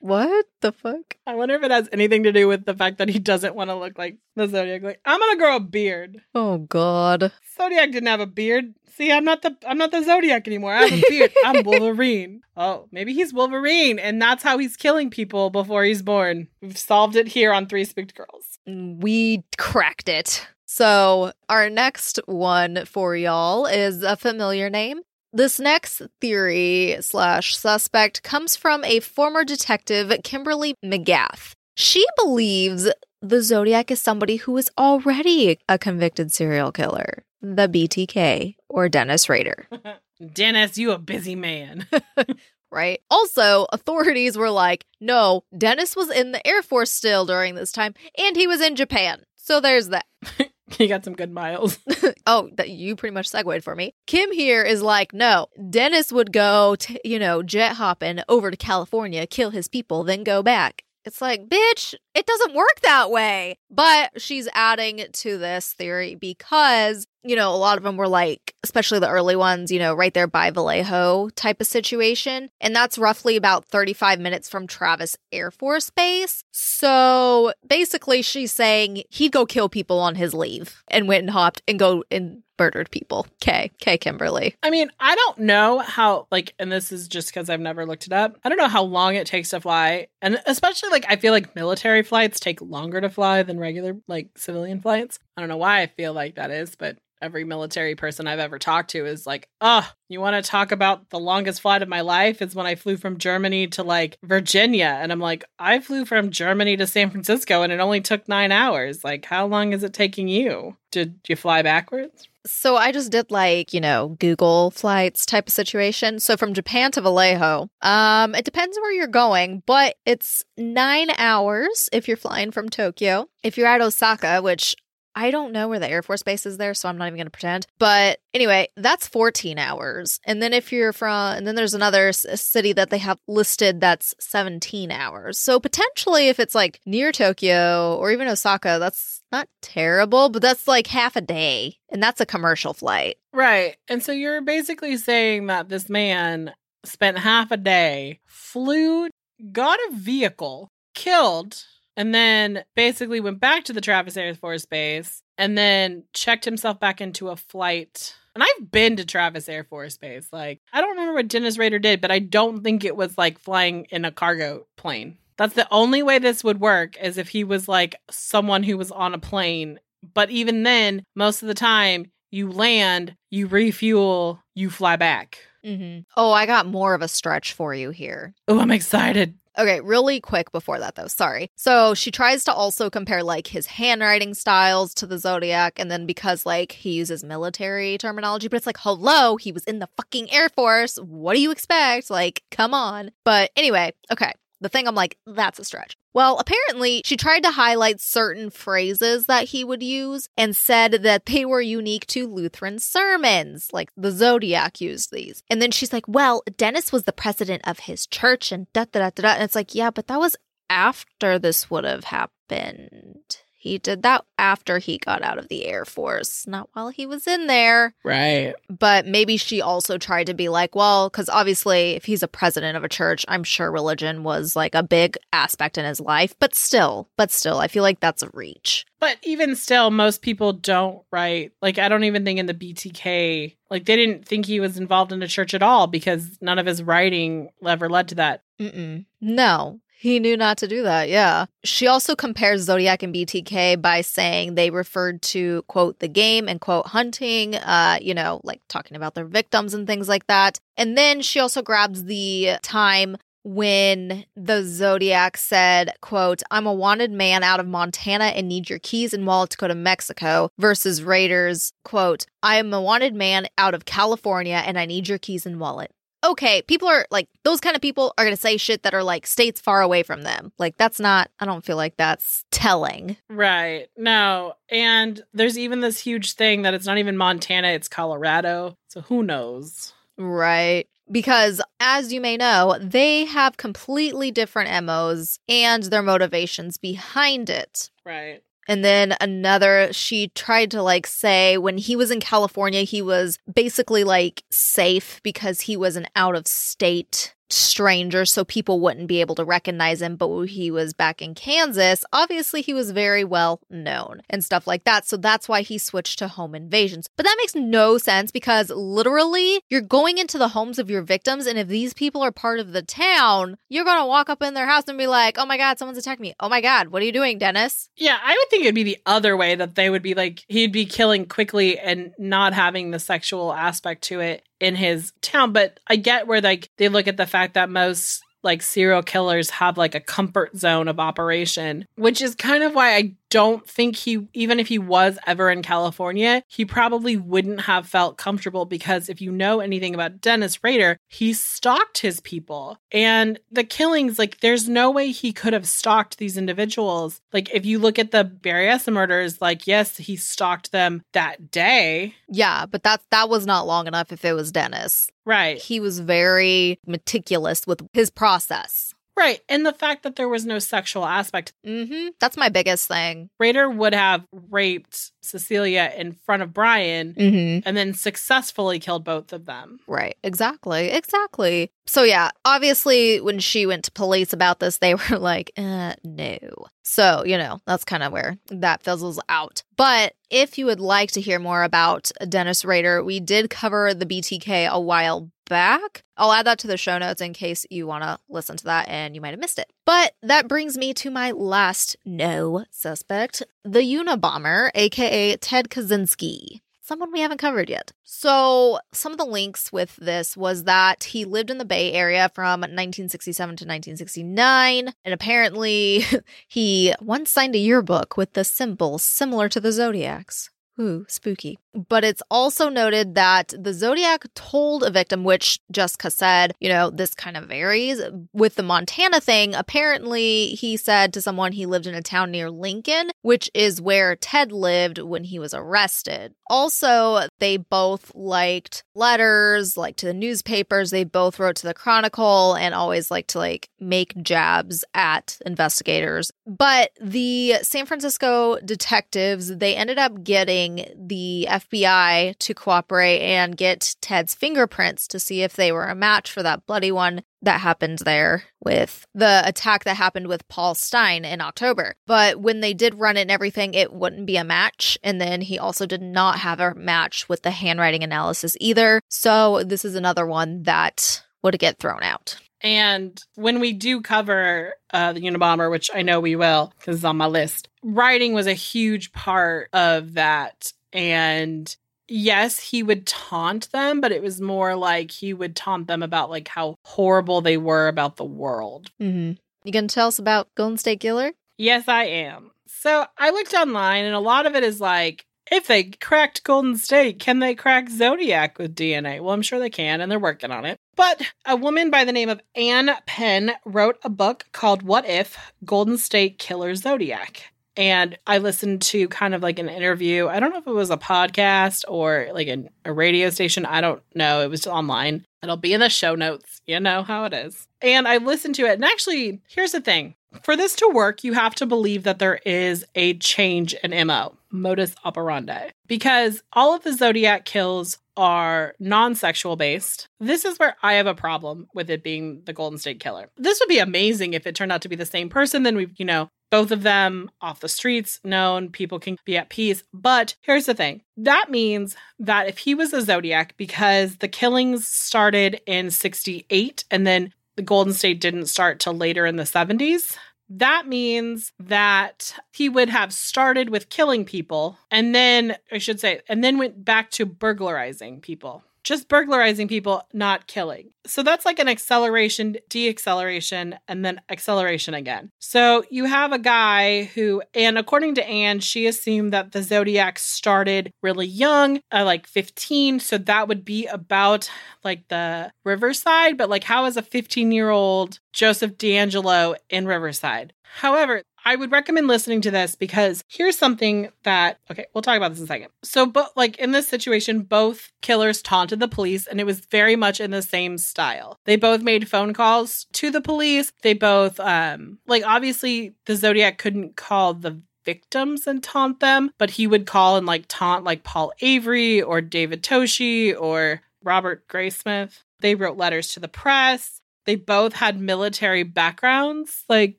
What 0.00 0.46
the 0.62 0.72
fuck? 0.72 1.16
I 1.26 1.34
wonder 1.34 1.54
if 1.54 1.62
it 1.62 1.70
has 1.70 1.88
anything 1.92 2.22
to 2.22 2.32
do 2.32 2.48
with 2.48 2.64
the 2.64 2.74
fact 2.74 2.98
that 2.98 3.10
he 3.10 3.18
doesn't 3.18 3.54
want 3.54 3.68
to 3.68 3.76
look 3.76 3.98
like 3.98 4.16
the 4.34 4.48
Zodiac. 4.48 4.82
Like, 4.82 5.00
I'm 5.04 5.20
gonna 5.20 5.36
grow 5.36 5.56
a 5.56 5.60
beard. 5.60 6.22
Oh 6.34 6.58
god. 6.58 7.30
Zodiac 7.56 7.90
didn't 7.92 8.08
have 8.08 8.20
a 8.20 8.26
beard. 8.26 8.74
See, 8.96 9.12
I'm 9.12 9.24
not 9.24 9.42
the 9.42 9.56
I'm 9.66 9.76
not 9.78 9.90
the 9.90 10.02
Zodiac 10.02 10.46
anymore. 10.46 10.72
I 10.72 10.86
have 10.86 10.98
a 10.98 11.08
beard. 11.08 11.32
I'm 11.44 11.62
Wolverine. 11.64 12.40
Oh, 12.56 12.88
maybe 12.90 13.12
he's 13.12 13.34
Wolverine, 13.34 13.98
and 13.98 14.20
that's 14.20 14.42
how 14.42 14.56
he's 14.58 14.76
killing 14.76 15.10
people 15.10 15.50
before 15.50 15.84
he's 15.84 16.02
born. 16.02 16.48
We've 16.62 16.78
solved 16.78 17.16
it 17.16 17.28
here 17.28 17.52
on 17.52 17.66
Three 17.66 17.84
Spooked 17.84 18.14
Girls. 18.14 18.58
We 18.66 19.44
cracked 19.58 20.08
it. 20.08 20.46
So, 20.66 21.32
our 21.48 21.68
next 21.68 22.20
one 22.26 22.84
for 22.86 23.16
y'all 23.16 23.66
is 23.66 24.02
a 24.02 24.16
familiar 24.16 24.70
name. 24.70 25.00
This 25.32 25.60
next 25.60 26.02
theory 26.20 26.96
slash 27.00 27.56
suspect 27.56 28.24
comes 28.24 28.56
from 28.56 28.84
a 28.84 28.98
former 28.98 29.44
detective, 29.44 30.12
Kimberly 30.24 30.74
McGath. 30.84 31.52
She 31.76 32.04
believes 32.16 32.90
the 33.22 33.40
Zodiac 33.40 33.92
is 33.92 34.02
somebody 34.02 34.36
who 34.36 34.56
is 34.56 34.70
already 34.76 35.60
a 35.68 35.78
convicted 35.78 36.32
serial 36.32 36.72
killer, 36.72 37.24
the 37.40 37.68
BTK 37.68 38.56
or 38.68 38.88
Dennis 38.88 39.28
Rader. 39.28 39.68
Dennis, 40.32 40.76
you 40.76 40.90
a 40.90 40.98
busy 40.98 41.36
man. 41.36 41.86
right? 42.72 43.00
Also, 43.08 43.66
authorities 43.72 44.36
were 44.36 44.50
like, 44.50 44.84
no, 45.00 45.44
Dennis 45.56 45.94
was 45.94 46.10
in 46.10 46.32
the 46.32 46.44
Air 46.44 46.62
Force 46.62 46.90
still 46.90 47.24
during 47.24 47.54
this 47.54 47.70
time, 47.70 47.94
and 48.18 48.36
he 48.36 48.48
was 48.48 48.60
in 48.60 48.74
Japan. 48.74 49.22
So 49.36 49.60
there's 49.60 49.88
that. 49.88 50.06
he 50.78 50.86
got 50.86 51.04
some 51.04 51.14
good 51.14 51.32
miles. 51.32 51.78
oh, 52.26 52.50
that 52.54 52.70
you 52.70 52.96
pretty 52.96 53.14
much 53.14 53.28
segued 53.28 53.64
for 53.64 53.74
me. 53.74 53.92
Kim 54.06 54.32
here 54.32 54.62
is 54.62 54.82
like, 54.82 55.12
no, 55.12 55.46
Dennis 55.68 56.12
would 56.12 56.32
go, 56.32 56.76
to, 56.76 57.08
you 57.08 57.18
know, 57.18 57.42
jet 57.42 57.74
hopping 57.74 58.20
over 58.28 58.50
to 58.50 58.56
California, 58.56 59.26
kill 59.26 59.50
his 59.50 59.68
people, 59.68 60.04
then 60.04 60.24
go 60.24 60.42
back. 60.42 60.84
It's 61.04 61.20
like, 61.20 61.48
bitch, 61.48 61.94
it 62.14 62.26
doesn't 62.26 62.54
work 62.54 62.80
that 62.82 63.10
way. 63.10 63.56
But 63.70 64.20
she's 64.20 64.48
adding 64.52 65.04
to 65.12 65.38
this 65.38 65.72
theory 65.72 66.14
because, 66.14 67.06
you 67.22 67.36
know, 67.36 67.50
a 67.50 67.56
lot 67.56 67.78
of 67.78 67.84
them 67.84 67.96
were 67.96 68.08
like, 68.08 68.54
especially 68.62 68.98
the 68.98 69.08
early 69.08 69.36
ones, 69.36 69.70
you 69.70 69.78
know, 69.78 69.94
right 69.94 70.12
there 70.12 70.26
by 70.26 70.50
Vallejo 70.50 71.30
type 71.30 71.60
of 71.60 71.66
situation. 71.66 72.50
And 72.60 72.74
that's 72.74 72.98
roughly 72.98 73.36
about 73.36 73.64
35 73.64 74.20
minutes 74.20 74.48
from 74.48 74.66
Travis 74.66 75.16
Air 75.32 75.50
Force 75.50 75.90
Base. 75.90 76.42
So 76.52 77.52
basically, 77.66 78.22
she's 78.22 78.52
saying 78.52 79.04
he'd 79.10 79.32
go 79.32 79.46
kill 79.46 79.68
people 79.68 79.98
on 79.98 80.16
his 80.16 80.34
leave 80.34 80.82
and 80.88 81.08
went 81.08 81.22
and 81.22 81.30
hopped 81.30 81.62
and 81.66 81.78
go 81.78 82.04
and 82.10 82.42
murdered 82.60 82.90
people. 82.90 83.26
K. 83.40 83.70
K. 83.78 83.96
Kimberly. 83.96 84.54
I 84.62 84.68
mean, 84.68 84.90
I 85.00 85.16
don't 85.16 85.38
know 85.38 85.78
how, 85.78 86.26
like, 86.30 86.54
and 86.58 86.70
this 86.70 86.92
is 86.92 87.08
just 87.08 87.28
because 87.28 87.48
I've 87.48 87.58
never 87.58 87.86
looked 87.86 88.06
it 88.06 88.12
up. 88.12 88.36
I 88.44 88.50
don't 88.50 88.58
know 88.58 88.68
how 88.68 88.82
long 88.82 89.14
it 89.14 89.26
takes 89.26 89.48
to 89.48 89.60
fly. 89.60 90.08
And 90.20 90.38
especially, 90.46 90.90
like, 90.90 91.06
I 91.08 91.16
feel 91.16 91.32
like 91.32 91.56
military 91.56 92.02
flights 92.02 92.38
take 92.38 92.60
longer 92.60 93.00
to 93.00 93.08
fly 93.08 93.42
than 93.42 93.58
regular, 93.58 93.96
like, 94.06 94.28
civilian 94.36 94.82
flights. 94.82 95.18
I 95.36 95.40
don't 95.40 95.48
know 95.48 95.56
why 95.56 95.80
I 95.80 95.86
feel 95.86 96.12
like 96.12 96.34
that 96.34 96.50
is, 96.50 96.74
but 96.76 96.98
every 97.22 97.44
military 97.44 97.94
person 97.94 98.26
I've 98.26 98.38
ever 98.38 98.58
talked 98.58 98.90
to 98.90 99.06
is 99.06 99.26
like, 99.26 99.48
oh, 99.60 99.88
you 100.08 100.20
want 100.20 100.42
to 100.42 100.50
talk 100.50 100.72
about 100.72 101.10
the 101.10 101.18
longest 101.18 101.60
flight 101.60 101.82
of 101.82 101.88
my 101.88 102.00
life 102.00 102.40
is 102.42 102.54
when 102.54 102.66
I 102.66 102.74
flew 102.74 102.96
from 102.96 103.18
Germany 103.18 103.66
to 103.68 103.82
like 103.82 104.18
Virginia. 104.22 104.98
And 105.00 105.12
I'm 105.12 105.20
like, 105.20 105.44
I 105.58 105.80
flew 105.80 106.04
from 106.04 106.30
Germany 106.30 106.76
to 106.78 106.86
San 106.86 107.10
Francisco 107.10 107.62
and 107.62 107.72
it 107.72 107.80
only 107.80 108.00
took 108.00 108.26
nine 108.26 108.52
hours. 108.52 109.04
Like, 109.04 109.26
how 109.26 109.46
long 109.46 109.72
is 109.72 109.82
it 109.82 109.92
taking 109.92 110.28
you? 110.28 110.76
Did 110.90 111.20
you 111.28 111.36
fly 111.36 111.62
backwards? 111.62 112.29
So 112.46 112.76
I 112.76 112.90
just 112.90 113.12
did 113.12 113.30
like, 113.30 113.74
you 113.74 113.80
know, 113.80 114.16
Google 114.18 114.70
flights 114.70 115.26
type 115.26 115.48
of 115.48 115.52
situation. 115.52 116.18
So 116.20 116.36
from 116.36 116.54
Japan 116.54 116.90
to 116.92 117.00
Vallejo, 117.00 117.68
um, 117.82 118.34
it 118.34 118.44
depends 118.44 118.78
where 118.78 118.92
you're 118.92 119.06
going, 119.06 119.62
but 119.66 119.96
it's 120.06 120.42
nine 120.56 121.10
hours 121.18 121.88
if 121.92 122.08
you're 122.08 122.16
flying 122.16 122.50
from 122.50 122.68
Tokyo. 122.68 123.26
If 123.42 123.58
you're 123.58 123.66
at 123.66 123.82
Osaka, 123.82 124.40
which 124.40 124.74
I 125.14 125.30
don't 125.30 125.52
know 125.52 125.68
where 125.68 125.78
the 125.78 125.90
Air 125.90 126.02
Force 126.02 126.22
Base 126.22 126.46
is 126.46 126.56
there, 126.58 126.74
so 126.74 126.88
I'm 126.88 126.96
not 126.96 127.06
even 127.06 127.16
going 127.16 127.26
to 127.26 127.30
pretend. 127.30 127.66
But 127.78 128.18
anyway, 128.32 128.68
that's 128.76 129.08
14 129.08 129.58
hours. 129.58 130.20
And 130.24 130.42
then 130.42 130.52
if 130.52 130.72
you're 130.72 130.92
from, 130.92 131.36
and 131.36 131.46
then 131.46 131.54
there's 131.54 131.74
another 131.74 132.12
city 132.12 132.72
that 132.74 132.90
they 132.90 132.98
have 132.98 133.18
listed 133.26 133.80
that's 133.80 134.14
17 134.20 134.90
hours. 134.90 135.38
So 135.38 135.58
potentially, 135.58 136.28
if 136.28 136.38
it's 136.38 136.54
like 136.54 136.80
near 136.86 137.12
Tokyo 137.12 137.96
or 137.96 138.12
even 138.12 138.28
Osaka, 138.28 138.78
that's 138.78 139.22
not 139.32 139.48
terrible, 139.62 140.28
but 140.28 140.42
that's 140.42 140.68
like 140.68 140.86
half 140.86 141.16
a 141.16 141.20
day. 141.20 141.76
And 141.90 142.02
that's 142.02 142.20
a 142.20 142.26
commercial 142.26 142.72
flight. 142.72 143.16
Right. 143.32 143.76
And 143.88 144.02
so 144.02 144.12
you're 144.12 144.42
basically 144.42 144.96
saying 144.96 145.46
that 145.46 145.68
this 145.68 145.88
man 145.88 146.52
spent 146.84 147.18
half 147.18 147.50
a 147.50 147.56
day, 147.56 148.20
flew, 148.26 149.08
got 149.52 149.78
a 149.90 149.92
vehicle, 149.94 150.70
killed, 150.94 151.64
and 152.00 152.14
then 152.14 152.64
basically 152.74 153.20
went 153.20 153.40
back 153.40 153.64
to 153.64 153.74
the 153.74 153.80
Travis 153.82 154.16
Air 154.16 154.34
Force 154.34 154.64
Base 154.64 155.22
and 155.36 155.58
then 155.58 156.04
checked 156.14 156.46
himself 156.46 156.80
back 156.80 157.02
into 157.02 157.28
a 157.28 157.36
flight. 157.36 158.14
And 158.34 158.42
I've 158.42 158.70
been 158.70 158.96
to 158.96 159.04
Travis 159.04 159.50
Air 159.50 159.64
Force 159.64 159.98
Base. 159.98 160.26
Like, 160.32 160.62
I 160.72 160.80
don't 160.80 160.92
remember 160.92 161.12
what 161.12 161.28
Dennis 161.28 161.58
Rader 161.58 161.78
did, 161.78 162.00
but 162.00 162.10
I 162.10 162.18
don't 162.18 162.64
think 162.64 162.84
it 162.84 162.96
was 162.96 163.18
like 163.18 163.38
flying 163.38 163.86
in 163.90 164.06
a 164.06 164.10
cargo 164.10 164.66
plane. 164.78 165.18
That's 165.36 165.52
the 165.52 165.68
only 165.70 166.02
way 166.02 166.18
this 166.18 166.42
would 166.42 166.58
work 166.58 166.96
is 166.96 167.18
if 167.18 167.28
he 167.28 167.44
was 167.44 167.68
like 167.68 167.96
someone 168.10 168.62
who 168.62 168.78
was 168.78 168.90
on 168.90 169.12
a 169.12 169.18
plane. 169.18 169.78
But 170.14 170.30
even 170.30 170.62
then, 170.62 171.02
most 171.14 171.42
of 171.42 171.48
the 171.48 171.54
time, 171.54 172.10
you 172.30 172.50
land, 172.50 173.14
you 173.28 173.46
refuel, 173.46 174.40
you 174.54 174.70
fly 174.70 174.96
back. 174.96 175.38
Mm-hmm. 175.66 176.00
Oh, 176.16 176.32
I 176.32 176.46
got 176.46 176.64
more 176.64 176.94
of 176.94 177.02
a 177.02 177.08
stretch 177.08 177.52
for 177.52 177.74
you 177.74 177.90
here. 177.90 178.32
Oh, 178.48 178.58
I'm 178.58 178.70
excited. 178.70 179.34
Okay, 179.58 179.80
really 179.80 180.20
quick 180.20 180.52
before 180.52 180.78
that 180.78 180.94
though, 180.94 181.08
sorry. 181.08 181.50
So 181.56 181.92
she 181.94 182.10
tries 182.10 182.44
to 182.44 182.52
also 182.52 182.88
compare 182.88 183.22
like 183.22 183.48
his 183.48 183.66
handwriting 183.66 184.34
styles 184.34 184.94
to 184.94 185.06
the 185.06 185.18
Zodiac, 185.18 185.78
and 185.78 185.90
then 185.90 186.06
because 186.06 186.46
like 186.46 186.72
he 186.72 186.92
uses 186.92 187.24
military 187.24 187.98
terminology, 187.98 188.48
but 188.48 188.56
it's 188.56 188.66
like, 188.66 188.78
hello, 188.78 189.36
he 189.36 189.52
was 189.52 189.64
in 189.64 189.80
the 189.80 189.88
fucking 189.96 190.32
Air 190.32 190.48
Force. 190.50 190.96
What 190.96 191.34
do 191.34 191.40
you 191.40 191.50
expect? 191.50 192.10
Like, 192.10 192.42
come 192.50 192.74
on. 192.74 193.10
But 193.24 193.50
anyway, 193.56 193.92
okay. 194.12 194.32
The 194.60 194.68
thing 194.68 194.86
I'm 194.86 194.94
like, 194.94 195.16
that's 195.26 195.58
a 195.58 195.64
stretch. 195.64 195.96
Well, 196.12 196.38
apparently, 196.38 197.02
she 197.04 197.16
tried 197.16 197.44
to 197.44 197.50
highlight 197.50 198.00
certain 198.00 198.50
phrases 198.50 199.26
that 199.26 199.48
he 199.48 199.64
would 199.64 199.82
use 199.82 200.28
and 200.36 200.54
said 200.54 200.92
that 201.02 201.26
they 201.26 201.44
were 201.44 201.60
unique 201.60 202.06
to 202.08 202.26
Lutheran 202.26 202.78
sermons, 202.78 203.70
like 203.72 203.90
the 203.96 204.10
Zodiac 204.10 204.80
used 204.80 205.12
these. 205.12 205.42
And 205.48 205.62
then 205.62 205.70
she's 205.70 205.92
like, 205.92 206.06
well, 206.06 206.42
Dennis 206.56 206.92
was 206.92 207.04
the 207.04 207.12
president 207.12 207.66
of 207.66 207.80
his 207.80 208.06
church 208.06 208.52
and 208.52 208.70
da 208.72 208.84
da 208.90 209.10
da 209.10 209.22
da. 209.22 209.28
And 209.34 209.44
it's 209.44 209.54
like, 209.54 209.74
yeah, 209.74 209.90
but 209.90 210.08
that 210.08 210.18
was 210.18 210.36
after 210.68 211.38
this 211.38 211.70
would 211.70 211.84
have 211.84 212.04
happened. 212.04 213.38
He 213.62 213.76
did 213.76 214.02
that 214.04 214.24
after 214.38 214.78
he 214.78 214.96
got 214.96 215.20
out 215.20 215.36
of 215.36 215.48
the 215.48 215.66
Air 215.66 215.84
Force, 215.84 216.46
not 216.46 216.70
while 216.72 216.88
he 216.88 217.04
was 217.04 217.26
in 217.26 217.46
there. 217.46 217.94
Right. 218.02 218.54
But 218.70 219.06
maybe 219.06 219.36
she 219.36 219.60
also 219.60 219.98
tried 219.98 220.28
to 220.28 220.34
be 220.34 220.48
like, 220.48 220.74
well, 220.74 221.10
because 221.10 221.28
obviously, 221.28 221.90
if 221.90 222.06
he's 222.06 222.22
a 222.22 222.28
president 222.28 222.78
of 222.78 222.84
a 222.84 222.88
church, 222.88 223.22
I'm 223.28 223.44
sure 223.44 223.70
religion 223.70 224.22
was 224.22 224.56
like 224.56 224.74
a 224.74 224.82
big 224.82 225.18
aspect 225.34 225.76
in 225.76 225.84
his 225.84 226.00
life. 226.00 226.34
But 226.40 226.54
still, 226.54 227.10
but 227.18 227.30
still, 227.30 227.58
I 227.58 227.68
feel 227.68 227.82
like 227.82 228.00
that's 228.00 228.22
a 228.22 228.30
reach. 228.32 228.86
But 228.98 229.18
even 229.24 229.54
still, 229.54 229.90
most 229.90 230.22
people 230.22 230.54
don't 230.54 231.02
write. 231.12 231.52
Like, 231.60 231.78
I 231.78 231.90
don't 231.90 232.04
even 232.04 232.24
think 232.24 232.38
in 232.38 232.46
the 232.46 232.54
BTK, 232.54 233.56
like, 233.68 233.84
they 233.84 233.96
didn't 233.96 234.26
think 234.26 234.46
he 234.46 234.58
was 234.58 234.78
involved 234.78 235.12
in 235.12 235.22
a 235.22 235.28
church 235.28 235.52
at 235.52 235.62
all 235.62 235.86
because 235.86 236.38
none 236.40 236.58
of 236.58 236.64
his 236.64 236.82
writing 236.82 237.50
ever 237.66 237.90
led 237.90 238.08
to 238.08 238.14
that. 238.14 238.42
Mm-mm. 238.58 239.04
No, 239.20 239.80
he 240.00 240.18
knew 240.18 240.34
not 240.34 240.56
to 240.56 240.66
do 240.66 240.82
that, 240.84 241.10
yeah. 241.10 241.44
She 241.62 241.86
also 241.86 242.16
compares 242.16 242.62
Zodiac 242.62 243.02
and 243.02 243.14
BTK 243.14 243.82
by 243.82 244.00
saying 244.00 244.54
they 244.54 244.70
referred 244.70 245.20
to, 245.20 245.60
quote, 245.68 245.98
the 245.98 246.08
game 246.08 246.48
and, 246.48 246.58
quote, 246.58 246.86
hunting, 246.86 247.54
uh, 247.54 247.98
you 248.00 248.14
know, 248.14 248.40
like 248.42 248.62
talking 248.66 248.96
about 248.96 249.14
their 249.14 249.26
victims 249.26 249.74
and 249.74 249.86
things 249.86 250.08
like 250.08 250.26
that. 250.26 250.58
And 250.78 250.96
then 250.96 251.20
she 251.20 251.38
also 251.38 251.60
grabs 251.60 252.04
the 252.04 252.52
time 252.62 253.18
when 253.44 254.24
the 254.36 254.62
Zodiac 254.62 255.36
said, 255.36 255.92
quote, 256.00 256.42
I'm 256.50 256.66
a 256.66 256.72
wanted 256.72 257.12
man 257.12 257.42
out 257.42 257.60
of 257.60 257.68
Montana 257.68 258.24
and 258.24 258.48
need 258.48 258.70
your 258.70 258.78
keys 258.78 259.12
and 259.12 259.26
wallet 259.26 259.50
to 259.50 259.58
go 259.58 259.68
to 259.68 259.74
Mexico 259.74 260.50
versus 260.58 261.02
Rader's, 261.02 261.74
quote, 261.84 262.24
I 262.42 262.56
am 262.56 262.72
a 262.72 262.80
wanted 262.80 263.14
man 263.14 263.48
out 263.58 263.74
of 263.74 263.84
California 263.84 264.62
and 264.64 264.78
I 264.78 264.86
need 264.86 265.10
your 265.10 265.18
keys 265.18 265.44
and 265.44 265.60
wallet 265.60 265.92
okay, 266.24 266.62
people 266.62 266.88
are 266.88 267.06
like 267.10 267.28
those 267.44 267.60
kind 267.60 267.76
of 267.76 267.82
people 267.82 268.12
are 268.18 268.24
going 268.24 268.36
to 268.36 268.40
say 268.40 268.56
shit 268.56 268.82
that 268.82 268.94
are 268.94 269.02
like 269.02 269.26
states 269.26 269.60
far 269.60 269.80
away 269.82 270.02
from 270.02 270.22
them. 270.22 270.52
Like 270.58 270.76
that's 270.76 271.00
not 271.00 271.30
I 271.40 271.46
don't 271.46 271.64
feel 271.64 271.76
like 271.76 271.96
that's 271.96 272.44
telling. 272.50 273.16
Right. 273.28 273.88
No. 273.96 274.54
And 274.68 275.22
there's 275.32 275.58
even 275.58 275.80
this 275.80 276.00
huge 276.00 276.34
thing 276.34 276.62
that 276.62 276.74
it's 276.74 276.86
not 276.86 276.98
even 276.98 277.16
Montana, 277.16 277.68
it's 277.68 277.88
Colorado. 277.88 278.76
So 278.88 279.00
who 279.02 279.22
knows? 279.22 279.92
Right. 280.18 280.88
Because 281.10 281.60
as 281.80 282.12
you 282.12 282.20
may 282.20 282.36
know, 282.36 282.78
they 282.80 283.24
have 283.24 283.56
completely 283.56 284.30
different 284.30 284.84
MOs 284.84 285.40
and 285.48 285.82
their 285.84 286.02
motivations 286.02 286.76
behind 286.76 287.50
it. 287.50 287.90
Right. 288.04 288.42
And 288.70 288.84
then 288.84 289.16
another, 289.20 289.92
she 289.92 290.28
tried 290.28 290.70
to 290.70 290.80
like 290.80 291.04
say 291.04 291.58
when 291.58 291.76
he 291.76 291.96
was 291.96 292.12
in 292.12 292.20
California, 292.20 292.82
he 292.82 293.02
was 293.02 293.36
basically 293.52 294.04
like 294.04 294.44
safe 294.48 295.20
because 295.24 295.62
he 295.62 295.76
was 295.76 295.96
an 295.96 296.06
out 296.14 296.36
of 296.36 296.46
state 296.46 297.34
stranger 297.52 298.24
so 298.24 298.44
people 298.44 298.80
wouldn't 298.80 299.08
be 299.08 299.20
able 299.20 299.34
to 299.34 299.44
recognize 299.44 300.02
him 300.02 300.16
but 300.16 300.44
he 300.44 300.70
was 300.70 300.92
back 300.92 301.20
in 301.20 301.34
Kansas 301.34 302.04
obviously 302.12 302.62
he 302.62 302.74
was 302.74 302.90
very 302.90 303.24
well 303.24 303.60
known 303.68 304.22
and 304.28 304.44
stuff 304.44 304.66
like 304.66 304.84
that. 304.84 305.06
So 305.06 305.16
that's 305.16 305.48
why 305.48 305.62
he 305.62 305.78
switched 305.78 306.18
to 306.18 306.28
home 306.28 306.54
invasions. 306.54 307.08
But 307.16 307.24
that 307.24 307.36
makes 307.38 307.54
no 307.54 307.98
sense 307.98 308.30
because 308.30 308.70
literally 308.70 309.60
you're 309.68 309.80
going 309.80 310.18
into 310.18 310.38
the 310.38 310.48
homes 310.48 310.78
of 310.78 310.90
your 310.90 311.02
victims 311.02 311.46
and 311.46 311.58
if 311.58 311.68
these 311.68 311.94
people 311.94 312.22
are 312.22 312.32
part 312.32 312.60
of 312.60 312.72
the 312.72 312.82
town 312.82 313.56
you're 313.68 313.84
going 313.84 313.98
to 313.98 314.06
walk 314.06 314.30
up 314.30 314.42
in 314.42 314.54
their 314.54 314.66
house 314.66 314.84
and 314.88 314.98
be 314.98 315.06
like 315.06 315.38
oh 315.38 315.46
my 315.46 315.56
god 315.56 315.78
someone's 315.78 315.98
attacking 315.98 316.22
me. 316.22 316.34
Oh 316.40 316.48
my 316.48 316.60
god 316.60 316.88
what 316.88 317.02
are 317.02 317.06
you 317.06 317.12
doing 317.12 317.38
Dennis? 317.38 317.88
Yeah, 317.96 318.18
I 318.22 318.36
would 318.36 318.50
think 318.50 318.64
it'd 318.64 318.74
be 318.74 318.82
the 318.82 318.98
other 319.06 319.36
way 319.36 319.54
that 319.54 319.74
they 319.74 319.90
would 319.90 320.02
be 320.02 320.14
like 320.14 320.44
he'd 320.48 320.72
be 320.72 320.86
killing 320.86 321.26
quickly 321.26 321.78
and 321.78 322.12
not 322.18 322.52
having 322.52 322.90
the 322.90 322.98
sexual 322.98 323.52
aspect 323.52 324.02
to 324.04 324.20
it 324.20 324.44
in 324.60 324.76
his 324.76 325.12
town. 325.22 325.52
But 325.52 325.80
I 325.86 325.96
get 325.96 326.26
where 326.26 326.40
like 326.40 326.70
they 326.76 326.88
look 326.88 327.08
at 327.08 327.16
the 327.16 327.26
fact 327.26 327.54
that 327.54 327.70
most 327.70 328.22
like 328.42 328.62
serial 328.62 329.02
killers 329.02 329.50
have 329.50 329.76
like 329.76 329.94
a 329.94 330.00
comfort 330.00 330.56
zone 330.56 330.88
of 330.88 331.00
operation, 331.00 331.86
which 331.96 332.22
is 332.22 332.34
kind 332.34 332.62
of 332.62 332.74
why 332.74 332.94
I 332.94 333.14
don't 333.30 333.66
think 333.66 333.96
he, 333.96 334.28
even 334.34 334.60
if 334.60 334.68
he 334.68 334.78
was 334.78 335.18
ever 335.26 335.50
in 335.50 335.62
California, 335.62 336.42
he 336.48 336.64
probably 336.64 337.16
wouldn't 337.16 337.62
have 337.62 337.86
felt 337.86 338.18
comfortable 338.18 338.64
because 338.66 339.08
if 339.08 339.20
you 339.20 339.30
know 339.32 339.60
anything 339.60 339.94
about 339.94 340.20
Dennis 340.20 340.62
Rader, 340.62 340.98
he 341.08 341.32
stalked 341.32 341.98
his 341.98 342.20
people. 342.20 342.76
And 342.92 343.38
the 343.50 343.64
killings, 343.64 344.18
like, 344.18 344.40
there's 344.40 344.68
no 344.68 344.90
way 344.90 345.10
he 345.10 345.32
could 345.32 345.52
have 345.52 345.66
stalked 345.68 346.18
these 346.18 346.36
individuals. 346.36 347.20
Like, 347.32 347.48
if 347.54 347.64
you 347.64 347.78
look 347.78 347.98
at 347.98 348.10
the 348.10 348.24
Berryessa 348.24 348.92
murders, 348.92 349.40
like, 349.40 349.66
yes, 349.66 349.96
he 349.96 350.16
stalked 350.16 350.72
them 350.72 351.02
that 351.12 351.50
day. 351.50 352.14
yeah 352.28 352.66
but 352.66 352.82
that 352.82 353.00
that 353.10 353.28
was 353.28 353.46
not 353.46 353.66
long 353.66 353.86
enough 353.86 354.12
if 354.12 354.24
it 354.24 354.32
was 354.32 354.52
Dennis 354.52 355.08
Right. 355.24 355.58
he 355.60 355.80
was 355.80 356.00
very 356.00 356.78
meticulous 356.86 357.66
with 357.66 357.80
his 357.92 358.10
process 358.10 358.92
Right. 359.20 359.42
And 359.50 359.66
the 359.66 359.74
fact 359.74 360.04
that 360.04 360.16
there 360.16 360.30
was 360.30 360.46
no 360.46 360.58
sexual 360.58 361.04
aspect. 361.04 361.52
Mm-hmm. 361.66 362.08
That's 362.20 362.38
my 362.38 362.48
biggest 362.48 362.88
thing. 362.88 363.28
Rader 363.38 363.68
would 363.68 363.92
have 363.92 364.26
raped 364.32 365.12
Cecelia 365.22 365.92
in 365.96 366.12
front 366.12 366.42
of 366.42 366.52
Bryan 366.52 367.14
Mm-hmm. 367.14 367.68
and 367.68 367.76
then 367.76 367.94
successfully 367.94 368.78
killed 368.78 369.04
both 369.04 369.32
of 369.32 369.46
them. 369.46 369.80
Right. 369.86 370.16
Exactly. 370.22 370.90
Exactly. 370.90 371.70
So 371.86 372.02
yeah, 372.02 372.30
obviously 372.44 373.20
when 373.20 373.38
she 373.40 373.66
went 373.66 373.84
to 373.84 373.92
police 373.92 374.32
about 374.32 374.60
this, 374.60 374.78
they 374.78 374.94
were 375.10 375.18
like, 375.18 375.50
uh, 375.56 375.94
no. 376.04 376.38
So, 376.82 377.24
you 377.24 377.38
know, 377.38 377.60
that's 377.66 377.84
kind 377.84 378.02
of 378.02 378.12
where 378.12 378.36
that 378.48 378.82
fizzles 378.82 379.20
out. 379.28 379.62
But 379.76 380.14
if 380.30 380.58
you 380.58 380.66
would 380.66 380.80
like 380.80 381.12
to 381.12 381.20
hear 381.20 381.38
more 381.38 381.62
about 381.62 382.10
Dennis 382.28 382.64
Rader, 382.64 383.02
we 383.04 383.20
did 383.20 383.50
cover 383.50 383.94
the 383.94 384.06
BTK 384.06 384.68
a 384.68 384.80
while 384.80 385.30
back. 385.48 386.04
I'll 386.16 386.32
add 386.32 386.46
that 386.46 386.58
to 386.60 386.66
the 386.68 386.76
show 386.76 386.96
notes 386.98 387.20
in 387.20 387.32
case 387.32 387.66
you 387.70 387.86
want 387.86 388.04
to 388.04 388.18
listen 388.28 388.56
to 388.58 388.64
that 388.64 388.88
and 388.88 389.14
you 389.14 389.20
might 389.20 389.30
have 389.30 389.40
missed 389.40 389.58
it. 389.58 389.72
But 389.84 390.12
that 390.22 390.46
brings 390.48 390.78
me 390.78 390.94
to 390.94 391.10
my 391.10 391.32
last 391.32 391.96
no 392.04 392.64
suspect, 392.70 393.42
the 393.64 393.80
Unabomber, 393.80 394.70
aka 394.74 395.09
Ted 395.10 395.68
Kaczynski 395.68 396.60
someone 396.90 397.12
we 397.12 397.20
haven't 397.20 397.38
covered 397.38 397.70
yet. 397.70 397.92
So, 398.02 398.80
some 398.92 399.12
of 399.12 399.18
the 399.18 399.24
links 399.24 399.72
with 399.72 399.94
this 399.94 400.36
was 400.36 400.64
that 400.64 401.04
he 401.04 401.24
lived 401.24 401.48
in 401.48 401.58
the 401.58 401.64
Bay 401.64 401.92
Area 401.92 402.28
from 402.34 402.62
1967 402.62 403.48
to 403.48 403.64
1969, 403.64 404.92
and 405.04 405.14
apparently 405.14 406.04
he 406.48 406.92
once 407.00 407.30
signed 407.30 407.54
a 407.54 407.58
yearbook 407.58 408.16
with 408.16 408.32
the 408.32 408.42
symbol 408.42 408.98
similar 408.98 409.48
to 409.50 409.60
the 409.60 409.70
Zodiac's. 409.70 410.50
Ooh, 410.80 411.04
spooky. 411.08 411.58
But 411.74 412.04
it's 412.04 412.22
also 412.30 412.68
noted 412.68 413.14
that 413.14 413.54
the 413.58 413.72
Zodiac 413.72 414.24
told 414.34 414.82
a 414.82 414.90
victim, 414.90 415.24
which 415.24 415.60
Jessica 415.70 416.10
said, 416.10 416.52
you 416.60 416.68
know, 416.68 416.90
this 416.90 417.14
kind 417.14 417.36
of 417.36 417.44
varies. 417.44 418.00
With 418.32 418.56
the 418.56 418.62
Montana 418.62 419.20
thing, 419.20 419.54
apparently 419.54 420.48
he 420.48 420.76
said 420.76 421.12
to 421.12 421.22
someone 421.22 421.52
he 421.52 421.66
lived 421.66 421.86
in 421.86 421.94
a 421.94 422.02
town 422.02 422.30
near 422.30 422.50
Lincoln, 422.50 423.10
which 423.22 423.50
is 423.54 423.80
where 423.80 424.16
Ted 424.16 424.52
lived 424.52 424.98
when 424.98 425.24
he 425.24 425.38
was 425.38 425.54
arrested. 425.54 426.34
Also, 426.48 427.28
they 427.38 427.56
both 427.56 428.12
liked 428.14 428.82
letters, 428.94 429.76
like 429.76 429.96
to 429.96 430.06
the 430.06 430.14
newspapers. 430.14 430.90
They 430.90 431.04
both 431.04 431.38
wrote 431.38 431.56
to 431.56 431.66
the 431.66 431.74
Chronicle 431.74 432.54
and 432.54 432.74
always 432.74 433.10
liked 433.10 433.30
to 433.30 433.38
like 433.38 433.68
make 433.78 434.20
jabs 434.22 434.84
at 434.94 435.38
investigators. 435.46 436.32
But 436.46 436.90
the 437.00 437.54
San 437.62 437.86
Francisco 437.86 438.58
detectives, 438.64 439.56
they 439.56 439.76
ended 439.76 439.98
up 439.98 440.24
getting 440.24 440.86
the 440.96 441.46
FBI 441.60 442.36
to 442.38 442.54
cooperate 442.54 443.20
and 443.20 443.56
get 443.56 443.94
Ted's 444.00 444.34
fingerprints 444.34 445.06
to 445.08 445.20
see 445.20 445.42
if 445.42 445.54
they 445.54 445.72
were 445.72 445.86
a 445.86 445.94
match 445.94 446.30
for 446.30 446.42
that 446.42 446.66
bloody 446.66 446.92
one 446.92 447.22
that 447.42 447.60
happened 447.60 448.00
there 448.00 448.44
with 448.62 449.06
the 449.14 449.42
attack 449.44 449.84
that 449.84 449.96
happened 449.96 450.26
with 450.26 450.46
Paul 450.48 450.74
Stine 450.74 451.24
in 451.24 451.40
October. 451.40 451.94
But 452.06 452.40
when 452.40 452.60
they 452.60 452.74
did 452.74 452.96
run 452.96 453.16
it 453.16 453.22
and 453.22 453.30
everything, 453.30 453.74
it 453.74 453.92
wouldn't 453.92 454.26
be 454.26 454.36
a 454.36 454.44
match. 454.44 454.98
And 455.02 455.20
then 455.20 455.40
he 455.40 455.58
also 455.58 455.86
did 455.86 456.02
not 456.02 456.40
have 456.40 456.60
a 456.60 456.74
match 456.74 457.28
with 457.28 457.42
the 457.42 457.50
handwriting 457.50 458.04
analysis 458.04 458.56
either. 458.60 459.00
So 459.08 459.62
this 459.64 459.84
is 459.84 459.94
another 459.94 460.26
one 460.26 460.64
that 460.64 461.22
would 461.42 461.58
get 461.58 461.78
thrown 461.78 462.02
out. 462.02 462.36
And 462.62 463.20
when 463.36 463.60
we 463.60 463.72
do 463.72 464.00
cover 464.02 464.74
uh, 464.92 465.12
the 465.12 465.22
Unabomber, 465.22 465.70
which 465.70 465.90
I 465.94 466.02
know 466.02 466.20
we 466.20 466.36
will 466.36 466.72
because 466.78 466.96
it's 466.96 467.04
on 467.04 467.16
my 467.16 467.26
list, 467.26 467.68
writing 467.82 468.34
was 468.34 468.46
a 468.46 468.52
huge 468.52 469.12
part 469.12 469.70
of 469.72 470.14
that. 470.14 470.72
And 470.92 471.74
yes, 472.08 472.58
he 472.58 472.82
would 472.82 473.06
taunt 473.06 473.70
them, 473.72 474.00
but 474.00 474.12
it 474.12 474.22
was 474.22 474.40
more 474.40 474.74
like 474.74 475.10
he 475.10 475.32
would 475.32 475.56
taunt 475.56 475.86
them 475.86 476.02
about 476.02 476.30
like 476.30 476.48
how 476.48 476.76
horrible 476.84 477.40
they 477.40 477.56
were 477.56 477.88
about 477.88 478.16
the 478.16 478.24
world. 478.24 478.90
Mm-hmm. 479.00 479.32
You 479.64 479.72
gonna 479.72 479.88
tell 479.88 480.08
us 480.08 480.18
about 480.18 480.48
Golden 480.54 480.78
State 480.78 481.00
Killer? 481.00 481.32
Yes, 481.58 481.88
I 481.88 482.04
am. 482.04 482.50
So 482.66 483.04
I 483.18 483.30
looked 483.30 483.52
online, 483.52 484.04
and 484.04 484.14
a 484.14 484.20
lot 484.20 484.46
of 484.46 484.54
it 484.54 484.64
is 484.64 484.80
like, 484.80 485.26
if 485.50 485.66
they 485.66 485.84
cracked 485.84 486.44
Golden 486.44 486.76
State, 486.78 487.18
can 487.18 487.40
they 487.40 487.54
crack 487.54 487.90
Zodiac 487.90 488.58
with 488.58 488.74
DNA? 488.74 489.20
Well, 489.20 489.34
I'm 489.34 489.42
sure 489.42 489.58
they 489.58 489.68
can, 489.68 490.00
and 490.00 490.10
they're 490.10 490.18
working 490.18 490.52
on 490.52 490.64
it. 490.64 490.78
But 490.96 491.20
a 491.44 491.56
woman 491.56 491.90
by 491.90 492.04
the 492.04 492.12
name 492.12 492.28
of 492.28 492.40
Anne 492.54 492.90
Penn 493.06 493.52
wrote 493.64 493.98
a 494.04 494.08
book 494.08 494.46
called 494.52 494.82
What 494.82 495.06
If 495.06 495.52
Golden 495.64 495.98
State 495.98 496.38
Killer 496.38 496.74
Zodiac. 496.74 497.52
And 497.76 498.18
I 498.26 498.38
listened 498.38 498.82
to 498.82 499.08
kind 499.08 499.34
of 499.34 499.42
like 499.42 499.58
an 499.58 499.68
interview. 499.68 500.28
I 500.28 500.40
don't 500.40 500.50
know 500.50 500.58
if 500.58 500.66
it 500.66 500.72
was 500.72 500.90
a 500.90 500.96
podcast 500.96 501.84
or 501.88 502.28
like 502.32 502.48
an, 502.48 502.68
a 502.84 502.92
radio 502.92 503.30
station. 503.30 503.64
I 503.64 503.80
don't 503.80 504.02
know. 504.14 504.42
It 504.42 504.50
was 504.50 504.66
online. 504.66 505.24
It'll 505.42 505.56
be 505.56 505.72
in 505.72 505.80
the 505.80 505.88
show 505.88 506.14
notes. 506.14 506.60
You 506.66 506.80
know 506.80 507.02
how 507.02 507.24
it 507.24 507.32
is. 507.32 507.66
And 507.80 508.06
I 508.06 508.18
listened 508.18 508.56
to 508.56 508.66
it. 508.66 508.74
And 508.74 508.84
actually, 508.84 509.40
here's 509.48 509.72
the 509.72 509.80
thing 509.80 510.14
for 510.42 510.56
this 510.56 510.76
to 510.76 510.88
work, 510.88 511.24
you 511.24 511.32
have 511.32 511.54
to 511.56 511.66
believe 511.66 512.04
that 512.04 512.18
there 512.18 512.40
is 512.46 512.84
a 512.94 513.14
change 513.18 513.74
in 513.82 514.06
MO, 514.06 514.36
modus 514.50 514.94
operandi, 515.04 515.70
because 515.86 516.42
all 516.52 516.74
of 516.74 516.84
the 516.84 516.92
Zodiac 516.92 517.44
kills 517.44 517.98
are 518.20 518.74
non 518.78 519.14
sexual 519.14 519.56
based. 519.56 520.06
This 520.20 520.44
is 520.44 520.58
where 520.58 520.76
I 520.82 520.92
have 520.94 521.06
a 521.06 521.14
problem 521.14 521.66
with 521.74 521.88
it 521.88 522.04
being 522.04 522.42
the 522.44 522.52
Golden 522.52 522.78
State 522.78 523.00
Killer. 523.00 523.30
This 523.38 523.58
would 523.58 523.68
be 523.68 523.78
amazing 523.78 524.34
if 524.34 524.46
it 524.46 524.54
turned 524.54 524.70
out 524.70 524.82
to 524.82 524.90
be 524.90 524.94
the 524.94 525.06
same 525.06 525.30
person. 525.30 525.62
Then 525.62 525.74
we've, 525.74 525.94
you 525.96 526.04
know, 526.04 526.28
both 526.50 526.70
of 526.70 526.82
them 526.82 527.30
off 527.40 527.60
the 527.60 527.68
streets, 527.68 528.20
known, 528.22 528.68
people 528.68 529.00
can 529.00 529.16
be 529.24 529.38
at 529.38 529.48
peace. 529.48 529.82
But 529.94 530.34
here's 530.42 530.66
the 530.66 530.74
thing 530.74 531.00
that 531.16 531.50
means 531.50 531.96
that 532.18 532.46
if 532.46 532.58
he 532.58 532.74
was 532.74 532.92
a 532.92 533.00
Zodiac, 533.00 533.56
because 533.56 534.16
the 534.16 534.28
killings 534.28 534.86
started 534.86 535.62
in 535.66 535.90
68 535.90 536.84
and 536.90 537.06
then 537.06 537.32
the 537.56 537.62
Golden 537.62 537.94
State 537.94 538.20
didn't 538.20 538.46
start 538.46 538.80
till 538.80 538.94
later 538.94 539.24
in 539.24 539.36
the 539.36 539.44
70s, 539.44 540.16
that 540.50 540.88
means 540.88 541.52
that 541.60 542.34
he 542.52 542.68
would 542.68 542.88
have 542.88 543.12
started 543.12 543.70
with 543.70 543.88
killing 543.88 544.24
people 544.24 544.76
and 544.90 545.14
then, 545.14 545.56
I 545.70 545.78
should 545.78 546.00
say, 546.00 546.20
and 546.28 546.42
then 546.42 546.58
went 546.58 546.84
back 546.84 547.10
to 547.12 547.24
burglarizing 547.24 548.20
people 548.20 548.64
just 548.90 549.06
burglarizing 549.06 549.68
people, 549.68 550.02
not 550.12 550.48
killing. 550.48 550.90
So 551.06 551.22
that's 551.22 551.44
like 551.44 551.60
an 551.60 551.68
acceleration, 551.68 552.56
deacceleration, 552.68 553.78
and 553.86 554.04
then 554.04 554.20
acceleration 554.28 554.94
again. 554.94 555.30
So 555.38 555.84
you 555.90 556.06
have 556.06 556.32
a 556.32 556.40
guy 556.40 557.04
who, 557.04 557.40
and 557.54 557.78
according 557.78 558.16
to 558.16 558.28
Anne, 558.28 558.58
she 558.58 558.88
assumed 558.88 559.32
that 559.32 559.52
the 559.52 559.62
Zodiac 559.62 560.18
started 560.18 560.92
really 561.04 561.28
young, 561.28 561.78
uh, 561.92 562.04
like 562.04 562.26
15. 562.26 562.98
So 562.98 563.16
that 563.16 563.46
would 563.46 563.64
be 563.64 563.86
about 563.86 564.50
like 564.82 565.06
the 565.06 565.52
Riverside. 565.64 566.36
But 566.36 566.50
like, 566.50 566.64
how 566.64 566.86
is 566.86 566.96
a 566.96 567.02
15 567.02 567.52
year 567.52 567.70
old 567.70 568.18
Joseph 568.32 568.76
DeAngelo 568.76 569.54
in 569.68 569.86
Riverside? 569.86 570.52
However, 570.62 571.22
I 571.44 571.56
would 571.56 571.72
recommend 571.72 572.06
listening 572.06 572.40
to 572.42 572.50
this 572.50 572.74
because 572.74 573.24
here's 573.28 573.58
something 573.58 574.10
that 574.24 574.58
okay, 574.70 574.86
we'll 574.94 575.02
talk 575.02 575.16
about 575.16 575.30
this 575.30 575.38
in 575.38 575.44
a 575.44 575.48
second. 575.48 575.68
So, 575.82 576.06
but 576.06 576.36
like 576.36 576.58
in 576.58 576.72
this 576.72 576.88
situation, 576.88 577.42
both 577.42 577.90
killers 578.02 578.42
taunted 578.42 578.80
the 578.80 578.88
police 578.88 579.26
and 579.26 579.40
it 579.40 579.46
was 579.46 579.60
very 579.60 579.96
much 579.96 580.20
in 580.20 580.30
the 580.30 580.42
same 580.42 580.78
style. 580.78 581.38
They 581.44 581.56
both 581.56 581.82
made 581.82 582.08
phone 582.08 582.34
calls 582.34 582.86
to 582.94 583.10
the 583.10 583.20
police. 583.20 583.72
They 583.82 583.94
both 583.94 584.38
um 584.40 584.98
like 585.06 585.24
obviously 585.26 585.94
the 586.06 586.16
Zodiac 586.16 586.58
couldn't 586.58 586.96
call 586.96 587.34
the 587.34 587.60
victims 587.84 588.46
and 588.46 588.62
taunt 588.62 589.00
them, 589.00 589.30
but 589.38 589.50
he 589.50 589.66
would 589.66 589.86
call 589.86 590.16
and 590.16 590.26
like 590.26 590.44
taunt 590.48 590.84
like 590.84 591.02
Paul 591.02 591.32
Avery 591.40 592.02
or 592.02 592.20
David 592.20 592.62
Toschi 592.62 593.34
or 593.38 593.82
Robert 594.02 594.46
Graysmith. 594.48 595.22
They 595.40 595.54
wrote 595.54 595.76
letters 595.76 596.12
to 596.12 596.20
the 596.20 596.28
press. 596.28 596.99
They 597.26 597.36
both 597.36 597.74
had 597.74 598.00
military 598.00 598.62
backgrounds. 598.62 599.64
Like 599.68 599.98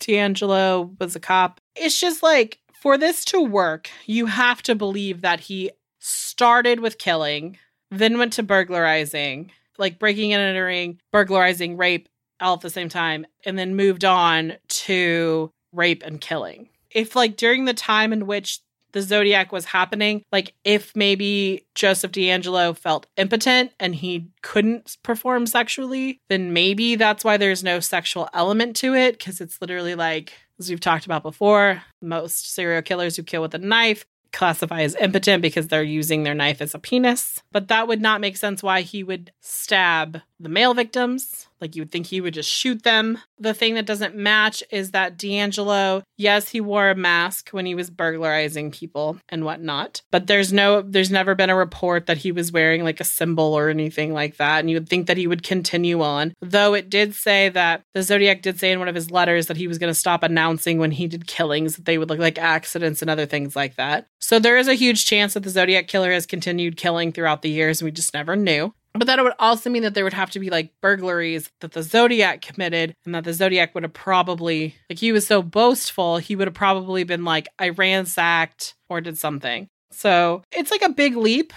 DeAngelo 0.00 0.98
was 0.98 1.16
a 1.16 1.20
cop. 1.20 1.60
It's 1.76 2.00
just 2.00 2.22
like 2.22 2.58
for 2.80 2.98
this 2.98 3.24
to 3.26 3.40
work, 3.40 3.90
you 4.06 4.26
have 4.26 4.62
to 4.62 4.74
believe 4.74 5.22
that 5.22 5.40
he 5.40 5.70
started 6.00 6.80
with 6.80 6.98
killing, 6.98 7.56
then 7.90 8.18
went 8.18 8.34
to 8.34 8.42
burglarizing, 8.42 9.50
like 9.78 9.98
breaking 9.98 10.32
and 10.32 10.42
entering, 10.42 11.00
burglarizing, 11.10 11.76
rape 11.76 12.08
all 12.40 12.54
at 12.54 12.60
the 12.60 12.70
same 12.70 12.88
time, 12.88 13.24
and 13.46 13.58
then 13.58 13.76
moved 13.76 14.04
on 14.04 14.54
to 14.68 15.50
rape 15.72 16.02
and 16.04 16.20
killing. 16.20 16.68
If, 16.90 17.16
like, 17.16 17.36
during 17.36 17.64
the 17.64 17.74
time 17.74 18.12
in 18.12 18.26
which 18.26 18.60
the 18.94 19.02
Zodiac 19.02 19.52
was 19.52 19.66
happening, 19.66 20.22
like 20.32 20.54
if 20.64 20.94
maybe 20.96 21.66
Joseph 21.74 22.12
DeAngelo 22.12 22.76
felt 22.78 23.06
impotent 23.16 23.72
and 23.78 23.94
he 23.94 24.28
couldn't 24.40 24.96
perform 25.02 25.46
sexually, 25.46 26.20
then 26.28 26.52
maybe 26.52 26.94
that's 26.94 27.24
why 27.24 27.36
there's 27.36 27.64
no 27.64 27.80
sexual 27.80 28.28
element 28.32 28.76
to 28.76 28.94
it. 28.94 29.22
Cause 29.22 29.40
it's 29.40 29.60
literally 29.60 29.96
like, 29.96 30.32
as 30.60 30.70
we've 30.70 30.80
talked 30.80 31.04
about 31.04 31.24
before, 31.24 31.82
most 32.00 32.54
serial 32.54 32.82
killers 32.82 33.16
who 33.16 33.24
kill 33.24 33.42
with 33.42 33.54
a 33.54 33.58
knife 33.58 34.06
classify 34.32 34.82
as 34.82 34.96
impotent 34.96 35.42
because 35.42 35.68
they're 35.68 35.82
using 35.82 36.22
their 36.22 36.34
knife 36.34 36.60
as 36.60 36.74
a 36.74 36.78
penis. 36.78 37.42
But 37.52 37.68
that 37.68 37.88
would 37.88 38.00
not 38.00 38.20
make 38.20 38.36
sense 38.36 38.62
why 38.62 38.82
he 38.82 39.02
would 39.02 39.32
stab 39.40 40.20
the 40.38 40.48
male 40.48 40.74
victims. 40.74 41.48
Like 41.64 41.74
you 41.74 41.80
would 41.80 41.90
think 41.90 42.06
he 42.06 42.20
would 42.20 42.34
just 42.34 42.50
shoot 42.50 42.82
them. 42.82 43.16
The 43.38 43.54
thing 43.54 43.72
that 43.76 43.86
doesn't 43.86 44.14
match 44.14 44.62
is 44.70 44.90
that 44.90 45.16
DeAngelo, 45.16 46.02
yes, 46.18 46.50
he 46.50 46.60
wore 46.60 46.90
a 46.90 46.94
mask 46.94 47.48
when 47.52 47.64
he 47.64 47.74
was 47.74 47.88
burglarizing 47.88 48.70
people 48.70 49.16
and 49.30 49.46
whatnot, 49.46 50.02
but 50.12 50.26
there's 50.26 50.52
no, 50.52 50.82
there's 50.82 51.10
never 51.10 51.34
been 51.34 51.48
a 51.48 51.56
report 51.56 52.04
that 52.04 52.18
he 52.18 52.32
was 52.32 52.52
wearing 52.52 52.84
like 52.84 53.00
a 53.00 53.04
symbol 53.04 53.54
or 53.54 53.70
anything 53.70 54.12
like 54.12 54.36
that. 54.36 54.60
And 54.60 54.68
you 54.68 54.76
would 54.76 54.90
think 54.90 55.06
that 55.06 55.16
he 55.16 55.26
would 55.26 55.42
continue 55.42 56.02
on. 56.02 56.34
Though 56.42 56.74
it 56.74 56.90
did 56.90 57.14
say 57.14 57.48
that 57.48 57.80
the 57.94 58.02
Zodiac 58.02 58.42
did 58.42 58.60
say 58.60 58.70
in 58.70 58.78
one 58.78 58.88
of 58.88 58.94
his 58.94 59.10
letters 59.10 59.46
that 59.46 59.56
he 59.56 59.66
was 59.66 59.78
going 59.78 59.90
to 59.90 59.98
stop 59.98 60.22
announcing 60.22 60.78
when 60.78 60.90
he 60.90 61.06
did 61.06 61.26
killings 61.26 61.76
that 61.76 61.86
they 61.86 61.96
would 61.96 62.10
look 62.10 62.18
like 62.18 62.38
accidents 62.38 63.00
and 63.00 63.10
other 63.10 63.24
things 63.24 63.56
like 63.56 63.76
that. 63.76 64.06
So 64.20 64.38
there 64.38 64.58
is 64.58 64.68
a 64.68 64.74
huge 64.74 65.06
chance 65.06 65.32
that 65.32 65.44
the 65.44 65.48
Zodiac 65.48 65.88
killer 65.88 66.12
has 66.12 66.26
continued 66.26 66.76
killing 66.76 67.10
throughout 67.10 67.40
the 67.40 67.48
years 67.48 67.80
and 67.80 67.86
we 67.86 67.90
just 67.90 68.12
never 68.12 68.36
knew. 68.36 68.74
But 68.96 69.08
that 69.08 69.20
would 69.22 69.32
also 69.40 69.70
mean 69.70 69.82
that 69.82 69.94
there 69.94 70.04
would 70.04 70.12
have 70.12 70.30
to 70.30 70.38
be 70.40 70.50
like 70.50 70.72
burglaries 70.80 71.50
that 71.60 71.72
the 71.72 71.82
Zodiac 71.82 72.42
committed, 72.42 72.94
and 73.04 73.14
that 73.14 73.24
the 73.24 73.32
Zodiac 73.32 73.74
would 73.74 73.82
have 73.82 73.92
probably, 73.92 74.76
like, 74.88 75.00
he 75.00 75.10
was 75.10 75.26
so 75.26 75.42
boastful, 75.42 76.18
he 76.18 76.36
would 76.36 76.46
have 76.46 76.54
probably 76.54 77.02
been 77.02 77.24
like, 77.24 77.48
I 77.58 77.70
ransacked 77.70 78.74
or 78.88 79.00
did 79.00 79.18
something. 79.18 79.66
So 79.90 80.42
it's 80.52 80.70
like 80.70 80.82
a 80.82 80.90
big 80.90 81.16
leap 81.16 81.52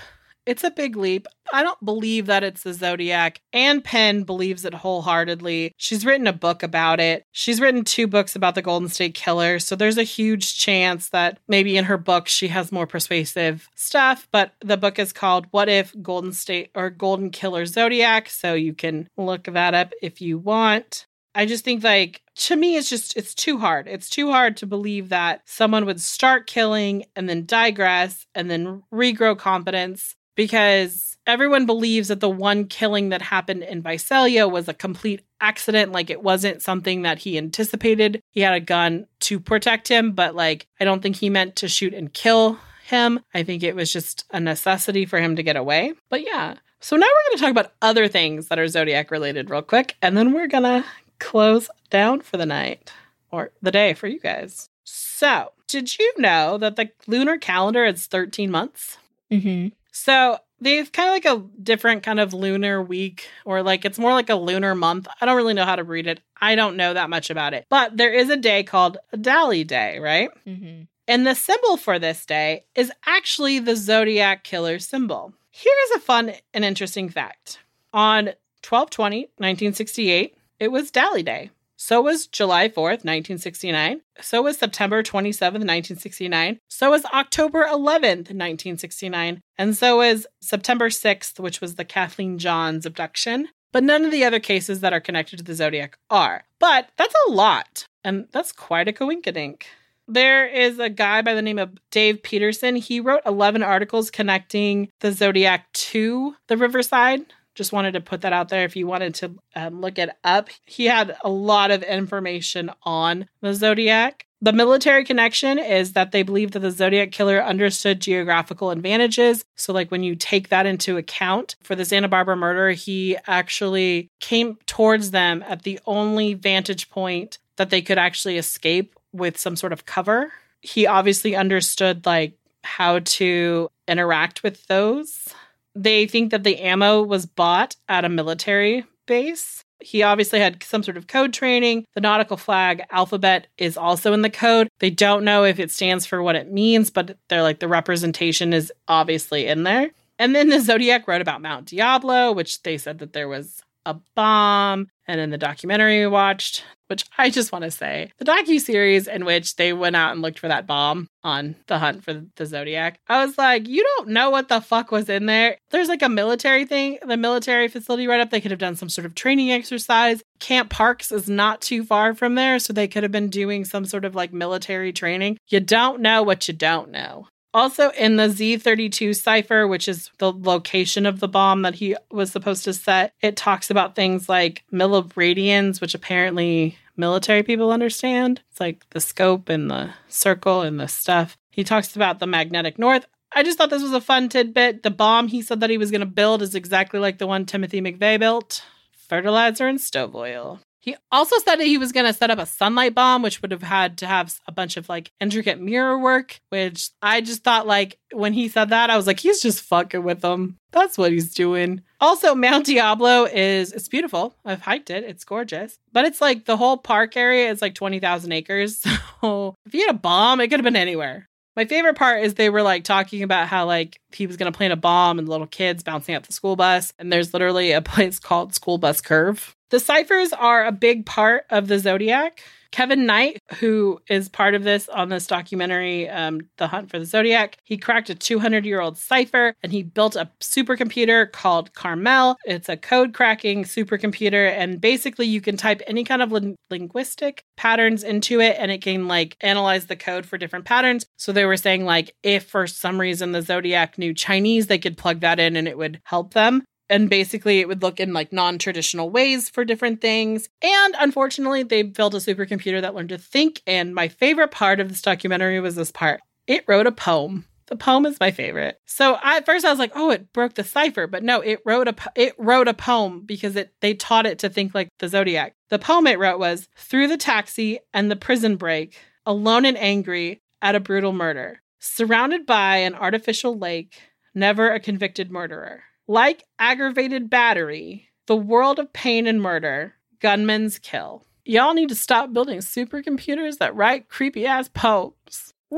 it's 0.47 0.63
a 0.63 0.71
big 0.71 0.95
leap. 0.95 1.27
I 1.51 1.61
don't 1.61 1.83
believe 1.83 2.25
that 2.27 2.43
it's 2.43 2.63
the 2.63 2.73
Zodiac. 2.73 3.41
Anne 3.51 3.81
Penn 3.81 4.23
believes 4.23 4.63
it 4.63 4.73
wholeheartedly. 4.73 5.73
She's 5.77 6.05
written 6.05 6.25
a 6.25 6.33
book 6.33 6.63
about 6.63 6.99
it. 6.99 7.25
She's 7.31 7.59
written 7.59 7.83
two 7.83 8.07
books 8.07 8.35
about 8.35 8.55
the 8.55 8.61
Golden 8.61 8.87
State 8.87 9.13
Killer. 9.13 9.59
So 9.59 9.75
there's 9.75 9.97
a 9.97 10.03
huge 10.03 10.57
chance 10.57 11.09
that 11.09 11.39
maybe 11.47 11.77
in 11.77 11.85
her 11.85 11.97
book 11.97 12.27
she 12.27 12.47
has 12.47 12.71
more 12.71 12.87
persuasive 12.87 13.67
stuff. 13.75 14.27
But 14.31 14.53
the 14.61 14.77
book 14.77 14.99
is 14.99 15.13
called 15.13 15.47
What 15.51 15.69
If 15.69 15.93
Golden 16.01 16.31
State 16.31 16.71
or 16.73 16.89
Golden 16.89 17.29
Killer 17.29 17.65
Zodiac. 17.65 18.29
So 18.29 18.53
you 18.53 18.73
can 18.73 19.09
look 19.17 19.43
that 19.43 19.73
up 19.73 19.93
if 20.01 20.21
you 20.21 20.37
want. 20.37 21.07
I 21.35 21.45
just 21.45 21.63
think 21.63 21.83
like 21.83 22.23
to 22.35 22.55
me 22.55 22.77
it's 22.77 22.89
just 22.89 23.15
it's 23.15 23.35
too 23.35 23.59
hard. 23.59 23.87
It's 23.87 24.09
too 24.09 24.31
hard 24.31 24.57
to 24.57 24.65
believe 24.65 25.09
that 25.09 25.41
someone 25.45 25.85
would 25.85 26.01
start 26.01 26.47
killing 26.47 27.05
and 27.15 27.29
then 27.29 27.45
digress 27.45 28.25
and 28.33 28.49
then 28.49 28.81
regrow 28.91 29.37
confidence 29.37 30.15
because 30.37 31.17
everyone 31.25 31.65
believes 31.65 32.07
that 32.07 32.21
the 32.21 32.29
one 32.29 32.65
killing 32.65 33.09
that 33.09 33.21
happened 33.21 33.63
in 33.63 33.81
Visalia 33.81 34.47
was 34.47 34.69
a 34.69 34.73
complete 34.73 35.23
accident. 35.41 35.91
Like 35.91 36.09
it 36.09 36.23
wasn't 36.23 36.61
something 36.61 37.01
that 37.01 37.19
he 37.19 37.37
anticipated. 37.37 38.21
He 38.31 38.41
had 38.41 38.53
a 38.53 38.61
gun 38.61 39.07
to 39.21 39.39
protect 39.41 39.89
him, 39.89 40.13
but 40.13 40.35
like 40.35 40.67
I 40.79 40.85
don't 40.85 41.01
think 41.01 41.17
he 41.17 41.29
meant 41.29 41.57
to 41.57 41.67
shoot 41.67 41.93
and 41.93 42.13
kill 42.13 42.57
him. 42.85 43.19
I 43.33 43.43
think 43.43 43.63
it 43.63 43.75
was 43.75 43.91
just 43.91 44.23
a 44.31 44.39
necessity 44.39 45.05
for 45.05 45.19
him 45.19 45.35
to 45.35 45.43
get 45.43 45.57
away. 45.57 45.93
But 46.07 46.25
yeah. 46.25 46.55
So 46.79 46.95
now 46.95 47.07
we're 47.07 47.29
going 47.29 47.37
to 47.37 47.41
talk 47.41 47.51
about 47.51 47.73
other 47.81 48.07
things 48.07 48.47
that 48.47 48.59
are 48.59 48.67
zodiac 48.67 49.11
related 49.11 49.49
real 49.49 49.63
quick, 49.63 49.95
and 50.01 50.15
then 50.15 50.31
we're 50.31 50.47
going 50.47 50.63
to 50.63 50.85
close 51.19 51.69
down 51.89 52.21
for 52.21 52.37
the 52.37 52.45
night 52.45 52.93
or 53.31 53.51
the 53.63 53.71
day 53.71 53.95
for 53.95 54.05
you 54.05 54.19
guys. 54.19 54.69
So, 54.83 55.51
did 55.67 55.97
you 55.97 56.13
know 56.17 56.59
that 56.59 56.75
the 56.75 56.91
lunar 57.07 57.37
calendar 57.37 57.83
is 57.83 58.05
13 58.05 58.51
months? 58.51 58.97
Mm-hmm. 59.31 59.69
So 59.97 60.37
they've 60.61 60.91
kind 60.91 61.09
of 61.09 61.13
like 61.13 61.25
a 61.25 61.61
different 61.61 62.03
kind 62.03 62.19
of 62.19 62.33
lunar 62.33 62.81
week, 62.81 63.27
or 63.45 63.63
like 63.63 63.83
it's 63.83 63.97
more 63.97 64.13
like 64.13 64.29
a 64.29 64.35
lunar 64.35 64.75
month. 64.75 65.07
I 65.19 65.25
don't 65.25 65.35
really 65.35 65.55
know 65.55 65.65
how 65.65 65.75
to 65.75 65.83
read 65.83 66.05
it. 66.05 66.21
I 66.39 66.53
don't 66.55 66.77
know 66.77 66.93
that 66.93 67.09
much 67.09 67.29
about 67.31 67.55
it. 67.55 67.65
But 67.69 67.97
there 67.97 68.13
is 68.13 68.29
a 68.29 68.37
day 68.37 68.63
called 68.63 68.97
Dali 69.13 69.65
Day, 69.65 69.97
right? 69.97 70.29
Mm-hmm. 70.45 70.83
And 71.07 71.25
the 71.25 71.33
symbol 71.33 71.77
for 71.77 71.97
this 71.97 72.25
day 72.25 72.65
is 72.75 72.91
actually 73.07 73.59
the 73.59 73.75
Zodiac 73.75 74.43
Killer 74.43 74.77
symbol. 74.77 75.33
Here's 75.51 75.91
a 75.95 75.99
fun 75.99 76.33
and 76.53 76.63
interesting 76.63 77.09
fact. 77.09 77.59
On 77.91 78.25
1220, 78.63 79.21
1968, 79.37 80.37
it 80.59 80.71
was 80.71 80.91
Dali 80.91 81.25
Day. 81.25 81.49
So 81.77 82.01
was 82.01 82.25
July 82.25 82.69
4th, 82.69 83.05
1969. 83.05 84.01
So 84.19 84.41
was 84.41 84.57
September 84.57 85.03
27th, 85.03 85.63
1969. 85.63 86.59
So 86.67 86.89
was 86.89 87.05
October 87.05 87.65
11th, 87.65 88.33
1969. 88.33 89.41
And 89.59 89.77
so 89.77 89.97
was 89.97 90.25
September 90.41 90.89
6th, 90.89 91.39
which 91.39 91.61
was 91.61 91.75
the 91.75 91.85
Kathleen 91.85 92.39
Johns 92.39 92.87
abduction. 92.87 93.49
But 93.71 93.83
none 93.83 94.03
of 94.05 94.11
the 94.11 94.25
other 94.25 94.39
cases 94.39 94.79
that 94.79 94.93
are 94.93 94.99
connected 94.99 95.37
to 95.37 95.43
the 95.43 95.53
Zodiac 95.53 95.99
are. 96.09 96.45
But 96.59 96.89
that's 96.97 97.13
a 97.27 97.31
lot. 97.31 97.85
And 98.03 98.27
that's 98.31 98.51
quite 98.51 98.87
a 98.87 98.93
coinkydink. 98.93 99.63
There 100.07 100.47
is 100.47 100.79
a 100.79 100.89
guy 100.89 101.21
by 101.21 101.35
the 101.35 101.41
name 101.41 101.59
of 101.59 101.77
Dave 101.91 102.23
Peterson. 102.23 102.75
He 102.77 102.99
wrote 102.99 103.21
11 103.25 103.61
articles 103.61 104.09
connecting 104.09 104.89
the 105.01 105.11
Zodiac 105.11 105.71
to 105.73 106.35
the 106.47 106.57
Riverside 106.57 107.25
Just 107.57 107.73
wanted 107.73 107.93
to 107.93 108.01
put 108.01 108.21
that 108.21 108.33
out 108.33 108.49
there 108.49 108.65
if 108.65 108.75
you 108.75 108.85
wanted 108.85 109.15
to 109.15 109.35
um, 109.55 109.81
look 109.81 109.97
it 109.97 110.11
up. 110.23 110.49
He 110.65 110.85
had 110.85 111.17
a 111.23 111.29
lot 111.29 111.71
of 111.71 111.81
information 111.81 112.69
on 112.83 113.27
the 113.41 113.55
Zodiac. 113.55 114.27
The 114.41 114.53
military 114.53 115.03
connection 115.03 115.57
is 115.57 115.93
that 115.93 116.11
they 116.11 116.21
believe 116.21 116.51
that 116.51 116.59
the 116.59 116.69
Zodiac 116.69 117.11
killer 117.11 117.41
understood 117.41 117.99
geographical 117.99 118.69
advantages. 118.69 119.43
So, 119.55 119.73
like 119.73 119.89
when 119.89 120.03
you 120.03 120.15
take 120.15 120.49
that 120.49 120.67
into 120.67 120.97
account 120.97 121.55
for 121.63 121.73
the 121.73 121.83
Santa 121.83 122.07
Barbara 122.07 122.37
murder, 122.37 122.69
he 122.69 123.17
actually 123.25 124.11
came 124.19 124.59
towards 124.67 125.09
them 125.09 125.43
at 125.47 125.63
the 125.63 125.79
only 125.87 126.35
vantage 126.35 126.91
point 126.91 127.39
that 127.55 127.71
they 127.71 127.81
could 127.81 127.97
actually 127.97 128.37
escape 128.37 128.93
with 129.11 129.39
some 129.39 129.55
sort 129.55 129.73
of 129.73 129.87
cover. 129.87 130.31
He 130.61 130.85
obviously 130.85 131.35
understood 131.35 132.05
like 132.05 132.37
how 132.63 132.99
to 132.99 133.71
interact 133.87 134.43
with 134.43 134.67
those. 134.67 135.33
They 135.79 136.07
think 136.07 136.31
that 136.31 136.43
the 136.43 136.57
ammo 136.59 137.03
was 137.03 137.27
bought 137.27 137.75
at 137.87 138.03
a 138.03 138.09
military 138.09 138.83
base. 139.05 139.63
He 139.79 140.01
obviously 140.01 140.39
had 140.39 140.63
some 140.63 140.81
sort 140.81 140.97
of 140.97 141.05
code 141.05 141.33
training. 141.33 141.85
The 141.93 142.01
nautical 142.01 142.35
flag 142.35 142.81
alphabet 142.89 143.45
is 143.59 143.77
also 143.77 144.11
in 144.11 144.23
the 144.23 144.29
code. 144.29 144.69
They 144.79 144.89
don't 144.89 145.23
know 145.23 145.43
if 145.43 145.59
it 145.59 145.69
stands 145.69 146.07
for 146.07 146.23
what 146.23 146.35
it 146.35 146.51
means, 146.51 146.89
but 146.89 147.15
they're 147.29 147.43
like 147.43 147.59
the 147.59 147.67
representation 147.67 148.53
is 148.53 148.73
obviously 148.87 149.45
in 149.45 149.63
there. 149.63 149.91
And 150.17 150.35
then 150.35 150.49
the 150.49 150.61
Zodiac 150.61 151.07
wrote 151.07 151.21
about 151.21 151.43
Mount 151.43 151.67
Diablo, 151.67 152.31
which 152.31 152.63
they 152.63 152.79
said 152.79 152.97
that 152.99 153.13
there 153.13 153.27
was 153.27 153.61
a 153.85 153.95
bomb. 154.15 154.87
And 155.07 155.21
in 155.21 155.29
the 155.29 155.37
documentary 155.37 155.99
we 155.99 156.07
watched, 156.07 156.63
which 156.87 157.05
I 157.17 157.29
just 157.29 157.51
want 157.51 157.63
to 157.63 157.71
say, 157.71 158.11
the 158.17 158.25
docu 158.25 158.59
series 158.59 159.07
in 159.07 159.25
which 159.25 159.55
they 159.55 159.73
went 159.73 159.95
out 159.95 160.11
and 160.11 160.21
looked 160.21 160.39
for 160.39 160.47
that 160.47 160.67
bomb 160.67 161.07
on 161.23 161.55
the 161.67 161.77
hunt 161.77 162.03
for 162.03 162.23
the 162.35 162.45
Zodiac, 162.45 162.99
I 163.07 163.25
was 163.25 163.37
like, 163.37 163.67
you 163.67 163.83
don't 163.83 164.09
know 164.09 164.29
what 164.29 164.49
the 164.49 164.61
fuck 164.61 164.91
was 164.91 165.09
in 165.09 165.25
there. 165.25 165.57
There's 165.71 165.89
like 165.89 166.01
a 166.01 166.09
military 166.09 166.65
thing, 166.65 166.99
the 167.05 167.17
military 167.17 167.67
facility 167.67 168.07
right 168.07 168.19
up. 168.19 168.29
They 168.29 168.41
could 168.41 168.51
have 168.51 168.59
done 168.59 168.75
some 168.75 168.89
sort 168.89 169.05
of 169.05 169.15
training 169.15 169.51
exercise. 169.51 170.23
Camp 170.39 170.69
Parks 170.69 171.11
is 171.11 171.29
not 171.29 171.61
too 171.61 171.83
far 171.83 172.13
from 172.13 172.35
there, 172.35 172.59
so 172.59 172.73
they 172.73 172.87
could 172.87 173.03
have 173.03 173.11
been 173.11 173.29
doing 173.29 173.65
some 173.65 173.85
sort 173.85 174.05
of 174.05 174.15
like 174.15 174.31
military 174.31 174.93
training. 174.93 175.37
You 175.47 175.59
don't 175.59 176.01
know 176.01 176.23
what 176.23 176.47
you 176.47 176.53
don't 176.53 176.91
know. 176.91 177.27
Also, 177.57 177.89
in 177.97 178.17
the 178.17 178.27
Z32 178.27 179.15
cipher, 179.15 179.67
which 179.67 179.87
is 179.87 180.11
the 180.19 180.31
location 180.31 181.07
of 181.07 181.19
the 181.19 181.27
bomb 181.27 181.63
that 181.63 181.73
he 181.73 181.95
was 182.11 182.31
supposed 182.31 182.63
to 182.65 182.71
set, 182.71 183.15
it 183.19 183.35
talks 183.35 183.71
about 183.71 183.95
things 183.95 184.29
like 184.29 184.63
milliradians, 184.71 185.81
which 185.81 185.95
apparently 185.95 186.77
military 186.95 187.41
people 187.41 187.71
understand. 187.71 188.43
It's 188.51 188.59
like 188.59 188.87
the 188.91 189.01
scope 189.01 189.49
and 189.49 189.71
the 189.71 189.89
circle 190.07 190.61
and 190.61 190.79
the 190.79 190.87
stuff. 190.87 191.35
He 191.49 191.63
talks 191.63 191.95
about 191.95 192.19
the 192.19 192.27
magnetic 192.27 192.77
north. 192.77 193.07
I 193.31 193.41
just 193.41 193.57
thought 193.57 193.71
this 193.71 193.81
was 193.81 193.91
a 193.91 194.01
fun 194.01 194.29
tidbit. 194.29 194.83
The 194.83 194.91
bomb 194.91 195.27
he 195.27 195.41
said 195.41 195.59
that 195.61 195.71
he 195.71 195.79
was 195.79 195.89
going 195.89 196.01
to 196.01 196.05
build 196.05 196.43
is 196.43 196.53
exactly 196.53 196.99
like 196.99 197.17
the 197.17 197.25
one 197.25 197.47
Timothy 197.47 197.81
McVeigh 197.81 198.19
built 198.19 198.63
fertilizer 199.09 199.67
and 199.67 199.81
stove 199.81 200.15
oil. 200.15 200.59
He 200.79 200.95
also 201.11 201.37
said 201.39 201.57
that 201.57 201.67
he 201.67 201.77
was 201.77 201.91
going 201.91 202.05
to 202.05 202.13
set 202.13 202.29
up 202.29 202.39
a 202.39 202.45
sunlight 202.45 202.95
bomb, 202.95 203.21
which 203.21 203.41
would 203.41 203.51
have 203.51 203.63
had 203.63 203.97
to 203.99 204.07
have 204.07 204.33
a 204.47 204.51
bunch 204.51 204.77
of 204.77 204.87
like 204.87 205.11
intricate 205.19 205.59
mirror 205.59 205.97
work, 205.97 206.39
which 206.49 206.91
I 207.01 207.21
just 207.21 207.43
thought 207.43 207.67
like 207.67 207.97
when 208.13 208.33
he 208.33 208.47
said 208.47 208.69
that, 208.69 208.89
I 208.89 208.97
was 208.97 209.07
like, 209.07 209.19
he's 209.19 209.41
just 209.41 209.61
fucking 209.61 210.03
with 210.03 210.21
them. 210.21 210.57
That's 210.71 210.97
what 210.97 211.11
he's 211.11 211.33
doing. 211.33 211.81
Also, 211.99 212.35
Mount 212.35 212.65
Diablo 212.67 213.25
is 213.25 213.71
it's 213.71 213.87
beautiful. 213.87 214.35
I've 214.45 214.61
hiked 214.61 214.89
it. 214.89 215.03
It's 215.03 215.23
gorgeous. 215.23 215.77
But 215.91 216.05
it's 216.05 216.21
like 216.21 216.45
the 216.45 216.57
whole 216.57 216.77
park 216.77 217.17
area 217.17 217.49
is 217.49 217.61
like 217.61 217.73
20,000 217.75 218.31
acres. 218.31 218.85
So 219.19 219.55
if 219.65 219.73
you 219.73 219.81
had 219.81 219.95
a 219.95 219.97
bomb, 219.97 220.39
it 220.39 220.47
could 220.47 220.59
have 220.59 220.63
been 220.63 220.75
anywhere. 220.75 221.27
My 221.57 221.65
favorite 221.65 221.97
part 221.97 222.23
is 222.23 222.35
they 222.35 222.49
were 222.49 222.61
like 222.61 222.85
talking 222.85 223.23
about 223.23 223.49
how 223.49 223.65
like 223.65 223.99
he 224.13 224.27
was 224.27 224.37
going 224.37 224.49
to 224.49 224.55
plant 224.55 224.71
a 224.71 224.77
bomb 224.77 225.19
and 225.19 225.27
little 225.27 225.47
kids 225.47 225.83
bouncing 225.83 226.15
up 226.15 226.25
the 226.25 226.31
school 226.31 226.55
bus. 226.55 226.93
And 226.97 227.11
there's 227.11 227.33
literally 227.33 227.73
a 227.73 227.81
place 227.93 228.19
called 228.19 228.53
School 228.53 228.77
Bus 228.77 229.01
Curve 229.01 229.57
the 229.69 229.79
ciphers 229.79 230.33
are 230.33 230.65
a 230.65 230.71
big 230.71 231.05
part 231.05 231.45
of 231.49 231.67
the 231.67 231.79
Zodiac. 231.79 232.41
Kevin 232.77 233.07
Knight, 233.07 233.41
who 233.55 233.99
is 234.07 234.29
part 234.29 234.53
of 234.53 234.63
this 234.63 234.87
on 234.87 235.09
this 235.09 235.25
documentary, 235.25 236.07
um, 236.09 236.41
The 236.57 236.67
Hunt 236.67 236.91
for 236.91 236.99
the 236.99 237.07
Zodiac, 237.07 237.57
he 237.63 237.75
cracked 237.75 238.11
a 238.11 238.13
200 238.13 238.67
year 238.67 238.81
old 238.81 238.99
cipher 238.99 239.55
and 239.63 239.71
he 239.71 239.81
built 239.81 240.15
a 240.15 240.29
supercomputer 240.41 241.31
called 241.31 241.73
Carmel. 241.73 242.37
It's 242.45 242.69
a 242.69 242.77
code 242.77 243.15
cracking 243.15 243.63
supercomputer, 243.63 244.51
and 244.51 244.79
basically 244.79 245.25
you 245.25 245.41
can 245.41 245.57
type 245.57 245.81
any 245.87 246.03
kind 246.03 246.21
of 246.21 246.31
lin- 246.31 246.55
linguistic 246.69 247.41
patterns 247.55 248.03
into 248.03 248.41
it 248.41 248.55
and 248.59 248.69
it 248.69 248.83
can 248.83 249.07
like 249.07 249.37
analyze 249.41 249.87
the 249.87 249.95
code 249.95 250.27
for 250.27 250.37
different 250.37 250.65
patterns. 250.65 251.07
So 251.17 251.31
they 251.31 251.45
were 251.45 251.57
saying, 251.57 251.83
like, 251.83 252.13
if 252.21 252.45
for 252.45 252.67
some 252.67 253.01
reason 253.01 253.31
the 253.31 253.41
Zodiac 253.41 253.97
knew 253.97 254.13
Chinese, 254.13 254.67
they 254.67 254.77
could 254.77 254.99
plug 254.99 255.21
that 255.21 255.39
in 255.39 255.55
and 255.55 255.67
it 255.67 255.79
would 255.79 255.99
help 256.03 256.35
them 256.35 256.61
and 256.89 257.09
basically 257.09 257.59
it 257.59 257.67
would 257.67 257.81
look 257.81 257.99
in 257.99 258.13
like 258.13 258.31
non-traditional 258.31 259.09
ways 259.09 259.49
for 259.49 259.65
different 259.65 260.01
things. 260.01 260.49
And 260.61 260.95
unfortunately 260.99 261.63
they 261.63 261.83
built 261.83 262.13
a 262.13 262.17
supercomputer 262.17 262.81
that 262.81 262.95
learned 262.95 263.09
to 263.09 263.17
think. 263.17 263.61
And 263.67 263.93
my 263.93 264.07
favorite 264.07 264.51
part 264.51 264.79
of 264.79 264.89
this 264.89 265.01
documentary 265.01 265.59
was 265.59 265.75
this 265.75 265.91
part. 265.91 266.21
It 266.45 266.63
wrote 266.67 266.87
a 266.87 266.91
poem. 266.91 267.45
The 267.67 267.75
poem 267.75 268.05
is 268.05 268.19
my 268.19 268.31
favorite. 268.31 268.79
So 268.85 269.15
I, 269.21 269.37
at 269.37 269.45
first 269.45 269.65
i 269.65 269.69
was 269.69 269.79
like 269.79 269.91
oh 269.93 270.09
it 270.11 270.31
broke 270.31 270.53
the 270.53 270.63
cipher. 270.63 271.07
But 271.07 271.23
no 271.23 271.41
it 271.41 271.59
wrote 271.65 271.87
a 271.87 271.95
it 272.15 272.33
wrote 272.37 272.67
a 272.67 272.73
poem 272.73 273.23
because 273.25 273.55
it 273.55 273.73
they 273.81 273.93
taught 273.93 274.25
it 274.25 274.39
to 274.39 274.49
think 274.49 274.73
like 274.73 274.89
the 274.99 275.09
zodiac. 275.09 275.55
The 275.69 275.79
poem 275.79 276.07
it 276.07 276.19
wrote 276.19 276.39
was 276.39 276.69
through 276.77 277.07
the 277.09 277.17
taxi 277.17 277.79
and 277.93 278.09
the 278.09 278.15
prison 278.15 278.55
break 278.55 278.97
alone 279.25 279.65
and 279.65 279.77
angry 279.77 280.41
at 280.61 280.75
a 280.75 280.79
brutal 280.79 281.11
murder 281.11 281.61
surrounded 281.79 282.45
by 282.45 282.77
an 282.77 282.95
artificial 282.95 283.57
lake 283.57 283.99
never 284.33 284.71
a 284.71 284.79
convicted 284.79 285.31
murderer 285.31 285.83
like 286.07 286.43
aggravated 286.59 287.29
battery, 287.29 288.09
the 288.27 288.35
world 288.35 288.79
of 288.79 288.91
pain 288.93 289.27
and 289.27 289.41
murder, 289.41 289.95
gunmen's 290.19 290.79
kill. 290.79 291.25
Y'all 291.45 291.73
need 291.73 291.89
to 291.89 291.95
stop 291.95 292.33
building 292.33 292.59
supercomputers 292.59 293.57
that 293.59 293.75
write 293.75 294.09
creepy 294.09 294.45
ass 294.45 294.69
poems. 294.69 295.53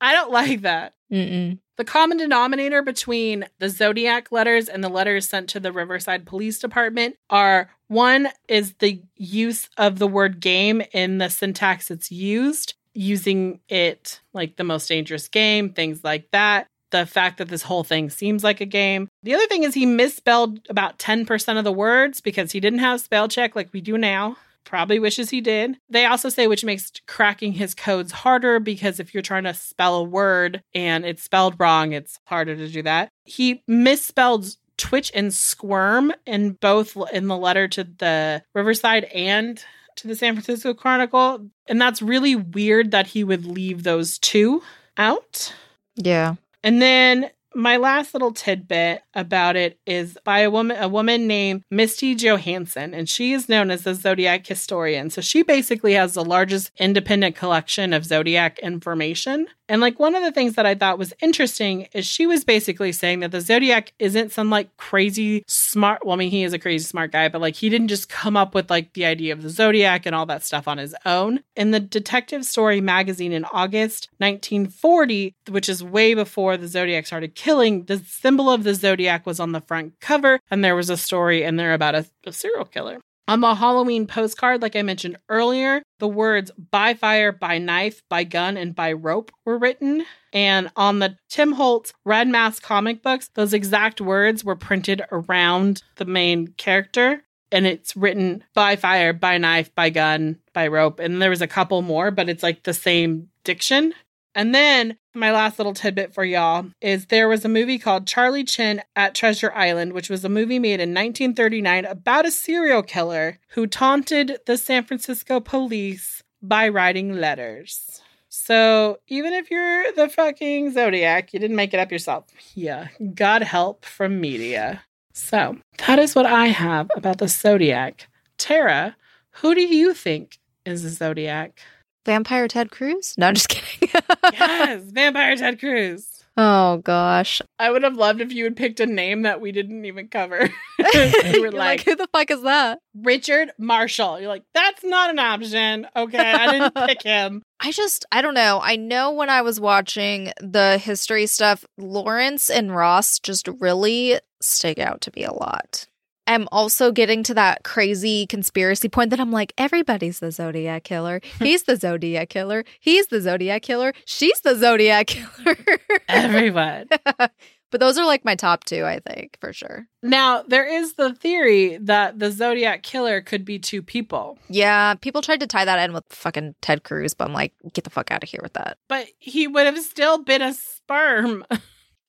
I 0.00 0.12
don't 0.12 0.30
like 0.30 0.62
that. 0.62 0.94
Mm-mm. 1.12 1.58
The 1.76 1.84
common 1.84 2.16
denominator 2.16 2.82
between 2.82 3.46
the 3.58 3.68
Zodiac 3.68 4.32
letters 4.32 4.68
and 4.68 4.82
the 4.82 4.88
letters 4.88 5.28
sent 5.28 5.50
to 5.50 5.60
the 5.60 5.72
Riverside 5.72 6.24
Police 6.24 6.58
Department 6.58 7.16
are 7.28 7.70
one 7.88 8.28
is 8.48 8.74
the 8.78 9.02
use 9.16 9.68
of 9.76 9.98
the 9.98 10.08
word 10.08 10.40
game 10.40 10.82
in 10.92 11.18
the 11.18 11.28
syntax 11.28 11.90
it's 11.90 12.10
used, 12.10 12.74
using 12.94 13.60
it 13.68 14.20
like 14.32 14.56
the 14.56 14.64
most 14.64 14.88
dangerous 14.88 15.28
game, 15.28 15.70
things 15.70 16.02
like 16.02 16.30
that 16.30 16.68
the 16.90 17.06
fact 17.06 17.38
that 17.38 17.48
this 17.48 17.62
whole 17.62 17.84
thing 17.84 18.10
seems 18.10 18.44
like 18.44 18.60
a 18.60 18.66
game. 18.66 19.08
The 19.22 19.34
other 19.34 19.46
thing 19.46 19.64
is 19.64 19.74
he 19.74 19.86
misspelled 19.86 20.60
about 20.68 20.98
10% 20.98 21.58
of 21.58 21.64
the 21.64 21.72
words 21.72 22.20
because 22.20 22.52
he 22.52 22.60
didn't 22.60 22.80
have 22.80 23.00
spell 23.00 23.28
check 23.28 23.56
like 23.56 23.72
we 23.72 23.80
do 23.80 23.98
now. 23.98 24.36
Probably 24.64 24.98
wishes 24.98 25.30
he 25.30 25.40
did. 25.40 25.78
They 25.88 26.06
also 26.06 26.28
say 26.28 26.48
which 26.48 26.64
makes 26.64 26.90
cracking 27.06 27.52
his 27.52 27.74
codes 27.74 28.10
harder 28.10 28.58
because 28.58 28.98
if 28.98 29.14
you're 29.14 29.22
trying 29.22 29.44
to 29.44 29.54
spell 29.54 29.96
a 29.96 30.02
word 30.02 30.62
and 30.74 31.04
it's 31.04 31.22
spelled 31.22 31.54
wrong, 31.60 31.92
it's 31.92 32.18
harder 32.24 32.56
to 32.56 32.68
do 32.68 32.82
that. 32.82 33.10
He 33.24 33.62
misspelled 33.68 34.56
twitch 34.76 35.12
and 35.14 35.32
squirm 35.32 36.12
in 36.26 36.52
both 36.52 36.96
in 37.12 37.28
the 37.28 37.36
letter 37.36 37.68
to 37.68 37.84
the 37.84 38.42
Riverside 38.54 39.04
and 39.04 39.62
to 39.96 40.08
the 40.08 40.16
San 40.16 40.34
Francisco 40.34 40.74
Chronicle. 40.74 41.48
And 41.66 41.80
that's 41.80 42.02
really 42.02 42.36
weird 42.36 42.90
that 42.90 43.06
he 43.06 43.24
would 43.24 43.46
leave 43.46 43.82
those 43.82 44.18
two 44.18 44.62
out. 44.96 45.54
Yeah. 45.96 46.34
And 46.66 46.82
then 46.82 47.30
my 47.54 47.76
last 47.76 48.12
little 48.12 48.32
tidbit 48.32 49.02
about 49.14 49.54
it 49.54 49.78
is 49.86 50.18
by 50.24 50.40
a 50.40 50.50
woman 50.50 50.76
a 50.78 50.88
woman 50.88 51.28
named 51.28 51.62
Misty 51.70 52.16
Johansson 52.16 52.92
and 52.92 53.08
she 53.08 53.32
is 53.32 53.48
known 53.48 53.70
as 53.70 53.84
the 53.84 53.94
zodiac 53.94 54.44
historian. 54.44 55.08
So 55.10 55.20
she 55.20 55.42
basically 55.42 55.92
has 55.92 56.14
the 56.14 56.24
largest 56.24 56.72
independent 56.76 57.36
collection 57.36 57.92
of 57.92 58.04
zodiac 58.04 58.58
information. 58.58 59.46
And 59.68 59.80
like 59.80 59.98
one 59.98 60.14
of 60.14 60.22
the 60.22 60.32
things 60.32 60.54
that 60.54 60.66
I 60.66 60.74
thought 60.74 60.98
was 60.98 61.12
interesting 61.20 61.88
is 61.92 62.06
she 62.06 62.26
was 62.26 62.44
basically 62.44 62.92
saying 62.92 63.20
that 63.20 63.32
the 63.32 63.40
zodiac 63.40 63.92
isn't 63.98 64.32
some 64.32 64.50
like 64.50 64.76
crazy 64.76 65.44
smart 65.48 66.04
well 66.04 66.14
I 66.14 66.16
mean 66.16 66.30
he 66.30 66.44
is 66.44 66.52
a 66.52 66.58
crazy 66.58 66.84
smart 66.84 67.12
guy 67.12 67.28
but 67.28 67.40
like 67.40 67.56
he 67.56 67.68
didn't 67.68 67.88
just 67.88 68.08
come 68.08 68.36
up 68.36 68.54
with 68.54 68.70
like 68.70 68.92
the 68.92 69.04
idea 69.04 69.32
of 69.32 69.42
the 69.42 69.50
zodiac 69.50 70.06
and 70.06 70.14
all 70.14 70.26
that 70.26 70.44
stuff 70.44 70.68
on 70.68 70.78
his 70.78 70.94
own. 71.04 71.40
In 71.54 71.70
the 71.70 71.80
Detective 71.80 72.44
Story 72.44 72.80
magazine 72.80 73.32
in 73.32 73.44
August 73.46 74.08
1940, 74.18 75.34
which 75.48 75.68
is 75.68 75.82
way 75.82 76.14
before 76.14 76.56
the 76.56 76.68
zodiac 76.68 77.06
started 77.06 77.34
killing, 77.34 77.84
the 77.84 77.98
symbol 77.98 78.50
of 78.50 78.64
the 78.64 78.74
zodiac 78.74 79.26
was 79.26 79.40
on 79.40 79.52
the 79.52 79.60
front 79.60 79.98
cover, 80.00 80.40
and 80.50 80.64
there 80.64 80.76
was 80.76 80.90
a 80.90 80.96
story 80.96 81.42
in 81.42 81.56
there 81.56 81.74
about 81.74 81.94
a, 81.94 82.06
a 82.26 82.32
serial 82.32 82.64
killer. 82.64 83.00
On 83.28 83.40
the 83.40 83.56
Halloween 83.56 84.06
postcard, 84.06 84.62
like 84.62 84.76
I 84.76 84.82
mentioned 84.82 85.18
earlier, 85.28 85.82
the 85.98 86.06
words 86.06 86.52
by 86.70 86.94
fire, 86.94 87.32
by 87.32 87.58
knife, 87.58 88.02
by 88.08 88.22
gun, 88.22 88.56
and 88.56 88.72
by 88.72 88.92
rope 88.92 89.32
were 89.44 89.58
written. 89.58 90.04
And 90.32 90.70
on 90.76 91.00
the 91.00 91.16
Tim 91.28 91.52
Holt's 91.52 91.92
Red 92.04 92.28
Mask 92.28 92.62
comic 92.62 93.02
books, 93.02 93.28
those 93.34 93.52
exact 93.52 94.00
words 94.00 94.44
were 94.44 94.54
printed 94.54 95.02
around 95.10 95.82
the 95.96 96.04
main 96.04 96.48
character. 96.56 97.22
And 97.50 97.66
it's 97.66 97.96
written 97.96 98.44
by 98.54 98.76
fire, 98.76 99.12
by 99.12 99.38
knife, 99.38 99.74
by 99.74 99.90
gun, 99.90 100.38
by 100.52 100.68
rope. 100.68 101.00
And 101.00 101.20
there 101.20 101.30
was 101.30 101.42
a 101.42 101.48
couple 101.48 101.82
more, 101.82 102.12
but 102.12 102.28
it's 102.28 102.42
like 102.42 102.62
the 102.62 102.74
same 102.74 103.28
diction. 103.42 103.92
And 104.36 104.54
then 104.54 104.98
my 105.14 105.32
last 105.32 105.58
little 105.58 105.72
tidbit 105.72 106.12
for 106.12 106.22
y'all 106.22 106.66
is 106.82 107.06
there 107.06 107.26
was 107.26 107.46
a 107.46 107.48
movie 107.48 107.78
called 107.78 108.06
Charlie 108.06 108.44
Chan 108.44 108.82
at 108.94 109.14
Treasure 109.14 109.50
Island, 109.54 109.94
which 109.94 110.10
was 110.10 110.26
a 110.26 110.28
movie 110.28 110.58
made 110.58 110.78
in 110.78 110.90
1939 110.90 111.86
about 111.86 112.26
a 112.26 112.30
serial 112.30 112.82
killer 112.82 113.38
who 113.52 113.66
taunted 113.66 114.38
the 114.44 114.58
San 114.58 114.84
Francisco 114.84 115.40
police 115.40 116.22
by 116.42 116.68
writing 116.68 117.14
letters. 117.14 118.02
So 118.28 118.98
even 119.08 119.32
if 119.32 119.50
you're 119.50 119.90
the 119.92 120.10
fucking 120.10 120.72
Zodiac, 120.72 121.32
you 121.32 121.40
didn't 121.40 121.56
make 121.56 121.72
it 121.72 121.80
up 121.80 121.90
yourself. 121.90 122.26
Yeah, 122.54 122.88
God 123.14 123.42
help 123.42 123.86
from 123.86 124.20
media. 124.20 124.82
So 125.14 125.56
that 125.86 125.98
is 125.98 126.14
what 126.14 126.26
I 126.26 126.48
have 126.48 126.90
about 126.94 127.18
the 127.18 127.28
Zodiac. 127.28 128.06
Tara, 128.36 128.96
who 129.30 129.54
do 129.54 129.62
you 129.62 129.94
think 129.94 130.38
is 130.66 130.82
the 130.82 130.90
Zodiac? 130.90 131.58
Vampire 132.06 132.48
Ted 132.48 132.70
Cruz? 132.70 133.14
No, 133.18 133.26
I'm 133.26 133.34
just 133.34 133.48
kidding. 133.50 133.90
yes, 134.32 134.82
Vampire 134.84 135.36
Ted 135.36 135.60
Cruz. 135.60 136.16
Oh 136.38 136.78
gosh. 136.78 137.40
I 137.58 137.70
would 137.70 137.82
have 137.82 137.96
loved 137.96 138.20
if 138.20 138.30
you 138.30 138.44
had 138.44 138.56
picked 138.56 138.78
a 138.78 138.86
name 138.86 139.22
that 139.22 139.40
we 139.40 139.52
didn't 139.52 139.86
even 139.86 140.08
cover. 140.08 140.50
you 141.32 141.40
were 141.40 141.50
like, 141.50 141.82
who 141.82 141.96
the 141.96 142.08
fuck 142.12 142.30
is 142.30 142.42
that? 142.42 142.78
Richard 142.94 143.50
Marshall. 143.58 144.20
You're 144.20 144.28
like, 144.28 144.44
that's 144.54 144.84
not 144.84 145.10
an 145.10 145.18
option. 145.18 145.86
Okay, 145.96 146.18
I 146.18 146.52
didn't 146.52 146.74
pick 146.74 147.02
him. 147.02 147.42
I 147.60 147.72
just, 147.72 148.04
I 148.12 148.20
don't 148.20 148.34
know. 148.34 148.60
I 148.62 148.76
know 148.76 149.12
when 149.12 149.30
I 149.30 149.40
was 149.40 149.58
watching 149.58 150.30
the 150.40 150.76
history 150.76 151.26
stuff, 151.26 151.64
Lawrence 151.78 152.50
and 152.50 152.74
Ross 152.74 153.18
just 153.18 153.48
really 153.60 154.20
stick 154.42 154.78
out 154.78 155.00
to 155.02 155.12
me 155.16 155.24
a 155.24 155.32
lot. 155.32 155.86
I'm 156.26 156.48
also 156.50 156.92
getting 156.92 157.22
to 157.24 157.34
that 157.34 157.62
crazy 157.64 158.26
conspiracy 158.26 158.88
point 158.88 159.10
that 159.10 159.20
I'm 159.20 159.30
like, 159.32 159.52
everybody's 159.56 160.18
the 160.18 160.32
Zodiac 160.32 160.84
killer. 160.84 161.20
He's 161.38 161.64
the 161.64 161.76
Zodiac 161.76 162.28
killer. 162.28 162.64
He's 162.80 163.06
the 163.08 163.20
Zodiac 163.20 163.62
killer. 163.62 163.92
She's 164.04 164.40
the 164.40 164.56
Zodiac 164.56 165.06
killer. 165.06 165.56
Everyone. 166.08 166.86
but 167.70 167.80
those 167.80 167.98
are 167.98 168.06
like 168.06 168.24
my 168.24 168.34
top 168.34 168.64
two, 168.64 168.84
I 168.84 169.00
think, 169.00 169.38
for 169.40 169.52
sure. 169.52 169.86
Now, 170.02 170.42
there 170.42 170.66
is 170.66 170.94
the 170.94 171.14
theory 171.14 171.78
that 171.78 172.18
the 172.18 172.30
Zodiac 172.30 172.82
killer 172.82 173.20
could 173.20 173.44
be 173.44 173.58
two 173.58 173.82
people. 173.82 174.38
Yeah, 174.48 174.94
people 174.94 175.22
tried 175.22 175.40
to 175.40 175.46
tie 175.46 175.64
that 175.64 175.78
in 175.84 175.92
with 175.92 176.04
fucking 176.10 176.54
Ted 176.60 176.82
Cruz, 176.84 177.14
but 177.14 177.26
I'm 177.26 177.34
like, 177.34 177.52
get 177.72 177.84
the 177.84 177.90
fuck 177.90 178.10
out 178.10 178.22
of 178.22 178.28
here 178.28 178.40
with 178.42 178.54
that. 178.54 178.78
But 178.88 179.08
he 179.18 179.46
would 179.46 179.66
have 179.66 179.78
still 179.80 180.22
been 180.22 180.42
a 180.42 180.52
sperm. 180.54 181.44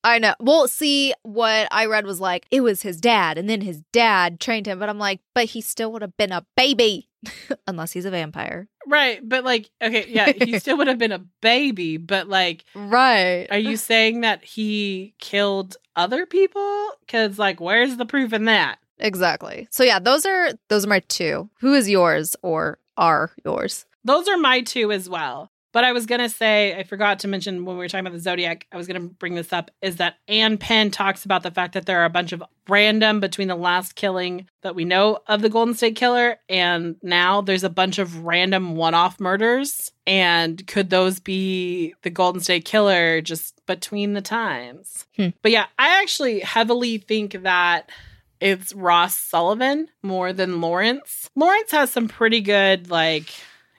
I 0.08 0.18
know. 0.18 0.34
Well, 0.40 0.68
see, 0.68 1.12
what 1.22 1.68
I 1.70 1.84
read 1.84 2.06
was 2.06 2.18
like 2.18 2.46
it 2.50 2.62
was 2.62 2.80
his 2.80 2.98
dad, 2.98 3.36
and 3.36 3.48
then 3.48 3.60
his 3.60 3.82
dad 3.92 4.40
trained 4.40 4.66
him. 4.66 4.78
But 4.78 4.88
I'm 4.88 4.98
like, 4.98 5.20
but 5.34 5.44
he 5.44 5.60
still 5.60 5.92
would 5.92 6.02
have 6.02 6.16
been 6.16 6.32
a 6.32 6.46
baby, 6.56 7.10
unless 7.66 7.92
he's 7.92 8.06
a 8.06 8.10
vampire. 8.10 8.68
Right. 8.86 9.20
But 9.22 9.44
like, 9.44 9.68
okay, 9.82 10.06
yeah, 10.08 10.32
he 10.32 10.58
still 10.58 10.78
would 10.78 10.86
have 10.86 10.96
been 10.96 11.12
a 11.12 11.18
baby. 11.42 11.98
But 11.98 12.26
like, 12.26 12.64
right. 12.74 13.46
Are 13.50 13.58
you 13.58 13.76
saying 13.76 14.22
that 14.22 14.42
he 14.42 15.14
killed 15.18 15.76
other 15.94 16.24
people? 16.24 16.88
Because 17.00 17.38
like, 17.38 17.60
where's 17.60 17.98
the 17.98 18.06
proof 18.06 18.32
in 18.32 18.46
that? 18.46 18.78
Exactly. 18.98 19.68
So 19.70 19.84
yeah, 19.84 19.98
those 19.98 20.24
are 20.24 20.52
those 20.68 20.86
are 20.86 20.88
my 20.88 21.00
two. 21.00 21.50
Who 21.60 21.74
is 21.74 21.88
yours 21.88 22.34
or 22.42 22.78
are 22.96 23.30
yours? 23.44 23.84
Those 24.04 24.26
are 24.26 24.38
my 24.38 24.62
two 24.62 24.90
as 24.90 25.06
well. 25.06 25.50
But 25.78 25.84
I 25.84 25.92
was 25.92 26.06
going 26.06 26.20
to 26.20 26.28
say, 26.28 26.74
I 26.76 26.82
forgot 26.82 27.20
to 27.20 27.28
mention 27.28 27.64
when 27.64 27.76
we 27.76 27.84
were 27.84 27.86
talking 27.86 28.04
about 28.04 28.12
the 28.12 28.18
Zodiac, 28.18 28.66
I 28.72 28.76
was 28.76 28.88
going 28.88 29.00
to 29.00 29.14
bring 29.14 29.36
this 29.36 29.52
up 29.52 29.70
is 29.80 29.98
that 29.98 30.16
Anne 30.26 30.58
Penn 30.58 30.90
talks 30.90 31.24
about 31.24 31.44
the 31.44 31.52
fact 31.52 31.74
that 31.74 31.86
there 31.86 32.00
are 32.00 32.04
a 32.04 32.10
bunch 32.10 32.32
of 32.32 32.42
random 32.68 33.20
between 33.20 33.46
the 33.46 33.54
last 33.54 33.94
killing 33.94 34.48
that 34.62 34.74
we 34.74 34.84
know 34.84 35.20
of 35.28 35.40
the 35.40 35.48
Golden 35.48 35.74
State 35.74 35.94
Killer 35.94 36.38
and 36.48 36.96
now 37.00 37.42
there's 37.42 37.62
a 37.62 37.70
bunch 37.70 38.00
of 38.00 38.24
random 38.24 38.74
one 38.74 38.94
off 38.94 39.20
murders. 39.20 39.92
And 40.04 40.66
could 40.66 40.90
those 40.90 41.20
be 41.20 41.94
the 42.02 42.10
Golden 42.10 42.40
State 42.40 42.64
Killer 42.64 43.20
just 43.20 43.64
between 43.66 44.14
the 44.14 44.20
times? 44.20 45.06
Hmm. 45.14 45.28
But 45.42 45.52
yeah, 45.52 45.66
I 45.78 46.02
actually 46.02 46.40
heavily 46.40 46.98
think 46.98 47.44
that 47.44 47.88
it's 48.40 48.74
Ross 48.74 49.14
Sullivan 49.14 49.86
more 50.02 50.32
than 50.32 50.60
Lawrence. 50.60 51.30
Lawrence 51.36 51.70
has 51.70 51.92
some 51.92 52.08
pretty 52.08 52.40
good, 52.40 52.90
like, 52.90 53.32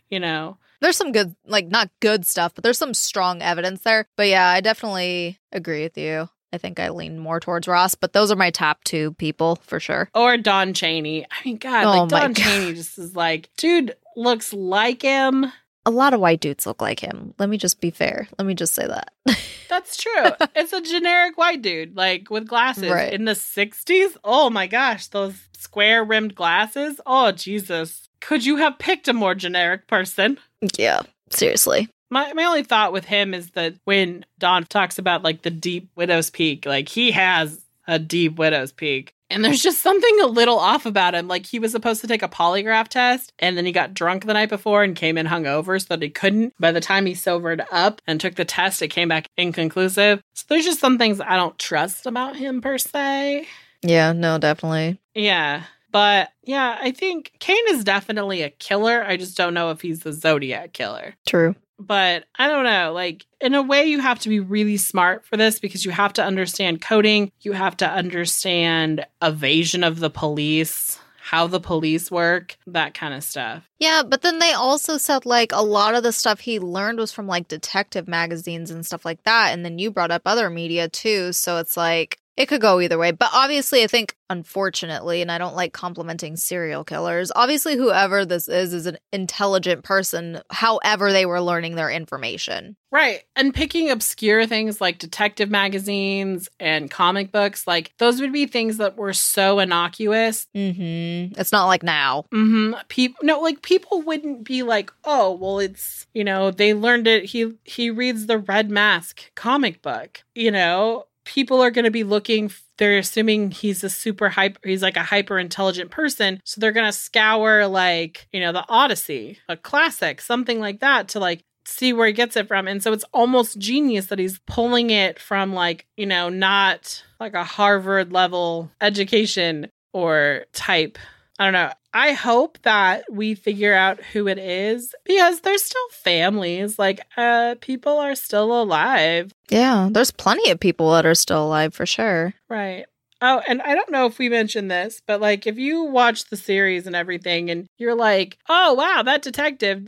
you 0.09 0.21
know, 0.21 0.55
there's 0.81 0.97
some 0.97 1.11
good, 1.11 1.35
like 1.45 1.67
not 1.67 1.89
good 1.99 2.25
stuff, 2.25 2.53
but 2.55 2.63
there's 2.63 2.77
some 2.77 2.93
strong 2.93 3.41
evidence 3.41 3.81
there. 3.81 4.07
But 4.15 4.27
yeah, 4.27 4.47
I 4.47 4.61
definitely 4.61 5.39
agree 5.51 5.83
with 5.83 5.97
you. 5.97 6.29
I 6.51 6.57
think 6.57 6.79
I 6.79 6.89
lean 6.89 7.19
more 7.19 7.39
towards 7.39 7.67
Ross, 7.67 7.95
but 7.95 8.13
those 8.13 8.31
are 8.31 8.35
my 8.35 8.49
top 8.49 8.83
two 8.83 9.13
people 9.13 9.57
for 9.57 9.79
sure. 9.79 10.09
Or 10.15 10.35
Don 10.37 10.73
Cheney. 10.73 11.25
I 11.25 11.45
mean, 11.45 11.57
God, 11.57 11.85
oh 11.85 12.03
like 12.03 12.09
Don 12.09 12.33
God. 12.33 12.35
Cheney 12.35 12.73
just 12.73 12.97
is 12.97 13.15
like, 13.15 13.49
dude 13.57 13.95
looks 14.15 14.53
like 14.53 15.01
him. 15.01 15.51
A 15.85 15.91
lot 15.91 16.13
of 16.13 16.19
white 16.19 16.39
dudes 16.39 16.65
look 16.65 16.81
like 16.81 16.99
him. 16.99 17.33
Let 17.39 17.49
me 17.49 17.57
just 17.57 17.81
be 17.81 17.89
fair. 17.89 18.27
Let 18.37 18.45
me 18.45 18.53
just 18.53 18.73
say 18.73 18.85
that. 18.85 19.11
That's 19.69 19.97
true. 19.97 20.25
it's 20.55 20.73
a 20.73 20.81
generic 20.81 21.37
white 21.37 21.61
dude, 21.61 21.95
like 21.95 22.29
with 22.29 22.47
glasses. 22.47 22.89
Right. 22.89 23.13
In 23.13 23.25
the 23.25 23.31
60s, 23.31 24.15
oh 24.23 24.49
my 24.49 24.67
gosh, 24.67 25.07
those 25.07 25.35
square 25.57 26.03
rimmed 26.03 26.35
glasses. 26.35 26.99
Oh, 27.05 27.31
Jesus. 27.31 28.09
Could 28.19 28.45
you 28.45 28.57
have 28.57 28.77
picked 28.79 29.07
a 29.07 29.13
more 29.13 29.35
generic 29.35 29.87
person? 29.87 30.37
Yeah, 30.77 31.01
seriously. 31.29 31.89
My 32.09 32.33
my 32.33 32.43
only 32.43 32.63
thought 32.63 32.93
with 32.93 33.05
him 33.05 33.33
is 33.33 33.51
that 33.51 33.75
when 33.85 34.25
Don 34.39 34.63
talks 34.65 34.97
about 34.97 35.23
like 35.23 35.43
the 35.43 35.51
deep 35.51 35.89
widow's 35.95 36.29
peak, 36.29 36.65
like 36.65 36.89
he 36.89 37.11
has 37.11 37.63
a 37.87 37.99
deep 37.99 38.37
widow's 38.37 38.71
peak. 38.71 39.13
And 39.31 39.45
there's 39.45 39.61
just 39.61 39.83
something 39.83 40.19
a 40.21 40.27
little 40.27 40.57
off 40.57 40.87
about 40.87 41.13
him. 41.13 41.27
Like 41.27 41.45
he 41.45 41.59
was 41.59 41.71
supposed 41.71 42.01
to 42.01 42.07
take 42.07 42.23
a 42.23 42.27
polygraph 42.27 42.87
test 42.87 43.31
and 43.37 43.55
then 43.55 43.65
he 43.65 43.71
got 43.71 43.93
drunk 43.93 44.25
the 44.25 44.33
night 44.33 44.49
before 44.49 44.83
and 44.83 44.95
came 44.95 45.19
in 45.19 45.27
hungover 45.27 45.79
so 45.79 45.85
that 45.89 46.01
he 46.01 46.09
couldn't. 46.09 46.53
By 46.59 46.71
the 46.71 46.81
time 46.81 47.05
he 47.05 47.13
sobered 47.13 47.63
up 47.71 48.01
and 48.07 48.19
took 48.19 48.35
the 48.35 48.45
test, 48.45 48.81
it 48.81 48.87
came 48.87 49.07
back 49.07 49.27
inconclusive. 49.37 50.21
So 50.33 50.45
there's 50.49 50.65
just 50.65 50.79
some 50.79 50.97
things 50.97 51.21
I 51.21 51.35
don't 51.35 51.59
trust 51.59 52.07
about 52.07 52.37
him 52.37 52.59
per 52.61 52.79
se. 52.79 53.47
Yeah, 53.83 54.13
no, 54.13 54.39
definitely. 54.39 54.99
Yeah. 55.13 55.63
But 55.91 56.29
yeah, 56.43 56.77
I 56.79 56.91
think 56.91 57.33
Kane 57.39 57.63
is 57.69 57.83
definitely 57.83 58.41
a 58.41 58.49
killer. 58.49 59.03
I 59.03 59.17
just 59.17 59.35
don't 59.35 59.53
know 59.53 59.71
if 59.71 59.81
he's 59.81 60.01
the 60.01 60.13
Zodiac 60.13 60.73
killer. 60.73 61.15
True. 61.25 61.55
But 61.79 62.25
I 62.37 62.47
don't 62.47 62.65
know. 62.65 62.91
Like, 62.93 63.25
in 63.39 63.55
a 63.55 63.61
way, 63.61 63.85
you 63.85 63.99
have 63.99 64.19
to 64.19 64.29
be 64.29 64.39
really 64.39 64.77
smart 64.77 65.25
for 65.25 65.37
this 65.37 65.59
because 65.59 65.85
you 65.85 65.91
have 65.91 66.13
to 66.13 66.23
understand 66.23 66.81
coding, 66.81 67.31
you 67.41 67.53
have 67.53 67.77
to 67.77 67.89
understand 67.89 69.05
evasion 69.21 69.83
of 69.83 69.99
the 69.99 70.09
police. 70.09 70.99
How 71.21 71.45
the 71.45 71.59
police 71.59 72.09
work, 72.09 72.57
that 72.65 72.95
kind 72.95 73.13
of 73.13 73.23
stuff. 73.23 73.69
Yeah, 73.77 74.01
but 74.01 74.23
then 74.23 74.39
they 74.39 74.53
also 74.53 74.97
said 74.97 75.27
like 75.27 75.51
a 75.51 75.61
lot 75.61 75.93
of 75.93 76.01
the 76.01 76.11
stuff 76.11 76.39
he 76.39 76.59
learned 76.59 76.97
was 76.97 77.11
from 77.11 77.27
like 77.27 77.47
detective 77.47 78.07
magazines 78.07 78.71
and 78.71 78.83
stuff 78.83 79.05
like 79.05 79.21
that. 79.25 79.53
And 79.53 79.63
then 79.63 79.77
you 79.77 79.91
brought 79.91 80.09
up 80.09 80.23
other 80.25 80.49
media 80.49 80.89
too. 80.89 81.31
So 81.33 81.57
it's 81.57 81.77
like, 81.77 82.17
it 82.39 82.47
could 82.47 82.61
go 82.61 82.79
either 82.79 82.97
way. 82.97 83.11
But 83.11 83.31
obviously, 83.33 83.83
I 83.83 83.87
think, 83.87 84.15
unfortunately, 84.29 85.21
and 85.21 85.29
I 85.29 85.37
don't 85.37 85.57
like 85.57 85.73
complimenting 85.73 86.37
serial 86.37 86.85
killers, 86.85 87.33
obviously, 87.35 87.75
whoever 87.75 88.25
this 88.25 88.47
is 88.47 88.73
is 88.73 88.85
an 88.85 88.97
intelligent 89.11 89.83
person, 89.83 90.41
however, 90.49 91.11
they 91.11 91.25
were 91.25 91.41
learning 91.41 91.75
their 91.75 91.91
information. 91.91 92.77
Right. 92.91 93.23
And 93.35 93.53
picking 93.53 93.91
obscure 93.91 94.47
things 94.47 94.79
like 94.79 94.99
detective 94.99 95.49
magazines 95.49 96.47
and 96.61 96.89
comic 96.89 97.33
books, 97.33 97.67
like 97.67 97.93
those 97.99 98.21
would 98.21 98.31
be 98.31 98.47
things 98.47 98.77
that 98.77 98.95
were 98.95 99.13
so 99.13 99.59
innocuous. 99.59 100.47
Mm-hmm. 100.55 101.39
It's 101.39 101.51
not 101.51 101.67
like 101.67 101.83
now. 101.83 102.23
Mm-hmm. 102.33 102.79
People, 102.87 103.19
no, 103.21 103.41
like 103.41 103.61
people 103.61 104.01
wouldn't 104.01 104.45
be 104.45 104.63
like, 104.63 104.93
oh, 105.03 105.33
well, 105.33 105.59
it's, 105.59 106.07
you 106.13 106.23
know, 106.23 106.51
they 106.51 106.73
learned 106.73 107.05
it. 107.05 107.25
He, 107.25 107.51
he 107.65 107.91
reads 107.91 108.27
the 108.27 108.37
Red 108.37 108.71
Mask 108.71 109.29
comic 109.35 109.81
book, 109.81 110.23
you 110.33 110.51
know, 110.51 111.05
people 111.29 111.61
are 111.61 111.69
going 111.69 111.85
to 111.85 111.91
be 111.91 112.03
looking 112.03 112.51
they're 112.79 112.97
assuming 112.97 113.51
he's 113.51 113.83
a 113.83 113.89
super 113.89 114.29
hyper 114.29 114.59
he's 114.63 114.81
like 114.81 114.97
a 114.97 115.03
hyper 115.03 115.37
intelligent 115.37 115.91
person 115.91 116.41
so 116.43 116.59
they're 116.59 116.71
going 116.71 116.87
to 116.87 116.91
scour 116.91 117.67
like 117.67 118.27
you 118.33 118.39
know 118.39 118.51
the 118.51 118.65
odyssey 118.67 119.37
a 119.47 119.55
classic 119.55 120.21
something 120.21 120.59
like 120.59 120.79
that 120.79 121.07
to 121.07 121.19
like 121.19 121.43
see 121.65 121.93
where 121.93 122.07
he 122.07 122.13
gets 122.13 122.35
it 122.35 122.47
from 122.47 122.67
and 122.67 122.81
so 122.81 122.91
it's 122.91 123.05
almost 123.13 123.59
genius 123.59 124.07
that 124.07 124.17
he's 124.17 124.39
pulling 124.47 124.89
it 124.89 125.19
from 125.19 125.53
like 125.53 125.85
you 125.97 126.07
know 126.07 126.29
not 126.29 127.03
like 127.19 127.35
a 127.35 127.43
harvard 127.43 128.11
level 128.11 128.71
education 128.81 129.69
or 129.93 130.45
type 130.51 130.97
I 131.39 131.45
don't 131.45 131.53
know. 131.53 131.71
I 131.93 132.11
hope 132.11 132.59
that 132.63 133.05
we 133.09 133.33
figure 133.33 133.73
out 133.73 134.03
who 134.03 134.27
it 134.27 134.37
is 134.37 134.93
because 135.05 135.39
there's 135.39 135.63
still 135.63 135.89
families. 135.91 136.77
Like, 136.77 136.99
uh, 137.15 137.55
people 137.61 137.97
are 137.97 138.13
still 138.13 138.61
alive. 138.61 139.31
Yeah, 139.49 139.87
there's 139.89 140.11
plenty 140.11 140.51
of 140.51 140.59
people 140.59 140.91
that 140.91 141.05
are 141.05 141.15
still 141.15 141.45
alive 141.45 141.73
for 141.73 141.85
sure. 141.85 142.33
Right. 142.49 142.85
Oh, 143.21 143.41
and 143.47 143.61
I 143.61 143.73
don't 143.73 143.91
know 143.91 144.05
if 144.05 144.19
we 144.19 144.29
mentioned 144.29 144.69
this, 144.69 145.01
but 145.05 145.19
like 145.19 145.47
if 145.47 145.57
you 145.57 145.83
watch 145.83 146.25
the 146.25 146.37
series 146.37 146.87
and 146.87 146.95
everything 146.95 147.49
and 147.49 147.67
you're 147.77 147.95
like, 147.95 148.37
oh, 148.47 148.73
wow, 148.73 149.01
that 149.03 149.21
detective, 149.21 149.87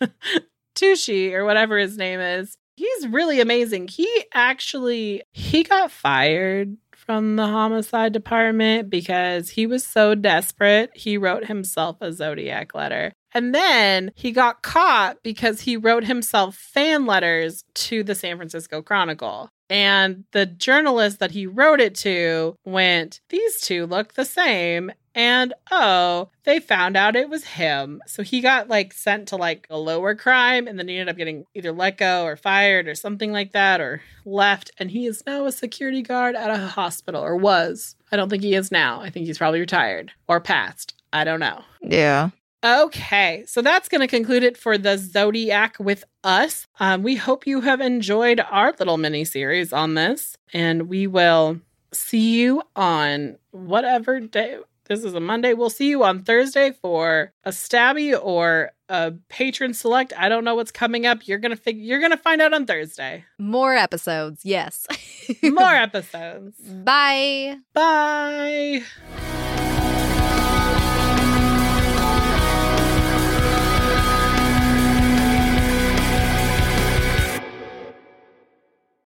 Tucci 0.74 1.32
or 1.32 1.44
whatever 1.44 1.78
his 1.78 1.96
name 1.96 2.20
is, 2.20 2.56
he's 2.76 3.06
really 3.08 3.40
amazing. 3.40 3.88
He 3.88 4.24
actually, 4.34 5.22
he 5.32 5.62
got 5.62 5.90
fired 5.90 6.76
from 7.04 7.36
the 7.36 7.46
homicide 7.46 8.12
department 8.12 8.90
because 8.90 9.50
he 9.50 9.66
was 9.66 9.84
so 9.84 10.14
desperate. 10.14 10.90
He 10.94 11.18
wrote 11.18 11.46
himself 11.46 11.96
a 12.00 12.12
Zodiac 12.12 12.74
letter. 12.74 13.12
And 13.32 13.54
then 13.54 14.12
he 14.14 14.30
got 14.30 14.62
caught 14.62 15.22
because 15.22 15.60
he 15.60 15.76
wrote 15.76 16.04
himself 16.04 16.54
fan 16.54 17.04
letters 17.04 17.64
to 17.74 18.04
the 18.04 18.14
San 18.14 18.36
Francisco 18.36 18.80
Chronicle. 18.80 19.50
And 19.74 20.22
the 20.30 20.46
journalist 20.46 21.18
that 21.18 21.32
he 21.32 21.48
wrote 21.48 21.80
it 21.80 21.96
to 21.96 22.56
went, 22.64 23.18
These 23.28 23.60
two 23.60 23.86
look 23.86 24.14
the 24.14 24.24
same. 24.24 24.92
And 25.16 25.52
oh, 25.72 26.30
they 26.44 26.60
found 26.60 26.96
out 26.96 27.16
it 27.16 27.28
was 27.28 27.44
him. 27.44 28.00
So 28.06 28.22
he 28.22 28.40
got 28.40 28.68
like 28.68 28.92
sent 28.92 29.26
to 29.28 29.36
like 29.36 29.66
a 29.70 29.76
lower 29.76 30.14
crime 30.14 30.68
and 30.68 30.78
then 30.78 30.86
he 30.86 30.96
ended 30.96 31.12
up 31.12 31.16
getting 31.16 31.44
either 31.54 31.72
let 31.72 31.98
go 31.98 32.24
or 32.24 32.36
fired 32.36 32.86
or 32.86 32.94
something 32.94 33.32
like 33.32 33.50
that 33.50 33.80
or 33.80 34.00
left. 34.24 34.70
And 34.78 34.92
he 34.92 35.06
is 35.06 35.24
now 35.26 35.44
a 35.44 35.50
security 35.50 36.02
guard 36.02 36.36
at 36.36 36.50
a 36.50 36.68
hospital 36.68 37.20
or 37.20 37.36
was. 37.36 37.96
I 38.12 38.16
don't 38.16 38.28
think 38.28 38.44
he 38.44 38.54
is 38.54 38.70
now. 38.70 39.00
I 39.00 39.10
think 39.10 39.26
he's 39.26 39.38
probably 39.38 39.58
retired 39.60 40.12
or 40.28 40.40
passed. 40.40 40.94
I 41.12 41.24
don't 41.24 41.40
know. 41.40 41.62
Yeah. 41.82 42.30
Okay, 42.64 43.44
so 43.46 43.60
that's 43.60 43.90
going 43.90 44.00
to 44.00 44.06
conclude 44.06 44.42
it 44.42 44.56
for 44.56 44.78
the 44.78 44.96
Zodiac 44.96 45.76
with 45.78 46.04
us. 46.22 46.66
Um, 46.80 47.02
we 47.02 47.14
hope 47.14 47.46
you 47.46 47.60
have 47.60 47.82
enjoyed 47.82 48.40
our 48.40 48.74
little 48.78 48.96
mini 48.96 49.26
series 49.26 49.70
on 49.72 49.94
this, 49.94 50.38
and 50.54 50.88
we 50.88 51.06
will 51.06 51.60
see 51.92 52.40
you 52.40 52.62
on 52.74 53.36
whatever 53.50 54.18
day. 54.18 54.56
This 54.86 55.04
is 55.04 55.12
a 55.14 55.20
Monday. 55.20 55.52
We'll 55.52 55.68
see 55.70 55.88
you 55.90 56.04
on 56.04 56.22
Thursday 56.22 56.72
for 56.72 57.32
a 57.44 57.50
stabby 57.50 58.18
or 58.20 58.72
a 58.88 59.12
patron 59.28 59.74
select. 59.74 60.12
I 60.16 60.28
don't 60.30 60.44
know 60.44 60.54
what's 60.54 60.72
coming 60.72 61.06
up. 61.06 61.26
You're 61.26 61.38
gonna 61.38 61.56
fig- 61.56 61.80
You're 61.80 62.00
gonna 62.00 62.16
find 62.18 62.40
out 62.42 62.52
on 62.54 62.66
Thursday. 62.66 63.24
More 63.38 63.74
episodes. 63.74 64.40
Yes. 64.44 64.86
More 65.42 65.74
episodes. 65.74 66.58
Bye. 66.60 67.58
Bye. 67.74 68.82